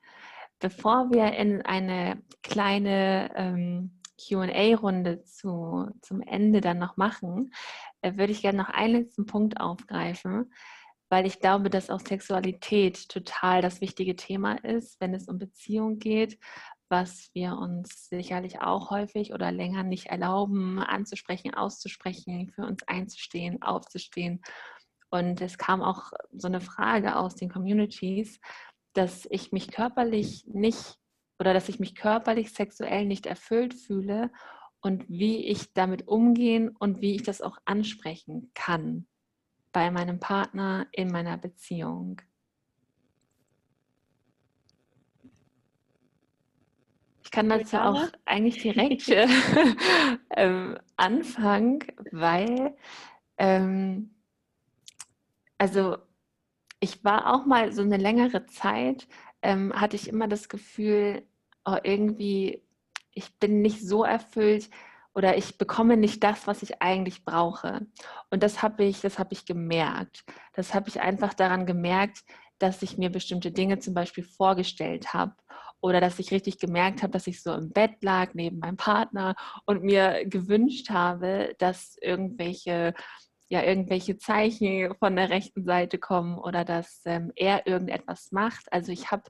Bevor 0.59 1.11
wir 1.13 1.33
in 1.33 1.63
eine 1.63 2.23
kleine 2.43 3.31
ähm, 3.37 4.01
QA-Runde 4.21 5.23
zu, 5.25 5.89
zum 6.03 6.21
Ende 6.21 6.61
dann 6.61 6.79
noch 6.79 6.97
machen, 6.97 7.53
äh, 8.01 8.17
würde 8.17 8.33
ich 8.33 8.43
gerne 8.43 8.59
noch 8.59 8.69
einen 8.69 8.95
letzten 8.95 9.27
Punkt 9.27 9.61
aufgreifen, 9.61 10.53
weil 11.09 11.27
ich 11.27 11.39
glaube, 11.39 11.71
dass 11.71 11.91
auch 11.91 12.01
Sexualität 12.01 13.09
total 13.09 13.63
das 13.63 13.81
wichtige 13.81 14.17
Thema 14.17 14.55
ist, 14.65 15.01
wenn 15.01 15.15
es 15.15 15.29
um 15.29 15.39
Beziehung 15.39 15.99
geht, 15.99 16.39
was 16.89 17.31
wir 17.35 17.57
uns 17.57 18.09
sicherlich 18.09 18.61
auch 18.61 18.91
häufig 18.91 19.33
oder 19.33 19.53
länger 19.53 19.83
nicht 19.85 20.07
erlauben, 20.07 20.79
anzusprechen, 20.81 21.55
auszusprechen, 21.55 22.51
für 22.55 22.67
uns 22.67 22.83
einzustehen, 22.87 23.63
aufzustehen. 23.63 24.43
Und 25.13 25.43
es 25.43 25.59
kam 25.59 25.83
auch 25.83 26.11
so 26.33 26.49
eine 26.49 26.63
Frage 26.63 27.17
aus 27.17 27.35
den 27.35 27.51
Communities, 27.51 28.41
dass 28.95 29.29
ich 29.31 29.53
mich 29.53 29.71
körperlich 29.71 30.47
nicht 30.47 30.99
oder 31.39 31.53
dass 31.53 31.69
ich 31.69 31.79
mich 31.79 31.95
körperlich 31.95 32.51
sexuell 32.53 33.05
nicht 33.05 33.27
erfüllt 33.27 33.75
fühle 33.75 34.31
und 34.81 35.05
wie 35.11 35.47
ich 35.49 35.75
damit 35.75 36.09
umgehen 36.09 36.75
und 36.79 37.03
wie 37.03 37.15
ich 37.15 37.23
das 37.25 37.43
auch 37.43 37.59
ansprechen 37.67 38.51
kann 38.55 39.07
bei 39.71 39.91
meinem 39.91 40.19
Partner 40.19 40.87
in 40.93 41.09
meiner 41.09 41.37
Beziehung. 41.37 42.23
Ich 47.23 47.31
kann 47.31 47.51
dazu 47.51 47.77
auch 47.77 48.09
eigentlich 48.25 48.63
direkt 48.63 49.09
ähm, 50.37 50.79
anfangen, 50.97 51.81
weil 52.13 52.75
ähm, 53.37 54.15
also 55.63 55.97
ich 56.81 57.05
war 57.05 57.33
auch 57.33 57.47
mal 57.47 57.71
so 57.71 57.83
eine 57.83 57.97
längere 57.97 58.47
Zeit, 58.47 59.07
ähm, 59.43 59.73
hatte 59.73 59.95
ich 59.95 60.09
immer 60.09 60.27
das 60.27 60.49
Gefühl, 60.49 61.23
oh, 61.65 61.77
irgendwie, 61.85 62.65
ich 63.13 63.39
bin 63.39 63.63
nicht 63.63 63.81
so 63.87 64.03
erfüllt, 64.03 64.69
oder 65.15 65.37
ich 65.37 65.59
bekomme 65.59 65.97
nicht 65.97 66.25
das, 66.25 66.49
was 66.49 66.65
ich 66.65 66.83
eigentlich 66.83 67.25
brauche. 67.25 67.87
Und 68.31 68.43
das 68.43 68.61
habe 68.61 68.83
ich, 68.83 69.03
das 69.03 69.21
habe 69.21 69.35
ich 69.35 69.47
gemerkt. 69.47 70.25
Das 70.55 70.75
habe 70.75 70.89
ich 70.89 71.01
einfach 71.01 71.33
daran 71.33 71.65
gemerkt, 71.65 72.25
dass 72.59 72.83
ich 72.83 72.99
mir 72.99 73.11
bestimmte 73.11 73.53
Dinge 73.53 73.79
zum 73.79 73.95
Beispiel 73.95 74.25
vorgestellt 74.25 75.15
habe 75.15 75.37
oder 75.81 76.01
dass 76.01 76.19
ich 76.19 76.33
richtig 76.33 76.59
gemerkt 76.59 77.05
habe, 77.05 77.13
dass 77.13 77.29
ich 77.29 77.41
so 77.41 77.53
im 77.53 77.71
Bett 77.71 78.03
lag 78.03 78.35
neben 78.35 78.59
meinem 78.59 78.79
Partner 78.79 79.37
und 79.67 79.85
mir 79.85 80.25
gewünscht 80.27 80.91
habe, 80.91 81.55
dass 81.59 81.97
irgendwelche 82.01 82.95
ja 83.53 83.63
irgendwelche 83.63 84.17
Zeichen 84.17 84.95
von 84.95 85.15
der 85.15 85.29
rechten 85.29 85.65
Seite 85.65 85.99
kommen 85.99 86.39
oder 86.39 86.65
dass 86.65 87.03
ähm, 87.05 87.33
er 87.37 87.67
irgendetwas 87.67 88.33
macht. 88.33 88.73
Also 88.73 88.93
ich 88.93 89.11
habe 89.11 89.25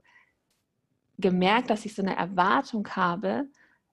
gemerkt, 1.17 1.69
dass 1.69 1.85
ich 1.85 1.93
so 1.93 2.01
eine 2.01 2.15
Erwartung 2.15 2.87
habe, 2.95 3.49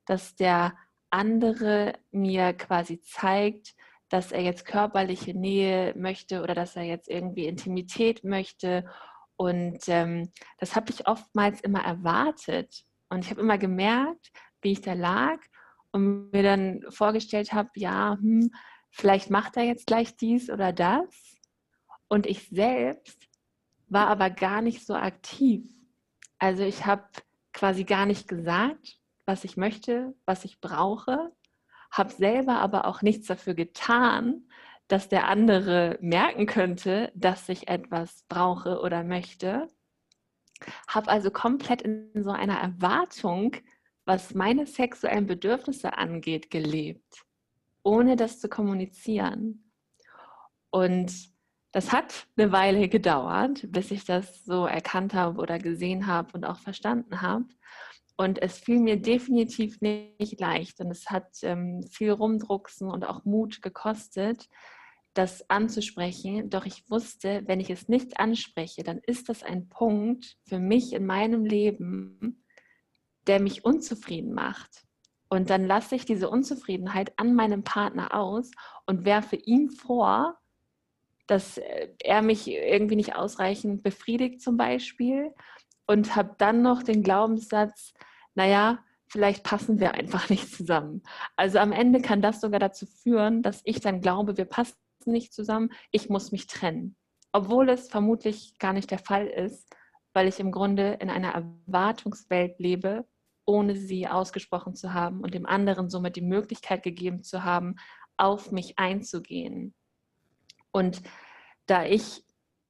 dass 0.06 0.36
der 0.36 0.76
andere 1.10 1.94
mir 2.12 2.52
quasi 2.52 3.00
zeigt, 3.02 3.74
dass 4.08 4.30
er 4.30 4.42
jetzt 4.42 4.66
körperliche 4.66 5.34
Nähe 5.34 5.94
möchte 5.96 6.42
oder 6.42 6.54
dass 6.54 6.76
er 6.76 6.84
jetzt 6.84 7.08
irgendwie 7.08 7.46
Intimität 7.46 8.22
möchte. 8.22 8.88
Und 9.34 9.80
ähm, 9.88 10.30
das 10.58 10.76
habe 10.76 10.92
ich 10.92 11.08
oftmals 11.08 11.60
immer 11.60 11.82
erwartet. 11.82 12.84
Und 13.08 13.24
ich 13.24 13.32
habe 13.32 13.40
immer 13.40 13.58
gemerkt, 13.58 14.30
wie 14.62 14.70
ich 14.70 14.80
da 14.80 14.92
lag 14.92 15.40
und 15.90 16.32
mir 16.32 16.44
dann 16.44 16.84
vorgestellt 16.88 17.52
habe, 17.52 17.70
ja, 17.74 18.16
hm, 18.20 18.52
vielleicht 18.90 19.30
macht 19.30 19.56
er 19.56 19.64
jetzt 19.64 19.86
gleich 19.86 20.16
dies 20.16 20.50
oder 20.50 20.72
das. 20.72 21.38
Und 22.08 22.26
ich 22.26 22.48
selbst 22.48 23.28
war 23.88 24.08
aber 24.08 24.30
gar 24.30 24.62
nicht 24.62 24.84
so 24.84 24.94
aktiv. 24.94 25.66
Also 26.38 26.62
ich 26.62 26.86
habe 26.86 27.04
quasi 27.52 27.84
gar 27.84 28.06
nicht 28.06 28.28
gesagt, 28.28 28.98
was 29.26 29.44
ich 29.44 29.56
möchte, 29.56 30.14
was 30.26 30.44
ich 30.44 30.60
brauche, 30.60 31.32
habe 31.90 32.10
selber 32.12 32.60
aber 32.60 32.86
auch 32.86 33.02
nichts 33.02 33.26
dafür 33.26 33.54
getan, 33.54 34.48
dass 34.88 35.08
der 35.08 35.28
andere 35.28 35.98
merken 36.00 36.46
könnte, 36.46 37.12
dass 37.14 37.48
ich 37.48 37.68
etwas 37.68 38.24
brauche 38.28 38.80
oder 38.80 39.04
möchte. 39.04 39.68
Habe 40.88 41.08
also 41.10 41.30
komplett 41.30 41.82
in 41.82 42.10
so 42.22 42.30
einer 42.30 42.58
Erwartung, 42.58 43.56
was 44.04 44.34
meine 44.34 44.66
sexuellen 44.66 45.26
Bedürfnisse 45.26 45.96
angeht, 45.96 46.50
gelebt, 46.50 47.24
ohne 47.82 48.16
das 48.16 48.40
zu 48.40 48.48
kommunizieren. 48.48 49.72
Und 50.70 51.12
das 51.72 51.92
hat 51.92 52.26
eine 52.36 52.52
Weile 52.52 52.88
gedauert, 52.88 53.70
bis 53.70 53.90
ich 53.90 54.04
das 54.04 54.44
so 54.44 54.66
erkannt 54.66 55.14
habe 55.14 55.40
oder 55.40 55.58
gesehen 55.58 56.06
habe 56.06 56.32
und 56.32 56.44
auch 56.44 56.58
verstanden 56.58 57.22
habe. 57.22 57.46
Und 58.16 58.42
es 58.42 58.58
fiel 58.58 58.80
mir 58.80 59.00
definitiv 59.00 59.80
nicht 59.80 60.40
leicht 60.40 60.80
und 60.80 60.90
es 60.90 61.08
hat 61.10 61.28
ähm, 61.42 61.82
viel 61.90 62.10
Rumdrucksen 62.10 62.90
und 62.90 63.04
auch 63.06 63.24
Mut 63.24 63.62
gekostet, 63.62 64.48
das 65.14 65.48
anzusprechen. 65.48 66.50
Doch 66.50 66.66
ich 66.66 66.90
wusste, 66.90 67.42
wenn 67.46 67.60
ich 67.60 67.70
es 67.70 67.88
nicht 67.88 68.20
anspreche, 68.20 68.82
dann 68.82 68.98
ist 68.98 69.28
das 69.28 69.42
ein 69.42 69.68
Punkt 69.68 70.36
für 70.44 70.58
mich 70.58 70.92
in 70.92 71.06
meinem 71.06 71.44
Leben, 71.44 72.44
der 73.26 73.40
mich 73.40 73.64
unzufrieden 73.64 74.34
macht. 74.34 74.84
Und 75.30 75.48
dann 75.48 75.64
lasse 75.64 75.94
ich 75.94 76.04
diese 76.04 76.28
Unzufriedenheit 76.28 77.12
an 77.16 77.34
meinem 77.34 77.62
Partner 77.62 78.14
aus 78.14 78.50
und 78.84 79.04
werfe 79.04 79.36
ihm 79.36 79.70
vor, 79.70 80.36
dass 81.28 81.56
äh, 81.58 81.88
er 82.00 82.20
mich 82.20 82.48
irgendwie 82.48 82.96
nicht 82.96 83.14
ausreichend 83.14 83.84
befriedigt 83.84 84.42
zum 84.42 84.56
Beispiel 84.56 85.32
und 85.86 86.16
habe 86.16 86.34
dann 86.38 86.62
noch 86.62 86.82
den 86.82 87.04
Glaubenssatz, 87.04 87.94
naja, 88.34 88.80
vielleicht 89.06 89.44
passen 89.44 89.78
wir 89.78 89.94
einfach 89.94 90.28
nicht 90.30 90.52
zusammen. 90.52 91.02
Also 91.36 91.58
am 91.58 91.70
Ende 91.70 92.02
kann 92.02 92.22
das 92.22 92.40
sogar 92.40 92.58
dazu 92.58 92.86
führen, 92.86 93.42
dass 93.42 93.60
ich 93.64 93.80
dann 93.80 94.00
glaube, 94.00 94.36
wir 94.36 94.46
passen 94.46 94.76
nicht 95.04 95.32
zusammen, 95.32 95.70
ich 95.92 96.08
muss 96.08 96.32
mich 96.32 96.48
trennen. 96.48 96.96
Obwohl 97.32 97.68
es 97.68 97.88
vermutlich 97.88 98.58
gar 98.58 98.72
nicht 98.72 98.90
der 98.90 98.98
Fall 98.98 99.28
ist, 99.28 99.72
weil 100.12 100.26
ich 100.26 100.40
im 100.40 100.50
Grunde 100.50 100.94
in 101.00 101.08
einer 101.08 101.32
Erwartungswelt 101.34 102.58
lebe, 102.58 103.06
ohne 103.50 103.76
sie 103.76 104.06
ausgesprochen 104.06 104.74
zu 104.74 104.94
haben 104.94 105.20
und 105.20 105.34
dem 105.34 105.46
anderen 105.46 105.90
somit 105.90 106.16
die 106.16 106.22
Möglichkeit 106.22 106.82
gegeben 106.82 107.22
zu 107.22 107.44
haben, 107.44 107.76
auf 108.16 108.52
mich 108.52 108.78
einzugehen. 108.78 109.74
Und 110.72 111.02
da 111.66 111.84
ich 111.84 112.22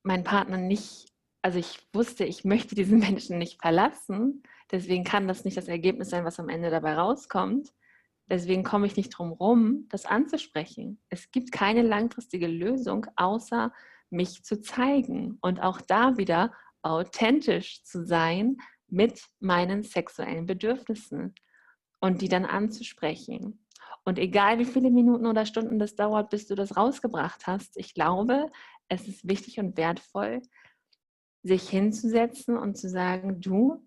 meinen 0.02 0.24
Partner 0.24 0.57
nicht, 0.57 1.12
also 1.43 1.59
ich 1.59 1.78
wusste, 1.93 2.24
ich 2.24 2.44
möchte 2.44 2.74
diesen 2.74 2.98
Menschen 3.01 3.39
nicht 3.39 3.61
verlassen, 3.61 4.43
Deswegen 4.70 5.05
kann 5.05 5.27
das 5.27 5.44
nicht 5.44 5.57
das 5.57 5.69
Ergebnis 5.69 6.11
sein, 6.11 6.24
was 6.24 6.39
am 6.39 6.48
Ende 6.48 6.70
dabei 6.70 6.94
rauskommt. 6.94 7.73
Deswegen 8.28 8.62
komme 8.62 8.86
ich 8.86 8.97
nicht 8.97 9.11
drum 9.11 9.32
rum, 9.32 9.86
das 9.89 10.07
anzusprechen. 10.07 11.01
Es 11.09 11.32
gibt 11.32 11.51
keine 11.51 11.82
langfristige 11.82 12.47
Lösung, 12.47 13.07
außer 13.16 13.73
mich 14.11 14.44
zu 14.44 14.61
zeigen 14.61 15.39
und 15.40 15.61
auch 15.61 15.81
da 15.81 16.16
wieder 16.16 16.52
authentisch 16.82 17.82
zu 17.82 18.05
sein 18.05 18.59
mit 18.92 19.22
meinen 19.40 19.82
sexuellen 19.82 20.46
Bedürfnissen 20.46 21.34
und 22.00 22.22
die 22.22 22.28
dann 22.28 22.44
anzusprechen. 22.44 23.64
Und 24.04 24.18
egal 24.18 24.58
wie 24.58 24.64
viele 24.64 24.90
Minuten 24.90 25.26
oder 25.26 25.46
Stunden 25.46 25.78
das 25.78 25.94
dauert, 25.94 26.30
bis 26.30 26.46
du 26.46 26.54
das 26.54 26.76
rausgebracht 26.76 27.46
hast, 27.46 27.76
ich 27.76 27.94
glaube, 27.94 28.50
es 28.88 29.06
ist 29.06 29.28
wichtig 29.28 29.58
und 29.60 29.76
wertvoll, 29.76 30.42
sich 31.42 31.68
hinzusetzen 31.68 32.56
und 32.56 32.76
zu 32.76 32.88
sagen, 32.88 33.40
du, 33.40 33.82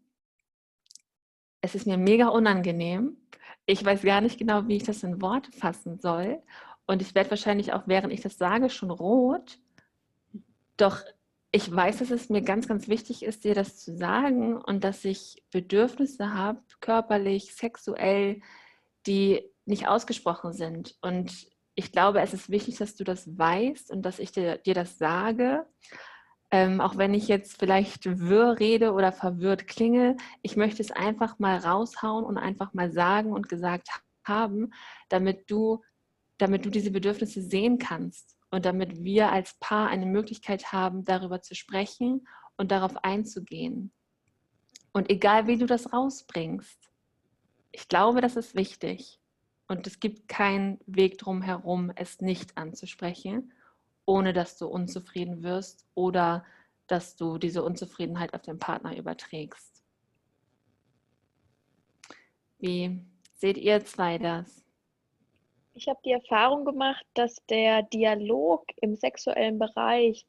es 1.62 1.76
ist 1.76 1.88
mir 1.88 1.98
mega 1.98 2.28
unangenehm. 2.28 3.18
Ich 3.66 3.84
weiß 3.84 4.02
gar 4.02 4.22
nicht 4.22 4.38
genau, 4.38 4.68
wie 4.68 4.76
ich 4.76 4.84
das 4.84 5.04
in 5.04 5.22
Worte 5.22 5.52
fassen 5.52 6.00
soll. 6.00 6.42
Und 6.86 7.02
ich 7.02 7.16
werde 7.16 7.30
wahrscheinlich 7.32 7.74
auch, 7.74 7.84
während 7.88 8.12
ich 8.12 8.22
das 8.22 8.38
sage, 8.38 8.70
schon 8.70 8.92
rot. 8.92 9.60
Doch 10.78 11.02
ich 11.56 11.74
weiß, 11.74 12.00
dass 12.00 12.10
es 12.10 12.30
mir 12.30 12.42
ganz, 12.42 12.68
ganz 12.68 12.88
wichtig 12.88 13.22
ist, 13.22 13.44
dir 13.44 13.54
das 13.54 13.78
zu 13.78 13.96
sagen 13.96 14.58
und 14.58 14.84
dass 14.84 15.06
ich 15.06 15.44
Bedürfnisse 15.52 16.34
habe, 16.34 16.60
körperlich, 16.82 17.54
sexuell, 17.54 18.42
die 19.06 19.44
nicht 19.66 19.88
ausgesprochen 19.88 20.52
sind. 20.54 20.98
Und 21.02 21.48
ich 21.76 21.92
glaube, 21.92 22.22
es 22.22 22.34
ist 22.34 22.50
wichtig, 22.50 22.78
dass 22.78 22.96
du 22.96 23.04
das 23.04 23.38
weißt 23.38 23.92
und 23.92 24.02
dass 24.02 24.18
ich 24.18 24.32
dir, 24.32 24.58
dir 24.58 24.74
das 24.74 24.98
sage. 24.98 25.68
Ähm, 26.50 26.82
auch 26.82 26.98
wenn 26.98 27.14
ich 27.14 27.28
jetzt 27.28 27.60
vielleicht 27.60 28.20
wirr 28.20 28.60
rede 28.60 28.92
oder 28.94 29.12
verwirrt 29.12 29.68
klinge, 29.68 30.18
ich 30.42 30.56
möchte 30.56 30.82
es 30.82 30.90
einfach 30.90 31.38
mal 31.38 31.58
raushauen 31.58 32.26
und 32.26 32.40
einfach 32.40 32.74
mal 32.74 32.92
sagen 32.92 33.32
und 33.32 33.48
gesagt 33.48 33.90
haben, 34.26 34.74
damit 35.08 35.52
du, 35.52 35.84
damit 36.40 36.66
du 36.66 36.72
diese 36.72 36.90
Bedürfnisse 36.90 37.44
sehen 37.44 37.78
kannst 37.78 38.38
und 38.54 38.66
damit 38.66 39.04
wir 39.04 39.32
als 39.32 39.56
Paar 39.60 39.90
eine 39.90 40.06
Möglichkeit 40.06 40.72
haben, 40.72 41.04
darüber 41.04 41.42
zu 41.42 41.56
sprechen 41.56 42.28
und 42.56 42.72
darauf 42.72 43.04
einzugehen. 43.04 43.92
Und 44.94 45.10
egal 45.10 45.48
wie 45.48 45.58
du 45.58 45.66
das 45.66 45.92
rausbringst, 45.92 46.80
ich 47.72 47.88
glaube, 47.88 48.22
das 48.22 48.36
ist 48.36 48.56
wichtig. 48.56 49.20
Und 49.68 49.88
es 49.88 50.00
gibt 50.00 50.28
keinen 50.28 50.80
Weg 50.86 51.18
drum 51.18 51.42
herum, 51.42 51.92
es 51.96 52.22
nicht 52.22 52.58
anzusprechen 52.58 53.52
ohne 54.06 54.34
dass 54.34 54.58
du 54.58 54.68
unzufrieden 54.68 55.44
wirst 55.44 55.86
oder 55.94 56.46
dass 56.88 57.16
du 57.16 57.38
diese 57.38 57.64
Unzufriedenheit 57.64 58.34
auf 58.34 58.42
den 58.42 58.60
Partner 58.60 58.96
überträgst. 58.98 59.84
Wie 62.60 63.06
seht 63.34 63.58
ihr 63.58 63.84
zwei 63.86 64.18
das? 64.18 64.63
Ich 65.76 65.88
habe 65.88 66.00
die 66.06 66.12
Erfahrung 66.12 66.66
gemacht, 66.66 67.06
dass 67.14 67.44
der 67.48 67.84
Dialog 67.84 68.66
im 68.82 68.96
sexuellen 68.96 69.58
Bereich 69.58 70.26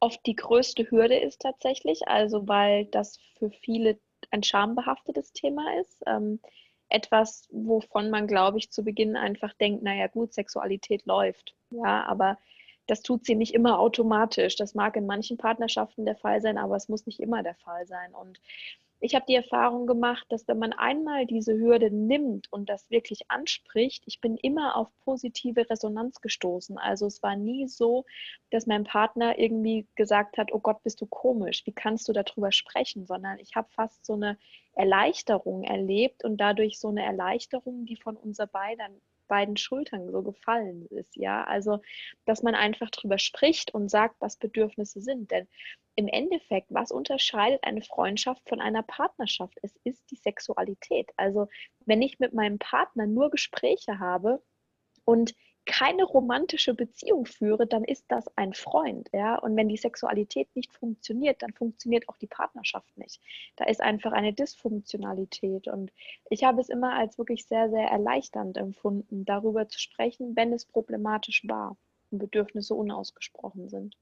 oft 0.00 0.24
die 0.26 0.34
größte 0.34 0.90
Hürde 0.90 1.16
ist 1.16 1.42
tatsächlich, 1.42 2.08
also 2.08 2.48
weil 2.48 2.86
das 2.86 3.18
für 3.38 3.50
viele 3.50 3.98
ein 4.30 4.42
schambehaftetes 4.42 5.32
Thema 5.32 5.78
ist. 5.80 6.02
Ähm, 6.06 6.40
etwas, 6.88 7.48
wovon 7.50 8.10
man, 8.10 8.26
glaube 8.26 8.58
ich, 8.58 8.70
zu 8.70 8.84
Beginn 8.84 9.16
einfach 9.16 9.54
denkt, 9.54 9.82
naja 9.82 10.08
gut, 10.08 10.34
Sexualität 10.34 11.06
läuft. 11.06 11.54
Ja, 11.70 12.04
aber 12.04 12.38
das 12.86 13.02
tut 13.02 13.24
sie 13.24 13.34
nicht 13.34 13.54
immer 13.54 13.78
automatisch. 13.78 14.56
Das 14.56 14.74
mag 14.74 14.96
in 14.96 15.06
manchen 15.06 15.38
Partnerschaften 15.38 16.04
der 16.04 16.16
Fall 16.16 16.40
sein, 16.42 16.58
aber 16.58 16.76
es 16.76 16.88
muss 16.88 17.06
nicht 17.06 17.20
immer 17.20 17.42
der 17.42 17.54
Fall 17.54 17.86
sein. 17.86 18.14
Und 18.14 18.40
ich 19.04 19.16
habe 19.16 19.24
die 19.26 19.34
Erfahrung 19.34 19.88
gemacht, 19.88 20.24
dass 20.28 20.46
wenn 20.46 20.60
man 20.60 20.72
einmal 20.72 21.26
diese 21.26 21.54
Hürde 21.54 21.90
nimmt 21.90 22.46
und 22.52 22.68
das 22.68 22.88
wirklich 22.88 23.22
anspricht, 23.28 24.04
ich 24.06 24.20
bin 24.20 24.36
immer 24.36 24.76
auf 24.76 24.88
positive 25.04 25.68
Resonanz 25.68 26.20
gestoßen. 26.20 26.78
Also 26.78 27.06
es 27.06 27.20
war 27.20 27.34
nie 27.34 27.66
so, 27.66 28.04
dass 28.50 28.68
mein 28.68 28.84
Partner 28.84 29.40
irgendwie 29.40 29.88
gesagt 29.96 30.38
hat, 30.38 30.52
oh 30.52 30.60
Gott, 30.60 30.84
bist 30.84 31.00
du 31.00 31.06
komisch, 31.06 31.66
wie 31.66 31.72
kannst 31.72 32.08
du 32.08 32.12
darüber 32.12 32.52
sprechen, 32.52 33.04
sondern 33.04 33.40
ich 33.40 33.56
habe 33.56 33.68
fast 33.72 34.06
so 34.06 34.12
eine 34.12 34.38
Erleichterung 34.74 35.64
erlebt 35.64 36.24
und 36.24 36.36
dadurch 36.36 36.78
so 36.78 36.88
eine 36.88 37.04
Erleichterung, 37.04 37.86
die 37.86 37.96
von 37.96 38.16
uns 38.16 38.38
beiden 38.52 39.00
beiden 39.32 39.56
Schultern 39.56 40.10
so 40.10 40.22
gefallen 40.22 40.84
ist, 40.90 41.16
ja. 41.16 41.42
Also, 41.44 41.80
dass 42.26 42.42
man 42.42 42.54
einfach 42.54 42.90
drüber 42.90 43.16
spricht 43.16 43.72
und 43.72 43.88
sagt, 43.88 44.16
was 44.20 44.36
Bedürfnisse 44.36 45.00
sind. 45.00 45.30
Denn 45.30 45.48
im 45.96 46.06
Endeffekt, 46.06 46.66
was 46.68 46.90
unterscheidet 46.90 47.64
eine 47.64 47.80
Freundschaft 47.80 48.46
von 48.46 48.60
einer 48.60 48.82
Partnerschaft? 48.82 49.58
Es 49.62 49.74
ist 49.84 50.10
die 50.10 50.16
Sexualität. 50.16 51.12
Also, 51.16 51.48
wenn 51.86 52.02
ich 52.02 52.18
mit 52.18 52.34
meinem 52.34 52.58
Partner 52.58 53.06
nur 53.06 53.30
Gespräche 53.30 53.98
habe 53.98 54.42
und 55.06 55.34
keine 55.64 56.02
romantische 56.02 56.74
Beziehung 56.74 57.24
führe, 57.24 57.66
dann 57.66 57.84
ist 57.84 58.04
das 58.08 58.26
ein 58.36 58.52
Freund, 58.52 59.08
ja. 59.12 59.36
Und 59.38 59.56
wenn 59.56 59.68
die 59.68 59.76
Sexualität 59.76 60.48
nicht 60.56 60.72
funktioniert, 60.72 61.42
dann 61.42 61.52
funktioniert 61.52 62.08
auch 62.08 62.16
die 62.16 62.26
Partnerschaft 62.26 62.96
nicht. 62.98 63.20
Da 63.56 63.66
ist 63.66 63.80
einfach 63.80 64.12
eine 64.12 64.32
Dysfunktionalität. 64.32 65.68
Und 65.68 65.92
ich 66.30 66.42
habe 66.42 66.60
es 66.60 66.68
immer 66.68 66.94
als 66.94 67.16
wirklich 67.16 67.46
sehr, 67.46 67.70
sehr 67.70 67.88
erleichternd 67.88 68.56
empfunden, 68.56 69.24
darüber 69.24 69.68
zu 69.68 69.78
sprechen, 69.78 70.34
wenn 70.34 70.52
es 70.52 70.64
problematisch 70.64 71.46
war 71.46 71.76
und 72.10 72.18
Bedürfnisse 72.18 72.74
unausgesprochen 72.74 73.68
sind. 73.68 73.96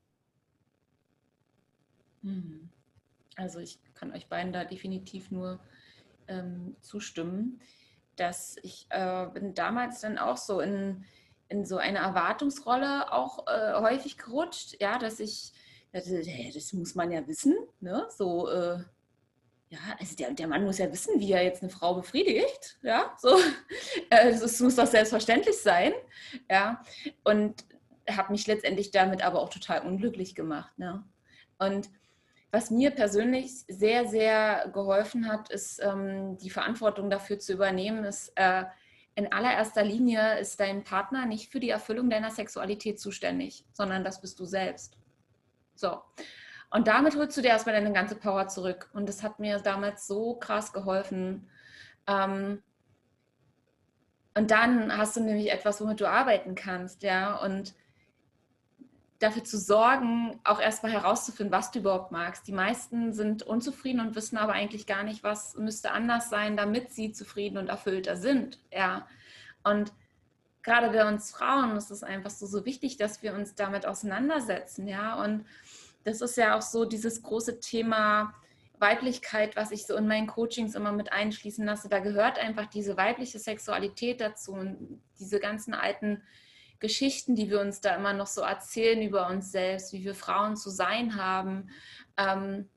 Mhm. 2.23 2.71
Also 3.37 3.59
ich 3.59 3.79
kann 3.95 4.13
euch 4.13 4.29
beiden 4.29 4.53
da 4.53 4.65
definitiv 4.65 5.31
nur 5.31 5.61
ähm, 6.29 6.77
zustimmen, 6.81 7.61
dass 8.17 8.57
ich 8.63 8.87
äh, 8.91 9.27
bin 9.33 9.55
damals 9.55 10.01
dann 10.01 10.19
auch 10.19 10.37
so 10.37 10.61
in 10.61 11.05
in 11.51 11.65
so 11.65 11.77
eine 11.77 11.99
Erwartungsrolle 11.99 13.13
auch 13.13 13.47
äh, 13.47 13.75
häufig 13.75 14.17
gerutscht, 14.17 14.77
ja, 14.81 14.99
dass 14.99 15.21
ich, 15.21 15.53
das, 15.93 16.07
das 16.55 16.73
muss 16.73 16.95
man 16.95 17.11
ja 17.11 17.27
wissen, 17.27 17.57
ne? 17.81 18.07
So, 18.17 18.49
äh, 18.49 18.79
ja, 19.69 19.79
also 19.99 20.17
der, 20.17 20.33
der 20.33 20.49
Mann 20.49 20.65
muss 20.65 20.79
ja 20.79 20.91
wissen, 20.91 21.21
wie 21.21 21.33
er 21.33 21.43
jetzt 21.43 21.63
eine 21.63 21.71
Frau 21.71 21.95
befriedigt, 21.95 22.79
ja, 22.83 23.15
so, 23.19 23.37
äh, 24.11 24.31
das 24.31 24.61
muss 24.61 24.77
doch 24.77 24.87
selbstverständlich 24.87 25.59
sein, 25.59 25.93
ja, 26.49 26.83
und 27.25 27.65
habe 28.09 28.33
mich 28.33 28.47
letztendlich 28.47 28.93
damit 28.93 29.23
aber 29.23 29.41
auch 29.41 29.51
total 29.51 29.83
unglücklich 29.83 30.35
gemacht, 30.35 30.79
ne? 30.79 31.05
Und 31.59 31.91
was 32.53 32.71
mir 32.71 32.91
persönlich 32.91 33.65
sehr, 33.69 34.09
sehr 34.09 34.71
geholfen 34.73 35.29
hat, 35.29 35.51
ist 35.51 35.81
ähm, 35.83 36.37
die 36.39 36.51
Verantwortung 36.51 37.11
dafür 37.11 37.39
zu 37.39 37.53
übernehmen, 37.53 38.05
ist 38.05 38.33
äh, 38.35 38.65
in 39.21 39.33
allererster 39.33 39.85
Linie 39.85 40.39
ist 40.39 40.59
dein 40.61 40.83
Partner 40.83 41.27
nicht 41.27 41.53
für 41.53 41.61
die 41.61 41.69
Erfüllung 41.69 42.09
deiner 42.09 42.31
Sexualität 42.31 42.99
zuständig, 42.99 43.67
sondern 43.75 44.03
das 44.03 44.23
bist 44.23 44.41
du 44.41 44.47
selbst. 44.47 44.97
So. 45.75 46.01
Und 46.71 46.89
damit 46.89 47.17
holst 47.17 47.37
du 47.37 47.43
dir 47.43 47.49
erstmal 47.49 47.75
deine 47.75 47.93
ganze 47.93 48.15
Power 48.15 48.49
zurück. 48.49 48.89
Und 48.95 49.11
das 49.11 49.23
hat 49.23 49.39
mir 49.39 49.59
damals 49.59 50.07
so 50.07 50.37
krass 50.37 50.73
geholfen. 50.73 51.51
Ähm, 52.07 52.63
und 54.35 54.51
dann 54.51 54.97
hast 54.97 55.17
du 55.17 55.21
nämlich 55.21 55.53
etwas, 55.53 55.83
womit 55.83 56.01
du 56.01 56.09
arbeiten 56.09 56.55
kannst, 56.55 57.03
ja. 57.03 57.37
Und 57.37 57.75
dafür 59.21 59.45
zu 59.45 59.59
sorgen, 59.59 60.41
auch 60.45 60.61
erstmal 60.61 60.93
herauszufinden, 60.93 61.53
was 61.53 61.71
du 61.71 61.81
überhaupt 61.81 62.11
magst. 62.11 62.49
Die 62.49 62.53
meisten 62.53 63.13
sind 63.13 63.43
unzufrieden 63.43 64.01
und 64.01 64.17
wissen 64.17 64.39
aber 64.39 64.55
eigentlich 64.55 64.87
gar 64.87 65.05
nicht, 65.05 65.23
was 65.23 65.55
müsste 65.57 65.93
anders 65.93 66.31
sein, 66.31 66.57
damit 66.57 66.91
sie 66.93 67.13
zufrieden 67.13 67.59
und 67.59 67.69
erfüllter 67.69 68.17
sind. 68.17 68.59
Ja. 68.73 69.07
Und 69.63 69.93
gerade 70.63 70.89
bei 70.89 71.07
uns 71.07 71.31
Frauen 71.31 71.77
ist 71.77 71.91
es 71.91 72.03
einfach 72.03 72.31
so, 72.31 72.47
so 72.47 72.65
wichtig, 72.65 72.97
dass 72.97 73.23
wir 73.23 73.35
uns 73.35 73.55
damit 73.55 73.85
auseinandersetzen. 73.85 74.89
Ja. 74.89 75.23
Und 75.23 75.45
das 76.05 76.23
ist 76.23 76.39
ja 76.39 76.57
auch 76.57 76.63
so 76.63 76.87
dieses 76.87 77.23
große 77.23 77.61
Thema 77.61 78.33
Weiblichkeit, 78.79 79.55
was 79.55 79.71
ich 79.71 79.87
so 79.87 79.97
in 79.97 80.09
meinen 80.09 80.29
Coachings 80.29 80.75
immer 80.75 80.93
mit 80.93 81.13
einschließen 81.13 81.67
lasse. 81.67 81.91
Da 81.91 81.99
gehört 81.99 82.39
einfach 82.39 82.65
diese 82.65 82.97
weibliche 82.97 83.39
Sexualität 83.39 84.23
dazu 84.23 84.53
und 84.53 85.03
diese 85.19 85.41
ganzen 85.41 85.75
alten 85.75 86.23
Geschichten, 86.81 87.37
die 87.37 87.51
wir 87.51 87.61
uns 87.61 87.81
da 87.81 87.95
immer 87.95 88.13
noch 88.13 88.27
so 88.27 88.41
erzählen 88.41 89.01
über 89.03 89.29
uns 89.29 89.53
selbst, 89.53 89.93
wie 89.93 90.05
wir 90.05 90.15
Frauen 90.15 90.57
zu 90.57 90.71
sein 90.71 91.17
haben, 91.17 91.71
ähm, 92.17 92.69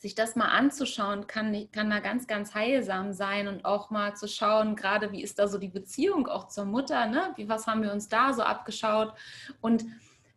sich 0.00 0.14
das 0.14 0.36
mal 0.36 0.48
anzuschauen, 0.48 1.26
kann, 1.26 1.70
kann 1.72 1.88
da 1.88 2.00
ganz, 2.00 2.26
ganz 2.26 2.54
heilsam 2.54 3.12
sein 3.14 3.48
und 3.48 3.64
auch 3.64 3.88
mal 3.88 4.14
zu 4.14 4.28
schauen, 4.28 4.76
gerade 4.76 5.12
wie 5.12 5.22
ist 5.22 5.38
da 5.38 5.48
so 5.48 5.56
die 5.56 5.68
Beziehung 5.68 6.26
auch 6.26 6.48
zur 6.48 6.66
Mutter, 6.66 7.06
ne? 7.06 7.32
wie, 7.36 7.48
was 7.48 7.66
haben 7.66 7.82
wir 7.82 7.90
uns 7.90 8.08
da 8.10 8.34
so 8.34 8.42
abgeschaut? 8.42 9.14
Und 9.62 9.86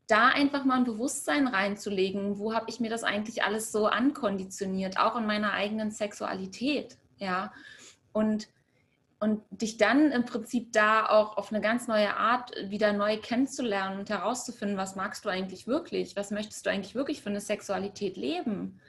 da 0.07 0.29
einfach 0.29 0.63
mal 0.63 0.77
ein 0.77 0.85
Bewusstsein 0.85 1.47
reinzulegen, 1.47 2.39
wo 2.39 2.53
habe 2.53 2.69
ich 2.69 2.79
mir 2.79 2.89
das 2.89 3.03
eigentlich 3.03 3.43
alles 3.43 3.73
so 3.73 3.87
ankonditioniert, 3.87 4.97
auch 4.97 5.17
in 5.17 5.25
meiner 5.25 5.51
eigenen 5.51 5.91
Sexualität, 5.91 6.97
ja, 7.17 7.51
und 8.13 8.47
und 9.19 9.41
dich 9.49 9.77
dann 9.77 10.11
im 10.11 10.25
Prinzip 10.25 10.71
da 10.73 11.07
auch 11.07 11.37
auf 11.37 11.51
eine 11.51 11.61
ganz 11.61 11.87
neue 11.87 12.15
Art 12.15 12.51
wieder 12.69 12.93
neu 12.93 13.17
kennenzulernen 13.17 13.99
und 13.99 14.09
herauszufinden, 14.09 14.77
was 14.77 14.95
magst 14.95 15.25
du 15.25 15.29
eigentlich 15.29 15.65
wirklich, 15.65 16.15
was 16.15 16.29
möchtest 16.29 16.65
du 16.65 16.69
eigentlich 16.69 16.93
wirklich 16.93 17.21
für 17.21 17.29
eine 17.29 17.41
Sexualität 17.41 18.15
leben. 18.15 18.79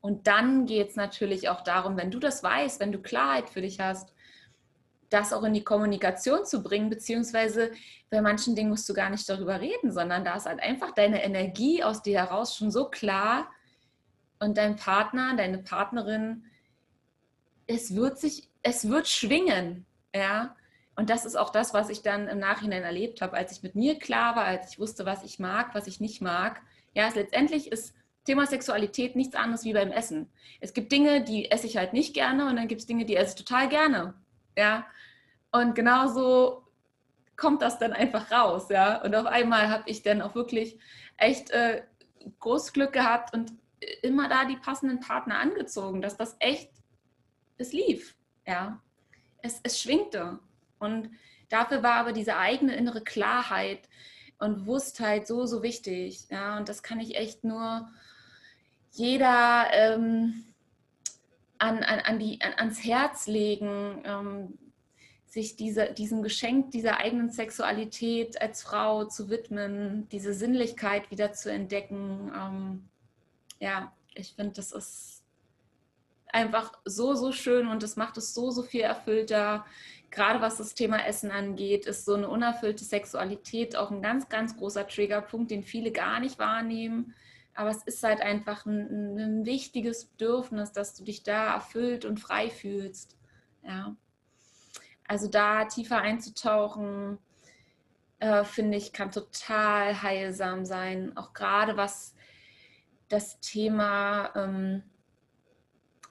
Und 0.00 0.26
dann 0.28 0.66
geht 0.66 0.90
es 0.90 0.96
natürlich 0.96 1.48
auch 1.48 1.62
darum, 1.62 1.96
wenn 1.96 2.10
du 2.10 2.20
das 2.20 2.42
weißt, 2.42 2.78
wenn 2.78 2.92
du 2.92 3.00
Klarheit 3.00 3.48
für 3.48 3.62
dich 3.62 3.80
hast, 3.80 4.14
das 5.10 5.32
auch 5.32 5.42
in 5.44 5.54
die 5.54 5.64
Kommunikation 5.64 6.44
zu 6.44 6.62
bringen, 6.62 6.90
beziehungsweise 6.90 7.72
bei 8.10 8.20
manchen 8.20 8.54
Dingen 8.54 8.70
musst 8.70 8.88
du 8.88 8.94
gar 8.94 9.10
nicht 9.10 9.28
darüber 9.28 9.60
reden, 9.60 9.92
sondern 9.92 10.24
da 10.24 10.36
ist 10.36 10.46
halt 10.46 10.60
einfach 10.60 10.92
deine 10.92 11.24
Energie 11.24 11.82
aus 11.82 12.02
dir 12.02 12.20
heraus 12.20 12.56
schon 12.56 12.70
so 12.70 12.90
klar 12.90 13.48
und 14.40 14.56
dein 14.56 14.76
Partner, 14.76 15.34
deine 15.36 15.58
Partnerin, 15.58 16.44
es 17.66 17.94
wird 17.94 18.18
sich 18.18 18.50
es 18.64 18.88
wird 18.88 19.06
schwingen, 19.06 19.86
ja. 20.12 20.56
Und 20.96 21.10
das 21.10 21.24
ist 21.24 21.36
auch 21.36 21.50
das, 21.50 21.74
was 21.74 21.88
ich 21.90 22.02
dann 22.02 22.28
im 22.28 22.38
Nachhinein 22.38 22.82
erlebt 22.82 23.20
habe, 23.20 23.36
als 23.36 23.52
ich 23.52 23.62
mit 23.62 23.74
mir 23.74 23.98
klar 23.98 24.36
war, 24.36 24.44
als 24.44 24.72
ich 24.72 24.78
wusste, 24.78 25.06
was 25.06 25.24
ich 25.24 25.38
mag, 25.38 25.74
was 25.74 25.86
ich 25.86 26.00
nicht 26.00 26.20
mag. 26.20 26.62
Ja, 26.94 27.08
es 27.08 27.14
letztendlich 27.14 27.70
ist 27.70 27.94
Thema 28.24 28.46
Sexualität 28.46 29.16
nichts 29.16 29.34
anderes 29.34 29.64
wie 29.64 29.72
beim 29.72 29.90
Essen. 29.90 30.30
Es 30.60 30.72
gibt 30.72 30.92
Dinge, 30.92 31.22
die 31.22 31.50
esse 31.50 31.66
ich 31.66 31.76
halt 31.76 31.92
nicht 31.92 32.14
gerne 32.14 32.46
und 32.46 32.56
dann 32.56 32.68
gibt 32.68 32.80
es 32.80 32.86
Dinge, 32.86 33.04
die 33.04 33.16
esse 33.16 33.36
ich 33.36 33.44
total 33.44 33.68
gerne. 33.68 34.14
Ja. 34.56 34.86
Und 35.52 35.74
genauso 35.74 36.62
kommt 37.36 37.60
das 37.60 37.78
dann 37.78 37.92
einfach 37.92 38.30
raus, 38.30 38.68
ja. 38.70 39.02
Und 39.02 39.14
auf 39.14 39.26
einmal 39.26 39.68
habe 39.68 39.84
ich 39.86 40.02
dann 40.02 40.22
auch 40.22 40.34
wirklich 40.34 40.78
echt 41.16 41.50
äh, 41.50 41.82
großes 42.38 42.72
Glück 42.72 42.92
gehabt 42.92 43.34
und 43.34 43.52
immer 44.02 44.28
da 44.28 44.44
die 44.44 44.56
passenden 44.56 45.00
Partner 45.00 45.38
angezogen, 45.38 46.00
dass 46.00 46.16
das 46.16 46.36
echt, 46.38 46.70
es 47.58 47.72
lief. 47.72 48.13
Ja, 48.46 48.80
es, 49.42 49.60
es 49.62 49.80
schwingte. 49.80 50.38
Und 50.78 51.10
dafür 51.48 51.82
war 51.82 51.94
aber 51.94 52.12
diese 52.12 52.36
eigene 52.36 52.74
innere 52.76 53.02
Klarheit 53.02 53.88
und 54.38 54.64
Bewusstheit 54.64 55.26
so, 55.26 55.46
so 55.46 55.62
wichtig. 55.62 56.26
Ja, 56.30 56.56
und 56.56 56.68
das 56.68 56.82
kann 56.82 57.00
ich 57.00 57.16
echt 57.16 57.44
nur 57.44 57.88
jeder 58.92 59.66
ähm, 59.72 60.44
an, 61.58 61.82
an, 61.82 62.00
an 62.00 62.18
die, 62.18 62.40
an, 62.40 62.52
ans 62.54 62.84
Herz 62.84 63.26
legen, 63.26 64.02
ähm, 64.04 64.58
sich 65.26 65.56
diese, 65.56 65.92
diesem 65.92 66.22
Geschenk 66.22 66.70
dieser 66.70 66.98
eigenen 66.98 67.30
Sexualität 67.30 68.40
als 68.40 68.62
Frau 68.62 69.04
zu 69.04 69.30
widmen, 69.30 70.08
diese 70.10 70.32
Sinnlichkeit 70.32 71.10
wieder 71.10 71.32
zu 71.32 71.50
entdecken. 71.50 72.30
Ähm, 72.34 72.88
ja, 73.58 73.92
ich 74.14 74.34
finde, 74.34 74.52
das 74.52 74.70
ist 74.70 75.23
einfach 76.34 76.72
so, 76.84 77.14
so 77.14 77.32
schön 77.32 77.68
und 77.68 77.82
das 77.82 77.96
macht 77.96 78.16
es 78.16 78.34
so, 78.34 78.50
so 78.50 78.62
viel 78.62 78.82
erfüllter. 78.82 79.64
Gerade 80.10 80.40
was 80.40 80.56
das 80.58 80.74
Thema 80.74 81.06
Essen 81.06 81.30
angeht, 81.30 81.86
ist 81.86 82.04
so 82.04 82.14
eine 82.14 82.28
unerfüllte 82.28 82.84
Sexualität 82.84 83.76
auch 83.76 83.90
ein 83.90 84.02
ganz, 84.02 84.28
ganz 84.28 84.56
großer 84.56 84.86
Triggerpunkt, 84.86 85.50
den 85.50 85.62
viele 85.62 85.92
gar 85.92 86.20
nicht 86.20 86.38
wahrnehmen. 86.38 87.14
Aber 87.54 87.70
es 87.70 87.84
ist 87.84 88.02
halt 88.02 88.20
einfach 88.20 88.66
ein, 88.66 89.16
ein 89.16 89.46
wichtiges 89.46 90.06
Bedürfnis, 90.06 90.72
dass 90.72 90.94
du 90.94 91.04
dich 91.04 91.22
da 91.22 91.54
erfüllt 91.54 92.04
und 92.04 92.18
frei 92.18 92.50
fühlst. 92.50 93.16
Ja. 93.62 93.94
Also 95.06 95.28
da 95.28 95.66
tiefer 95.66 95.98
einzutauchen, 96.00 97.18
äh, 98.18 98.42
finde 98.42 98.76
ich, 98.76 98.92
kann 98.92 99.12
total 99.12 100.02
heilsam 100.02 100.64
sein. 100.64 101.16
Auch 101.16 101.32
gerade 101.32 101.76
was 101.76 102.14
das 103.08 103.38
Thema, 103.38 104.32
ähm, 104.34 104.82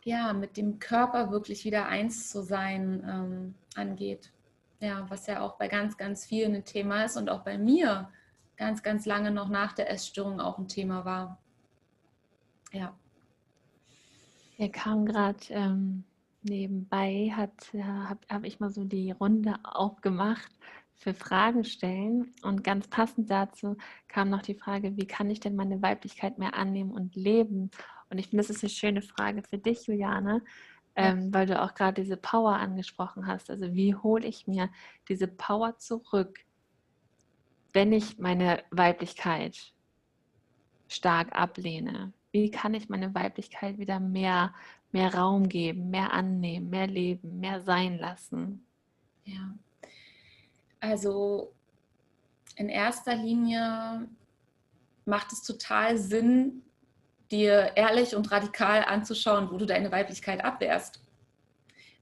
ja, 0.03 0.34
mit 0.34 0.57
dem 0.57 0.80
Körper 0.80 1.31
wirklich 1.31 1.65
wieder 1.65 1.88
eins 1.88 2.30
zu 2.30 2.43
sein 2.43 3.03
ähm, 3.07 3.55
angeht. 3.75 4.31
Ja, 4.80 5.09
was 5.09 5.27
ja 5.27 5.41
auch 5.41 5.57
bei 5.57 5.67
ganz, 5.67 5.97
ganz 5.97 6.25
vielen 6.25 6.55
ein 6.55 6.65
Thema 6.65 7.05
ist 7.05 7.15
und 7.15 7.30
auch 7.30 7.43
bei 7.43 7.57
mir 7.57 8.09
ganz, 8.57 8.84
ganz 8.84 9.05
lange 9.05 9.31
noch 9.31 9.49
nach 9.49 9.73
der 9.73 9.89
Essstörung 9.89 10.39
auch 10.39 10.57
ein 10.57 10.67
Thema 10.67 11.05
war. 11.05 11.39
Ja. 12.71 12.93
Hier 14.57 14.71
kam 14.71 15.05
gerade 15.05 15.39
ähm, 15.49 16.03
nebenbei, 16.43 17.31
habe 17.35 17.51
hab 18.30 18.43
ich 18.43 18.59
mal 18.59 18.69
so 18.69 18.84
die 18.84 19.11
Runde 19.11 19.55
aufgemacht 19.63 20.51
für 20.95 21.13
Fragen 21.13 21.63
stellen. 21.63 22.34
Und 22.43 22.63
ganz 22.63 22.88
passend 22.88 23.30
dazu 23.30 23.77
kam 24.07 24.30
noch 24.30 24.41
die 24.41 24.55
Frage, 24.55 24.95
wie 24.97 25.07
kann 25.07 25.30
ich 25.30 25.39
denn 25.39 25.55
meine 25.55 25.81
Weiblichkeit 25.81 26.38
mehr 26.39 26.55
annehmen 26.55 26.91
und 26.91 27.15
leben? 27.15 27.71
Und 28.14 28.19
ich 28.19 28.27
finde, 28.27 28.44
das 28.44 28.52
ist 28.52 28.64
eine 28.64 28.69
schöne 28.69 29.02
Frage 29.02 29.41
für 29.41 29.57
dich, 29.57 29.88
Juliane, 29.88 30.44
ähm, 30.95 31.34
weil 31.34 31.48
du 31.48 31.60
auch 31.60 31.73
gerade 31.73 31.99
diese 31.99 32.15
Power 32.15 32.53
angesprochen 32.57 33.26
hast. 33.26 33.49
Also 33.49 33.73
wie 33.73 33.95
hole 33.95 34.27
ich 34.27 34.45
mir 34.45 34.69
diese 35.10 35.27
Power 35.27 35.80
zurück, 35.80 36.45
wenn 37.73 37.91
ich 37.91 38.19
meine 38.19 38.64
Weiblichkeit 38.69 39.73
stark 40.88 41.35
ablehne? 41.35 42.14
Wie 42.31 42.52
kann 42.52 42.76
ich 42.76 42.88
meine 42.88 43.15
Weiblichkeit 43.15 43.80
wieder 43.80 43.99
mehr, 43.99 44.53
mehr 44.91 45.15
Raum 45.15 45.49
geben, 45.49 45.90
mehr 45.90 46.14
annehmen, 46.14 46.69
mehr 46.69 46.85
leben, 46.85 47.40
mehr 47.40 47.61
sein 47.61 47.98
lassen? 47.98 48.64
Ja, 49.26 49.56
also 50.80 51.52
in 52.57 52.69
erster 52.69 53.15
Linie 53.15 54.07
macht 55.06 55.31
es 55.31 55.41
total 55.41 55.98
Sinn, 55.98 56.61
dir 57.32 57.72
ehrlich 57.76 58.16
und 58.16 58.32
radikal 58.32 58.84
anzuschauen, 58.84 59.50
wo 59.52 59.58
du 59.58 59.66
deine 59.66 59.91
Weiblichkeit 59.91 60.44
abwehrst. 60.44 61.02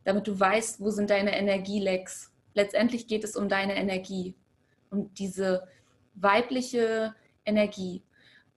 Damit 0.03 0.27
du 0.27 0.39
weißt, 0.39 0.81
wo 0.81 0.89
sind 0.89 1.09
deine 1.09 1.37
Energielecks. 1.37 2.33
Letztendlich 2.53 3.07
geht 3.07 3.23
es 3.23 3.35
um 3.35 3.47
deine 3.47 3.75
Energie, 3.75 4.35
um 4.89 5.13
diese 5.13 5.67
weibliche 6.15 7.15
Energie. 7.45 8.03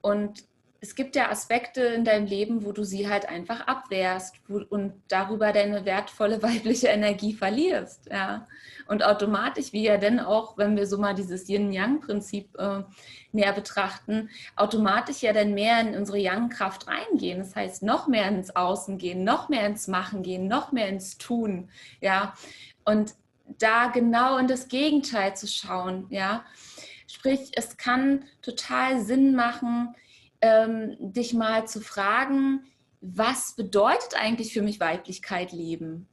Und 0.00 0.44
es 0.84 0.94
gibt 0.94 1.16
ja 1.16 1.30
Aspekte 1.30 1.80
in 1.80 2.04
deinem 2.04 2.26
Leben, 2.26 2.62
wo 2.62 2.72
du 2.72 2.84
sie 2.84 3.08
halt 3.08 3.26
einfach 3.26 3.66
abwehrst 3.66 4.34
und 4.48 4.92
darüber 5.08 5.50
deine 5.50 5.86
wertvolle 5.86 6.42
weibliche 6.42 6.88
Energie 6.88 7.32
verlierst. 7.32 8.10
Ja. 8.10 8.46
Und 8.86 9.02
automatisch, 9.02 9.72
wie 9.72 9.84
ja 9.84 9.96
denn 9.96 10.20
auch, 10.20 10.58
wenn 10.58 10.76
wir 10.76 10.86
so 10.86 10.98
mal 10.98 11.14
dieses 11.14 11.48
Yin-Yang-Prinzip 11.48 12.54
äh, 12.58 12.82
näher 13.32 13.54
betrachten, 13.54 14.28
automatisch 14.56 15.22
ja 15.22 15.32
dann 15.32 15.54
mehr 15.54 15.80
in 15.80 15.96
unsere 15.96 16.18
Yang-Kraft 16.18 16.86
reingehen. 16.86 17.38
Das 17.38 17.56
heißt, 17.56 17.82
noch 17.82 18.06
mehr 18.06 18.28
ins 18.28 18.54
Außen 18.54 18.98
gehen, 18.98 19.24
noch 19.24 19.48
mehr 19.48 19.66
ins 19.66 19.88
Machen 19.88 20.22
gehen, 20.22 20.48
noch 20.48 20.70
mehr 20.70 20.88
ins 20.88 21.16
Tun. 21.16 21.70
Ja. 22.02 22.34
Und 22.84 23.14
da 23.58 23.86
genau 23.86 24.36
in 24.36 24.48
das 24.48 24.68
Gegenteil 24.68 25.34
zu 25.34 25.46
schauen. 25.46 26.08
Ja. 26.10 26.44
Sprich, 27.06 27.52
es 27.54 27.78
kann 27.78 28.24
total 28.42 29.00
Sinn 29.00 29.34
machen, 29.34 29.94
ähm, 30.44 30.96
dich 31.00 31.32
mal 31.32 31.66
zu 31.66 31.80
fragen, 31.80 32.66
was 33.00 33.56
bedeutet 33.56 34.14
eigentlich 34.14 34.52
für 34.52 34.60
mich 34.60 34.78
Weiblichkeit 34.78 35.52
leben? 35.52 36.06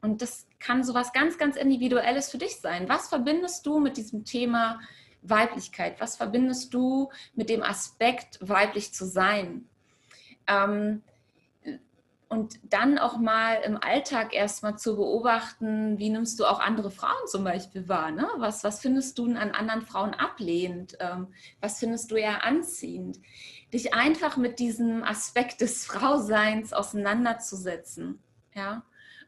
Und 0.00 0.22
das 0.22 0.46
kann 0.58 0.84
so 0.84 0.94
was 0.94 1.12
ganz, 1.12 1.36
ganz 1.36 1.56
Individuelles 1.56 2.30
für 2.30 2.38
dich 2.38 2.56
sein. 2.56 2.88
Was 2.88 3.08
verbindest 3.08 3.66
du 3.66 3.80
mit 3.80 3.98
diesem 3.98 4.24
Thema 4.24 4.80
Weiblichkeit? 5.20 6.00
Was 6.00 6.16
verbindest 6.16 6.72
du 6.72 7.10
mit 7.34 7.50
dem 7.50 7.62
Aspekt, 7.62 8.38
weiblich 8.40 8.94
zu 8.94 9.06
sein? 9.06 9.68
Ähm, 10.46 11.02
und 12.34 12.58
dann 12.64 12.98
auch 12.98 13.16
mal 13.16 13.60
im 13.64 13.76
Alltag 13.76 14.34
erstmal 14.34 14.76
zu 14.76 14.96
beobachten, 14.96 15.98
wie 15.98 16.10
nimmst 16.10 16.38
du 16.40 16.44
auch 16.44 16.60
andere 16.60 16.90
Frauen 16.90 17.26
zum 17.26 17.44
Beispiel 17.44 17.88
wahr? 17.88 18.10
Ne? 18.10 18.28
Was, 18.36 18.64
was 18.64 18.80
findest 18.80 19.18
du 19.18 19.26
an 19.26 19.52
anderen 19.52 19.82
Frauen 19.82 20.14
ablehnend? 20.14 20.96
Ähm, 21.00 21.28
was 21.60 21.78
findest 21.78 22.10
du 22.10 22.16
eher 22.16 22.44
anziehend? 22.44 23.18
dich 23.74 23.92
einfach 23.92 24.36
mit 24.36 24.60
diesem 24.60 25.02
Aspekt 25.02 25.60
des 25.60 25.84
Frauseins 25.84 26.72
auseinanderzusetzen. 26.72 28.22
Ja? 28.54 28.84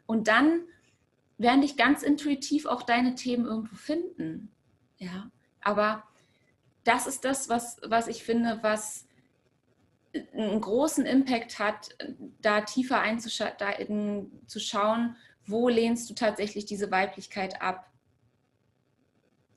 Und 0.06 0.28
dann 0.28 0.62
werden 1.36 1.60
dich 1.60 1.76
ganz 1.76 2.02
intuitiv 2.02 2.64
auch 2.64 2.84
deine 2.84 3.16
Themen 3.16 3.44
irgendwo 3.44 3.74
finden. 3.74 4.52
Ja? 4.98 5.30
Aber 5.60 6.04
das 6.84 7.08
ist 7.08 7.24
das, 7.24 7.48
was, 7.48 7.78
was 7.84 8.06
ich 8.06 8.22
finde, 8.22 8.60
was 8.62 9.05
einen 10.32 10.60
großen 10.60 11.06
Impact 11.06 11.58
hat, 11.58 11.96
da 12.40 12.62
tiefer 12.62 13.00
einzuschauen, 13.00 15.16
wo 15.46 15.68
lehnst 15.68 16.10
du 16.10 16.14
tatsächlich 16.14 16.66
diese 16.66 16.90
Weiblichkeit 16.90 17.62
ab? 17.62 17.90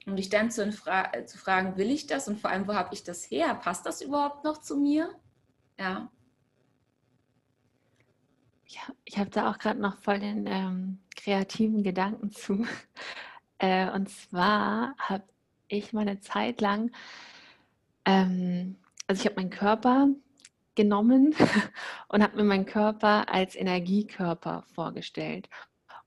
Und 0.06 0.15
dich 0.15 0.30
dann 0.30 0.49
zu, 0.49 0.72
fra 0.72 1.11
zu 1.26 1.38
fragen, 1.38 1.77
will 1.77 1.91
ich 1.91 2.07
das 2.07 2.27
und 2.27 2.40
vor 2.40 2.49
allem, 2.49 2.68
wo 2.68 2.73
habe 2.73 2.94
ich 2.94 3.03
das 3.03 3.30
her? 3.30 3.53
Passt 3.56 3.86
das 3.86 4.02
überhaupt 4.02 4.44
noch 4.44 4.60
zu 4.60 4.77
mir? 4.77 5.14
Ja. 5.77 6.10
Ja, 8.68 8.81
ich 9.03 9.18
habe 9.18 9.30
da 9.30 9.49
auch 9.49 9.57
gerade 9.57 9.80
noch 9.80 9.98
voll 9.98 10.19
den 10.19 10.45
ähm, 10.48 10.99
kreativen 11.15 11.84
Gedanken 11.84 12.31
zu. 12.31 12.65
Äh, 13.61 13.91
und 13.91 14.07
zwar 14.07 14.95
habe 14.98 15.26
ich 15.68 15.91
meine 15.91 16.22
Zeit 16.22 16.61
lang, 16.61 16.94
ähm, 18.06 18.77
also 19.06 19.19
ich 19.19 19.26
habe 19.26 19.36
meinen 19.36 19.49
Körper 19.49 20.07
genommen 20.80 21.35
und 22.07 22.23
habe 22.23 22.38
mir 22.38 22.45
meinen 22.45 22.65
Körper 22.65 23.27
als 23.27 23.53
Energiekörper 23.53 24.64
vorgestellt 24.73 25.49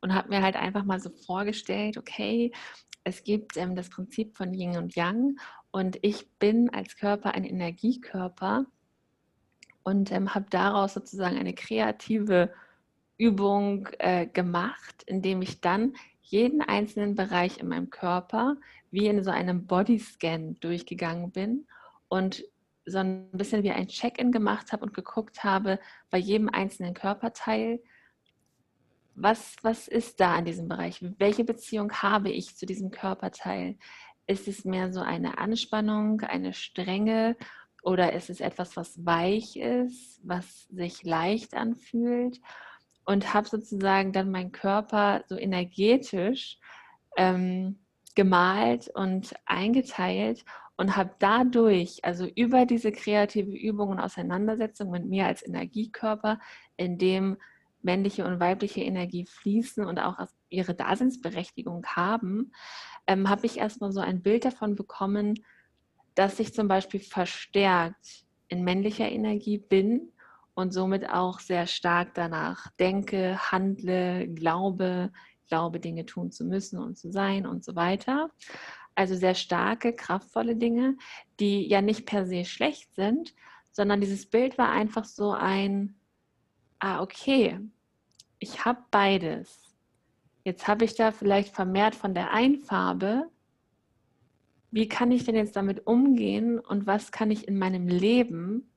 und 0.01 0.15
habe 0.15 0.31
mir 0.31 0.41
halt 0.41 0.57
einfach 0.57 0.85
mal 0.85 0.99
so 0.99 1.11
vorgestellt, 1.11 1.99
okay, 1.99 2.53
es 3.05 3.23
gibt 3.23 3.59
ähm, 3.59 3.77
das 3.77 3.91
Prinzip 3.91 4.35
von 4.35 4.55
Yin 4.55 4.79
und 4.79 4.97
Yang 4.97 5.37
und 5.73 5.99
ich 6.01 6.31
bin 6.39 6.71
als 6.71 6.97
Körper 6.97 7.35
ein 7.35 7.45
Energiekörper 7.45 8.65
und 9.83 10.11
ähm, 10.11 10.35
habe 10.35 10.47
daraus 10.49 10.95
sozusagen 10.95 11.37
eine 11.37 11.53
kreative 11.53 12.51
Übung 13.19 13.91
äh, 13.99 14.27
gemacht, 14.27 15.03
indem 15.05 15.43
ich 15.43 15.61
dann 15.61 15.93
jeden 16.23 16.63
einzelnen 16.63 17.15
Bereich 17.15 17.59
in 17.59 17.69
meinem 17.69 17.91
Körper 17.91 18.57
wie 18.91 19.07
in 19.07 19.23
so 19.23 19.31
einem 19.31 19.67
Bodyscan 19.67 20.57
durchgegangen 20.61 21.31
bin 21.31 21.67
und 22.09 22.43
so 22.85 22.99
ein 22.99 23.31
bisschen 23.33 23.63
wie 23.63 23.71
ein 23.71 23.89
Check-in 23.89 24.33
gemacht 24.33 24.73
habe 24.73 24.85
und 24.85 24.95
geguckt 24.95 25.45
habe 25.45 25.79
bei 26.11 26.19
jedem 26.19 26.49
einzelnen 26.49 26.95
Körperteil, 26.95 27.81
was, 29.15 29.57
was 29.63 29.89
ist 29.89 30.21
da 30.21 30.37
an 30.37 30.45
diesem 30.45 30.69
Bereich? 30.69 31.05
Welche 31.19 31.45
Beziehung 31.45 31.93
habe 31.93 32.31
ich 32.31 32.57
zu 32.57 32.67
diesem 32.67 32.91
Körperteil? 32.91 33.77
Ist 34.27 34.49
es 34.49 34.65
mehr 34.65 34.93
so 34.93 35.01
eine 35.01 35.39
Anspannung, 35.39 36.21
eine 36.23 36.55
Strenge 36.55 37.37
oder 37.83 38.13
ist 38.13 38.31
es 38.31 38.41
etwas, 38.41 38.77
was 38.77 39.05
weich 39.05 39.57
ist, 39.57 40.21
was 40.23 40.67
sich 40.69 41.03
leicht 41.03 41.55
anfühlt? 41.55 42.41
Und 43.05 43.35
habe 43.35 43.49
sozusagen 43.49 44.13
dann 44.13 44.31
meinen 44.31 44.53
Körper 44.53 45.25
so 45.27 45.37
energetisch 45.37 46.59
ähm, 47.17 47.81
gemalt 48.15 48.89
und 48.95 49.35
eingeteilt 49.45 50.45
und 50.77 50.97
habe 50.97 51.15
dadurch, 51.19 52.05
also 52.05 52.27
über 52.27 52.67
diese 52.67 52.93
kreative 52.93 53.57
Übung 53.57 53.91
und 53.91 54.01
Auseinandersetzung 54.01 54.91
mit 54.91 55.05
mir 55.07 55.27
als 55.27 55.47
Energiekörper, 55.47 56.39
in 56.77 56.99
dem 56.99 57.37
männliche 57.83 58.25
und 58.25 58.41
weibliche 58.41 58.81
Energie 58.83 59.27
fließen 59.27 59.85
und 59.85 59.99
auch 59.99 60.17
ihre 60.49 60.75
Daseinsberechtigung 60.75 61.85
haben, 61.87 62.53
ähm, 63.07 63.29
habe 63.29 63.47
ich 63.47 63.59
erstmal 63.59 63.93
so 63.93 64.01
ein 64.01 64.23
Bild 64.23 64.45
davon 64.45 64.77
bekommen, 64.77 65.35
dass 66.15 66.39
ich 66.39 66.55
zum 66.55 66.69
Beispiel 66.69 67.01
verstärkt 67.01 68.25
in 68.49 68.65
männlicher 68.65 69.11
Energie 69.11 69.59
bin 69.59 70.13
und 70.55 70.73
somit 70.73 71.09
auch 71.09 71.41
sehr 71.41 71.67
stark 71.67 72.15
danach 72.15 72.71
denke, 72.79 73.39
handle, 73.51 74.29
glaube, 74.29 75.11
glaube, 75.49 75.81
Dinge 75.81 76.07
tun 76.07 76.31
zu 76.31 76.45
müssen 76.45 76.79
und 76.79 76.97
zu 76.97 77.11
sein 77.11 77.47
und 77.47 77.65
so 77.65 77.75
weiter. 77.75 78.31
Also 78.95 79.15
sehr 79.15 79.35
starke, 79.35 79.95
kraftvolle 79.95 80.57
Dinge, 80.57 80.97
die 81.41 81.67
ja 81.67 81.81
nicht 81.81 82.07
per 82.07 82.27
se 82.27 82.45
schlecht 82.45 82.95
sind, 82.95 83.35
sondern 83.71 84.01
dieses 84.01 84.27
Bild 84.27 84.59
war 84.59 84.71
einfach 84.71 85.05
so 85.05 85.33
ein, 85.33 85.95
ah, 86.79 87.01
okay, 87.01 87.59
ich 88.39 88.65
habe 88.65 88.83
beides. 88.91 89.75
Jetzt 90.45 90.67
habe 90.67 90.85
ich 90.85 90.95
da 90.95 91.13
vielleicht 91.13 91.55
vermehrt 91.55 91.95
von 91.95 92.15
der 92.15 92.33
einen 92.33 92.59
Farbe. 92.59 93.31
Wie 94.71 94.89
kann 94.89 95.13
ich 95.13 95.25
denn 95.25 95.37
jetzt 95.37 95.57
damit 95.57 95.87
umgehen 95.87 96.59
und 96.59 96.87
was 96.87 97.13
kann 97.13 97.31
ich 97.31 97.47
in 97.47 97.59
meinem 97.59 97.87
Leben 97.87 98.71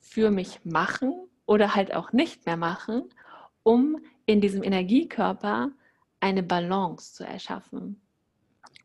für 0.00 0.30
mich 0.30 0.64
machen 0.64 1.28
oder 1.46 1.74
halt 1.74 1.94
auch 1.94 2.12
nicht 2.12 2.46
mehr 2.46 2.56
machen, 2.56 3.08
um 3.62 3.98
in 4.24 4.40
diesem 4.40 4.62
Energiekörper 4.62 5.70
eine 6.20 6.42
Balance 6.42 7.14
zu 7.14 7.24
erschaffen? 7.24 8.00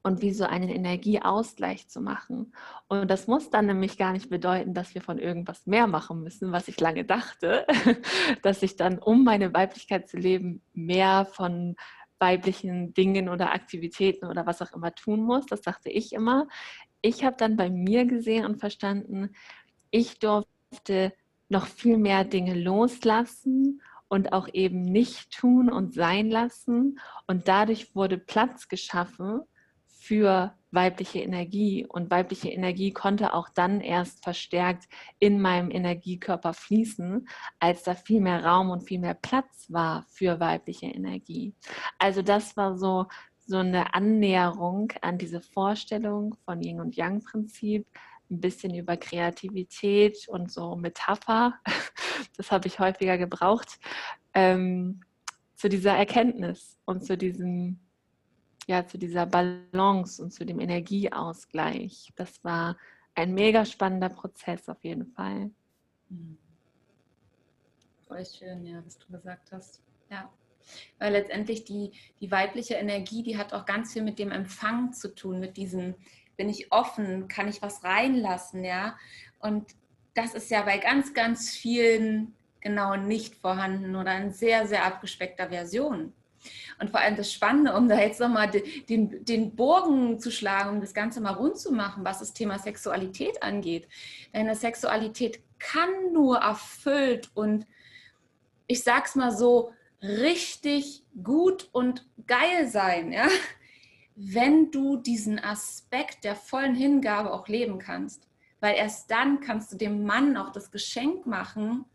Und 0.03 0.21
wie 0.21 0.33
so 0.33 0.45
einen 0.45 0.69
Energieausgleich 0.69 1.87
zu 1.87 2.01
machen. 2.01 2.53
Und 2.87 3.09
das 3.09 3.27
muss 3.27 3.49
dann 3.49 3.67
nämlich 3.67 3.97
gar 3.97 4.13
nicht 4.13 4.29
bedeuten, 4.29 4.73
dass 4.73 4.95
wir 4.95 5.01
von 5.01 5.19
irgendwas 5.19 5.67
mehr 5.67 5.87
machen 5.87 6.23
müssen, 6.23 6.51
was 6.51 6.67
ich 6.67 6.79
lange 6.79 7.05
dachte, 7.05 7.65
dass 8.41 8.63
ich 8.63 8.75
dann, 8.75 8.97
um 8.99 9.23
meine 9.23 9.53
Weiblichkeit 9.53 10.09
zu 10.09 10.17
leben, 10.17 10.61
mehr 10.73 11.25
von 11.25 11.75
weiblichen 12.19 12.93
Dingen 12.93 13.29
oder 13.29 13.53
Aktivitäten 13.53 14.25
oder 14.25 14.45
was 14.45 14.61
auch 14.61 14.73
immer 14.73 14.93
tun 14.93 15.23
muss. 15.23 15.45
Das 15.45 15.61
dachte 15.61 15.89
ich 15.89 16.13
immer. 16.13 16.47
Ich 17.01 17.23
habe 17.23 17.35
dann 17.37 17.55
bei 17.55 17.69
mir 17.69 18.05
gesehen 18.05 18.45
und 18.45 18.59
verstanden, 18.59 19.31
ich 19.89 20.19
durfte 20.19 21.13
noch 21.49 21.65
viel 21.65 21.97
mehr 21.97 22.23
Dinge 22.23 22.53
loslassen 22.53 23.81
und 24.07 24.33
auch 24.33 24.47
eben 24.53 24.83
nicht 24.83 25.31
tun 25.31 25.71
und 25.71 25.93
sein 25.93 26.29
lassen. 26.29 26.99
Und 27.27 27.47
dadurch 27.47 27.95
wurde 27.95 28.17
Platz 28.17 28.67
geschaffen 28.67 29.41
für 30.01 30.55
weibliche 30.71 31.19
Energie. 31.19 31.85
Und 31.85 32.09
weibliche 32.09 32.49
Energie 32.49 32.91
konnte 32.91 33.35
auch 33.35 33.49
dann 33.49 33.81
erst 33.81 34.23
verstärkt 34.23 34.89
in 35.19 35.39
meinem 35.39 35.69
Energiekörper 35.69 36.53
fließen, 36.55 37.27
als 37.59 37.83
da 37.83 37.93
viel 37.93 38.19
mehr 38.19 38.43
Raum 38.43 38.71
und 38.71 38.81
viel 38.81 38.99
mehr 38.99 39.13
Platz 39.13 39.67
war 39.69 40.03
für 40.09 40.39
weibliche 40.39 40.87
Energie. 40.87 41.53
Also 41.99 42.23
das 42.23 42.57
war 42.57 42.77
so, 42.79 43.05
so 43.45 43.57
eine 43.57 43.93
Annäherung 43.93 44.91
an 45.01 45.19
diese 45.19 45.39
Vorstellung 45.39 46.35
von 46.45 46.63
Yin 46.63 46.79
und 46.79 46.95
Yang-Prinzip, 46.95 47.85
ein 48.31 48.41
bisschen 48.41 48.73
über 48.73 48.97
Kreativität 48.97 50.27
und 50.29 50.51
so 50.51 50.75
Metapher. 50.75 51.53
Das 52.37 52.51
habe 52.51 52.67
ich 52.67 52.79
häufiger 52.79 53.17
gebraucht. 53.17 53.79
Ähm, 54.33 55.01
zu 55.55 55.69
dieser 55.69 55.95
Erkenntnis 55.95 56.79
und 56.85 57.03
zu 57.03 57.17
diesem 57.17 57.79
ja, 58.67 58.85
zu 58.85 58.97
dieser 58.97 59.25
Balance 59.25 60.21
und 60.21 60.31
zu 60.31 60.45
dem 60.45 60.59
Energieausgleich. 60.59 62.11
Das 62.15 62.43
war 62.43 62.77
ein 63.15 63.33
mega 63.33 63.65
spannender 63.65 64.09
Prozess 64.09 64.69
auf 64.69 64.83
jeden 64.83 65.05
Fall. 65.05 65.51
Hm. 66.09 66.37
Voll 68.07 68.25
schön, 68.25 68.65
ja, 68.65 68.83
was 68.85 68.97
du 68.97 69.07
gesagt 69.11 69.51
hast. 69.51 69.81
Ja. 70.09 70.29
Weil 70.99 71.13
letztendlich 71.13 71.63
die, 71.63 71.91
die 72.19 72.31
weibliche 72.31 72.75
Energie, 72.75 73.23
die 73.23 73.37
hat 73.37 73.53
auch 73.53 73.65
ganz 73.65 73.93
viel 73.93 74.03
mit 74.03 74.19
dem 74.19 74.31
Empfang 74.31 74.93
zu 74.93 75.13
tun, 75.13 75.39
mit 75.39 75.57
diesem, 75.57 75.95
bin 76.37 76.49
ich 76.49 76.71
offen, 76.71 77.27
kann 77.27 77.47
ich 77.47 77.61
was 77.61 77.83
reinlassen, 77.83 78.63
ja. 78.63 78.97
Und 79.39 79.75
das 80.13 80.33
ist 80.33 80.51
ja 80.51 80.61
bei 80.63 80.77
ganz, 80.77 81.13
ganz 81.13 81.51
vielen 81.51 82.35
genau 82.59 82.95
nicht 82.95 83.35
vorhanden 83.35 83.95
oder 83.95 84.15
in 84.17 84.31
sehr, 84.31 84.67
sehr 84.67 84.85
abgespeckter 84.85 85.49
Version. 85.49 86.13
Und 86.79 86.89
vor 86.89 86.99
allem 86.99 87.15
das 87.15 87.31
Spannende, 87.31 87.75
um 87.75 87.87
da 87.87 87.99
jetzt 87.99 88.19
nochmal 88.19 88.49
den, 88.49 89.23
den 89.25 89.55
Bogen 89.55 90.19
zu 90.19 90.31
schlagen, 90.31 90.71
um 90.71 90.81
das 90.81 90.93
Ganze 90.93 91.21
mal 91.21 91.33
rund 91.33 91.57
zu 91.57 91.71
machen, 91.71 92.03
was 92.03 92.19
das 92.19 92.33
Thema 92.33 92.57
Sexualität 92.59 93.43
angeht. 93.43 93.87
Deine 94.33 94.55
Sexualität 94.55 95.39
kann 95.59 96.13
nur 96.13 96.37
erfüllt 96.37 97.29
und 97.33 97.67
ich 98.67 98.83
sag's 98.83 99.15
mal 99.15 99.31
so, 99.31 99.71
richtig 100.01 101.03
gut 101.23 101.69
und 101.71 102.07
geil 102.25 102.67
sein, 102.67 103.11
ja, 103.11 103.27
wenn 104.15 104.71
du 104.71 104.97
diesen 104.97 105.39
Aspekt 105.39 106.23
der 106.23 106.35
vollen 106.35 106.75
Hingabe 106.75 107.31
auch 107.31 107.47
leben 107.47 107.79
kannst. 107.79 108.27
Weil 108.59 108.75
erst 108.75 109.09
dann 109.09 109.39
kannst 109.39 109.71
du 109.71 109.77
dem 109.77 110.03
Mann 110.05 110.37
auch 110.37 110.51
das 110.51 110.71
Geschenk 110.71 111.25
machen, 111.25 111.85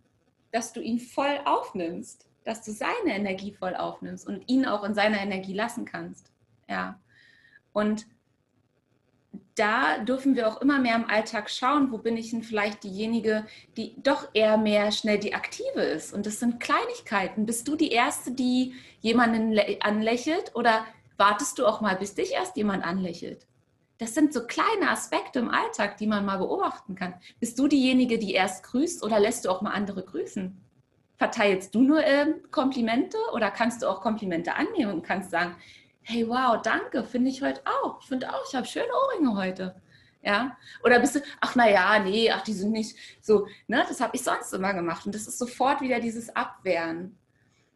dass 0.51 0.73
du 0.73 0.81
ihn 0.81 0.99
voll 0.99 1.41
aufnimmst 1.45 2.27
dass 2.47 2.63
du 2.63 2.73
seine 2.73 3.15
Energie 3.15 3.53
voll 3.53 3.75
aufnimmst 3.75 4.27
und 4.27 4.49
ihn 4.49 4.67
auch 4.67 4.85
in 4.85 4.95
seiner 4.95 5.21
Energie 5.21 5.55
lassen 5.55 5.85
kannst. 5.85 6.31
Ja. 6.69 7.01
Und 7.73 8.07
da 9.57 9.99
dürfen 9.99 10.37
wir 10.37 10.49
auch 10.49 10.61
immer 10.61 10.79
mehr 10.79 10.97
im 10.97 11.09
Alltag 11.09 11.51
schauen, 11.51 11.91
wo 11.91 11.99
bin 11.99 12.17
ich 12.17 12.31
denn 12.31 12.43
vielleicht 12.43 12.85
diejenige, 12.85 13.47
die 13.77 13.95
doch 14.03 14.29
eher 14.35 14.59
mehr 14.59 14.93
schnell 14.93 15.19
die 15.19 15.35
Aktive 15.35 15.81
ist. 15.81 16.13
Und 16.13 16.27
das 16.27 16.39
sind 16.39 16.61
Kleinigkeiten. 16.61 17.47
Bist 17.47 17.67
du 17.67 17.75
die 17.75 17.91
Erste, 17.91 18.31
die 18.31 18.75
jemanden 19.01 19.59
anlächelt 19.81 20.55
oder 20.55 20.85
wartest 21.17 21.59
du 21.59 21.67
auch 21.67 21.81
mal, 21.81 21.97
bis 21.97 22.15
dich 22.15 22.33
erst 22.33 22.57
jemand 22.57 22.85
anlächelt? 22.85 23.47
Das 23.99 24.15
sind 24.15 24.35
so 24.35 24.47
kleine 24.47 24.91
Aspekte 24.91 25.39
im 25.39 25.49
Alltag, 25.49 25.97
die 25.97 26.07
man 26.07 26.27
mal 26.27 26.37
beobachten 26.37 26.95
kann. 26.95 27.15
Bist 27.41 27.59
du 27.59 27.67
diejenige, 27.67 28.19
die 28.19 28.35
erst 28.35 28.63
grüßt 28.65 29.03
oder 29.03 29.19
lässt 29.19 29.47
du 29.47 29.51
auch 29.51 29.63
mal 29.63 29.71
andere 29.71 30.05
grüßen? 30.05 30.66
Verteilst 31.17 31.75
du 31.75 31.83
nur 31.83 32.05
äh, 32.05 32.35
Komplimente 32.51 33.17
oder 33.33 33.51
kannst 33.51 33.83
du 33.83 33.89
auch 33.89 34.01
Komplimente 34.01 34.55
annehmen 34.55 34.93
und 34.93 35.03
kannst 35.03 35.31
sagen, 35.31 35.57
hey, 36.03 36.29
wow, 36.29 36.61
danke, 36.63 37.05
finde 37.05 37.31
ich 37.31 37.43
heute 37.43 37.63
auch. 37.65 38.01
Ich 38.01 38.09
finde 38.09 38.33
auch, 38.33 38.43
ich 38.49 38.55
habe 38.55 38.67
schöne 38.67 38.87
Ohrringe 39.05 39.37
heute. 39.37 39.75
Ja, 40.23 40.57
oder 40.83 40.99
bist 40.99 41.15
du, 41.15 41.21
ach 41.41 41.55
naja, 41.55 42.01
nee, 42.01 42.31
ach, 42.31 42.43
die 42.43 42.53
sind 42.53 42.73
nicht 42.73 42.97
so, 43.21 43.47
ne, 43.69 43.85
das 43.89 44.01
habe 44.01 44.17
ich 44.17 44.23
sonst 44.23 44.53
immer 44.53 44.75
gemacht. 44.75 45.07
Und 45.07 45.15
das 45.15 45.29
ist 45.29 45.39
sofort 45.39 45.81
wieder 45.81 46.01
dieses 46.01 46.35
Abwehren. 46.35 47.17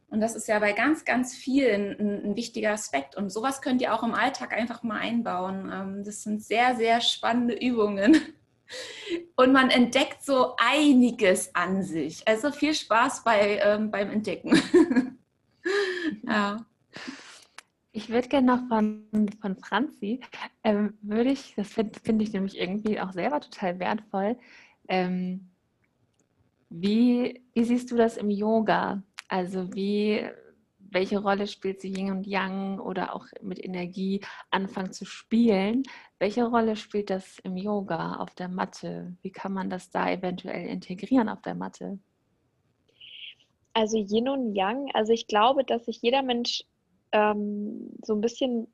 Und 0.09 0.21
das 0.21 0.35
ist 0.35 0.49
ja 0.49 0.59
bei 0.59 0.73
ganz, 0.73 1.05
ganz 1.05 1.35
vielen 1.35 1.97
ein, 2.01 2.25
ein 2.25 2.37
wichtiger 2.37 2.73
Aspekt. 2.73 3.17
Und 3.17 3.31
sowas 3.31 3.63
könnt 3.63 3.81
ihr 3.81 3.95
auch 3.95 4.03
im 4.03 4.15
Alltag 4.15 4.53
einfach 4.53 4.83
mal 4.83 4.99
einbauen. 4.99 5.71
Ähm, 5.73 6.05
das 6.05 6.25
sind 6.25 6.43
sehr, 6.43 6.75
sehr 6.75 7.01
spannende 7.01 7.55
Übungen. 7.55 8.21
Und 9.37 9.53
man 9.53 9.71
entdeckt 9.71 10.23
so 10.23 10.55
einiges 10.57 11.55
an 11.55 11.83
sich. 11.83 12.27
Also 12.27 12.51
viel 12.53 12.75
Spaß 12.75 13.25
bei, 13.25 13.59
ähm, 13.63 13.91
beim 13.91 14.11
Entdecken. 14.11 14.61
ja. 16.27 16.65
Ich 17.93 18.09
würde 18.09 18.29
gerne 18.29 18.47
noch 18.47 18.69
von, 18.69 19.29
von 19.41 19.57
Franzi, 19.57 20.21
ähm, 20.63 20.97
würde 21.03 21.33
ich, 21.33 21.55
das 21.57 21.73
finde 21.73 21.99
find 21.99 22.23
ich 22.23 22.33
nämlich 22.33 22.57
irgendwie 22.57 23.01
auch 23.01 23.13
selber 23.13 23.41
total 23.41 23.81
wertvoll. 23.81 24.37
Ähm, 24.89 25.51
wie, 26.69 27.43
wie 27.53 27.65
siehst 27.65 27.91
du 27.91 27.97
das 27.97 28.17
im 28.17 28.31
Yoga? 28.31 29.03
Also 29.27 29.75
wie 29.75 30.25
welche 30.91 31.19
Rolle 31.19 31.47
spielt 31.47 31.81
sie 31.81 31.93
Yin 31.93 32.11
und 32.11 32.27
Yang 32.27 32.81
oder 32.81 33.15
auch 33.15 33.27
mit 33.43 33.63
Energie 33.65 34.21
anfangen 34.51 34.93
zu 34.93 35.05
spielen? 35.05 35.83
Welche 36.19 36.45
Rolle 36.45 36.77
spielt 36.77 37.11
das 37.11 37.39
im 37.41 37.57
Yoga 37.57 38.17
auf 38.17 38.35
der 38.35 38.49
Matte? 38.49 39.17
Wie 39.23 39.31
kann 39.31 39.53
man 39.53 39.71
das 39.71 39.91
da 39.91 40.11
eventuell 40.11 40.67
integrieren 40.67 41.29
auf 41.29 41.43
der 41.43 41.55
Matte? 41.55 41.99
Also 43.73 43.99
Yin 43.99 44.29
und 44.29 44.55
Yang, 44.55 44.91
also 44.95 45.13
ich 45.13 45.27
glaube, 45.27 45.65
dass 45.65 45.85
sich 45.85 46.01
jeder 46.03 46.23
Mensch 46.23 46.65
ähm, 47.13 47.91
so 48.03 48.15
ein 48.15 48.21
bisschen 48.21 48.67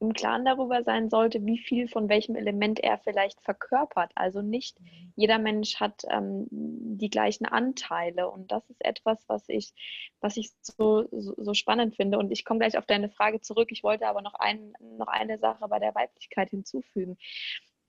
im 0.00 0.12
Klaren 0.12 0.44
darüber 0.44 0.82
sein 0.82 1.10
sollte, 1.10 1.44
wie 1.44 1.58
viel 1.58 1.88
von 1.88 2.08
welchem 2.08 2.36
Element 2.36 2.80
er 2.80 2.98
vielleicht 2.98 3.40
verkörpert. 3.40 4.10
Also 4.14 4.42
nicht 4.42 4.78
jeder 5.16 5.38
Mensch 5.38 5.76
hat 5.80 6.02
ähm, 6.10 6.46
die 6.50 7.10
gleichen 7.10 7.46
Anteile. 7.46 8.30
Und 8.30 8.52
das 8.52 8.68
ist 8.70 8.84
etwas, 8.84 9.22
was 9.28 9.48
ich, 9.48 9.72
was 10.20 10.36
ich 10.36 10.50
so, 10.62 11.06
so, 11.12 11.34
so 11.36 11.54
spannend 11.54 11.96
finde. 11.96 12.18
Und 12.18 12.30
ich 12.30 12.44
komme 12.44 12.60
gleich 12.60 12.78
auf 12.78 12.86
deine 12.86 13.08
Frage 13.08 13.40
zurück. 13.40 13.68
Ich 13.70 13.82
wollte 13.82 14.06
aber 14.06 14.22
noch, 14.22 14.34
ein, 14.34 14.72
noch 14.98 15.08
eine 15.08 15.38
Sache 15.38 15.66
bei 15.68 15.78
der 15.78 15.94
Weiblichkeit 15.94 16.50
hinzufügen 16.50 17.16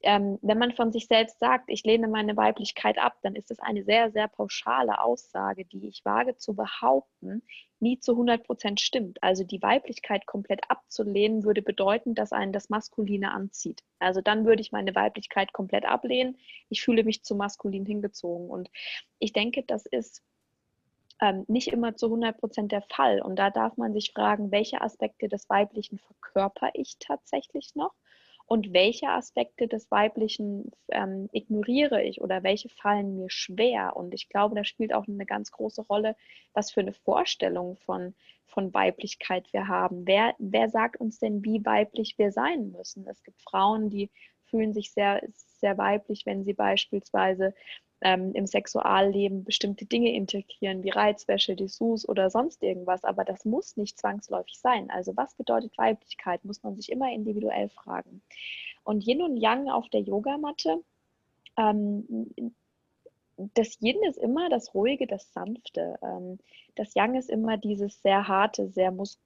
ähm, 0.01 0.39
wenn 0.41 0.57
man 0.57 0.71
von 0.73 0.91
sich 0.91 1.07
selbst 1.07 1.39
sagt, 1.39 1.65
ich 1.67 1.83
lehne 1.83 2.07
meine 2.07 2.37
Weiblichkeit 2.37 2.97
ab, 2.97 3.17
dann 3.21 3.35
ist 3.35 3.51
es 3.51 3.59
eine 3.59 3.83
sehr, 3.83 4.11
sehr 4.11 4.27
pauschale 4.27 5.01
Aussage, 5.01 5.65
die 5.65 5.87
ich 5.87 6.05
wage 6.05 6.37
zu 6.37 6.55
behaupten, 6.55 7.43
nie 7.79 7.99
zu 7.99 8.13
100 8.13 8.45
Prozent 8.45 8.79
stimmt. 8.79 9.21
Also 9.21 9.43
die 9.43 9.61
Weiblichkeit 9.61 10.25
komplett 10.25 10.61
abzulehnen, 10.69 11.43
würde 11.43 11.61
bedeuten, 11.61 12.15
dass 12.15 12.31
einen 12.31 12.53
das 12.53 12.69
Maskuline 12.69 13.31
anzieht. 13.31 13.83
Also 13.99 14.21
dann 14.21 14.45
würde 14.45 14.61
ich 14.61 14.71
meine 14.71 14.95
Weiblichkeit 14.95 15.53
komplett 15.53 15.85
ablehnen. 15.85 16.37
Ich 16.69 16.81
fühle 16.81 17.03
mich 17.03 17.23
zu 17.23 17.35
maskulin 17.35 17.85
hingezogen. 17.85 18.49
Und 18.49 18.69
ich 19.19 19.33
denke, 19.33 19.63
das 19.63 19.85
ist 19.85 20.23
ähm, 21.21 21.43
nicht 21.47 21.69
immer 21.69 21.95
zu 21.95 22.07
100 22.07 22.37
Prozent 22.37 22.71
der 22.71 22.83
Fall. 22.83 23.21
Und 23.21 23.37
da 23.37 23.49
darf 23.49 23.75
man 23.77 23.93
sich 23.93 24.11
fragen, 24.13 24.51
welche 24.51 24.81
Aspekte 24.81 25.27
des 25.27 25.49
Weiblichen 25.49 25.99
verkörper 25.99 26.69
ich 26.73 26.97
tatsächlich 26.99 27.75
noch? 27.75 27.93
Und 28.49 28.73
welche 28.73 29.09
Aspekte 29.09 29.67
des 29.67 29.91
Weiblichen 29.91 30.71
ähm, 30.87 31.29
ignoriere 31.31 32.01
ich 32.01 32.19
oder 32.19 32.41
welche 32.41 32.67
fallen 32.67 33.15
mir 33.15 33.29
schwer. 33.29 33.95
Und 33.95 34.11
ich 34.15 34.27
glaube, 34.27 34.55
da 34.55 34.63
spielt 34.63 34.91
auch 34.91 35.07
eine 35.07 35.27
ganz 35.27 35.51
große 35.51 35.83
Rolle, 35.83 36.15
was 36.53 36.71
für 36.71 36.79
eine 36.79 36.93
Vorstellung 36.93 37.77
von, 37.85 38.15
von 38.47 38.73
Weiblichkeit 38.73 39.53
wir 39.53 39.67
haben. 39.67 40.07
Wer, 40.07 40.33
wer 40.39 40.67
sagt 40.67 40.99
uns 40.99 41.19
denn, 41.19 41.45
wie 41.45 41.63
weiblich 41.63 42.17
wir 42.17 42.31
sein 42.31 42.71
müssen? 42.71 43.07
Es 43.07 43.21
gibt 43.23 43.39
Frauen, 43.43 43.91
die 43.91 44.09
fühlen 44.45 44.73
sich 44.73 44.93
sehr, 44.93 45.21
sehr 45.35 45.77
weiblich, 45.77 46.25
wenn 46.25 46.43
sie 46.43 46.53
beispielsweise 46.53 47.53
ähm, 48.01 48.33
im 48.33 48.45
Sexualleben 48.45 49.43
bestimmte 49.43 49.85
Dinge 49.85 50.13
integrieren, 50.13 50.83
wie 50.83 50.89
Reizwäsche, 50.89 51.55
Dessous 51.55 52.07
oder 52.07 52.29
sonst 52.29 52.63
irgendwas. 52.63 53.03
Aber 53.03 53.23
das 53.23 53.45
muss 53.45 53.77
nicht 53.77 53.97
zwangsläufig 53.97 54.59
sein. 54.59 54.89
Also 54.89 55.15
was 55.17 55.35
bedeutet 55.35 55.77
Weiblichkeit, 55.77 56.45
muss 56.45 56.63
man 56.63 56.75
sich 56.75 56.91
immer 56.91 57.11
individuell 57.11 57.69
fragen. 57.69 58.21
Und 58.83 59.05
Yin 59.05 59.21
und 59.21 59.37
Yang 59.37 59.69
auf 59.69 59.89
der 59.89 60.01
Yogamatte, 60.01 60.83
ähm, 61.57 62.43
das 63.53 63.81
Yin 63.81 64.01
ist 64.03 64.17
immer 64.17 64.49
das 64.49 64.73
Ruhige, 64.73 65.07
das 65.07 65.31
Sanfte. 65.33 65.97
Ähm, 66.01 66.39
das 66.75 66.93
Yang 66.95 67.15
ist 67.15 67.29
immer 67.29 67.57
dieses 67.57 68.01
sehr 68.01 68.27
harte, 68.27 68.69
sehr 68.69 68.91
mus 68.91 69.19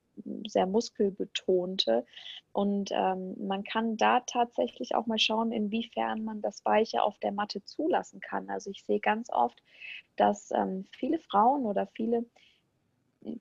sehr 0.48 0.66
muskelbetonte. 0.66 2.06
Und 2.52 2.92
ähm, 2.92 3.36
man 3.48 3.64
kann 3.64 3.98
da 3.98 4.22
tatsächlich 4.22 4.96
auch 4.96 5.06
mal 5.06 5.20
schauen, 5.20 5.52
inwiefern 5.52 6.24
man 6.24 6.42
das 6.42 6.64
Weiche 6.66 7.02
auf 7.02 7.18
der 7.20 7.32
Matte 7.32 7.64
zulassen 7.64 8.20
kann. 8.20 8.50
Also 8.50 8.70
ich 8.70 8.84
sehe 8.86 9.00
ganz 9.00 9.30
oft, 9.32 9.62
dass 10.16 10.52
ähm, 10.52 10.86
viele 10.92 11.20
Frauen 11.20 11.66
oder 11.66 11.88
viele 11.88 12.26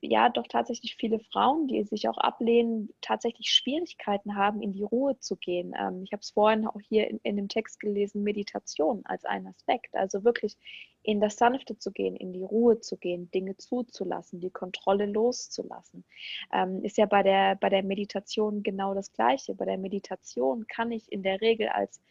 ja 0.01 0.29
doch 0.29 0.47
tatsächlich 0.47 0.95
viele 0.95 1.19
Frauen, 1.19 1.67
die 1.67 1.83
sich 1.83 2.07
auch 2.07 2.17
ablehnen, 2.17 2.89
tatsächlich 3.01 3.49
Schwierigkeiten 3.49 4.35
haben, 4.35 4.61
in 4.61 4.71
die 4.71 4.83
Ruhe 4.83 5.19
zu 5.19 5.35
gehen. 5.35 5.73
Ähm, 5.77 6.03
ich 6.03 6.13
habe 6.13 6.21
es 6.21 6.31
vorhin 6.31 6.67
auch 6.67 6.79
hier 6.79 7.09
in, 7.09 7.19
in 7.23 7.35
dem 7.35 7.49
Text 7.49 7.79
gelesen, 7.79 8.23
Meditation 8.23 9.01
als 9.05 9.25
ein 9.25 9.47
Aspekt. 9.47 9.95
Also 9.95 10.23
wirklich 10.23 10.57
in 11.03 11.19
das 11.19 11.35
Sanfte 11.35 11.77
zu 11.77 11.91
gehen, 11.91 12.15
in 12.15 12.33
die 12.33 12.43
Ruhe 12.43 12.79
zu 12.79 12.97
gehen, 12.97 13.29
Dinge 13.31 13.57
zuzulassen, 13.57 14.39
die 14.39 14.49
Kontrolle 14.49 15.05
loszulassen. 15.05 16.05
Ähm, 16.51 16.83
ist 16.83 16.97
ja 16.97 17.05
bei 17.05 17.23
der, 17.23 17.55
bei 17.55 17.69
der 17.69 17.83
Meditation 17.83 18.63
genau 18.63 18.93
das 18.93 19.11
Gleiche. 19.11 19.53
Bei 19.53 19.65
der 19.65 19.77
Meditation 19.77 20.65
kann 20.67 20.91
ich 20.91 21.11
in 21.11 21.23
der 21.23 21.41
Regel 21.41 21.69
als 21.69 22.01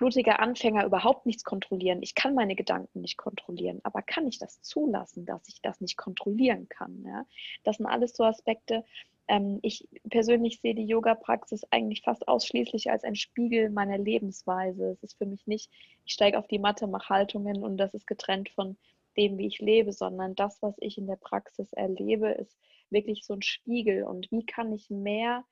blutiger 0.00 0.40
Anfänger 0.40 0.86
überhaupt 0.86 1.26
nichts 1.26 1.44
kontrollieren. 1.44 2.02
Ich 2.02 2.14
kann 2.14 2.34
meine 2.34 2.56
Gedanken 2.56 3.02
nicht 3.02 3.18
kontrollieren, 3.18 3.80
aber 3.82 4.00
kann 4.00 4.26
ich 4.26 4.38
das 4.38 4.62
zulassen, 4.62 5.26
dass 5.26 5.46
ich 5.46 5.60
das 5.60 5.82
nicht 5.82 5.98
kontrollieren 5.98 6.70
kann? 6.70 7.04
Ja? 7.04 7.26
Das 7.64 7.76
sind 7.76 7.84
alles 7.84 8.16
so 8.16 8.24
Aspekte. 8.24 8.82
Ähm, 9.30 9.60
ich 9.62 9.88
persönlich 10.10 10.60
sehe 10.60 10.74
die 10.74 10.86
Yoga-Praxis 10.86 11.62
eigentlich 11.70 12.02
fast 12.02 12.26
ausschließlich 12.26 12.90
als 12.90 13.04
ein 13.04 13.14
Spiegel 13.14 13.70
meiner 13.70 13.96
Lebensweise. 13.96 14.90
Es 14.90 15.02
ist 15.02 15.18
für 15.18 15.26
mich 15.26 15.46
nicht, 15.46 15.70
ich 16.04 16.12
steige 16.12 16.38
auf 16.38 16.48
die 16.48 16.58
Matte, 16.58 16.86
mache 16.88 17.08
Haltungen 17.08 17.62
und 17.62 17.76
das 17.76 17.94
ist 17.94 18.06
getrennt 18.06 18.50
von 18.50 18.76
dem, 19.16 19.38
wie 19.38 19.46
ich 19.46 19.60
lebe, 19.60 19.92
sondern 19.92 20.34
das, 20.34 20.60
was 20.62 20.74
ich 20.80 20.98
in 20.98 21.06
der 21.06 21.16
Praxis 21.16 21.72
erlebe, 21.72 22.30
ist 22.30 22.58
wirklich 22.90 23.24
so 23.24 23.34
ein 23.34 23.42
Spiegel. 23.42 24.02
Und 24.02 24.30
wie 24.32 24.44
kann 24.44 24.72
ich 24.72 24.90
mehr 24.90 25.44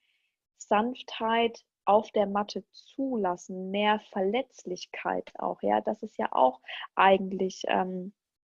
Sanftheit 0.57 1.65
auf 1.85 2.11
der 2.11 2.27
Matte 2.27 2.65
zulassen, 2.73 3.71
mehr 3.71 4.01
Verletzlichkeit 4.11 5.31
auch. 5.39 5.63
Ja, 5.63 5.81
das 5.81 6.03
ist 6.03 6.19
ja 6.19 6.29
auch 6.33 6.61
eigentlich 6.95 7.63
ähm, 7.69 8.13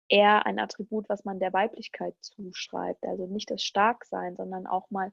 eher 0.09 0.45
ein 0.45 0.59
Attribut, 0.59 1.07
was 1.09 1.25
man 1.25 1.39
der 1.39 1.53
Weiblichkeit 1.53 2.15
zuschreibt. 2.21 3.03
Also 3.05 3.27
nicht 3.27 3.49
das 3.49 3.63
Starksein, 3.63 4.35
sondern 4.35 4.67
auch 4.67 4.89
mal 4.89 5.11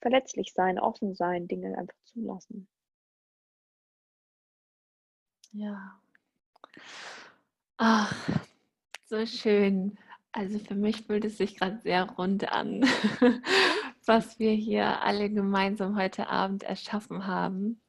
verletzlich 0.00 0.52
sein, 0.52 0.78
offen 0.78 1.14
sein, 1.14 1.48
Dinge 1.48 1.76
einfach 1.76 1.98
zulassen. 2.04 2.68
Ja. 5.52 6.00
Ach, 7.76 8.28
so 9.06 9.26
schön. 9.26 9.98
Also 10.32 10.58
für 10.60 10.76
mich 10.76 11.02
fühlt 11.06 11.24
es 11.24 11.38
sich 11.38 11.56
gerade 11.56 11.80
sehr 11.80 12.08
rund 12.10 12.50
an, 12.52 12.82
was 14.06 14.38
wir 14.38 14.52
hier 14.52 15.02
alle 15.02 15.28
gemeinsam 15.28 15.98
heute 15.98 16.28
Abend 16.28 16.62
erschaffen 16.62 17.26
haben. 17.26 17.80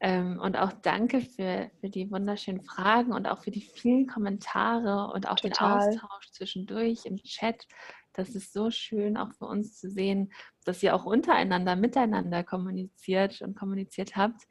Ähm, 0.00 0.38
und 0.40 0.56
auch 0.56 0.72
danke 0.72 1.20
für, 1.20 1.70
für 1.80 1.90
die 1.90 2.10
wunderschönen 2.10 2.62
Fragen 2.62 3.12
und 3.12 3.26
auch 3.26 3.42
für 3.42 3.50
die 3.50 3.62
vielen 3.62 4.06
Kommentare 4.06 5.12
und 5.12 5.28
auch 5.28 5.36
Total. 5.36 5.80
den 5.80 5.98
Austausch 6.00 6.30
zwischendurch 6.30 7.04
im 7.04 7.16
Chat. 7.18 7.66
Das 8.12 8.30
ist 8.30 8.52
so 8.52 8.70
schön 8.70 9.16
auch 9.16 9.32
für 9.34 9.46
uns 9.46 9.78
zu 9.78 9.90
sehen, 9.90 10.32
dass 10.64 10.82
ihr 10.82 10.94
auch 10.94 11.04
untereinander, 11.04 11.76
miteinander 11.76 12.44
kommuniziert 12.44 13.42
und 13.42 13.56
kommuniziert 13.56 14.16
habt. 14.16 14.46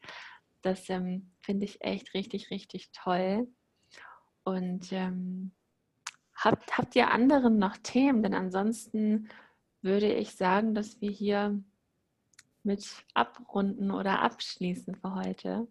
Das 0.61 0.90
ähm, 0.90 1.32
finde 1.41 1.65
ich 1.65 1.82
echt 1.82 2.14
richtig, 2.14 2.52
richtig 2.52 2.91
toll. 2.91 3.48
Und 4.44 4.91
ähm, 4.91 5.52
Habt, 6.38 6.78
habt 6.78 6.95
ihr 6.95 7.10
anderen 7.10 7.57
noch 7.57 7.78
Themen? 7.78 8.22
Denn 8.22 8.36
ansonsten 8.36 9.30
würde 9.82 10.14
ich 10.14 10.36
sagen, 10.36 10.76
dass 10.76 11.02
wir 11.02 11.10
hier 11.10 11.60
mit 12.68 13.03
abrunden 13.15 13.89
oder 13.89 14.22
abschließen 14.22 14.95
für 14.95 15.15
heute. 15.15 15.68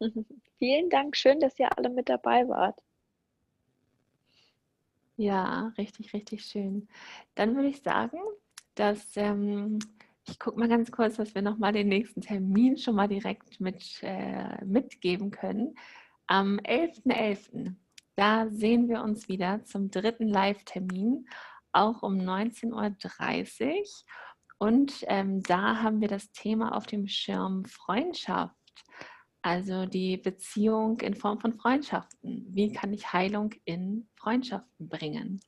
Vielen 0.58 0.88
Dank, 0.88 1.16
schön, 1.16 1.40
dass 1.40 1.58
ihr 1.58 1.76
alle 1.76 1.90
mit 1.90 2.08
dabei 2.08 2.48
wart. 2.48 2.80
Ja, 5.16 5.72
richtig, 5.76 6.14
richtig 6.14 6.44
schön. 6.44 6.88
Dann 7.34 7.54
würde 7.54 7.68
ich 7.68 7.82
sagen, 7.82 8.18
dass 8.74 9.16
ähm, 9.16 9.78
ich 10.26 10.38
gucke 10.38 10.58
mal 10.58 10.68
ganz 10.68 10.90
kurz, 10.90 11.16
dass 11.16 11.34
wir 11.34 11.42
nochmal 11.42 11.72
den 11.72 11.88
nächsten 11.88 12.20
Termin 12.20 12.78
schon 12.78 12.94
mal 12.94 13.08
direkt 13.08 13.60
mit, 13.60 14.00
äh, 14.02 14.64
mitgeben 14.64 15.30
können. 15.30 15.74
Am 16.26 16.58
11.11. 16.58 17.52
.11., 17.52 17.74
da 18.14 18.48
sehen 18.50 18.88
wir 18.88 19.02
uns 19.02 19.28
wieder 19.28 19.64
zum 19.64 19.90
dritten 19.90 20.28
Live-Termin, 20.28 21.26
auch 21.72 22.02
um 22.02 22.14
19.30 22.14 23.70
Uhr. 23.70 23.84
Und 24.58 25.04
ähm, 25.08 25.42
da 25.42 25.82
haben 25.82 26.00
wir 26.00 26.08
das 26.08 26.30
Thema 26.30 26.76
auf 26.76 26.86
dem 26.86 27.08
Schirm 27.08 27.64
Freundschaft, 27.64 28.54
also 29.42 29.86
die 29.86 30.16
Beziehung 30.16 31.00
in 31.00 31.14
Form 31.14 31.40
von 31.40 31.58
Freundschaften. 31.58 32.46
Wie 32.48 32.72
kann 32.72 32.92
ich 32.92 33.12
Heilung 33.12 33.50
in 33.64 34.08
Freundschaften 34.14 34.88
bringen? 34.88 35.40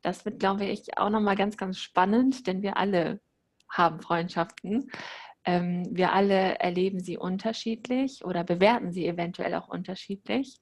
Das 0.00 0.24
wird, 0.24 0.38
glaube 0.38 0.64
ich, 0.64 0.96
auch 0.96 1.10
nochmal 1.10 1.36
ganz, 1.36 1.56
ganz 1.56 1.78
spannend, 1.78 2.46
denn 2.46 2.62
wir 2.62 2.76
alle 2.76 3.20
haben 3.68 4.00
Freundschaften. 4.00 4.90
Ähm, 5.44 5.86
wir 5.90 6.12
alle 6.12 6.58
erleben 6.58 7.00
sie 7.00 7.18
unterschiedlich 7.18 8.24
oder 8.24 8.42
bewerten 8.42 8.92
sie 8.92 9.06
eventuell 9.06 9.54
auch 9.54 9.68
unterschiedlich. 9.68 10.60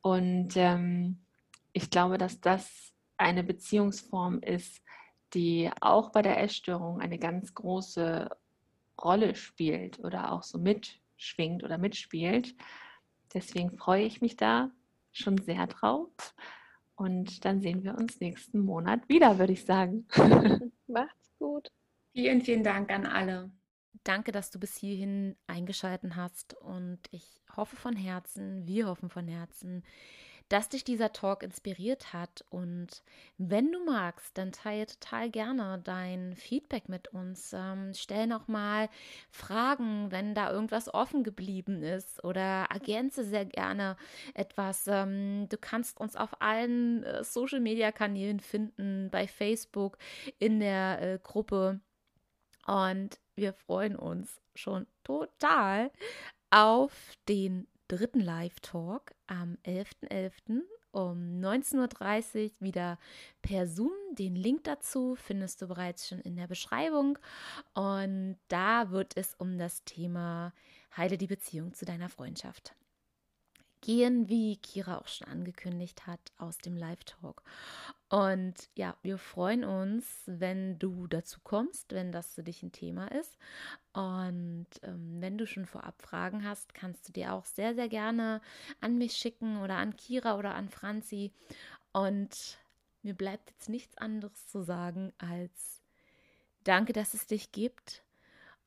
Und 0.00 0.56
ähm, 0.56 1.24
ich 1.72 1.88
glaube, 1.88 2.18
dass 2.18 2.40
das 2.40 2.91
eine 3.22 3.44
Beziehungsform 3.44 4.40
ist, 4.40 4.82
die 5.34 5.70
auch 5.80 6.10
bei 6.10 6.22
der 6.22 6.40
Essstörung 6.42 7.00
eine 7.00 7.18
ganz 7.18 7.54
große 7.54 8.28
Rolle 9.02 9.34
spielt 9.34 9.98
oder 10.00 10.32
auch 10.32 10.42
so 10.42 10.58
mitschwingt 10.58 11.64
oder 11.64 11.78
mitspielt. 11.78 12.54
Deswegen 13.32 13.76
freue 13.78 14.04
ich 14.04 14.20
mich 14.20 14.36
da 14.36 14.70
schon 15.12 15.38
sehr 15.38 15.66
drauf. 15.66 16.10
Und 16.94 17.44
dann 17.44 17.60
sehen 17.60 17.82
wir 17.82 17.96
uns 17.96 18.20
nächsten 18.20 18.60
Monat 18.60 19.08
wieder, 19.08 19.38
würde 19.38 19.54
ich 19.54 19.64
sagen. 19.64 20.06
Macht's 20.86 21.32
gut. 21.38 21.72
Vielen, 22.12 22.42
vielen 22.42 22.62
Dank 22.62 22.92
an 22.92 23.06
alle. 23.06 23.50
Danke, 24.04 24.32
dass 24.32 24.50
du 24.50 24.58
bis 24.58 24.76
hierhin 24.76 25.36
eingeschalten 25.46 26.16
hast 26.16 26.54
und 26.54 27.00
ich 27.10 27.40
hoffe 27.56 27.76
von 27.76 27.94
Herzen, 27.94 28.66
wir 28.66 28.86
hoffen 28.86 29.08
von 29.08 29.28
Herzen, 29.28 29.84
dass 30.52 30.68
dich 30.68 30.84
dieser 30.84 31.14
Talk 31.14 31.42
inspiriert 31.42 32.12
hat 32.12 32.44
und 32.50 33.02
wenn 33.38 33.72
du 33.72 33.82
magst, 33.86 34.36
dann 34.36 34.52
teile 34.52 34.84
total 34.84 35.30
gerne 35.30 35.80
dein 35.82 36.36
Feedback 36.36 36.90
mit 36.90 37.08
uns. 37.08 37.54
Ähm, 37.54 37.94
stell 37.94 38.26
nochmal 38.26 38.90
Fragen, 39.30 40.10
wenn 40.10 40.34
da 40.34 40.52
irgendwas 40.52 40.92
offen 40.92 41.24
geblieben 41.24 41.82
ist 41.82 42.22
oder 42.22 42.66
ergänze 42.70 43.24
sehr 43.24 43.46
gerne 43.46 43.96
etwas. 44.34 44.86
Ähm, 44.88 45.48
du 45.48 45.56
kannst 45.56 45.98
uns 45.98 46.16
auf 46.16 46.42
allen 46.42 47.02
äh, 47.02 47.24
Social-Media-Kanälen 47.24 48.40
finden, 48.40 49.08
bei 49.10 49.26
Facebook, 49.26 49.96
in 50.38 50.60
der 50.60 51.00
äh, 51.00 51.18
Gruppe. 51.22 51.80
Und 52.66 53.18
wir 53.36 53.54
freuen 53.54 53.96
uns 53.96 54.42
schon 54.54 54.86
total 55.02 55.90
auf 56.50 56.92
den 57.26 57.66
dritten 57.92 58.20
Live-Talk 58.20 59.14
am 59.26 59.58
11.11. 59.64 60.08
.11. 60.08 60.62
um 60.92 61.40
19.30 61.40 62.44
Uhr 62.44 62.50
wieder 62.60 62.98
per 63.42 63.66
Zoom. 63.66 63.92
Den 64.12 64.34
Link 64.34 64.64
dazu 64.64 65.14
findest 65.14 65.60
du 65.60 65.68
bereits 65.68 66.08
schon 66.08 66.20
in 66.20 66.36
der 66.36 66.46
Beschreibung. 66.46 67.18
Und 67.74 68.38
da 68.48 68.90
wird 68.90 69.16
es 69.16 69.34
um 69.34 69.58
das 69.58 69.84
Thema 69.84 70.54
Heile 70.96 71.18
die 71.18 71.26
Beziehung 71.26 71.74
zu 71.74 71.84
deiner 71.84 72.08
Freundschaft 72.08 72.74
gehen, 73.82 74.28
wie 74.28 74.56
Kira 74.56 74.96
auch 74.96 75.08
schon 75.08 75.28
angekündigt 75.28 76.06
hat, 76.06 76.32
aus 76.38 76.56
dem 76.58 76.76
Live-Talk. 76.76 77.42
Und 78.12 78.68
ja, 78.74 78.94
wir 79.00 79.16
freuen 79.16 79.64
uns, 79.64 80.04
wenn 80.26 80.78
du 80.78 81.06
dazu 81.06 81.40
kommst, 81.42 81.94
wenn 81.94 82.12
das 82.12 82.34
für 82.34 82.42
dich 82.42 82.62
ein 82.62 82.70
Thema 82.70 83.06
ist. 83.06 83.38
Und 83.94 84.66
ähm, 84.82 85.22
wenn 85.22 85.38
du 85.38 85.46
schon 85.46 85.64
vorab 85.64 86.02
Fragen 86.02 86.44
hast, 86.44 86.74
kannst 86.74 87.08
du 87.08 87.12
dir 87.14 87.32
auch 87.32 87.46
sehr, 87.46 87.74
sehr 87.74 87.88
gerne 87.88 88.42
an 88.82 88.98
mich 88.98 89.14
schicken 89.14 89.62
oder 89.62 89.76
an 89.76 89.96
Kira 89.96 90.36
oder 90.36 90.54
an 90.54 90.68
Franzi. 90.68 91.32
Und 91.92 92.58
mir 93.00 93.14
bleibt 93.14 93.48
jetzt 93.48 93.70
nichts 93.70 93.96
anderes 93.96 94.46
zu 94.46 94.62
sagen 94.62 95.14
als 95.16 95.80
danke, 96.64 96.92
dass 96.92 97.14
es 97.14 97.26
dich 97.26 97.50
gibt. 97.50 98.04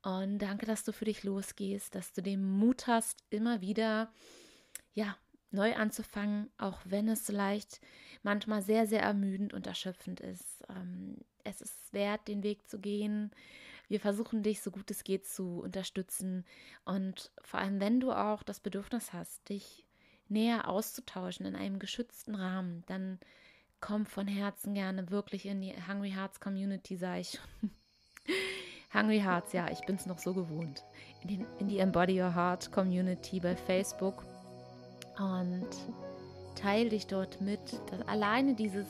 Und 0.02 0.40
danke, 0.40 0.66
dass 0.66 0.84
du 0.84 0.92
für 0.92 1.06
dich 1.06 1.24
losgehst, 1.24 1.94
dass 1.94 2.14
du 2.14 2.24
den 2.24 2.44
Mut 2.44 2.88
hast, 2.88 3.24
immer 3.30 3.62
wieder 3.62 4.12
ja, 4.96 5.16
neu 5.56 5.76
anzufangen, 5.76 6.50
auch 6.58 6.80
wenn 6.86 7.08
es 7.08 7.22
vielleicht 7.22 7.82
manchmal 8.24 8.62
sehr, 8.62 8.88
sehr 8.88 9.02
ermüdend 9.02 9.54
und 9.54 9.68
erschöpfend 9.68 10.20
ist. 10.20 10.64
Ähm, 10.70 11.18
es 11.44 11.62
ist 11.62 11.94
wert, 11.94 12.28
den 12.28 12.44
Weg 12.44 12.68
zu 12.68 12.80
gehen. 12.80 13.32
Wir 13.88 14.00
versuchen 14.00 14.44
dich 14.44 14.62
so 14.62 14.72
gut 14.72 14.90
es 14.92 15.04
geht 15.04 15.26
zu 15.28 15.60
unterstützen. 15.60 16.46
Und 16.86 17.32
vor 17.42 17.60
allem, 17.60 17.80
wenn 17.80 18.00
du 18.00 18.12
auch 18.12 18.44
das 18.44 18.60
Bedürfnis 18.60 19.14
hast, 19.14 19.48
dich 19.50 19.86
näher 20.28 20.68
auszutauschen 20.68 21.46
in 21.46 21.56
einem 21.56 21.80
geschützten 21.80 22.36
Rahmen, 22.36 22.84
dann 22.88 23.20
komm 23.80 24.06
von 24.06 24.28
Herzen 24.28 24.74
gerne 24.74 25.12
wirklich 25.12 25.46
in 25.46 25.62
die 25.62 25.74
Hungry 25.88 26.12
Hearts 26.12 26.40
Community, 26.40 26.98
sage 26.98 27.22
ich 27.22 27.40
Hungry 28.94 29.20
Hearts, 29.20 29.54
ja, 29.54 29.70
ich 29.70 29.82
bin 29.82 29.98
es 29.98 30.06
noch 30.06 30.18
so 30.18 30.34
gewohnt. 30.34 30.84
In, 31.22 31.28
den, 31.28 31.46
in 31.60 31.68
die 31.68 31.80
Embody 31.80 32.20
Your 32.20 32.34
Heart 32.34 32.72
Community 32.72 33.40
bei 33.40 33.56
Facebook. 33.56 34.26
Und 35.20 35.68
teile 36.56 36.90
dich 36.90 37.08
dort 37.08 37.42
mit. 37.42 37.60
Dass 37.92 38.08
alleine 38.08 38.54
dieses 38.54 38.88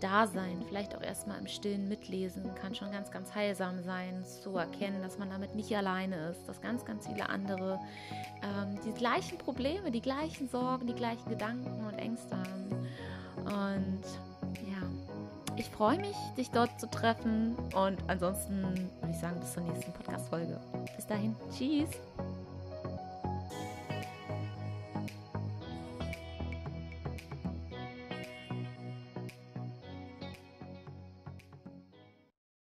Dasein, 0.00 0.62
vielleicht 0.68 0.94
auch 0.94 1.02
erstmal 1.02 1.38
im 1.38 1.46
Stillen 1.46 1.88
mitlesen, 1.88 2.54
kann 2.54 2.74
schon 2.74 2.90
ganz, 2.92 3.10
ganz 3.10 3.34
heilsam 3.34 3.82
sein, 3.82 4.24
zu 4.24 4.56
erkennen, 4.56 5.02
dass 5.02 5.18
man 5.18 5.30
damit 5.30 5.54
nicht 5.54 5.74
alleine 5.74 6.30
ist, 6.30 6.46
dass 6.46 6.60
ganz, 6.60 6.84
ganz 6.84 7.06
viele 7.06 7.28
andere 7.28 7.78
ähm, 8.42 8.78
die 8.84 8.92
gleichen 8.92 9.38
Probleme, 9.38 9.90
die 9.90 10.02
gleichen 10.02 10.48
Sorgen, 10.48 10.86
die 10.86 10.94
gleichen 10.94 11.28
Gedanken 11.28 11.86
und 11.86 11.98
Ängste 11.98 12.36
haben. 12.36 12.70
Und 13.44 14.02
ja, 14.66 15.56
ich 15.56 15.68
freue 15.70 15.98
mich, 15.98 16.16
dich 16.36 16.50
dort 16.50 16.78
zu 16.78 16.88
treffen. 16.90 17.56
Und 17.74 17.98
ansonsten 18.08 18.62
würde 19.00 19.10
ich 19.10 19.18
sagen, 19.18 19.40
bis 19.40 19.54
zur 19.54 19.62
nächsten 19.62 19.92
Podcast-Folge. 19.92 20.58
Bis 20.96 21.06
dahin, 21.06 21.34
tschüss. 21.50 21.90